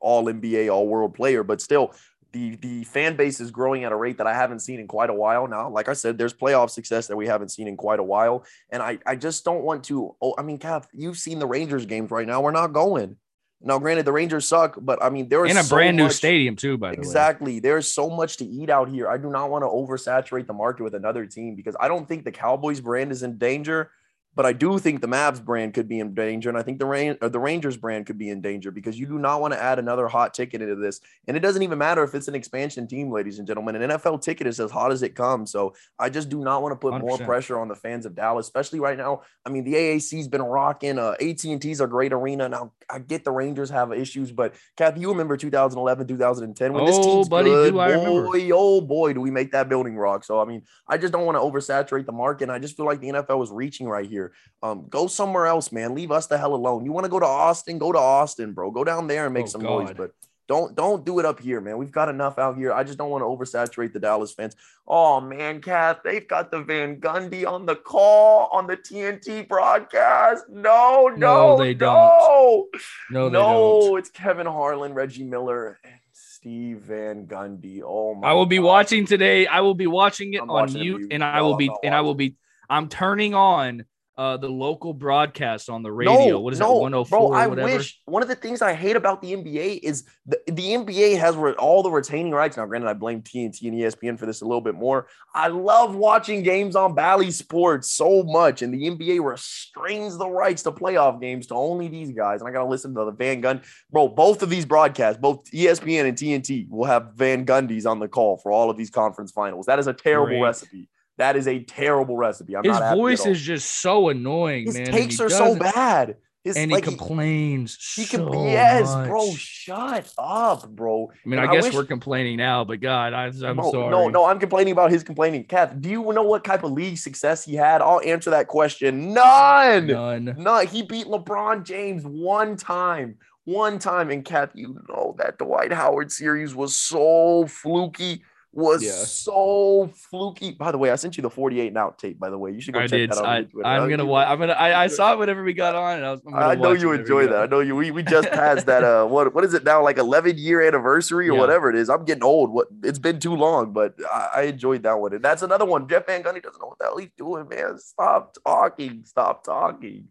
All 0.00 0.24
NBA, 0.24 0.72
All 0.72 0.88
World 0.88 1.14
player. 1.14 1.44
But 1.44 1.60
still, 1.60 1.94
the 2.32 2.56
the 2.56 2.82
fan 2.82 3.14
base 3.14 3.38
is 3.38 3.52
growing 3.52 3.84
at 3.84 3.92
a 3.92 3.96
rate 3.96 4.18
that 4.18 4.26
I 4.26 4.34
haven't 4.34 4.60
seen 4.60 4.80
in 4.80 4.88
quite 4.88 5.10
a 5.10 5.14
while 5.14 5.46
now. 5.46 5.70
Like 5.70 5.88
I 5.88 5.92
said, 5.92 6.18
there's 6.18 6.34
playoff 6.34 6.70
success 6.70 7.06
that 7.06 7.16
we 7.16 7.28
haven't 7.28 7.50
seen 7.50 7.68
in 7.68 7.76
quite 7.76 8.00
a 8.00 8.04
while, 8.04 8.44
and 8.70 8.82
I 8.82 8.98
I 9.06 9.14
just 9.14 9.44
don't 9.44 9.62
want 9.62 9.84
to. 9.84 10.16
Oh, 10.20 10.34
I 10.36 10.42
mean, 10.42 10.58
Cap, 10.58 10.86
you've 10.92 11.18
seen 11.18 11.38
the 11.38 11.46
Rangers 11.46 11.86
games 11.86 12.10
right 12.10 12.26
now. 12.26 12.40
We're 12.40 12.50
not 12.50 12.72
going. 12.72 13.16
Now, 13.62 13.78
granted, 13.78 14.04
the 14.04 14.12
Rangers 14.12 14.46
suck, 14.46 14.76
but 14.80 15.02
I 15.02 15.08
mean, 15.10 15.28
there 15.28 15.44
is 15.44 15.50
in 15.50 15.56
a 15.56 15.64
so 15.64 15.74
brand 15.76 15.96
new 15.96 16.04
much- 16.04 16.12
stadium 16.12 16.56
too. 16.56 16.76
By 16.76 16.90
the 16.90 16.96
way, 16.96 17.00
Exactly. 17.00 17.58
There's 17.58 17.88
so 17.88 18.10
much 18.10 18.36
to 18.38 18.44
eat 18.44 18.68
out 18.70 18.88
here. 18.88 19.08
I 19.08 19.16
do 19.16 19.30
not 19.30 19.50
want 19.50 19.62
to 19.62 19.68
oversaturate 19.68 20.46
the 20.46 20.52
market 20.52 20.82
with 20.84 20.94
another 20.94 21.24
team 21.26 21.54
because 21.56 21.74
I 21.80 21.88
don't 21.88 22.06
think 22.06 22.24
the 22.24 22.32
Cowboys 22.32 22.80
brand 22.80 23.12
is 23.12 23.22
in 23.22 23.38
danger, 23.38 23.90
but 24.36 24.44
I 24.44 24.52
do 24.52 24.78
think 24.78 25.00
the 25.00 25.08
Mavs 25.08 25.42
brand 25.42 25.72
could 25.72 25.88
be 25.88 25.98
in 25.98 26.14
danger, 26.14 26.50
and 26.50 26.58
I 26.58 26.62
think 26.62 26.78
the 26.78 26.84
Rain 26.84 27.16
the 27.20 27.40
Rangers 27.40 27.78
brand 27.78 28.04
could 28.04 28.18
be 28.18 28.28
in 28.28 28.42
danger 28.42 28.70
because 28.70 28.98
you 28.98 29.06
do 29.06 29.18
not 29.18 29.40
want 29.40 29.54
to 29.54 29.62
add 29.62 29.78
another 29.78 30.06
hot 30.08 30.34
ticket 30.34 30.60
into 30.60 30.76
this. 30.76 31.00
And 31.26 31.36
it 31.36 31.40
doesn't 31.40 31.62
even 31.62 31.78
matter 31.78 32.04
if 32.04 32.14
it's 32.14 32.28
an 32.28 32.34
expansion 32.34 32.86
team, 32.86 33.10
ladies 33.10 33.38
and 33.38 33.46
gentlemen. 33.48 33.76
An 33.76 33.90
NFL 33.90 34.20
ticket 34.20 34.46
is 34.46 34.60
as 34.60 34.70
hot 34.70 34.92
as 34.92 35.02
it 35.02 35.14
comes. 35.14 35.50
So 35.50 35.74
I 35.98 36.10
just 36.10 36.28
do 36.28 36.40
not 36.40 36.62
want 36.62 36.72
to 36.72 36.76
put 36.76 37.00
more 37.00 37.16
100%. 37.16 37.24
pressure 37.24 37.58
on 37.58 37.68
the 37.68 37.74
fans 37.74 38.04
of 38.04 38.14
Dallas, 38.14 38.46
especially 38.46 38.78
right 38.78 38.98
now. 38.98 39.22
I 39.46 39.48
mean, 39.48 39.64
the 39.64 39.72
AAC's 39.72 40.28
been 40.28 40.42
rocking. 40.42 40.98
Uh, 40.98 41.14
AT&T's 41.20 41.80
a 41.80 41.86
great 41.86 42.12
arena. 42.12 42.48
Now 42.48 42.72
I 42.90 42.98
get 42.98 43.24
the 43.24 43.32
Rangers 43.32 43.70
have 43.70 43.90
issues, 43.92 44.32
but 44.32 44.54
Kathy, 44.76 45.00
you 45.00 45.08
remember 45.08 45.38
2011, 45.38 46.06
2010 46.06 46.72
when 46.74 46.84
this 46.84 46.96
Oh, 46.98 47.02
team's 47.02 47.28
buddy, 47.28 47.50
good, 47.50 47.72
do 47.72 47.80
I 47.80 47.96
boy, 47.96 48.50
oh 48.52 48.80
boy, 48.82 49.14
do 49.14 49.20
we 49.20 49.30
make 49.30 49.52
that 49.52 49.68
building 49.68 49.96
rock. 49.96 50.24
So 50.24 50.40
I 50.40 50.44
mean, 50.44 50.62
I 50.86 50.98
just 50.98 51.12
don't 51.12 51.24
want 51.24 51.36
to 51.36 51.40
oversaturate 51.40 52.04
the 52.04 52.12
market. 52.12 52.44
And 52.44 52.52
I 52.52 52.58
just 52.58 52.76
feel 52.76 52.86
like 52.86 53.00
the 53.00 53.08
NFL 53.08 53.42
is 53.42 53.50
reaching 53.50 53.88
right 53.88 54.06
here. 54.08 54.25
Um, 54.62 54.86
go 54.88 55.06
somewhere 55.06 55.46
else, 55.46 55.72
man. 55.72 55.94
Leave 55.94 56.10
us 56.10 56.26
the 56.26 56.38
hell 56.38 56.54
alone. 56.54 56.84
You 56.84 56.92
want 56.92 57.04
to 57.04 57.10
go 57.10 57.20
to 57.20 57.26
Austin? 57.26 57.78
Go 57.78 57.92
to 57.92 57.98
Austin, 57.98 58.52
bro. 58.52 58.70
Go 58.70 58.84
down 58.84 59.06
there 59.06 59.24
and 59.26 59.34
make 59.34 59.44
Oh, 59.44 59.48
some 59.48 59.62
noise, 59.62 59.92
but. 59.96 60.12
Don't 60.48 60.76
don't 60.76 61.04
do 61.04 61.18
it 61.18 61.24
up 61.26 61.40
here, 61.40 61.60
man. 61.60 61.76
We've 61.76 61.90
got 61.90 62.08
enough 62.08 62.38
out 62.38 62.56
here. 62.56 62.72
I 62.72 62.84
just 62.84 62.98
don't 62.98 63.10
want 63.10 63.22
to 63.22 63.26
oversaturate 63.26 63.92
the 63.92 63.98
Dallas 63.98 64.32
fans. 64.32 64.54
Oh 64.86 65.20
man, 65.20 65.60
Kath, 65.60 66.02
they've 66.04 66.28
got 66.28 66.52
the 66.52 66.60
Van 66.62 67.00
Gundy 67.00 67.44
on 67.44 67.66
the 67.66 67.74
call 67.74 68.48
on 68.52 68.68
the 68.68 68.76
TNT 68.76 69.48
broadcast. 69.48 70.44
No, 70.48 71.08
no, 71.08 71.16
No, 71.16 71.58
they 71.58 71.74
no. 71.74 72.68
Don't. 72.70 72.82
No, 73.10 73.28
they 73.28 73.32
no, 73.32 73.80
don't. 73.88 73.98
it's 73.98 74.10
Kevin 74.10 74.46
Harlan, 74.46 74.94
Reggie 74.94 75.24
Miller, 75.24 75.80
and 75.82 75.94
Steve 76.12 76.78
Van 76.82 77.26
Gundy. 77.26 77.82
Oh 77.84 78.14
my! 78.14 78.28
I 78.28 78.32
will 78.34 78.46
be 78.46 78.58
God. 78.58 78.66
watching 78.66 79.04
today. 79.04 79.48
I 79.48 79.62
will 79.62 79.74
be 79.74 79.88
watching 79.88 80.34
it 80.34 80.42
I'm 80.42 80.48
on 80.50 80.54
watching 80.60 80.80
mute, 80.80 81.08
and 81.12 81.24
I 81.24 81.42
will 81.42 81.56
be 81.56 81.70
and 81.82 81.92
I 81.92 82.02
will 82.02 82.14
be. 82.14 82.36
I'm 82.70 82.88
turning 82.88 83.34
on 83.34 83.84
uh 84.16 84.36
the 84.36 84.48
local 84.48 84.94
broadcast 84.94 85.68
on 85.68 85.82
the 85.82 85.92
radio. 85.92 86.28
No, 86.28 86.40
what 86.40 86.52
is 86.52 86.60
no, 86.60 86.74
that? 86.74 86.80
104 86.80 87.18
bro, 87.18 87.28
or 87.28 87.36
I 87.36 87.46
wish 87.46 88.00
one 88.04 88.22
of 88.22 88.28
the 88.28 88.34
things 88.34 88.62
I 88.62 88.72
hate 88.74 88.96
about 88.96 89.20
the 89.20 89.34
NBA 89.34 89.80
is 89.82 90.04
the, 90.26 90.40
the 90.46 90.74
NBA 90.74 91.18
has 91.18 91.36
re- 91.36 91.52
all 91.52 91.82
the 91.82 91.90
retaining 91.90 92.32
rights. 92.32 92.56
Now, 92.56 92.66
granted, 92.66 92.88
I 92.88 92.94
blame 92.94 93.22
TNT 93.22 93.62
and 93.68 93.74
ESPN 93.74 94.18
for 94.18 94.26
this 94.26 94.40
a 94.40 94.44
little 94.44 94.60
bit 94.60 94.74
more. 94.74 95.08
I 95.34 95.48
love 95.48 95.94
watching 95.94 96.42
games 96.42 96.76
on 96.76 96.94
Bally 96.94 97.30
Sports 97.30 97.90
so 97.92 98.22
much, 98.22 98.62
and 98.62 98.72
the 98.72 98.88
NBA 98.88 99.22
restrains 99.24 100.16
the 100.16 100.28
rights 100.28 100.62
to 100.62 100.72
playoff 100.72 101.20
games 101.20 101.46
to 101.48 101.54
only 101.54 101.88
these 101.88 102.10
guys. 102.10 102.40
And 102.40 102.48
I 102.48 102.52
got 102.52 102.64
to 102.64 102.68
listen 102.68 102.94
to 102.94 103.04
the 103.04 103.12
Van 103.12 103.40
Gun, 103.40 103.60
bro. 103.90 104.08
Both 104.08 104.42
of 104.42 104.50
these 104.50 104.64
broadcasts, 104.64 105.20
both 105.20 105.50
ESPN 105.50 106.08
and 106.08 106.16
TNT, 106.16 106.68
will 106.68 106.86
have 106.86 107.12
Van 107.14 107.44
Gundy's 107.44 107.86
on 107.86 107.98
the 107.98 108.08
call 108.08 108.38
for 108.38 108.50
all 108.50 108.70
of 108.70 108.76
these 108.76 108.90
conference 108.90 109.32
finals. 109.32 109.66
That 109.66 109.78
is 109.78 109.86
a 109.86 109.92
terrible 109.92 110.28
Great. 110.28 110.42
recipe. 110.42 110.88
That 111.18 111.36
is 111.36 111.48
a 111.48 111.60
terrible 111.60 112.16
recipe. 112.16 112.56
I'm 112.56 112.64
His 112.64 112.78
not 112.78 112.96
voice 112.96 113.24
is 113.26 113.40
just 113.40 113.80
so 113.80 114.08
annoying, 114.08 114.66
His 114.66 114.74
man. 114.74 114.88
and 114.88 114.92
takes 114.94 115.20
are 115.20 115.30
so 115.30 115.56
bad. 115.56 116.16
His, 116.44 116.56
and 116.56 116.70
like, 116.70 116.84
he 116.84 116.90
complains. 116.90 117.76
he 117.96 118.04
can 118.04 118.20
so 118.20 118.44
yes, 118.44 118.94
bro. 118.94 119.32
Shut 119.32 120.12
up, 120.16 120.68
bro. 120.68 121.10
I 121.10 121.28
mean, 121.28 121.40
And 121.40 121.48
I 121.48 121.52
guess 121.52 121.64
wish- 121.64 121.74
we're 121.74 121.84
complaining 121.84 122.36
now, 122.36 122.62
but 122.62 122.80
God, 122.80 123.14
I, 123.14 123.24
I'm 123.26 123.56
no, 123.56 123.72
sorry. 123.72 123.90
No, 123.90 124.08
no, 124.08 124.26
I'm 124.26 124.38
complaining 124.38 124.70
about 124.70 124.92
his 124.92 125.02
complaining. 125.02 125.42
Kath, 125.42 125.74
do 125.80 125.88
you 125.88 126.12
know 126.12 126.22
what 126.22 126.44
type 126.44 126.62
of 126.62 126.70
league 126.70 126.98
success 126.98 127.44
he 127.44 127.56
had? 127.56 127.82
I'll 127.82 128.00
answer 128.02 128.30
that 128.30 128.46
question. 128.46 129.12
None. 129.12 129.88
none. 129.88 130.36
None. 130.38 130.66
He 130.68 130.82
beat 130.82 131.06
LeBron 131.06 131.64
James 131.64 132.04
one 132.04 132.56
time. 132.56 133.16
One 133.44 133.80
time. 133.80 134.10
And 134.10 134.24
Kath, 134.24 134.50
you 134.54 134.78
know 134.88 135.16
that 135.18 135.38
Dwight 135.38 135.72
Howard 135.72 136.12
series 136.12 136.54
was 136.54 136.76
so 136.76 137.46
fluky. 137.48 138.22
Was 138.56 138.82
Yeah. 138.82 138.92
so 138.92 139.90
fluky. 140.10 140.52
By 140.52 140.72
the 140.72 140.78
way, 140.78 140.90
I 140.90 140.96
sent 140.96 141.16
you 141.16 141.22
the 141.22 141.30
48 141.30 141.68
and 141.68 141.76
out 141.78 141.98
tape. 141.98 142.18
By 142.18 142.30
the 142.30 142.38
way, 142.38 142.50
you 142.52 142.60
should 142.60 142.74
go 142.74 142.80
I 142.80 142.86
check 142.86 142.98
did. 142.98 143.10
that 143.12 143.18
out. 143.18 143.26
I, 143.26 143.36
on 143.38 143.44
Twitter. 143.46 143.68
I'm 143.68 143.82
Uh, 143.82 143.86
gonna 143.88 144.04
watch. 144.06 144.28
I'm 144.28 144.38
gonna. 144.38 144.52
I, 144.54 144.84
I 144.84 144.86
saw 144.86 145.12
it 145.12 145.18
whenever 145.18 145.44
we 145.44 145.52
got 145.52 145.74
on, 145.74 145.96
and 145.98 146.06
I 146.06 146.10
was. 146.12 146.20
I 146.32 146.54
know 146.54 146.72
you 146.72 146.72
it 146.72 146.72
whenever 146.72 146.88
we 146.88 146.98
enjoy 146.98 147.26
that. 147.28 147.42
I 147.42 147.46
know 147.46 147.60
you. 147.60 147.76
We, 147.76 147.90
we 147.90 148.02
just 148.02 148.30
passed 148.30 148.66
that. 148.66 148.82
Uh, 148.82 149.06
what 149.08 149.34
what 149.34 149.44
is 149.44 149.54
it 149.54 149.64
now? 149.64 149.82
Like 149.82 149.98
11 149.98 150.38
year 150.38 150.62
anniversary 150.66 151.28
or 151.28 151.34
Yeah. 151.34 151.40
whatever 151.40 151.70
it 151.70 151.76
is. 151.76 151.88
I'm 151.90 152.04
getting 152.04 152.24
old. 152.24 152.50
What 152.50 152.68
it's 152.82 152.98
been 152.98 153.20
too 153.20 153.34
long, 153.36 153.72
but 153.72 153.94
I, 154.12 154.28
I 154.36 154.42
enjoyed 154.42 154.82
that 154.84 154.98
one. 154.98 155.12
And 155.12 155.22
that's 155.24 155.42
another 155.42 155.64
one. 155.66 155.86
Jeff 155.88 156.06
Van 156.06 156.22
Gundy 156.22 156.42
doesn't 156.42 156.60
know 156.60 156.68
what 156.68 156.78
the 156.78 156.84
hell 156.86 156.96
he's 156.98 157.10
doing, 157.16 157.48
man. 157.48 157.78
Stop 157.78 158.34
talking. 158.44 159.02
Stop 159.04 159.44
talking. 159.44 160.08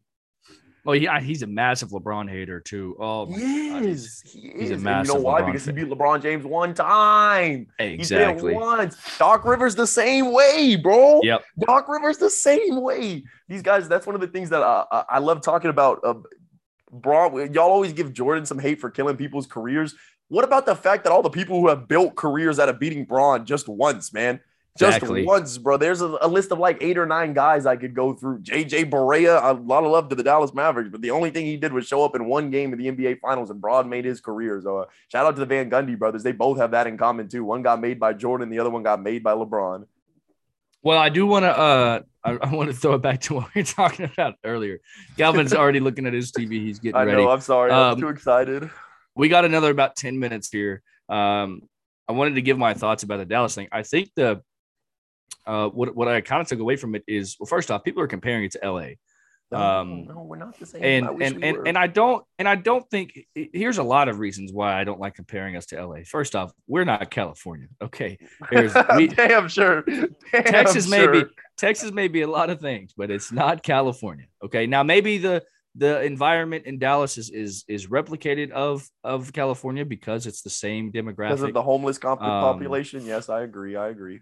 Well, 0.85 0.95
yeah, 0.95 1.19
he's 1.19 1.41
a 1.41 1.47
massive 1.47 1.89
LeBron 1.89 2.29
hater 2.29 2.59
too. 2.59 2.95
Oh, 2.99 3.25
He 3.25 3.33
God, 3.69 3.83
he's- 3.83 3.85
is. 3.85 4.21
He's 4.31 4.53
is. 4.53 4.69
a 4.69 4.73
And 4.75 4.83
massive 4.83 5.07
you 5.07 5.19
know 5.19 5.25
why? 5.25 5.41
LeBron 5.41 5.45
Because 5.47 5.65
he 5.65 5.71
beat 5.71 5.87
LeBron 5.89 6.21
James 6.21 6.45
one 6.45 6.73
time. 6.75 7.67
exactly. 7.79 8.53
He 8.53 8.59
once. 8.59 8.95
Doc 9.17 9.43
Rivers 9.45 9.73
the 9.75 9.87
same 9.87 10.31
way, 10.31 10.75
bro. 10.75 11.21
Yep. 11.23 11.43
Doc 11.67 11.89
Rivers 11.89 12.17
the 12.19 12.29
same 12.29 12.81
way. 12.81 13.23
These 13.49 13.63
guys, 13.63 13.89
that's 13.89 14.05
one 14.05 14.15
of 14.15 14.21
the 14.21 14.27
things 14.27 14.49
that 14.51 14.61
I, 14.61 14.85
I, 14.91 15.03
I 15.09 15.19
love 15.19 15.41
talking 15.41 15.69
about. 15.71 15.99
Uh, 16.03 16.13
Bron, 16.91 17.51
y'all 17.53 17.71
always 17.71 17.91
give 17.93 18.13
Jordan 18.13 18.45
some 18.45 18.59
hate 18.59 18.79
for 18.79 18.89
killing 18.89 19.17
people's 19.17 19.47
careers. 19.47 19.95
What 20.27 20.43
about 20.43 20.65
the 20.65 20.75
fact 20.75 21.03
that 21.03 21.11
all 21.11 21.21
the 21.21 21.29
people 21.29 21.59
who 21.59 21.67
have 21.67 21.87
built 21.87 22.15
careers 22.15 22.57
out 22.59 22.69
of 22.69 22.79
beating 22.79 23.05
Bron 23.05 23.45
just 23.45 23.67
once, 23.67 24.13
man? 24.13 24.39
Just 24.77 24.97
Exactly. 24.97 25.23
once, 25.25 25.57
bro. 25.57 25.77
There's 25.77 26.01
a, 26.01 26.17
a 26.21 26.27
list 26.27 26.51
of 26.51 26.59
like 26.59 26.77
eight 26.81 26.97
or 26.97 27.05
nine 27.05 27.33
guys 27.33 27.65
I 27.65 27.77
could 27.77 27.93
go 27.95 28.13
through. 28.13 28.39
JJ 28.39 28.89
Barea, 28.89 29.41
a 29.41 29.53
lot 29.53 29.85
of 29.85 29.91
love 29.91 30.09
to 30.09 30.15
the 30.15 30.23
Dallas 30.23 30.53
Mavericks, 30.53 30.89
but 30.89 31.01
the 31.01 31.11
only 31.11 31.29
thing 31.29 31.45
he 31.45 31.55
did 31.55 31.71
was 31.71 31.87
show 31.87 32.03
up 32.03 32.13
in 32.13 32.25
one 32.25 32.51
game 32.51 32.73
in 32.73 32.79
the 32.79 32.91
NBA 32.91 33.19
Finals, 33.21 33.49
and 33.51 33.61
broad 33.61 33.87
made 33.87 34.03
his 34.03 34.19
career. 34.19 34.59
So 34.61 34.79
uh, 34.79 34.85
shout 35.09 35.25
out 35.25 35.35
to 35.35 35.39
the 35.39 35.45
Van 35.45 35.69
Gundy 35.69 35.97
brothers. 35.97 36.23
They 36.23 36.33
both 36.33 36.57
have 36.57 36.71
that 36.71 36.87
in 36.87 36.97
common 36.97 37.29
too. 37.29 37.45
One 37.45 37.61
got 37.61 37.79
made 37.79 38.01
by 38.01 38.11
Jordan, 38.13 38.49
the 38.49 38.59
other 38.59 38.69
one 38.69 38.83
got 38.83 39.01
made 39.01 39.23
by 39.23 39.31
LeBron. 39.33 39.85
Well, 40.83 40.99
I 40.99 41.09
do 41.09 41.25
want 41.25 41.43
to. 41.43 41.57
Uh, 41.57 41.99
I, 42.23 42.31
I 42.41 42.53
want 42.53 42.69
to 42.69 42.75
throw 42.75 42.95
it 42.95 43.01
back 43.01 43.21
to 43.21 43.35
what 43.35 43.55
we 43.55 43.61
were 43.61 43.65
talking 43.81 44.05
about 44.11 44.35
earlier. 44.43 44.79
Galvin's 45.17 45.53
already 45.55 45.79
looking 45.79 46.05
at 46.05 46.13
his 46.13 46.31
TV. 46.31 46.51
He's 46.53 46.79
getting 46.79 46.95
I 46.97 47.03
ready. 47.03 47.23
know. 47.23 47.29
I'm 47.29 47.39
sorry. 47.41 47.71
I'm 47.71 47.93
Um, 47.93 47.99
too 48.01 48.09
excited. 48.09 48.69
we 49.15 49.29
got 49.29 49.45
another 49.45 49.71
about 49.71 49.95
10 49.95 50.19
minutes 50.19 50.49
here. 50.51 50.81
Um, 51.07 51.61
I 52.07 52.11
wanted 52.11 52.35
to 52.35 52.41
give 52.41 52.57
my 52.59 52.73
thoughts 52.75 53.01
about 53.03 53.17
the 53.17 53.25
Dallas 53.25 53.55
thing. 53.55 53.67
I 53.71 53.81
think 53.83 54.09
the 54.15 54.43
uh, 55.45 55.69
what 55.69 55.95
what 55.95 56.07
I 56.07 56.21
kind 56.21 56.41
of 56.41 56.47
took 56.47 56.59
away 56.59 56.75
from 56.75 56.95
it 56.95 57.03
is 57.07 57.35
well, 57.39 57.47
first 57.47 57.71
off, 57.71 57.83
people 57.83 58.01
are 58.01 58.07
comparing 58.07 58.43
it 58.45 58.51
to 58.51 58.59
LA. 58.71 58.87
No, 59.51 59.59
um, 59.59 60.05
no, 60.07 60.23
we're 60.23 60.37
not 60.37 60.59
the 60.59 60.65
same. 60.65 60.83
And 60.83 61.05
I 61.05 61.09
and 61.09 61.17
we 61.37 61.43
and, 61.43 61.57
were. 61.57 61.67
and 61.67 61.77
I 61.77 61.87
don't 61.87 62.25
and 62.39 62.49
I 62.49 62.55
don't 62.55 62.89
think 62.89 63.19
here's 63.35 63.77
a 63.77 63.83
lot 63.83 64.09
of 64.09 64.17
reasons 64.17 64.51
why 64.51 64.79
I 64.79 64.83
don't 64.83 64.99
like 64.99 65.13
comparing 65.13 65.55
us 65.55 65.67
to 65.67 65.85
LA. 65.85 65.97
First 66.05 66.35
off, 66.35 66.51
we're 66.67 66.83
not 66.83 67.09
California. 67.11 67.67
Okay. 67.81 68.17
We, 68.95 69.07
Damn 69.07 69.47
sure. 69.47 69.83
Damn 69.83 70.15
Texas 70.31 70.89
may 70.89 71.05
be. 71.07 71.23
Texas 71.57 71.91
may 71.91 72.07
be 72.07 72.23
a 72.23 72.27
lot 72.27 72.49
of 72.49 72.59
things, 72.59 72.93
but 72.97 73.11
it's 73.11 73.31
not 73.31 73.61
California. 73.61 74.25
Okay. 74.43 74.65
Now 74.65 74.81
maybe 74.83 75.19
the 75.19 75.43
the 75.75 76.01
environment 76.03 76.65
in 76.65 76.79
Dallas 76.79 77.17
is 77.17 77.29
is 77.29 77.65
is 77.67 77.87
replicated 77.87 78.51
of 78.51 78.87
of 79.03 79.31
California 79.33 79.85
because 79.85 80.25
it's 80.25 80.41
the 80.41 80.49
same 80.49 80.91
demographic. 80.91 81.29
because 81.29 81.41
of 81.43 81.53
the 81.53 81.61
homeless 81.61 81.99
Um, 82.03 82.17
population. 82.17 83.05
Yes, 83.05 83.29
I 83.29 83.41
agree. 83.41 83.75
I 83.75 83.89
agree. 83.89 84.21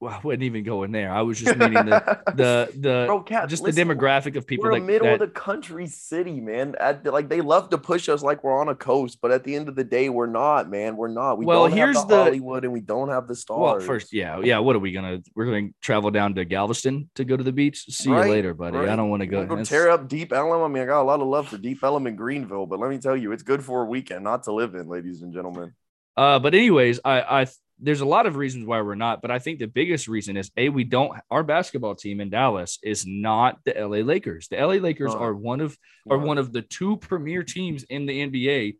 Well, 0.00 0.12
I 0.14 0.20
wouldn't 0.22 0.44
even 0.44 0.62
go 0.62 0.84
in 0.84 0.92
there. 0.92 1.10
I 1.12 1.22
was 1.22 1.40
just 1.40 1.56
meaning 1.58 1.86
the 1.86 2.20
the 2.34 2.72
the 2.78 3.04
Bro, 3.08 3.22
Kat, 3.22 3.48
just 3.48 3.62
listen, 3.64 3.88
the 3.88 3.94
demographic 3.94 4.36
of 4.36 4.46
people 4.46 4.64
We're 4.70 4.78
that, 4.78 4.86
middle 4.86 5.12
of 5.12 5.18
the 5.18 5.26
country 5.26 5.88
city, 5.88 6.40
man. 6.40 6.76
At 6.78 7.02
the- 7.02 7.10
like 7.10 7.28
they 7.28 7.40
love 7.40 7.70
to 7.70 7.78
push 7.78 8.08
us 8.08 8.22
like 8.22 8.44
we're 8.44 8.56
on 8.58 8.68
a 8.68 8.76
coast, 8.76 9.18
but 9.20 9.32
at 9.32 9.42
the 9.42 9.56
end 9.56 9.68
of 9.68 9.74
the 9.74 9.82
day, 9.82 10.08
we're 10.08 10.26
not, 10.26 10.70
man. 10.70 10.96
We're 10.96 11.08
not. 11.08 11.38
We 11.38 11.46
Well, 11.46 11.62
don't 11.68 11.72
here's 11.76 11.96
have 11.96 12.06
the, 12.08 12.16
the- 12.16 12.22
Hollywood 12.22 12.64
and 12.64 12.72
we 12.72 12.80
don't 12.80 13.08
have 13.08 13.26
the 13.26 13.34
stars. 13.34 13.58
well, 13.60 13.80
first, 13.80 14.12
yeah, 14.12 14.38
yeah. 14.40 14.60
What 14.60 14.76
are 14.76 14.80
we 14.80 14.92
gonna? 14.92 15.20
We're 15.34 15.46
gonna 15.46 15.68
travel 15.82 16.10
down 16.12 16.34
to 16.36 16.44
Galveston 16.44 17.10
to 17.16 17.24
go 17.24 17.36
to 17.36 17.42
the 17.42 17.52
beach. 17.52 17.84
See 17.88 18.10
Right, 18.10 18.26
you 18.26 18.30
later, 18.32 18.54
buddy. 18.54 18.78
I 18.78 18.94
don't 18.94 19.10
want 19.10 19.22
to 19.22 19.26
go. 19.26 19.64
tear 19.64 19.90
up 19.90 20.08
Deep 20.08 20.32
Ellum. 20.32 20.62
I 20.62 20.68
mean, 20.68 20.82
I 20.82 20.86
got 20.86 21.02
a 21.02 21.04
lot 21.04 21.20
of 21.20 21.26
love 21.26 21.48
for 21.48 21.58
Deep 21.58 21.82
Ellum 21.82 22.06
in 22.06 22.14
Greenville, 22.14 22.66
but 22.66 22.78
let 22.78 22.88
me 22.90 22.98
tell 22.98 23.16
you, 23.16 23.32
it's 23.32 23.42
good 23.42 23.64
for 23.64 23.82
a 23.82 23.86
weekend, 23.86 24.22
not 24.22 24.44
to 24.44 24.52
live 24.52 24.74
in, 24.76 24.86
ladies 24.86 25.22
and 25.22 25.32
gentlemen. 25.32 25.74
Uh, 26.16 26.38
but 26.38 26.54
anyways, 26.54 27.00
I, 27.04 27.42
I 27.42 27.46
there's 27.80 28.00
a 28.00 28.06
lot 28.06 28.26
of 28.26 28.36
reasons 28.36 28.66
why 28.66 28.80
we're 28.80 28.94
not, 28.94 29.22
but 29.22 29.30
I 29.30 29.38
think 29.38 29.58
the 29.58 29.66
biggest 29.66 30.08
reason 30.08 30.36
is 30.36 30.50
a 30.56 30.68
we 30.68 30.84
don't 30.84 31.12
our 31.30 31.42
basketball 31.42 31.94
team 31.94 32.20
in 32.20 32.30
Dallas 32.30 32.78
is 32.82 33.06
not 33.06 33.58
the 33.64 33.74
LA 33.78 33.98
Lakers. 33.98 34.48
The 34.48 34.56
LA 34.56 34.74
Lakers 34.74 35.14
are 35.14 35.34
one 35.34 35.60
of 35.60 35.76
are 36.10 36.18
one 36.18 36.38
of 36.38 36.52
the 36.52 36.62
two 36.62 36.96
premier 36.96 37.42
teams 37.42 37.84
in 37.84 38.06
the 38.06 38.26
NBA 38.26 38.76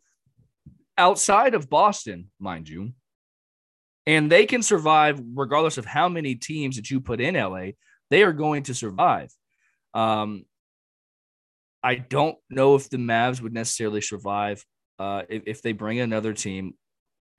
outside 0.97 1.55
of 1.55 1.69
Boston, 1.69 2.29
mind 2.39 2.67
you. 2.67 2.91
And 4.05 4.31
they 4.31 4.45
can 4.45 4.61
survive 4.61 5.21
regardless 5.33 5.77
of 5.77 5.85
how 5.85 6.09
many 6.09 6.35
teams 6.35 6.75
that 6.75 6.89
you 6.89 6.99
put 6.99 7.21
in 7.21 7.35
LA, 7.35 7.71
they 8.09 8.23
are 8.23 8.33
going 8.33 8.63
to 8.63 8.73
survive. 8.73 9.31
Um, 9.93 10.45
I 11.81 11.95
don't 11.95 12.37
know 12.49 12.75
if 12.75 12.89
the 12.89 12.97
Mavs 12.97 13.39
would 13.41 13.53
necessarily 13.53 14.01
survive 14.01 14.65
uh, 14.97 15.23
if, 15.29 15.43
if 15.45 15.61
they 15.61 15.71
bring 15.71 15.99
another 15.99 16.33
team 16.33 16.73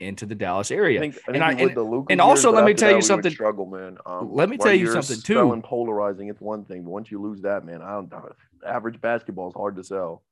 into 0.01 0.25
the 0.27 0.35
Dallas 0.35 0.71
area. 0.71 0.99
think, 0.99 1.15
I 1.17 1.19
And 1.27 1.35
think 1.35 1.45
I- 1.45 1.55
we 1.55 1.73
and- 1.73 2.07
and 2.11 2.21
also 2.21 2.51
let 2.51 2.65
me 2.65 2.75
tell 2.75 2.91
you 2.95 3.03
something- 3.03 3.31
Struggle, 3.31 3.67
man. 3.67 3.99
Um, 4.07 4.33
Let 4.33 4.49
me 4.49 4.57
tell 4.57 4.73
you 4.75 4.87
something, 4.91 5.19
too. 5.23 5.35
Selling 5.35 5.63
polarizing, 5.63 6.29
it's 6.29 6.41
one 6.41 6.65
thing, 6.65 6.83
but 6.85 6.91
once 6.91 7.11
you 7.11 7.21
lose 7.21 7.43
that, 7.43 7.65
man, 7.65 7.83
I 7.83 7.93
don't. 7.93 8.11
Average 8.67 9.01
basketball 9.01 9.49
is 9.49 9.55
hard 9.55 9.77
to 9.77 9.85
sell. 9.85 10.23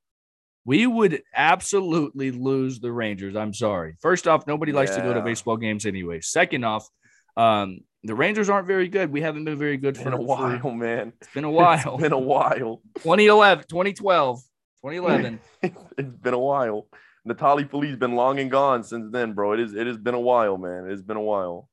We 0.65 0.87
would 0.87 1.23
absolutely 1.35 2.31
lose 2.31 2.81
the 2.81 2.93
Rangers. 2.93 3.37
I'm 3.37 3.55
sorry. 3.55 3.97
First 4.01 4.27
off, 4.27 4.47
nobody 4.47 4.73
likes 4.73 4.95
to 4.97 5.03
go 5.03 5.15
to 5.15 5.21
baseball 5.23 5.57
games 5.57 5.87
anyway. 5.87 6.21
Second 6.21 6.65
off, 6.65 6.89
um, 7.37 7.79
the 8.05 8.15
Rangers 8.15 8.51
aren't 8.51 8.67
very 8.67 8.89
good. 8.89 9.11
We 9.11 9.21
haven't 9.23 9.45
been 9.45 9.59
very 9.59 9.77
good 9.77 9.97
for 9.97 10.09
a 10.11 10.13
for- 10.13 10.19
while, 10.23 10.71
man. 10.73 11.13
it's 11.21 11.33
been 11.33 11.45
a 11.45 11.51
while. 11.51 11.79
It's 11.95 12.03
been 12.03 12.13
a 12.13 12.19
while. 12.19 12.83
2011, 12.99 13.65
2012, 13.69 14.41
2011. 14.83 15.41
it's 15.63 16.17
been 16.23 16.35
a 16.35 16.39
while. 16.39 16.87
Neftali 17.29 17.69
Feliz 17.69 17.97
been 17.97 18.15
long 18.15 18.39
and 18.39 18.51
gone 18.51 18.83
since 18.83 19.11
then, 19.11 19.33
bro. 19.33 19.53
It 19.53 19.61
is. 19.61 19.75
It 19.75 19.87
has 19.87 19.97
been 19.99 20.15
a 20.15 20.21
while, 20.21 20.57
man. 20.57 20.87
It 20.87 20.91
has 20.91 21.03
been 21.03 21.17
a 21.17 21.23
while. 21.23 21.69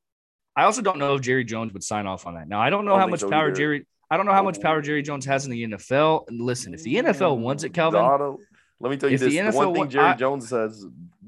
I 0.56 0.64
also 0.64 0.82
don't 0.82 0.98
know 0.98 1.16
if 1.16 1.22
Jerry 1.22 1.44
Jones 1.44 1.74
would 1.74 1.84
sign 1.84 2.08
off 2.08 2.26
on 2.28 2.36
that. 2.36 2.48
Now, 2.48 2.62
I 2.62 2.70
don't 2.70 2.86
know 2.86 2.92
Don't 2.92 3.02
how 3.02 3.08
much 3.08 3.22
so 3.22 3.30
power 3.30 3.48
either. 3.48 3.56
Jerry. 3.56 3.88
I 4.10 4.18
don't 4.18 4.26
know 4.26 4.34
how 4.34 4.44
much 4.44 4.56
mm-hmm. 4.56 4.64
power 4.64 4.82
Jerry 4.82 5.02
Jones 5.02 5.26
has 5.26 5.46
in 5.46 5.52
the 5.52 5.64
NFL. 5.68 6.28
And 6.28 6.40
listen, 6.40 6.74
if 6.74 6.84
the 6.84 6.96
NFL 6.96 7.40
wants 7.40 7.64
it, 7.64 7.74
Calvin, 7.74 8.38
let 8.80 8.90
me 8.90 8.98
tell 8.98 9.10
you 9.10 9.16
if 9.16 9.22
the 9.22 9.30
this: 9.30 9.54
the, 9.54 9.58
one 9.58 9.74
thing 9.74 9.90
Jerry 9.90 10.06
I- 10.06 10.16
Jones 10.16 10.50
has 10.52 10.86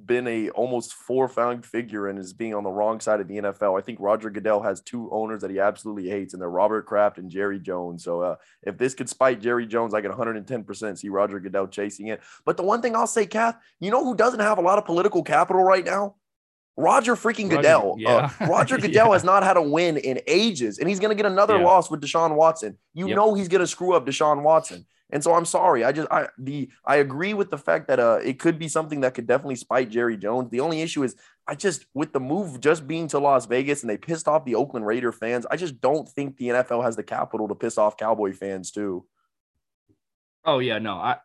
been 0.08 0.28
a 0.28 0.50
almost 0.52 0.94
four 0.94 1.28
found 1.28 1.66
figure 1.66 2.08
and 2.08 2.18
is 2.18 2.34
being 2.34 2.56
on 2.56 2.64
the 2.64 2.72
wrong 2.72 3.00
side 3.00 3.20
of 3.20 3.28
the 3.28 3.36
NFL. 3.36 3.78
I 3.78 3.84
think 3.84 4.00
Roger 4.00 4.30
Goodell 4.30 4.62
has 4.64 4.82
two 4.82 5.10
owners 5.12 5.42
that 5.42 5.52
he 5.52 5.60
absolutely 5.60 6.10
hates, 6.10 6.34
and 6.34 6.42
they're 6.42 6.50
Robert 6.50 6.86
Kraft 6.88 7.18
and 7.20 7.30
Jerry 7.30 7.60
Jones. 7.60 8.04
So 8.04 8.22
uh, 8.22 8.36
if 8.64 8.78
this 8.78 8.94
could 8.96 9.10
spite 9.10 9.42
Jerry 9.42 9.68
Jones, 9.68 9.94
I 9.94 10.02
can 10.02 10.10
110 10.10 10.64
percent 10.64 10.98
see 10.98 11.10
Roger 11.10 11.40
Goodell 11.40 11.68
chasing 11.68 12.08
it. 12.08 12.22
But 12.46 12.58
the 12.58 12.64
one 12.64 12.82
thing 12.82 12.96
I'll 12.96 13.06
say, 13.06 13.26
Kath, 13.28 13.58
you 13.80 13.92
know 13.92 14.04
who 14.04 14.16
doesn't 14.16 14.40
have 14.40 14.58
a 14.58 14.62
lot 14.62 14.78
of 14.80 14.86
political 14.86 15.22
capital 15.24 15.64
right 15.64 15.86
now? 15.86 16.16
Roger 16.80 17.16
freaking 17.16 17.46
Roger- 17.46 17.56
Goodell. 17.58 17.96
yeah. 17.98 18.32
Uh, 18.40 18.46
Roger 18.50 18.78
Goodell 18.78 19.08
Yeah. 19.08 19.14
has 19.14 19.24
not 19.24 19.44
had 19.44 19.58
a 19.58 19.62
win 19.62 19.98
in 19.98 20.20
ages, 20.28 20.78
and 20.80 20.88
he's 20.88 21.00
going 21.00 21.10
to 21.10 21.22
get 21.22 21.26
another 21.30 21.58
Yeah. 21.58 21.66
loss 21.66 21.90
with 21.90 22.02
Deshaun 22.02 22.36
Watson. 22.36 22.78
You 22.94 23.08
Yep. 23.08 23.16
know 23.16 23.34
he's 23.34 23.48
going 23.48 23.62
to 23.62 23.68
screw 23.68 23.94
up 23.96 24.06
Deshaun 24.06 24.44
Watson. 24.44 24.86
And 25.10 25.24
so 25.24 25.34
I'm 25.34 25.46
sorry. 25.46 25.84
I 25.84 25.92
just 25.92 26.08
I 26.12 26.28
the 26.38 26.70
I 26.86 26.98
agree 26.98 27.34
with 27.34 27.50
the 27.50 27.58
fact 27.58 27.88
that 27.88 28.00
uh 28.00 28.20
it 28.24 28.40
could 28.40 28.60
be 28.60 28.68
something 28.68 29.02
that 29.02 29.14
could 29.14 29.28
definitely 29.28 29.56
spite 29.56 29.90
Jerry 29.90 30.18
Jones. 30.18 30.50
The 30.50 30.60
only 30.60 30.82
issue 30.82 31.04
is 31.04 31.16
I 31.48 31.56
just 31.56 31.86
with 31.94 32.12
the 32.12 32.20
move 32.20 32.60
just 32.60 32.88
being 32.88 33.08
to 33.10 33.20
Las 33.20 33.46
Vegas 33.46 33.84
and 33.84 33.90
they 33.90 33.98
pissed 33.98 34.28
off 34.28 34.44
the 34.44 34.56
Oakland 34.56 34.86
Raider 34.86 35.12
fans. 35.12 35.46
I 35.50 35.56
just 35.56 35.80
don't 35.80 36.08
think 36.10 36.38
the 36.38 36.50
NFL 36.50 36.84
has 36.84 36.96
the 36.96 37.04
capital 37.04 37.48
to 37.48 37.56
piss 37.56 37.78
off 37.78 37.98
Cowboy 37.98 38.34
fans 38.34 38.72
too. 38.72 39.06
oh 40.44 40.60
yeah, 40.60 40.80
no, 40.80 40.96
I. 40.96 41.18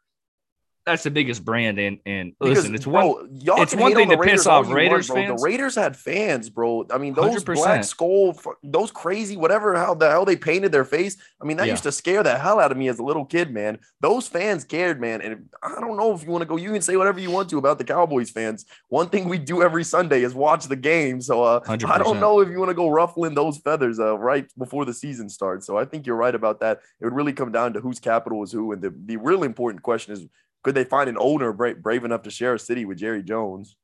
That's 0.85 1.05
the 1.05 1.11
biggest 1.13 1.45
brand, 1.45 1.79
and 1.79 1.99
and 2.05 2.33
Because, 2.41 2.57
listen, 2.59 2.75
it's 2.75 2.87
one. 2.89 3.05
bro, 3.05 3.29
y'all 3.41 3.63
it's 3.63 3.73
one 3.75 3.95
thing 3.95 4.09
to 4.11 4.17
piss 4.17 4.27
Raiders 4.27 4.47
all 4.49 4.61
off 4.65 4.69
Raiders 4.73 5.09
want, 5.09 5.27
fans. 5.29 5.41
The 5.41 5.47
Raiders 5.47 5.75
had 5.77 5.97
fans, 5.97 6.51
bro. 6.51 6.87
I 6.91 6.99
mean, 6.99 7.15
those 7.15 7.45
100%. 7.45 7.55
black 7.55 7.85
skull, 7.85 8.37
those 8.65 8.91
crazy, 8.91 9.37
whatever 9.37 9.77
how 9.77 9.95
the 9.95 10.11
hell 10.11 10.25
they 10.25 10.35
painted 10.35 10.73
their 10.73 10.85
face. 10.85 11.17
I 11.41 11.45
mean, 11.45 11.57
that 11.59 11.67
Yeah. 11.67 11.75
used 11.75 11.85
to 11.85 11.93
scare 11.93 12.25
the 12.25 12.37
hell 12.37 12.59
out 12.59 12.73
of 12.73 12.79
me 12.79 12.89
as 12.89 12.99
a 12.99 13.05
little 13.05 13.25
kid, 13.25 13.53
man. 13.53 13.79
Those 14.01 14.27
fans 14.27 14.65
cared, 14.65 15.01
man. 15.01 15.21
And 15.21 15.49
I 15.63 15.81
don't 15.81 15.97
know 15.97 16.13
if 16.15 16.25
you 16.25 16.31
want 16.31 16.43
to 16.43 16.47
go, 16.47 16.57
you 16.57 16.73
can 16.73 16.83
say 16.83 16.97
whatever 16.97 17.21
you 17.21 17.31
want 17.31 17.49
to 17.51 17.59
about 17.59 17.79
the 17.79 17.85
Cowboys 17.85 18.31
fans. 18.31 18.65
One 18.89 19.09
thing 19.09 19.29
we 19.29 19.39
do 19.39 19.63
every 19.63 19.85
Sunday 19.85 20.23
is 20.25 20.35
watch 20.35 20.67
the 20.67 20.75
game. 20.77 21.21
So 21.21 21.45
uh, 21.45 21.61
I 21.69 21.77
100%. 21.77 21.99
don't 22.03 22.19
know 22.19 22.41
if 22.41 22.49
you 22.49 22.59
want 22.59 22.71
to 22.71 22.75
go 22.75 22.89
ruffling 22.89 23.35
those 23.35 23.59
feathers 23.59 24.01
uh, 24.01 24.19
right 24.19 24.49
before 24.59 24.85
the 24.85 24.95
season 24.95 25.29
starts. 25.29 25.65
So 25.65 25.79
I 25.79 25.85
think 25.85 26.07
you're 26.09 26.17
right 26.17 26.35
about 26.35 26.59
that. 26.59 26.81
It 27.01 27.05
would 27.05 27.15
really 27.15 27.33
come 27.33 27.53
down 27.53 27.73
to 27.75 27.81
whose 27.81 28.01
capital 28.01 28.43
is 28.43 28.51
who. 28.51 28.73
And 28.73 28.83
the, 28.83 28.93
the 29.07 29.17
really 29.17 29.47
important 29.47 29.83
question 29.85 30.13
is 30.15 30.27
could 30.63 30.75
they 30.75 30.85
find 30.85 31.09
an 31.09 31.17
owner 31.19 31.53
brave, 31.53 31.83
brave 31.83 32.05
enough 32.05 32.23
to 32.23 32.31
share 32.31 32.55
a 32.55 32.59
city 32.59 32.85
with 32.85 32.99
Jerry 32.99 33.23
Jones? 33.23 33.77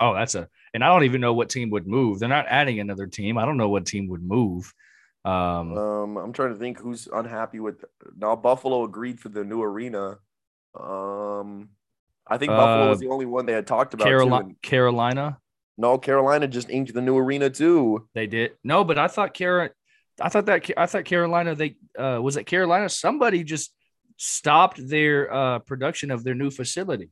Oh, 0.00 0.14
that's 0.14 0.34
a. 0.34 0.48
And 0.72 0.82
I 0.82 0.88
don't 0.88 1.04
even 1.04 1.20
know 1.20 1.34
what 1.34 1.50
team 1.50 1.70
would 1.70 1.86
move. 1.86 2.18
They're 2.18 2.28
not 2.28 2.46
adding 2.48 2.80
another 2.80 3.06
team. 3.06 3.36
I 3.38 3.44
don't 3.44 3.56
know 3.56 3.68
what 3.68 3.86
team 3.86 4.08
would 4.08 4.22
move. 4.22 4.72
Um, 5.24 5.76
Um, 5.76 6.16
I'm 6.16 6.32
trying 6.32 6.52
to 6.52 6.58
think 6.58 6.78
who's 6.78 7.06
unhappy 7.12 7.60
with. 7.60 7.84
Now 8.16 8.34
Buffalo 8.36 8.84
agreed 8.84 9.20
for 9.20 9.28
the 9.28 9.44
new 9.44 9.62
arena. 9.62 10.18
Um, 10.78 11.70
I 12.26 12.38
think 12.38 12.50
Buffalo 12.50 12.86
Uh, 12.86 12.90
was 12.90 13.00
the 13.00 13.08
only 13.08 13.26
one 13.26 13.46
they 13.46 13.52
had 13.52 13.66
talked 13.66 13.94
about. 13.94 14.04
Carolina, 14.04 14.46
and- 14.46 14.62
Carolina. 14.62 15.38
No, 15.76 15.98
Carolina 15.98 16.46
just 16.46 16.70
inked 16.70 16.92
the 16.94 17.00
new 17.02 17.16
arena 17.16 17.50
too. 17.50 18.06
They 18.14 18.26
did. 18.26 18.52
No, 18.62 18.84
but 18.84 18.98
I 18.98 19.08
thought 19.08 19.34
Carolina. 19.34 19.72
I 20.20 20.28
thought 20.28 20.46
that 20.46 20.70
I 20.76 20.86
thought 20.86 21.04
Carolina. 21.06 21.54
They 21.54 21.76
uh, 21.98 22.20
was 22.22 22.36
it 22.36 22.44
Carolina. 22.44 22.88
Somebody 22.88 23.42
just 23.44 23.72
stopped 24.22 24.86
their 24.86 25.32
uh, 25.32 25.58
production 25.60 26.10
of 26.10 26.22
their 26.24 26.34
new 26.34 26.50
facility. 26.50 27.08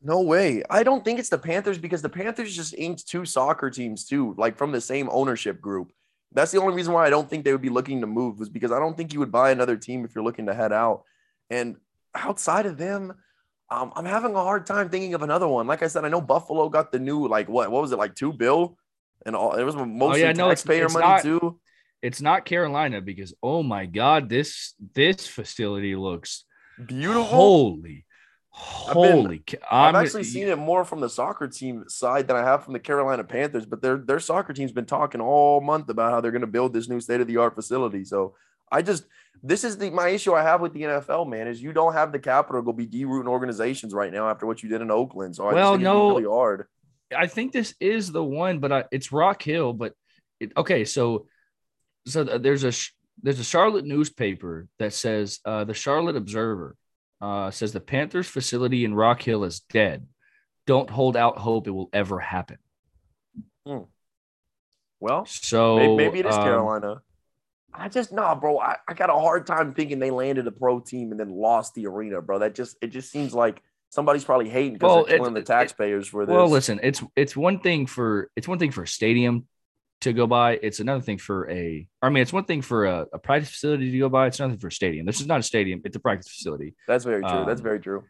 No 0.00 0.20
way. 0.20 0.62
I 0.70 0.84
don't 0.84 1.04
think 1.04 1.18
it's 1.18 1.28
the 1.28 1.36
Panthers 1.36 1.78
because 1.78 2.00
the 2.00 2.08
Panthers 2.08 2.54
just 2.54 2.74
inked 2.78 3.08
two 3.08 3.24
soccer 3.24 3.70
teams 3.70 4.04
too, 4.04 4.32
like 4.38 4.56
from 4.56 4.70
the 4.70 4.80
same 4.80 5.08
ownership 5.10 5.60
group. 5.60 5.92
That's 6.30 6.52
the 6.52 6.60
only 6.60 6.74
reason 6.74 6.92
why 6.92 7.04
I 7.04 7.10
don't 7.10 7.28
think 7.28 7.44
they 7.44 7.50
would 7.50 7.60
be 7.60 7.70
looking 7.70 8.00
to 8.02 8.06
move 8.06 8.38
was 8.38 8.48
because 8.48 8.70
I 8.70 8.78
don't 8.78 8.96
think 8.96 9.12
you 9.12 9.18
would 9.18 9.32
buy 9.32 9.50
another 9.50 9.76
team 9.76 10.04
if 10.04 10.14
you're 10.14 10.22
looking 10.22 10.46
to 10.46 10.54
head 10.54 10.72
out. 10.72 11.02
And 11.50 11.76
outside 12.14 12.66
of 12.66 12.78
them, 12.78 13.14
um, 13.68 13.92
I'm 13.96 14.04
having 14.04 14.36
a 14.36 14.42
hard 14.42 14.64
time 14.64 14.90
thinking 14.90 15.14
of 15.14 15.22
another 15.22 15.48
one. 15.48 15.66
Like 15.66 15.82
I 15.82 15.88
said, 15.88 16.04
I 16.04 16.08
know 16.08 16.20
Buffalo 16.20 16.68
got 16.68 16.92
the 16.92 17.00
new 17.00 17.26
like 17.26 17.48
what 17.48 17.68
what 17.72 17.82
was 17.82 17.90
it 17.90 17.98
like 17.98 18.14
two 18.14 18.32
bill, 18.32 18.78
and 19.26 19.34
all 19.34 19.54
it 19.54 19.64
was 19.64 19.74
mostly 19.74 20.22
oh, 20.22 20.26
yeah, 20.26 20.32
no, 20.32 20.48
taxpayer 20.50 20.84
it's, 20.84 20.94
it's 20.94 21.00
money 21.02 21.14
not, 21.14 21.22
too. 21.22 21.58
It's 22.02 22.20
not 22.20 22.44
Carolina 22.44 23.00
because 23.00 23.34
oh 23.42 23.62
my 23.62 23.86
god, 23.86 24.28
this 24.28 24.74
this 24.94 25.26
facility 25.26 25.94
looks 25.94 26.44
beautiful. 26.86 27.24
Holy 27.24 28.04
Holy! 28.54 29.42
I've, 29.70 29.94
I've 29.94 30.04
actually 30.04 30.24
seen 30.24 30.48
it 30.48 30.58
more 30.58 30.84
from 30.84 31.00
the 31.00 31.08
soccer 31.08 31.48
team 31.48 31.84
side 31.88 32.28
than 32.28 32.36
I 32.36 32.44
have 32.44 32.64
from 32.64 32.74
the 32.74 32.80
Carolina 32.80 33.24
Panthers. 33.24 33.64
But 33.64 33.80
their 33.80 33.96
their 33.96 34.20
soccer 34.20 34.52
team's 34.52 34.72
been 34.72 34.84
talking 34.84 35.22
all 35.22 35.62
month 35.62 35.88
about 35.88 36.12
how 36.12 36.20
they're 36.20 36.32
going 36.32 36.42
to 36.42 36.46
build 36.46 36.74
this 36.74 36.88
new 36.88 37.00
state 37.00 37.22
of 37.22 37.26
the 37.26 37.38
art 37.38 37.54
facility. 37.54 38.04
So 38.04 38.34
I 38.70 38.82
just 38.82 39.04
this 39.42 39.64
is 39.64 39.78
the 39.78 39.88
my 39.90 40.08
issue 40.08 40.34
I 40.34 40.42
have 40.42 40.60
with 40.60 40.74
the 40.74 40.82
NFL, 40.82 41.30
man, 41.30 41.48
is 41.48 41.62
you 41.62 41.72
don't 41.72 41.94
have 41.94 42.12
the 42.12 42.18
capital 42.18 42.60
to 42.60 42.64
go 42.64 42.72
be 42.74 42.86
derooting 42.86 43.26
organizations 43.26 43.94
right 43.94 44.12
now 44.12 44.28
after 44.28 44.44
what 44.44 44.62
you 44.62 44.68
did 44.68 44.82
in 44.82 44.90
Oakland. 44.90 45.34
So 45.34 45.46
I 45.46 45.54
well, 45.54 45.78
no, 45.78 46.10
really 46.10 46.28
hard. 46.28 46.66
I 47.16 47.28
think 47.28 47.52
this 47.52 47.74
is 47.80 48.12
the 48.12 48.24
one, 48.24 48.58
but 48.58 48.70
I, 48.70 48.84
it's 48.92 49.12
Rock 49.12 49.42
Hill. 49.42 49.72
But 49.72 49.94
it, 50.40 50.52
okay, 50.58 50.84
so 50.84 51.26
so 52.06 52.24
there's 52.24 52.64
a 52.64 52.72
there's 53.22 53.40
a 53.40 53.44
Charlotte 53.44 53.84
newspaper 53.84 54.66
that 54.78 54.92
says 54.92 55.40
uh, 55.44 55.64
the 55.64 55.74
Charlotte 55.74 56.16
Observer 56.16 56.76
uh, 57.20 57.50
says 57.50 57.72
the 57.72 57.80
Panthers 57.80 58.26
facility 58.26 58.84
in 58.84 58.94
Rock 58.94 59.22
Hill 59.22 59.44
is 59.44 59.60
dead. 59.60 60.06
Don't 60.66 60.90
hold 60.90 61.16
out 61.16 61.38
hope 61.38 61.66
it 61.66 61.72
will 61.72 61.90
ever 61.92 62.18
happen. 62.18 62.58
Hmm. 63.66 63.84
Well, 65.00 65.24
so 65.26 65.76
maybe, 65.76 65.96
maybe 65.96 66.18
it 66.20 66.26
is 66.26 66.34
um, 66.34 66.42
Carolina. 66.42 67.02
I 67.74 67.88
just 67.88 68.12
nah, 68.12 68.34
bro. 68.34 68.58
I, 68.58 68.76
I 68.86 68.94
got 68.94 69.10
a 69.10 69.14
hard 69.14 69.46
time 69.46 69.72
thinking 69.72 69.98
they 69.98 70.10
landed 70.10 70.46
a 70.46 70.52
pro 70.52 70.80
team 70.80 71.10
and 71.10 71.18
then 71.18 71.30
lost 71.30 71.74
the 71.74 71.86
arena, 71.86 72.20
bro. 72.20 72.38
That 72.38 72.54
just 72.54 72.76
it 72.80 72.88
just 72.88 73.10
seems 73.10 73.34
like 73.34 73.62
somebody's 73.90 74.24
probably 74.24 74.48
hating 74.48 74.74
because 74.74 74.86
well, 74.86 75.04
they're 75.04 75.18
killing 75.18 75.34
the 75.34 75.42
taxpayers 75.42 76.06
for 76.06 76.26
this. 76.26 76.32
Well, 76.32 76.48
listen, 76.48 76.80
it's 76.82 77.02
it's 77.16 77.36
one 77.36 77.60
thing 77.60 77.86
for 77.86 78.30
it's 78.36 78.46
one 78.46 78.58
thing 78.58 78.70
for 78.70 78.82
a 78.82 78.88
stadium 78.88 79.46
to 80.02 80.12
go 80.12 80.26
by. 80.26 80.58
It's 80.62 80.80
another 80.80 81.02
thing 81.02 81.18
for 81.18 81.50
a, 81.50 81.86
I 82.00 82.10
mean, 82.10 82.22
it's 82.22 82.32
one 82.32 82.44
thing 82.44 82.62
for 82.62 82.84
a, 82.84 83.06
a 83.12 83.18
practice 83.18 83.50
facility 83.50 83.90
to 83.90 83.98
go 83.98 84.08
by. 84.08 84.26
It's 84.26 84.38
nothing 84.38 84.58
for 84.58 84.68
a 84.68 84.72
stadium. 84.72 85.06
This 85.06 85.20
is 85.20 85.26
not 85.26 85.40
a 85.40 85.42
stadium. 85.42 85.80
It's 85.84 85.96
a 85.96 86.00
practice 86.00 86.28
facility. 86.28 86.74
That's 86.86 87.04
very 87.04 87.22
true. 87.22 87.30
Um, 87.30 87.46
That's 87.46 87.60
very 87.60 87.80
true. 87.80 88.04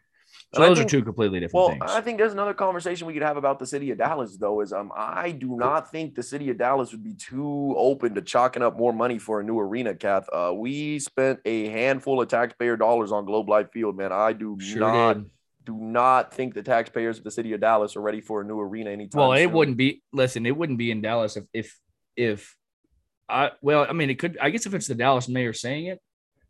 So 0.55 0.61
those 0.61 0.79
think, 0.79 0.87
are 0.87 0.91
two 0.91 1.03
completely 1.03 1.41
different 1.41 1.55
well, 1.55 1.69
things. 1.71 1.83
I 1.87 2.03
think 2.03 2.19
there's 2.19 2.35
another 2.35 2.53
conversation 2.53 3.07
we 3.07 3.15
could 3.15 3.23
have 3.23 3.39
about 3.39 3.59
the 3.59 3.67
city 3.67 3.91
of 3.91 3.99
Dallas, 3.99 4.37
though. 4.37 4.61
Is 4.61 4.73
um, 4.73 4.93
I 4.95 5.31
do 5.31 5.57
not 5.57 5.91
think 5.91 6.15
the 6.15 6.23
city 6.23 6.51
of 6.51 6.59
Dallas 6.59 6.93
would 6.93 7.03
be 7.03 7.15
too 7.15 7.75
open 7.77 8.15
to 8.15 8.23
chalking 8.23 8.63
up 8.63 8.77
more 8.77 8.93
money 8.93 9.19
for 9.19 9.41
a 9.41 9.45
new 9.45 9.59
arena. 9.59 9.95
Kath, 9.95 10.29
uh, 10.31 10.53
we 10.55 10.99
spent 10.99 11.41
a 11.47 11.69
handful 11.69 12.21
of 12.21 12.29
taxpayer 12.29 12.77
dollars 12.77 13.13
on 13.13 13.25
Globe 13.25 13.49
Life 13.49 13.71
Field, 13.73 13.97
man. 13.97 14.13
I 14.13 14.35
do 14.35 14.59
sure 14.61 14.81
not. 14.81 15.15
Did 15.15 15.31
do 15.65 15.77
not 15.77 16.35
think 16.35 16.55
the 16.55 16.63
taxpayers 16.63 17.19
of 17.19 17.25
the 17.25 17.31
city 17.31 17.53
of 17.53 17.61
Dallas 17.61 17.97
are 17.97 18.01
ready 18.01 18.21
for 18.21 18.41
a 18.41 18.45
new 18.45 18.59
arena 18.61 18.91
anytime. 18.91 19.21
Well, 19.21 19.33
it 19.33 19.45
soon. 19.45 19.53
wouldn't 19.53 19.77
be. 19.77 20.03
Listen, 20.13 20.47
it 20.47 20.57
wouldn't 20.57 20.79
be 20.79 20.91
in 20.91 21.01
Dallas 21.01 21.37
if 21.37 21.45
if 21.53 21.79
if 22.17 22.57
I 23.29 23.53
well, 23.63 23.87
I 23.89 23.93
mean, 23.93 24.11
it 24.11 24.19
could. 24.19 24.39
I 24.41 24.51
guess 24.51 24.67
if 24.67 24.75
it's 24.75 24.87
the 24.87 24.95
Dallas 24.95 25.29
mayor 25.29 25.53
saying 25.53 25.87
it, 25.87 26.01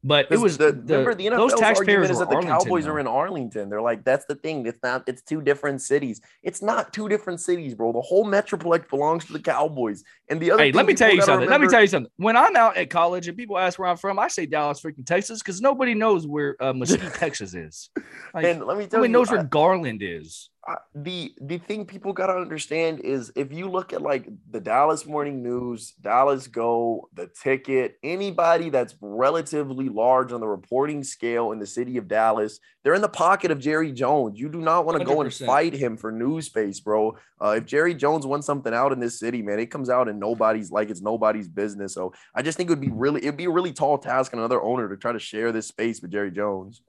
but 0.04 0.26
it 0.30 0.38
was 0.38 0.58
the, 0.58 0.72
the 0.72 0.98
remember 0.98 1.14
the 1.14 1.26
NFL's 1.26 1.52
those 1.52 1.60
taxpayers 1.60 2.10
is 2.10 2.18
that 2.18 2.28
the 2.28 2.34
Arlington, 2.34 2.58
Cowboys 2.58 2.84
though. 2.84 2.92
are 2.92 2.98
in 2.98 3.06
Arlington. 3.06 3.68
They're 3.68 3.80
like 3.80 4.04
that's 4.04 4.24
the 4.24 4.34
thing. 4.34 4.66
It's 4.66 4.82
not. 4.82 5.04
It's 5.06 5.22
two 5.22 5.40
different 5.40 5.80
cities. 5.80 6.20
It's 6.42 6.60
not 6.60 6.92
two 6.92 7.08
different 7.08 7.40
cities, 7.40 7.74
bro. 7.74 7.92
The 7.92 8.00
whole 8.00 8.24
metroplex 8.24 8.88
belongs 8.88 9.24
to 9.26 9.32
the 9.32 9.40
Cowboys. 9.40 10.02
And 10.28 10.40
the 10.40 10.50
other. 10.50 10.64
Hey, 10.64 10.72
let 10.72 10.86
me 10.86 10.94
tell 10.94 11.12
you 11.12 11.22
something. 11.22 11.46
Remember, 11.46 11.52
let 11.52 11.60
me 11.60 11.68
tell 11.68 11.82
you 11.82 11.86
something. 11.86 12.10
When 12.16 12.36
I'm 12.36 12.56
out 12.56 12.76
at 12.76 12.90
college 12.90 13.28
and 13.28 13.36
people 13.36 13.58
ask 13.58 13.78
where 13.78 13.88
I'm 13.88 13.96
from, 13.96 14.18
I 14.18 14.28
say 14.28 14.46
Dallas, 14.46 14.80
freaking 14.80 15.06
Texas, 15.06 15.38
because 15.38 15.60
nobody 15.60 15.94
knows 15.94 16.26
where 16.26 16.56
uh, 16.60 16.72
Mesquite, 16.72 17.14
Texas 17.14 17.54
is. 17.54 17.90
Like, 18.34 18.44
and 18.46 18.64
let 18.64 18.78
me 18.78 18.86
tell 18.86 18.98
nobody 18.98 19.10
you, 19.10 19.12
knows 19.12 19.30
where 19.30 19.40
I, 19.40 19.44
Garland 19.44 20.02
is 20.02 20.50
the 20.94 21.34
the 21.40 21.58
thing 21.58 21.84
people 21.84 22.12
got 22.12 22.28
to 22.28 22.34
understand 22.34 23.00
is 23.00 23.32
if 23.34 23.52
you 23.52 23.68
look 23.68 23.92
at 23.92 24.00
like 24.00 24.28
the 24.50 24.60
Dallas 24.60 25.06
Morning 25.06 25.42
News, 25.42 25.92
Dallas 26.00 26.46
Go, 26.46 27.08
the 27.14 27.26
ticket, 27.26 27.98
anybody 28.04 28.70
that's 28.70 28.94
relatively 29.00 29.88
large 29.88 30.30
on 30.30 30.40
the 30.40 30.46
reporting 30.46 31.02
scale 31.02 31.50
in 31.50 31.58
the 31.58 31.66
city 31.66 31.96
of 31.96 32.06
Dallas, 32.06 32.60
they're 32.84 32.94
in 32.94 33.02
the 33.02 33.08
pocket 33.08 33.50
of 33.50 33.58
Jerry 33.58 33.90
Jones. 33.90 34.38
You 34.38 34.48
do 34.48 34.60
not 34.60 34.86
want 34.86 35.00
to 35.00 35.04
go 35.04 35.20
and 35.20 35.34
fight 35.34 35.74
him 35.74 35.96
for 35.96 36.12
news 36.12 36.46
space, 36.46 36.78
bro. 36.78 37.16
Uh, 37.40 37.56
if 37.58 37.66
Jerry 37.66 37.94
Jones 37.94 38.24
wants 38.24 38.46
something 38.46 38.72
out 38.72 38.92
in 38.92 39.00
this 39.00 39.18
city, 39.18 39.42
man, 39.42 39.58
it 39.58 39.66
comes 39.66 39.90
out 39.90 40.08
and 40.08 40.20
nobody's 40.20 40.70
like 40.70 40.90
it's 40.90 41.02
nobody's 41.02 41.48
business. 41.48 41.92
So 41.92 42.12
I 42.36 42.42
just 42.42 42.56
think 42.56 42.70
it 42.70 42.72
would 42.72 42.80
be 42.80 42.92
really 42.92 43.20
it'd 43.22 43.36
be 43.36 43.46
a 43.46 43.50
really 43.50 43.72
tall 43.72 43.98
task 43.98 44.32
on 44.32 44.38
another 44.38 44.62
owner 44.62 44.88
to 44.88 44.96
try 44.96 45.10
to 45.12 45.18
share 45.18 45.50
this 45.50 45.66
space 45.66 46.00
with 46.00 46.12
Jerry 46.12 46.30
Jones. 46.30 46.82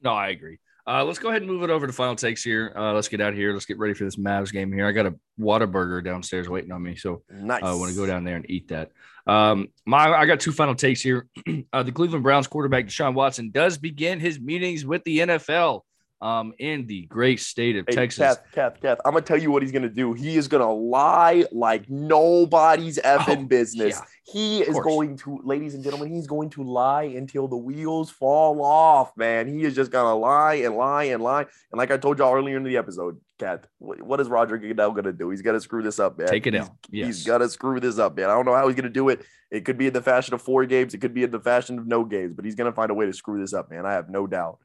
No, 0.00 0.12
I 0.12 0.28
agree. 0.28 0.58
Uh, 0.86 1.02
let's 1.04 1.18
go 1.18 1.30
ahead 1.30 1.40
and 1.40 1.50
move 1.50 1.62
it 1.62 1.70
over 1.70 1.86
to 1.86 1.92
final 1.92 2.14
takes 2.14 2.42
here. 2.42 2.72
Uh, 2.76 2.92
let's 2.92 3.08
get 3.08 3.20
out 3.20 3.30
of 3.30 3.36
here. 3.36 3.52
Let's 3.54 3.64
get 3.64 3.78
ready 3.78 3.94
for 3.94 4.04
this 4.04 4.16
Mavs 4.16 4.52
game 4.52 4.70
here. 4.70 4.86
I 4.86 4.92
got 4.92 5.06
a 5.06 5.14
Whataburger 5.40 6.04
downstairs 6.04 6.48
waiting 6.48 6.72
on 6.72 6.82
me, 6.82 6.94
so 6.94 7.22
nice. 7.30 7.62
I 7.62 7.72
want 7.74 7.90
to 7.90 7.96
go 7.96 8.06
down 8.06 8.24
there 8.24 8.36
and 8.36 8.48
eat 8.50 8.68
that. 8.68 8.90
Um, 9.26 9.68
my 9.86 10.12
I 10.12 10.26
got 10.26 10.40
two 10.40 10.52
final 10.52 10.74
takes 10.74 11.00
here. 11.00 11.26
uh, 11.72 11.82
the 11.82 11.92
Cleveland 11.92 12.22
Browns 12.22 12.46
quarterback 12.46 12.86
Deshaun 12.86 13.14
Watson 13.14 13.50
does 13.50 13.78
begin 13.78 14.20
his 14.20 14.38
meetings 14.38 14.84
with 14.84 15.02
the 15.04 15.20
NFL 15.20 15.82
um, 16.20 16.54
in 16.58 16.86
the 16.86 17.02
great 17.06 17.40
state 17.40 17.76
of 17.76 17.84
hey, 17.88 17.94
Texas. 17.94 18.18
Kath, 18.18 18.42
Kath, 18.52 18.80
Kath, 18.80 18.98
I'm 19.04 19.12
gonna 19.12 19.24
tell 19.24 19.40
you 19.40 19.50
what 19.50 19.62
he's 19.62 19.72
gonna 19.72 19.88
do. 19.88 20.12
He 20.12 20.36
is 20.36 20.48
gonna 20.48 20.72
lie 20.72 21.44
like 21.52 21.88
nobody's 21.90 22.98
effing 22.98 23.44
oh, 23.44 23.46
business. 23.46 23.96
Yeah, 23.98 24.32
he 24.32 24.62
is 24.62 24.78
going 24.78 25.18
to, 25.18 25.40
ladies 25.44 25.74
and 25.74 25.84
gentlemen, 25.84 26.10
he's 26.14 26.26
going 26.26 26.48
to 26.50 26.62
lie 26.62 27.04
until 27.04 27.46
the 27.46 27.56
wheels 27.56 28.10
fall 28.10 28.64
off, 28.64 29.14
man. 29.16 29.46
He 29.46 29.64
is 29.64 29.74
just 29.74 29.90
gonna 29.90 30.14
lie 30.14 30.54
and 30.54 30.76
lie 30.76 31.04
and 31.04 31.22
lie. 31.22 31.42
And 31.42 31.78
like 31.78 31.90
I 31.90 31.98
told 31.98 32.18
y'all 32.18 32.34
earlier 32.34 32.56
in 32.56 32.64
the 32.64 32.78
episode, 32.78 33.20
Kath, 33.38 33.66
what 33.78 34.20
is 34.20 34.28
Roger 34.28 34.56
Goodell 34.56 34.92
gonna 34.92 35.12
do? 35.12 35.28
He's 35.28 35.42
gonna 35.42 35.60
screw 35.60 35.82
this 35.82 35.98
up, 35.98 36.18
man. 36.18 36.28
Take 36.28 36.46
it 36.46 36.54
he's, 36.54 36.62
out. 36.62 36.70
Yes. 36.90 37.06
He's 37.06 37.24
gonna 37.24 37.48
screw 37.48 37.80
this 37.80 37.98
up, 37.98 38.16
man. 38.16 38.30
I 38.30 38.34
don't 38.34 38.46
know 38.46 38.54
how 38.54 38.66
he's 38.66 38.76
gonna 38.76 38.88
do 38.88 39.10
it. 39.10 39.26
It 39.50 39.64
could 39.64 39.76
be 39.76 39.88
in 39.88 39.92
the 39.92 40.02
fashion 40.02 40.32
of 40.32 40.40
four 40.40 40.64
games, 40.64 40.94
it 40.94 40.98
could 40.98 41.12
be 41.14 41.24
in 41.24 41.30
the 41.30 41.40
fashion 41.40 41.78
of 41.78 41.86
no 41.86 42.04
games, 42.04 42.34
but 42.34 42.44
he's 42.44 42.54
gonna 42.54 42.72
find 42.72 42.90
a 42.90 42.94
way 42.94 43.04
to 43.04 43.12
screw 43.12 43.40
this 43.40 43.52
up, 43.52 43.70
man. 43.70 43.84
I 43.84 43.92
have 43.92 44.08
no 44.08 44.26
doubt. 44.26 44.58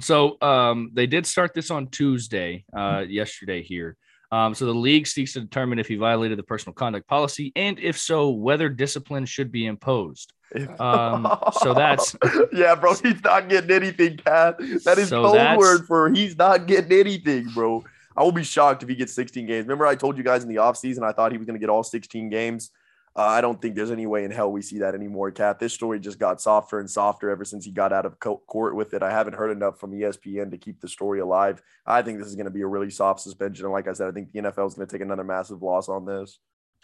So 0.00 0.36
um, 0.42 0.90
they 0.92 1.06
did 1.06 1.26
start 1.26 1.54
this 1.54 1.70
on 1.70 1.88
Tuesday, 1.88 2.64
uh, 2.76 3.04
yesterday 3.08 3.62
here. 3.62 3.96
Um, 4.32 4.54
so 4.54 4.66
the 4.66 4.74
league 4.74 5.06
seeks 5.06 5.34
to 5.34 5.40
determine 5.40 5.78
if 5.78 5.86
he 5.86 5.96
violated 5.96 6.38
the 6.38 6.42
personal 6.42 6.74
conduct 6.74 7.06
policy, 7.06 7.52
and 7.54 7.78
if 7.78 7.98
so, 7.98 8.30
whether 8.30 8.68
discipline 8.68 9.24
should 9.24 9.52
be 9.52 9.66
imposed. 9.66 10.32
Um, 10.78 11.26
so 11.60 11.74
that's 11.74 12.16
yeah, 12.52 12.74
bro. 12.74 12.94
He's 12.94 13.22
not 13.22 13.48
getting 13.48 13.70
anything, 13.70 14.16
Kath. 14.16 14.58
That 14.84 14.98
is 14.98 15.08
so 15.08 15.22
code 15.22 15.58
word 15.58 15.86
for 15.86 16.10
he's 16.10 16.36
not 16.36 16.66
getting 16.66 16.98
anything, 16.98 17.48
bro. 17.54 17.84
I 18.16 18.22
will 18.22 18.32
be 18.32 18.44
shocked 18.44 18.82
if 18.82 18.88
he 18.88 18.94
gets 18.94 19.12
16 19.12 19.46
games. 19.46 19.66
Remember, 19.66 19.86
I 19.86 19.94
told 19.94 20.16
you 20.16 20.24
guys 20.24 20.42
in 20.42 20.48
the 20.48 20.56
offseason 20.56 21.02
I 21.02 21.12
thought 21.12 21.32
he 21.32 21.38
was 21.38 21.46
going 21.46 21.58
to 21.58 21.60
get 21.60 21.68
all 21.68 21.82
16 21.82 22.30
games. 22.30 22.70
Uh, 23.16 23.22
I 23.22 23.40
don't 23.40 23.60
think 23.60 23.74
there's 23.74 23.90
any 23.90 24.06
way 24.06 24.24
in 24.24 24.30
hell 24.30 24.52
we 24.52 24.60
see 24.60 24.80
that 24.80 24.94
anymore, 24.94 25.30
Cat. 25.30 25.58
This 25.58 25.72
story 25.72 25.98
just 25.98 26.18
got 26.18 26.38
softer 26.38 26.80
and 26.80 26.90
softer 26.90 27.30
ever 27.30 27.46
since 27.46 27.64
he 27.64 27.70
got 27.70 27.90
out 27.90 28.04
of 28.04 28.18
court 28.20 28.76
with 28.76 28.92
it. 28.92 29.02
I 29.02 29.10
haven't 29.10 29.32
heard 29.32 29.50
enough 29.50 29.80
from 29.80 29.92
ESPN 29.92 30.50
to 30.50 30.58
keep 30.58 30.82
the 30.82 30.88
story 30.88 31.20
alive. 31.20 31.62
I 31.86 32.02
think 32.02 32.18
this 32.18 32.28
is 32.28 32.34
going 32.34 32.44
to 32.44 32.50
be 32.50 32.60
a 32.60 32.66
really 32.66 32.90
soft 32.90 33.20
suspension. 33.20 33.64
And 33.64 33.72
like 33.72 33.88
I 33.88 33.94
said, 33.94 34.08
I 34.08 34.12
think 34.12 34.32
the 34.32 34.40
NFL 34.40 34.66
is 34.66 34.74
going 34.74 34.86
to 34.86 34.92
take 34.92 35.00
another 35.00 35.24
massive 35.24 35.62
loss 35.62 35.88
on 35.88 36.04
this. 36.04 36.38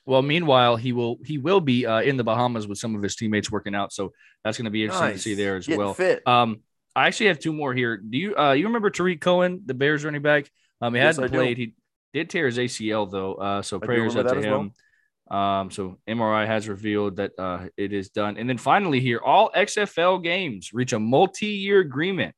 Well, 0.07 0.23
meanwhile, 0.23 0.77
he 0.77 0.93
will 0.93 1.19
he 1.25 1.37
will 1.37 1.61
be 1.61 1.85
uh, 1.87 2.01
in 2.01 2.17
the 2.17 2.25
Bahamas 2.25 2.67
with 2.67 2.79
some 2.79 2.97
of 2.97 3.03
his 3.03 3.15
teammates 3.15 3.53
working 3.53 3.75
out, 3.75 3.93
so 3.93 4.13
that's 4.43 4.57
going 4.57 4.65
to 4.65 4.71
be 4.71 4.83
interesting 4.83 5.09
nice. 5.09 5.17
to 5.19 5.23
see 5.23 5.35
there 5.35 5.57
as 5.57 5.67
Getting 5.67 5.81
well. 5.81 5.95
Fit. 5.95 6.27
Um, 6.27 6.63
I 6.97 7.07
actually 7.07 7.27
have 7.27 7.39
two 7.39 7.53
more 7.53 7.73
here. 7.73 7.99
Do 7.99 8.19
you 8.19 8.37
uh, 8.37 8.53
you 8.53 8.67
remember 8.67 8.91
Tarik 8.91 9.21
Cohen, 9.21 9.63
the 9.65 9.75
Bears 9.75 10.05
running 10.05 10.23
back? 10.23 10.51
Um, 10.81 10.95
he 10.95 11.01
yes, 11.01 11.17
hadn't 11.17 11.31
played. 11.31 11.57
He 11.57 11.75
did 12.13 12.31
tear 12.31 12.47
his 12.47 12.59
ACL 12.59 13.09
though, 13.09 13.35
uh, 13.35 13.63
so 13.63 13.77
I 13.81 13.87
prayers 13.87 14.17
up 14.17 14.27
to 14.27 14.41
him. 14.41 14.51
Well. 14.51 14.71
Um, 15.31 15.71
so 15.71 15.99
MRI 16.09 16.47
has 16.47 16.69
revealed 16.69 17.17
that 17.17 17.33
uh, 17.39 17.67
it 17.77 17.93
is 17.93 18.11
done. 18.11 18.37
And 18.37 18.49
then 18.49 18.59
finally, 18.59 19.01
here, 19.01 19.21
all 19.25 19.51
XFL 19.51 20.23
games 20.23 20.73
reach 20.73 20.93
a 20.93 20.99
multi-year 20.99 21.81
agreement 21.81 22.35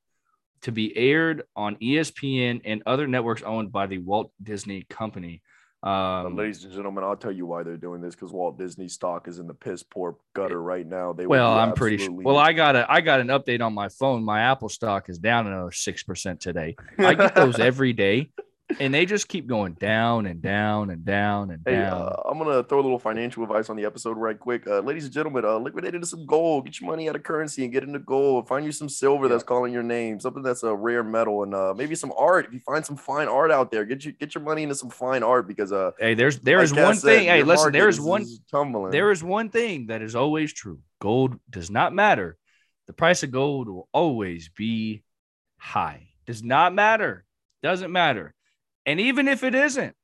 to 0.63 0.73
be 0.73 0.97
aired 0.97 1.43
on 1.57 1.77
ESPN 1.77 2.63
and 2.65 2.83
other 2.87 3.07
networks 3.07 3.43
owned 3.43 3.73
by 3.73 3.87
the 3.87 3.99
Walt 3.99 4.33
Disney 4.43 4.87
Company. 4.89 5.43
Um, 5.83 6.35
ladies 6.35 6.65
and 6.65 6.73
gentlemen, 6.73 7.05
I'll 7.05 7.17
tell 7.17 7.33
you 7.33 7.45
why 7.45 7.63
they're 7.63 7.77
doing 7.77 8.01
this 8.01 8.15
because 8.15 8.33
Walt 8.33 8.57
Disney 8.57 8.89
stock 8.89 9.29
is 9.29 9.39
in 9.39 9.47
the 9.47 9.53
piss 9.53 9.83
poor 9.83 10.17
gutter 10.35 10.63
right 10.63 10.87
now. 10.87 11.13
They 11.13 11.27
well, 11.27 11.53
I'm 11.53 11.75
pretty 11.75 11.99
sure. 11.99 12.11
Well, 12.11 12.39
I 12.39 12.55
got 12.55 12.75
a 12.75 12.91
I 12.91 13.03
got 13.03 13.21
an 13.21 13.27
update 13.29 13.61
on 13.61 13.75
my 13.75 13.91
phone. 13.91 14.25
My 14.25 14.41
Apple 14.41 14.71
stock 14.71 15.11
is 15.11 15.19
down 15.19 15.47
another 15.47 15.73
six 15.73 16.03
percent 16.03 16.41
today. 16.41 16.77
I 16.97 17.13
get 17.13 17.35
those 17.35 17.59
every 17.61 17.93
day 17.93 18.31
and 18.81 18.95
they 18.95 19.05
just 19.07 19.29
keep 19.29 19.47
going 19.47 19.75
down 19.75 20.27
and 20.27 20.41
down 20.41 20.91
and 20.91 21.05
down 21.05 21.51
and 21.51 21.63
Hey, 21.67 21.73
down. 21.77 22.01
uh, 22.03 22.23
I'm 22.25 22.39
gonna 22.39 22.63
throw 22.65 22.81
a 22.81 22.83
little 22.83 22.99
financial 22.99 23.43
advice 23.43 23.69
on 23.69 23.77
the 23.77 23.85
episode 23.85 24.17
right 24.17 24.39
quick. 24.39 24.67
Uh, 24.67 24.81
ladies 24.81 25.05
and 25.05 25.13
gentlemen, 25.13 25.45
uh, 25.45 25.57
liquidate 25.59 25.95
into 25.95 26.07
some 26.07 26.25
gold. 26.27 26.65
Get 26.65 26.81
your 26.81 26.91
money 26.91 27.09
out 27.09 27.17
of 27.17 27.23
currency 27.23 27.63
and 27.65 27.73
get 27.73 27.83
into 27.83 27.99
gold. 27.99 28.49
Find 28.49 28.65
you 28.65 28.73
some 28.73 28.89
silver 28.89 29.29
that's 29.29 29.43
calling 29.45 29.73
your 29.73 29.83
name, 29.83 30.19
something 30.19 30.43
that's 30.43 30.63
a 30.63 30.75
rare 30.75 31.03
metal, 31.05 31.43
and 31.43 31.55
uh, 31.55 31.75
maybe 31.77 31.95
some 31.95 32.13
art. 32.17 32.47
If 32.47 32.55
you 32.55 32.61
find 32.61 32.85
some 32.85 32.97
fine 32.97 33.29
art 33.29 33.51
out 33.51 33.71
there, 33.71 33.85
get 33.85 34.05
you 34.05 34.13
get 34.13 34.35
your 34.35 34.43
money 34.43 34.63
into 34.63 34.75
some 34.75 34.91
fine 34.91 35.23
art 35.23 35.47
because 35.47 35.71
uh, 35.73 35.91
hey, 35.99 36.15
there's 36.15 36.39
there 36.41 36.59
like 36.59 36.65
is 36.65 36.75
one 36.75 36.97
said, 36.97 37.09
thing. 37.19 37.29
Hey, 37.29 37.43
listen, 37.43 37.73
there 37.73 37.89
is- 37.89 38.01
one 38.01 38.25
tumbling. 38.51 38.93
there 38.93 39.11
is 39.11 39.23
one 39.23 39.51
thing 39.51 39.87
that 39.89 40.01
is 40.03 40.15
always 40.17 40.53
true. 40.53 40.81
Gold 41.01 41.39
does 41.51 41.71
not 41.71 41.93
matter. 41.93 42.37
The 42.87 42.93
price 42.93 43.23
of 43.23 43.31
gold 43.31 43.69
will 43.69 43.89
always 43.93 44.49
be 44.57 45.03
high. 45.59 46.09
Does 46.27 46.43
not 46.43 46.75
matter. 46.75 47.25
Doesn't 47.63 47.93
matter. 47.93 48.35
And 48.87 49.01
even 49.01 49.29
if 49.29 49.43
it 49.45 49.55
isn't, 49.55 49.95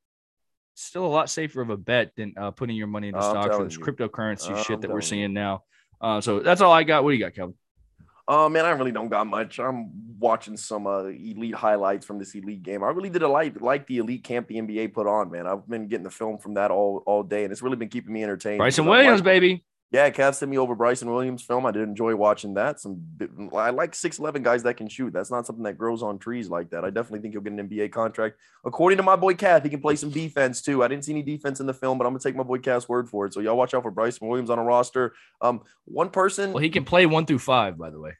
still 0.74 1.04
a 1.04 1.08
lot 1.08 1.28
safer 1.28 1.60
of 1.60 1.70
a 1.70 1.76
bet 1.76 2.12
than 2.16 2.34
uh, 2.36 2.50
putting 2.50 2.76
your 2.76 2.86
money 2.86 3.08
into 3.08 3.20
I'm 3.20 3.30
stocks 3.30 3.56
or 3.56 3.64
this 3.64 3.76
you. 3.76 3.84
cryptocurrency 3.84 4.50
I'm 4.50 4.64
shit 4.64 4.80
that 4.80 4.90
we're 4.90 5.00
telling 5.00 5.20
you. 5.20 5.26
seeing 5.26 5.32
now. 5.34 5.64
Uh, 6.00 6.20
so 6.20 6.40
that's 6.40 6.60
all 6.60 6.72
I 6.72 6.84
got. 6.84 7.04
What 7.04 7.10
do 7.10 7.16
you 7.16 7.24
got, 7.24 7.34
Kelvin? 7.34 7.54
Oh 8.26 8.48
man, 8.48 8.64
I 8.64 8.70
really 8.70 8.92
don't 8.92 9.08
got 9.08 9.26
much. 9.26 9.58
I'm 9.58 9.90
watching 10.18 10.56
some 10.56 10.86
uh, 10.86 11.06
elite 11.06 11.54
highlights 11.54 12.06
from 12.06 12.18
this 12.18 12.34
elite 12.34 12.62
game. 12.62 12.84
I 12.84 12.88
really 12.90 13.10
did 13.10 13.22
a 13.22 13.28
like 13.28 13.60
like 13.60 13.86
the 13.88 13.98
elite 13.98 14.22
camp 14.22 14.46
the 14.46 14.54
NBA 14.54 14.94
put 14.94 15.08
on, 15.08 15.32
man. 15.32 15.48
I've 15.48 15.66
been 15.68 15.88
getting 15.88 16.04
the 16.04 16.10
film 16.10 16.38
from 16.38 16.54
that 16.54 16.70
all 16.70 17.02
all 17.06 17.24
day, 17.24 17.42
and 17.42 17.50
it's 17.50 17.60
really 17.60 17.76
been 17.76 17.88
keeping 17.88 18.12
me 18.12 18.22
entertained. 18.22 18.58
Bryson 18.58 18.86
Williams, 18.86 19.18
like- 19.20 19.24
baby. 19.24 19.64
Yeah, 19.92 20.08
Cav 20.10 20.36
sent 20.36 20.48
me 20.48 20.56
over 20.56 20.76
Bryson 20.76 21.10
Williams 21.10 21.42
film. 21.42 21.66
I 21.66 21.72
did 21.72 21.82
enjoy 21.82 22.14
watching 22.14 22.54
that. 22.54 22.78
Some 22.78 23.02
I 23.52 23.70
like 23.70 23.92
six 23.96 24.20
eleven 24.20 24.44
guys 24.44 24.62
that 24.62 24.76
can 24.76 24.88
shoot. 24.88 25.12
That's 25.12 25.32
not 25.32 25.46
something 25.46 25.64
that 25.64 25.78
grows 25.78 26.00
on 26.00 26.18
trees 26.18 26.48
like 26.48 26.70
that. 26.70 26.84
I 26.84 26.90
definitely 26.90 27.20
think 27.20 27.34
he'll 27.34 27.42
get 27.42 27.52
an 27.54 27.68
NBA 27.68 27.90
contract. 27.90 28.36
According 28.64 28.98
to 28.98 29.02
my 29.02 29.16
boy 29.16 29.34
Cath, 29.34 29.64
he 29.64 29.68
can 29.68 29.80
play 29.80 29.96
some 29.96 30.10
defense 30.10 30.62
too. 30.62 30.84
I 30.84 30.88
didn't 30.88 31.04
see 31.04 31.12
any 31.12 31.22
defense 31.22 31.58
in 31.58 31.66
the 31.66 31.74
film, 31.74 31.98
but 31.98 32.06
I'm 32.06 32.12
gonna 32.12 32.20
take 32.20 32.36
my 32.36 32.44
boy 32.44 32.58
Cath's 32.58 32.88
word 32.88 33.08
for 33.08 33.26
it. 33.26 33.34
So 33.34 33.40
y'all 33.40 33.56
watch 33.56 33.74
out 33.74 33.82
for 33.82 33.90
Bryson 33.90 34.28
Williams 34.28 34.48
on 34.48 34.60
a 34.60 34.62
roster. 34.62 35.12
Um, 35.40 35.62
one 35.86 36.10
person, 36.10 36.52
Well, 36.52 36.62
he 36.62 36.70
can 36.70 36.84
play 36.84 37.06
one 37.06 37.26
through 37.26 37.40
five, 37.40 37.76
by 37.76 37.90
the 37.90 37.98
way. 37.98 38.12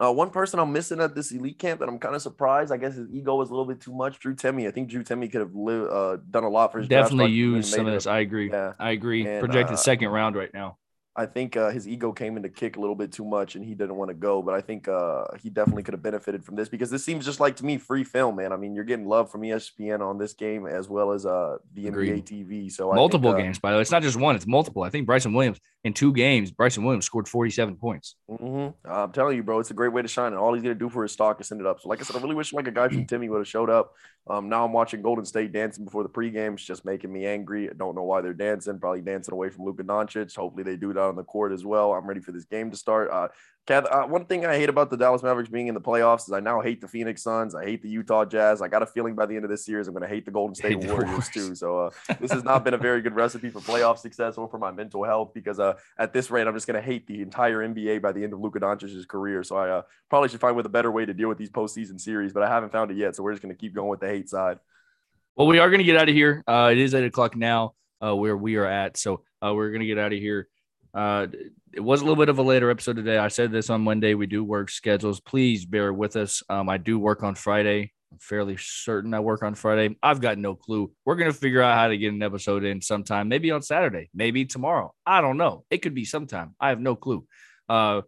uh, 0.00 0.12
one 0.12 0.28
person 0.28 0.60
I'm 0.60 0.74
missing 0.74 1.00
at 1.00 1.14
this 1.14 1.32
elite 1.32 1.58
camp 1.58 1.80
that 1.80 1.88
I'm 1.88 1.98
kind 1.98 2.16
of 2.16 2.20
surprised. 2.22 2.70
I 2.70 2.76
guess 2.76 2.94
his 2.96 3.08
ego 3.10 3.34
was 3.34 3.48
a 3.48 3.52
little 3.52 3.64
bit 3.66 3.80
too 3.80 3.94
much. 3.94 4.18
Drew 4.18 4.34
Timme. 4.34 4.68
I 4.68 4.70
think 4.72 4.90
Drew 4.90 5.02
Timme 5.02 5.32
could 5.32 5.40
have 5.40 5.54
li- 5.54 5.88
uh, 5.90 6.18
done 6.30 6.44
a 6.44 6.50
lot 6.50 6.70
for 6.70 6.80
his 6.80 6.88
Definitely 6.88 7.16
stock 7.16 7.26
and 7.28 7.34
use 7.34 7.70
some 7.74 7.86
of 7.86 7.94
this. 7.94 8.06
I 8.06 8.18
agree. 8.18 8.50
Yeah. 8.50 8.74
I 8.78 8.90
agree. 8.90 9.26
And, 9.26 9.40
Projected 9.40 9.74
uh, 9.74 9.76
second 9.78 10.10
round 10.10 10.36
right 10.36 10.52
now. 10.52 10.76
I 11.18 11.26
think 11.26 11.56
uh, 11.56 11.70
his 11.70 11.88
ego 11.88 12.12
came 12.12 12.36
into 12.36 12.48
kick 12.48 12.76
a 12.76 12.80
little 12.80 12.94
bit 12.94 13.10
too 13.10 13.24
much, 13.24 13.56
and 13.56 13.64
he 13.64 13.74
didn't 13.74 13.96
want 13.96 14.08
to 14.08 14.14
go. 14.14 14.40
But 14.40 14.54
I 14.54 14.60
think 14.60 14.86
uh, 14.86 15.24
he 15.42 15.50
definitely 15.50 15.82
could 15.82 15.94
have 15.94 16.02
benefited 16.02 16.44
from 16.44 16.54
this 16.54 16.68
because 16.68 16.90
this 16.90 17.04
seems 17.04 17.24
just 17.24 17.40
like 17.40 17.56
to 17.56 17.64
me 17.64 17.76
free 17.76 18.04
film, 18.04 18.36
man. 18.36 18.52
I 18.52 18.56
mean, 18.56 18.72
you're 18.72 18.84
getting 18.84 19.04
love 19.08 19.28
from 19.28 19.40
ESPN 19.42 20.00
on 20.00 20.16
this 20.16 20.32
game 20.32 20.68
as 20.68 20.88
well 20.88 21.10
as 21.10 21.26
uh, 21.26 21.56
the 21.74 21.88
Agreed. 21.88 22.24
NBA 22.24 22.46
TV. 22.46 22.72
So 22.72 22.92
I 22.92 22.94
Multiple 22.94 23.32
think, 23.32 23.40
uh, 23.40 23.42
games, 23.42 23.58
by 23.58 23.72
the 23.72 23.78
way. 23.78 23.82
It's 23.82 23.90
not 23.90 24.02
just 24.02 24.16
one, 24.16 24.36
it's 24.36 24.46
multiple. 24.46 24.84
I 24.84 24.90
think 24.90 25.06
Bryson 25.06 25.32
Williams 25.32 25.58
in 25.82 25.92
two 25.92 26.12
games, 26.12 26.52
Bryson 26.52 26.84
Williams 26.84 27.06
scored 27.06 27.26
47 27.26 27.74
points. 27.76 28.14
mhm. 28.30 28.72
I'm 28.84 29.10
telling 29.10 29.36
you, 29.36 29.42
bro, 29.42 29.58
it's 29.58 29.72
a 29.72 29.74
great 29.74 29.92
way 29.92 30.02
to 30.02 30.08
shine, 30.08 30.28
and 30.28 30.36
all 30.36 30.54
he's 30.54 30.62
gonna 30.62 30.76
do 30.76 30.88
for 30.88 31.02
his 31.02 31.10
stock 31.10 31.40
is 31.40 31.48
send 31.48 31.60
it 31.60 31.66
up. 31.66 31.80
So, 31.80 31.88
like 31.88 32.00
I 32.00 32.04
said, 32.04 32.14
I 32.14 32.20
really 32.20 32.36
wish 32.36 32.52
like 32.52 32.68
a 32.68 32.70
guy 32.70 32.88
from 32.88 33.06
Timme 33.06 33.28
would 33.28 33.38
have 33.38 33.48
showed 33.48 33.70
up. 33.70 33.92
Um, 34.30 34.48
now 34.48 34.64
I'm 34.64 34.72
watching 34.72 35.00
Golden 35.02 35.24
State 35.24 35.52
dancing 35.52 35.84
before 35.84 36.02
the 36.02 36.08
pregame. 36.08 36.52
It's 36.54 36.62
just 36.62 36.84
making 36.84 37.12
me 37.12 37.24
angry. 37.26 37.70
I 37.70 37.72
don't 37.72 37.94
know 37.94 38.02
why 38.02 38.20
they're 38.20 38.34
dancing. 38.34 38.78
Probably 38.78 39.00
dancing 39.00 39.32
away 39.32 39.48
from 39.48 39.64
Luka 39.64 39.82
Doncic. 39.82 40.36
Hopefully 40.36 40.64
they 40.64 40.76
do 40.76 40.92
that 40.92 41.07
on 41.08 41.16
the 41.16 41.24
court 41.24 41.52
as 41.52 41.64
well. 41.64 41.92
I'm 41.92 42.06
ready 42.06 42.20
for 42.20 42.32
this 42.32 42.44
game 42.44 42.70
to 42.70 42.76
start. 42.76 43.10
Uh, 43.10 43.28
Kath, 43.66 43.84
uh, 43.84 44.04
one 44.04 44.24
thing 44.24 44.46
I 44.46 44.56
hate 44.56 44.70
about 44.70 44.88
the 44.88 44.96
Dallas 44.96 45.22
Mavericks 45.22 45.50
being 45.50 45.66
in 45.66 45.74
the 45.74 45.80
playoffs 45.80 46.26
is 46.26 46.32
I 46.32 46.40
now 46.40 46.62
hate 46.62 46.80
the 46.80 46.88
Phoenix 46.88 47.22
Suns. 47.22 47.54
I 47.54 47.64
hate 47.64 47.82
the 47.82 47.88
Utah 47.90 48.24
Jazz. 48.24 48.62
I 48.62 48.68
got 48.68 48.82
a 48.82 48.86
feeling 48.86 49.14
by 49.14 49.26
the 49.26 49.36
end 49.36 49.44
of 49.44 49.50
this 49.50 49.66
series 49.66 49.88
I'm 49.88 49.92
going 49.92 50.08
to 50.08 50.08
hate 50.08 50.24
the 50.24 50.30
Golden 50.30 50.54
State 50.54 50.78
Warriors 50.78 51.04
Warriors. 51.04 51.28
too. 51.28 51.54
So 51.54 51.78
uh, 51.80 51.90
this 52.18 52.32
has 52.32 52.44
not 52.44 52.64
been 52.64 52.72
a 52.72 52.78
very 52.78 53.02
good 53.02 53.14
recipe 53.14 53.50
for 53.50 53.60
playoff 53.60 53.98
success 53.98 54.38
or 54.38 54.48
for 54.48 54.56
my 54.56 54.70
mental 54.70 55.04
health 55.04 55.32
because 55.34 55.60
uh, 55.60 55.74
at 55.98 56.14
this 56.14 56.30
rate 56.30 56.46
I'm 56.46 56.54
just 56.54 56.66
going 56.66 56.80
to 56.80 56.86
hate 56.86 57.06
the 57.06 57.20
entire 57.20 57.58
NBA 57.58 58.00
by 58.00 58.12
the 58.12 58.24
end 58.24 58.32
of 58.32 58.40
Luka 58.40 58.58
Doncic's 58.58 59.04
career. 59.04 59.42
So 59.42 59.56
I 59.56 59.68
uh, 59.68 59.82
probably 60.08 60.30
should 60.30 60.40
find 60.40 60.56
with 60.56 60.64
a 60.64 60.70
better 60.70 60.90
way 60.90 61.04
to 61.04 61.12
deal 61.12 61.28
with 61.28 61.36
these 61.36 61.50
postseason 61.50 62.00
series, 62.00 62.32
but 62.32 62.42
I 62.42 62.48
haven't 62.48 62.72
found 62.72 62.90
it 62.90 62.96
yet. 62.96 63.16
So 63.16 63.22
we're 63.22 63.32
just 63.32 63.42
going 63.42 63.54
to 63.54 63.60
keep 63.60 63.74
going 63.74 63.88
with 63.88 64.00
the 64.00 64.08
hate 64.08 64.30
side. 64.30 64.60
Well, 65.36 65.46
we 65.46 65.58
are 65.58 65.68
going 65.68 65.78
to 65.78 65.84
get 65.84 65.96
out 65.96 66.08
of 66.08 66.14
here. 66.14 66.42
Uh, 66.48 66.70
it 66.72 66.78
is 66.78 66.94
eight 66.94 67.04
o'clock 67.04 67.36
now 67.36 67.74
uh, 68.02 68.16
where 68.16 68.36
we 68.36 68.56
are 68.56 68.66
at. 68.66 68.96
So 68.96 69.22
uh, 69.44 69.52
we're 69.54 69.70
going 69.70 69.80
to 69.80 69.86
get 69.86 69.98
out 69.98 70.12
of 70.12 70.18
here. 70.18 70.48
Uh, 70.98 71.28
it 71.72 71.78
was 71.78 72.00
a 72.00 72.04
little 72.04 72.16
bit 72.16 72.28
of 72.28 72.38
a 72.38 72.42
later 72.42 72.72
episode 72.72 72.96
today. 72.96 73.18
I 73.18 73.28
said 73.28 73.52
this 73.52 73.70
on 73.70 73.82
Monday. 73.82 74.14
We 74.14 74.26
do 74.26 74.42
work 74.42 74.68
schedules. 74.68 75.20
Please 75.20 75.64
bear 75.64 75.92
with 75.92 76.16
us. 76.16 76.42
Um, 76.48 76.68
I 76.68 76.76
do 76.76 76.98
work 76.98 77.22
on 77.22 77.36
Friday. 77.36 77.92
I'm 78.10 78.18
fairly 78.18 78.56
certain 78.58 79.14
I 79.14 79.20
work 79.20 79.44
on 79.44 79.54
Friday. 79.54 79.96
I've 80.02 80.20
got 80.20 80.38
no 80.38 80.56
clue. 80.56 80.90
We're 81.04 81.14
going 81.14 81.30
to 81.30 81.38
figure 81.38 81.62
out 81.62 81.76
how 81.78 81.86
to 81.86 81.96
get 81.96 82.12
an 82.12 82.20
episode 82.20 82.64
in 82.64 82.82
sometime, 82.82 83.28
maybe 83.28 83.52
on 83.52 83.62
Saturday, 83.62 84.10
maybe 84.12 84.44
tomorrow. 84.44 84.92
I 85.06 85.20
don't 85.20 85.36
know. 85.36 85.64
It 85.70 85.82
could 85.82 85.94
be 85.94 86.04
sometime. 86.04 86.56
I 86.58 86.70
have 86.70 86.80
no 86.80 86.96
clue. 86.96 87.24
Uh, 87.68 88.00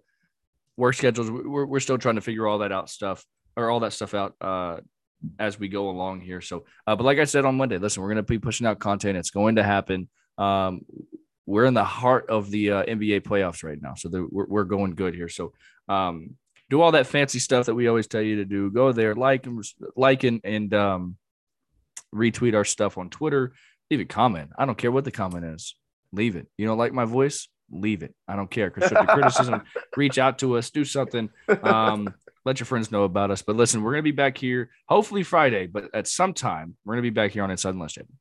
work 0.77 0.97
schedules. 0.97 1.31
We're, 1.31 1.67
we're 1.67 1.79
still 1.79 1.99
trying 1.99 2.17
to 2.17 2.23
figure 2.23 2.49
all 2.49 2.59
that 2.59 2.73
out 2.73 2.91
stuff 2.91 3.25
or 3.57 3.71
all 3.71 3.81
that 3.81 3.93
stuff 3.93 4.15
out 4.15 4.35
uh, 4.41 4.79
as 5.39 5.61
we 5.61 5.69
go 5.69 5.91
along 5.91 6.23
here. 6.23 6.41
So, 6.41 6.65
uh, 6.89 6.97
but 6.97 7.05
like 7.05 7.19
I 7.19 7.25
said 7.25 7.45
on 7.45 7.57
Monday, 7.57 7.79
listen, 7.79 8.03
we're 8.03 8.09
going 8.09 8.17
to 8.17 8.25
be 8.25 8.41
pushing 8.41 8.67
out 8.67 8.81
content. 8.81 9.17
It's 9.17 9.31
going 9.31 9.57
to 9.57 9.63
happen. 9.63 10.09
Um, 10.39 10.81
we're 11.51 11.65
in 11.65 11.75
the 11.75 11.85
heart 11.85 12.31
of 12.31 12.49
the 12.51 12.71
uh, 12.71 12.85
NBA 12.85 13.23
playoffs 13.23 13.65
right 13.65 13.81
now, 13.81 13.95
so 13.95 14.09
the, 14.09 14.27
we're, 14.31 14.47
we're 14.47 14.65
going 14.65 14.95
good 14.95 15.15
here. 15.15 15.29
So, 15.29 15.53
um, 15.89 16.37
do 16.71 16.81
all 16.81 16.93
that 16.93 17.09
fancy 17.09 17.41
stuff 17.41 17.67
that 17.67 17.75
we 17.75 17.89
always 17.89 18.07
tell 18.07 18.23
you 18.23 18.37
to 18.37 18.45
do. 18.45 18.71
Go 18.71 18.93
there, 18.93 19.17
like 19.17 19.47
and 19.47 19.65
like 19.97 20.23
and, 20.23 20.41
and 20.45 20.73
um, 20.73 21.17
retweet 22.15 22.55
our 22.55 22.65
stuff 22.65 22.97
on 22.97 23.11
Twitter. 23.11 23.53
Leave 23.91 23.99
a 23.99 24.05
comment. 24.05 24.51
I 24.57 24.65
don't 24.65 24.79
care 24.79 24.93
what 24.93 25.05
the 25.05 25.11
comment 25.11 25.45
is. 25.45 25.75
Leave 26.13 26.37
it. 26.37 26.47
You 26.57 26.69
don't 26.69 26.79
like 26.79 26.93
my 26.93 27.05
voice? 27.05 27.49
Leave 27.73 28.05
it. 28.05 28.15
I 28.29 28.37
don't 28.37 28.51
care. 28.51 28.71
Constructive 28.71 29.13
criticism. 29.13 29.63
Reach 29.97 30.19
out 30.19 30.39
to 30.39 30.57
us. 30.57 30.71
Do 30.71 30.85
something. 30.85 31.31
Um, 31.65 32.15
let 32.45 32.61
your 32.61 32.67
friends 32.67 32.93
know 32.93 33.03
about 33.03 33.33
us. 33.33 33.43
But 33.43 33.57
listen, 33.57 33.83
we're 33.83 33.93
gonna 33.93 34.03
be 34.03 34.13
back 34.13 34.39
here 34.39 34.71
hopefully 34.89 35.25
Friday, 35.25 35.67
but 35.67 35.93
at 35.93 36.07
some 36.07 36.33
time 36.33 36.77
we're 36.85 36.95
gonna 36.95 37.03
be 37.03 37.11
back 37.11 37.33
here 37.33 37.43
on 37.43 37.51
Inside 37.51 37.73
the 37.73 37.79
Lunch 37.79 37.97
Table. 37.97 38.15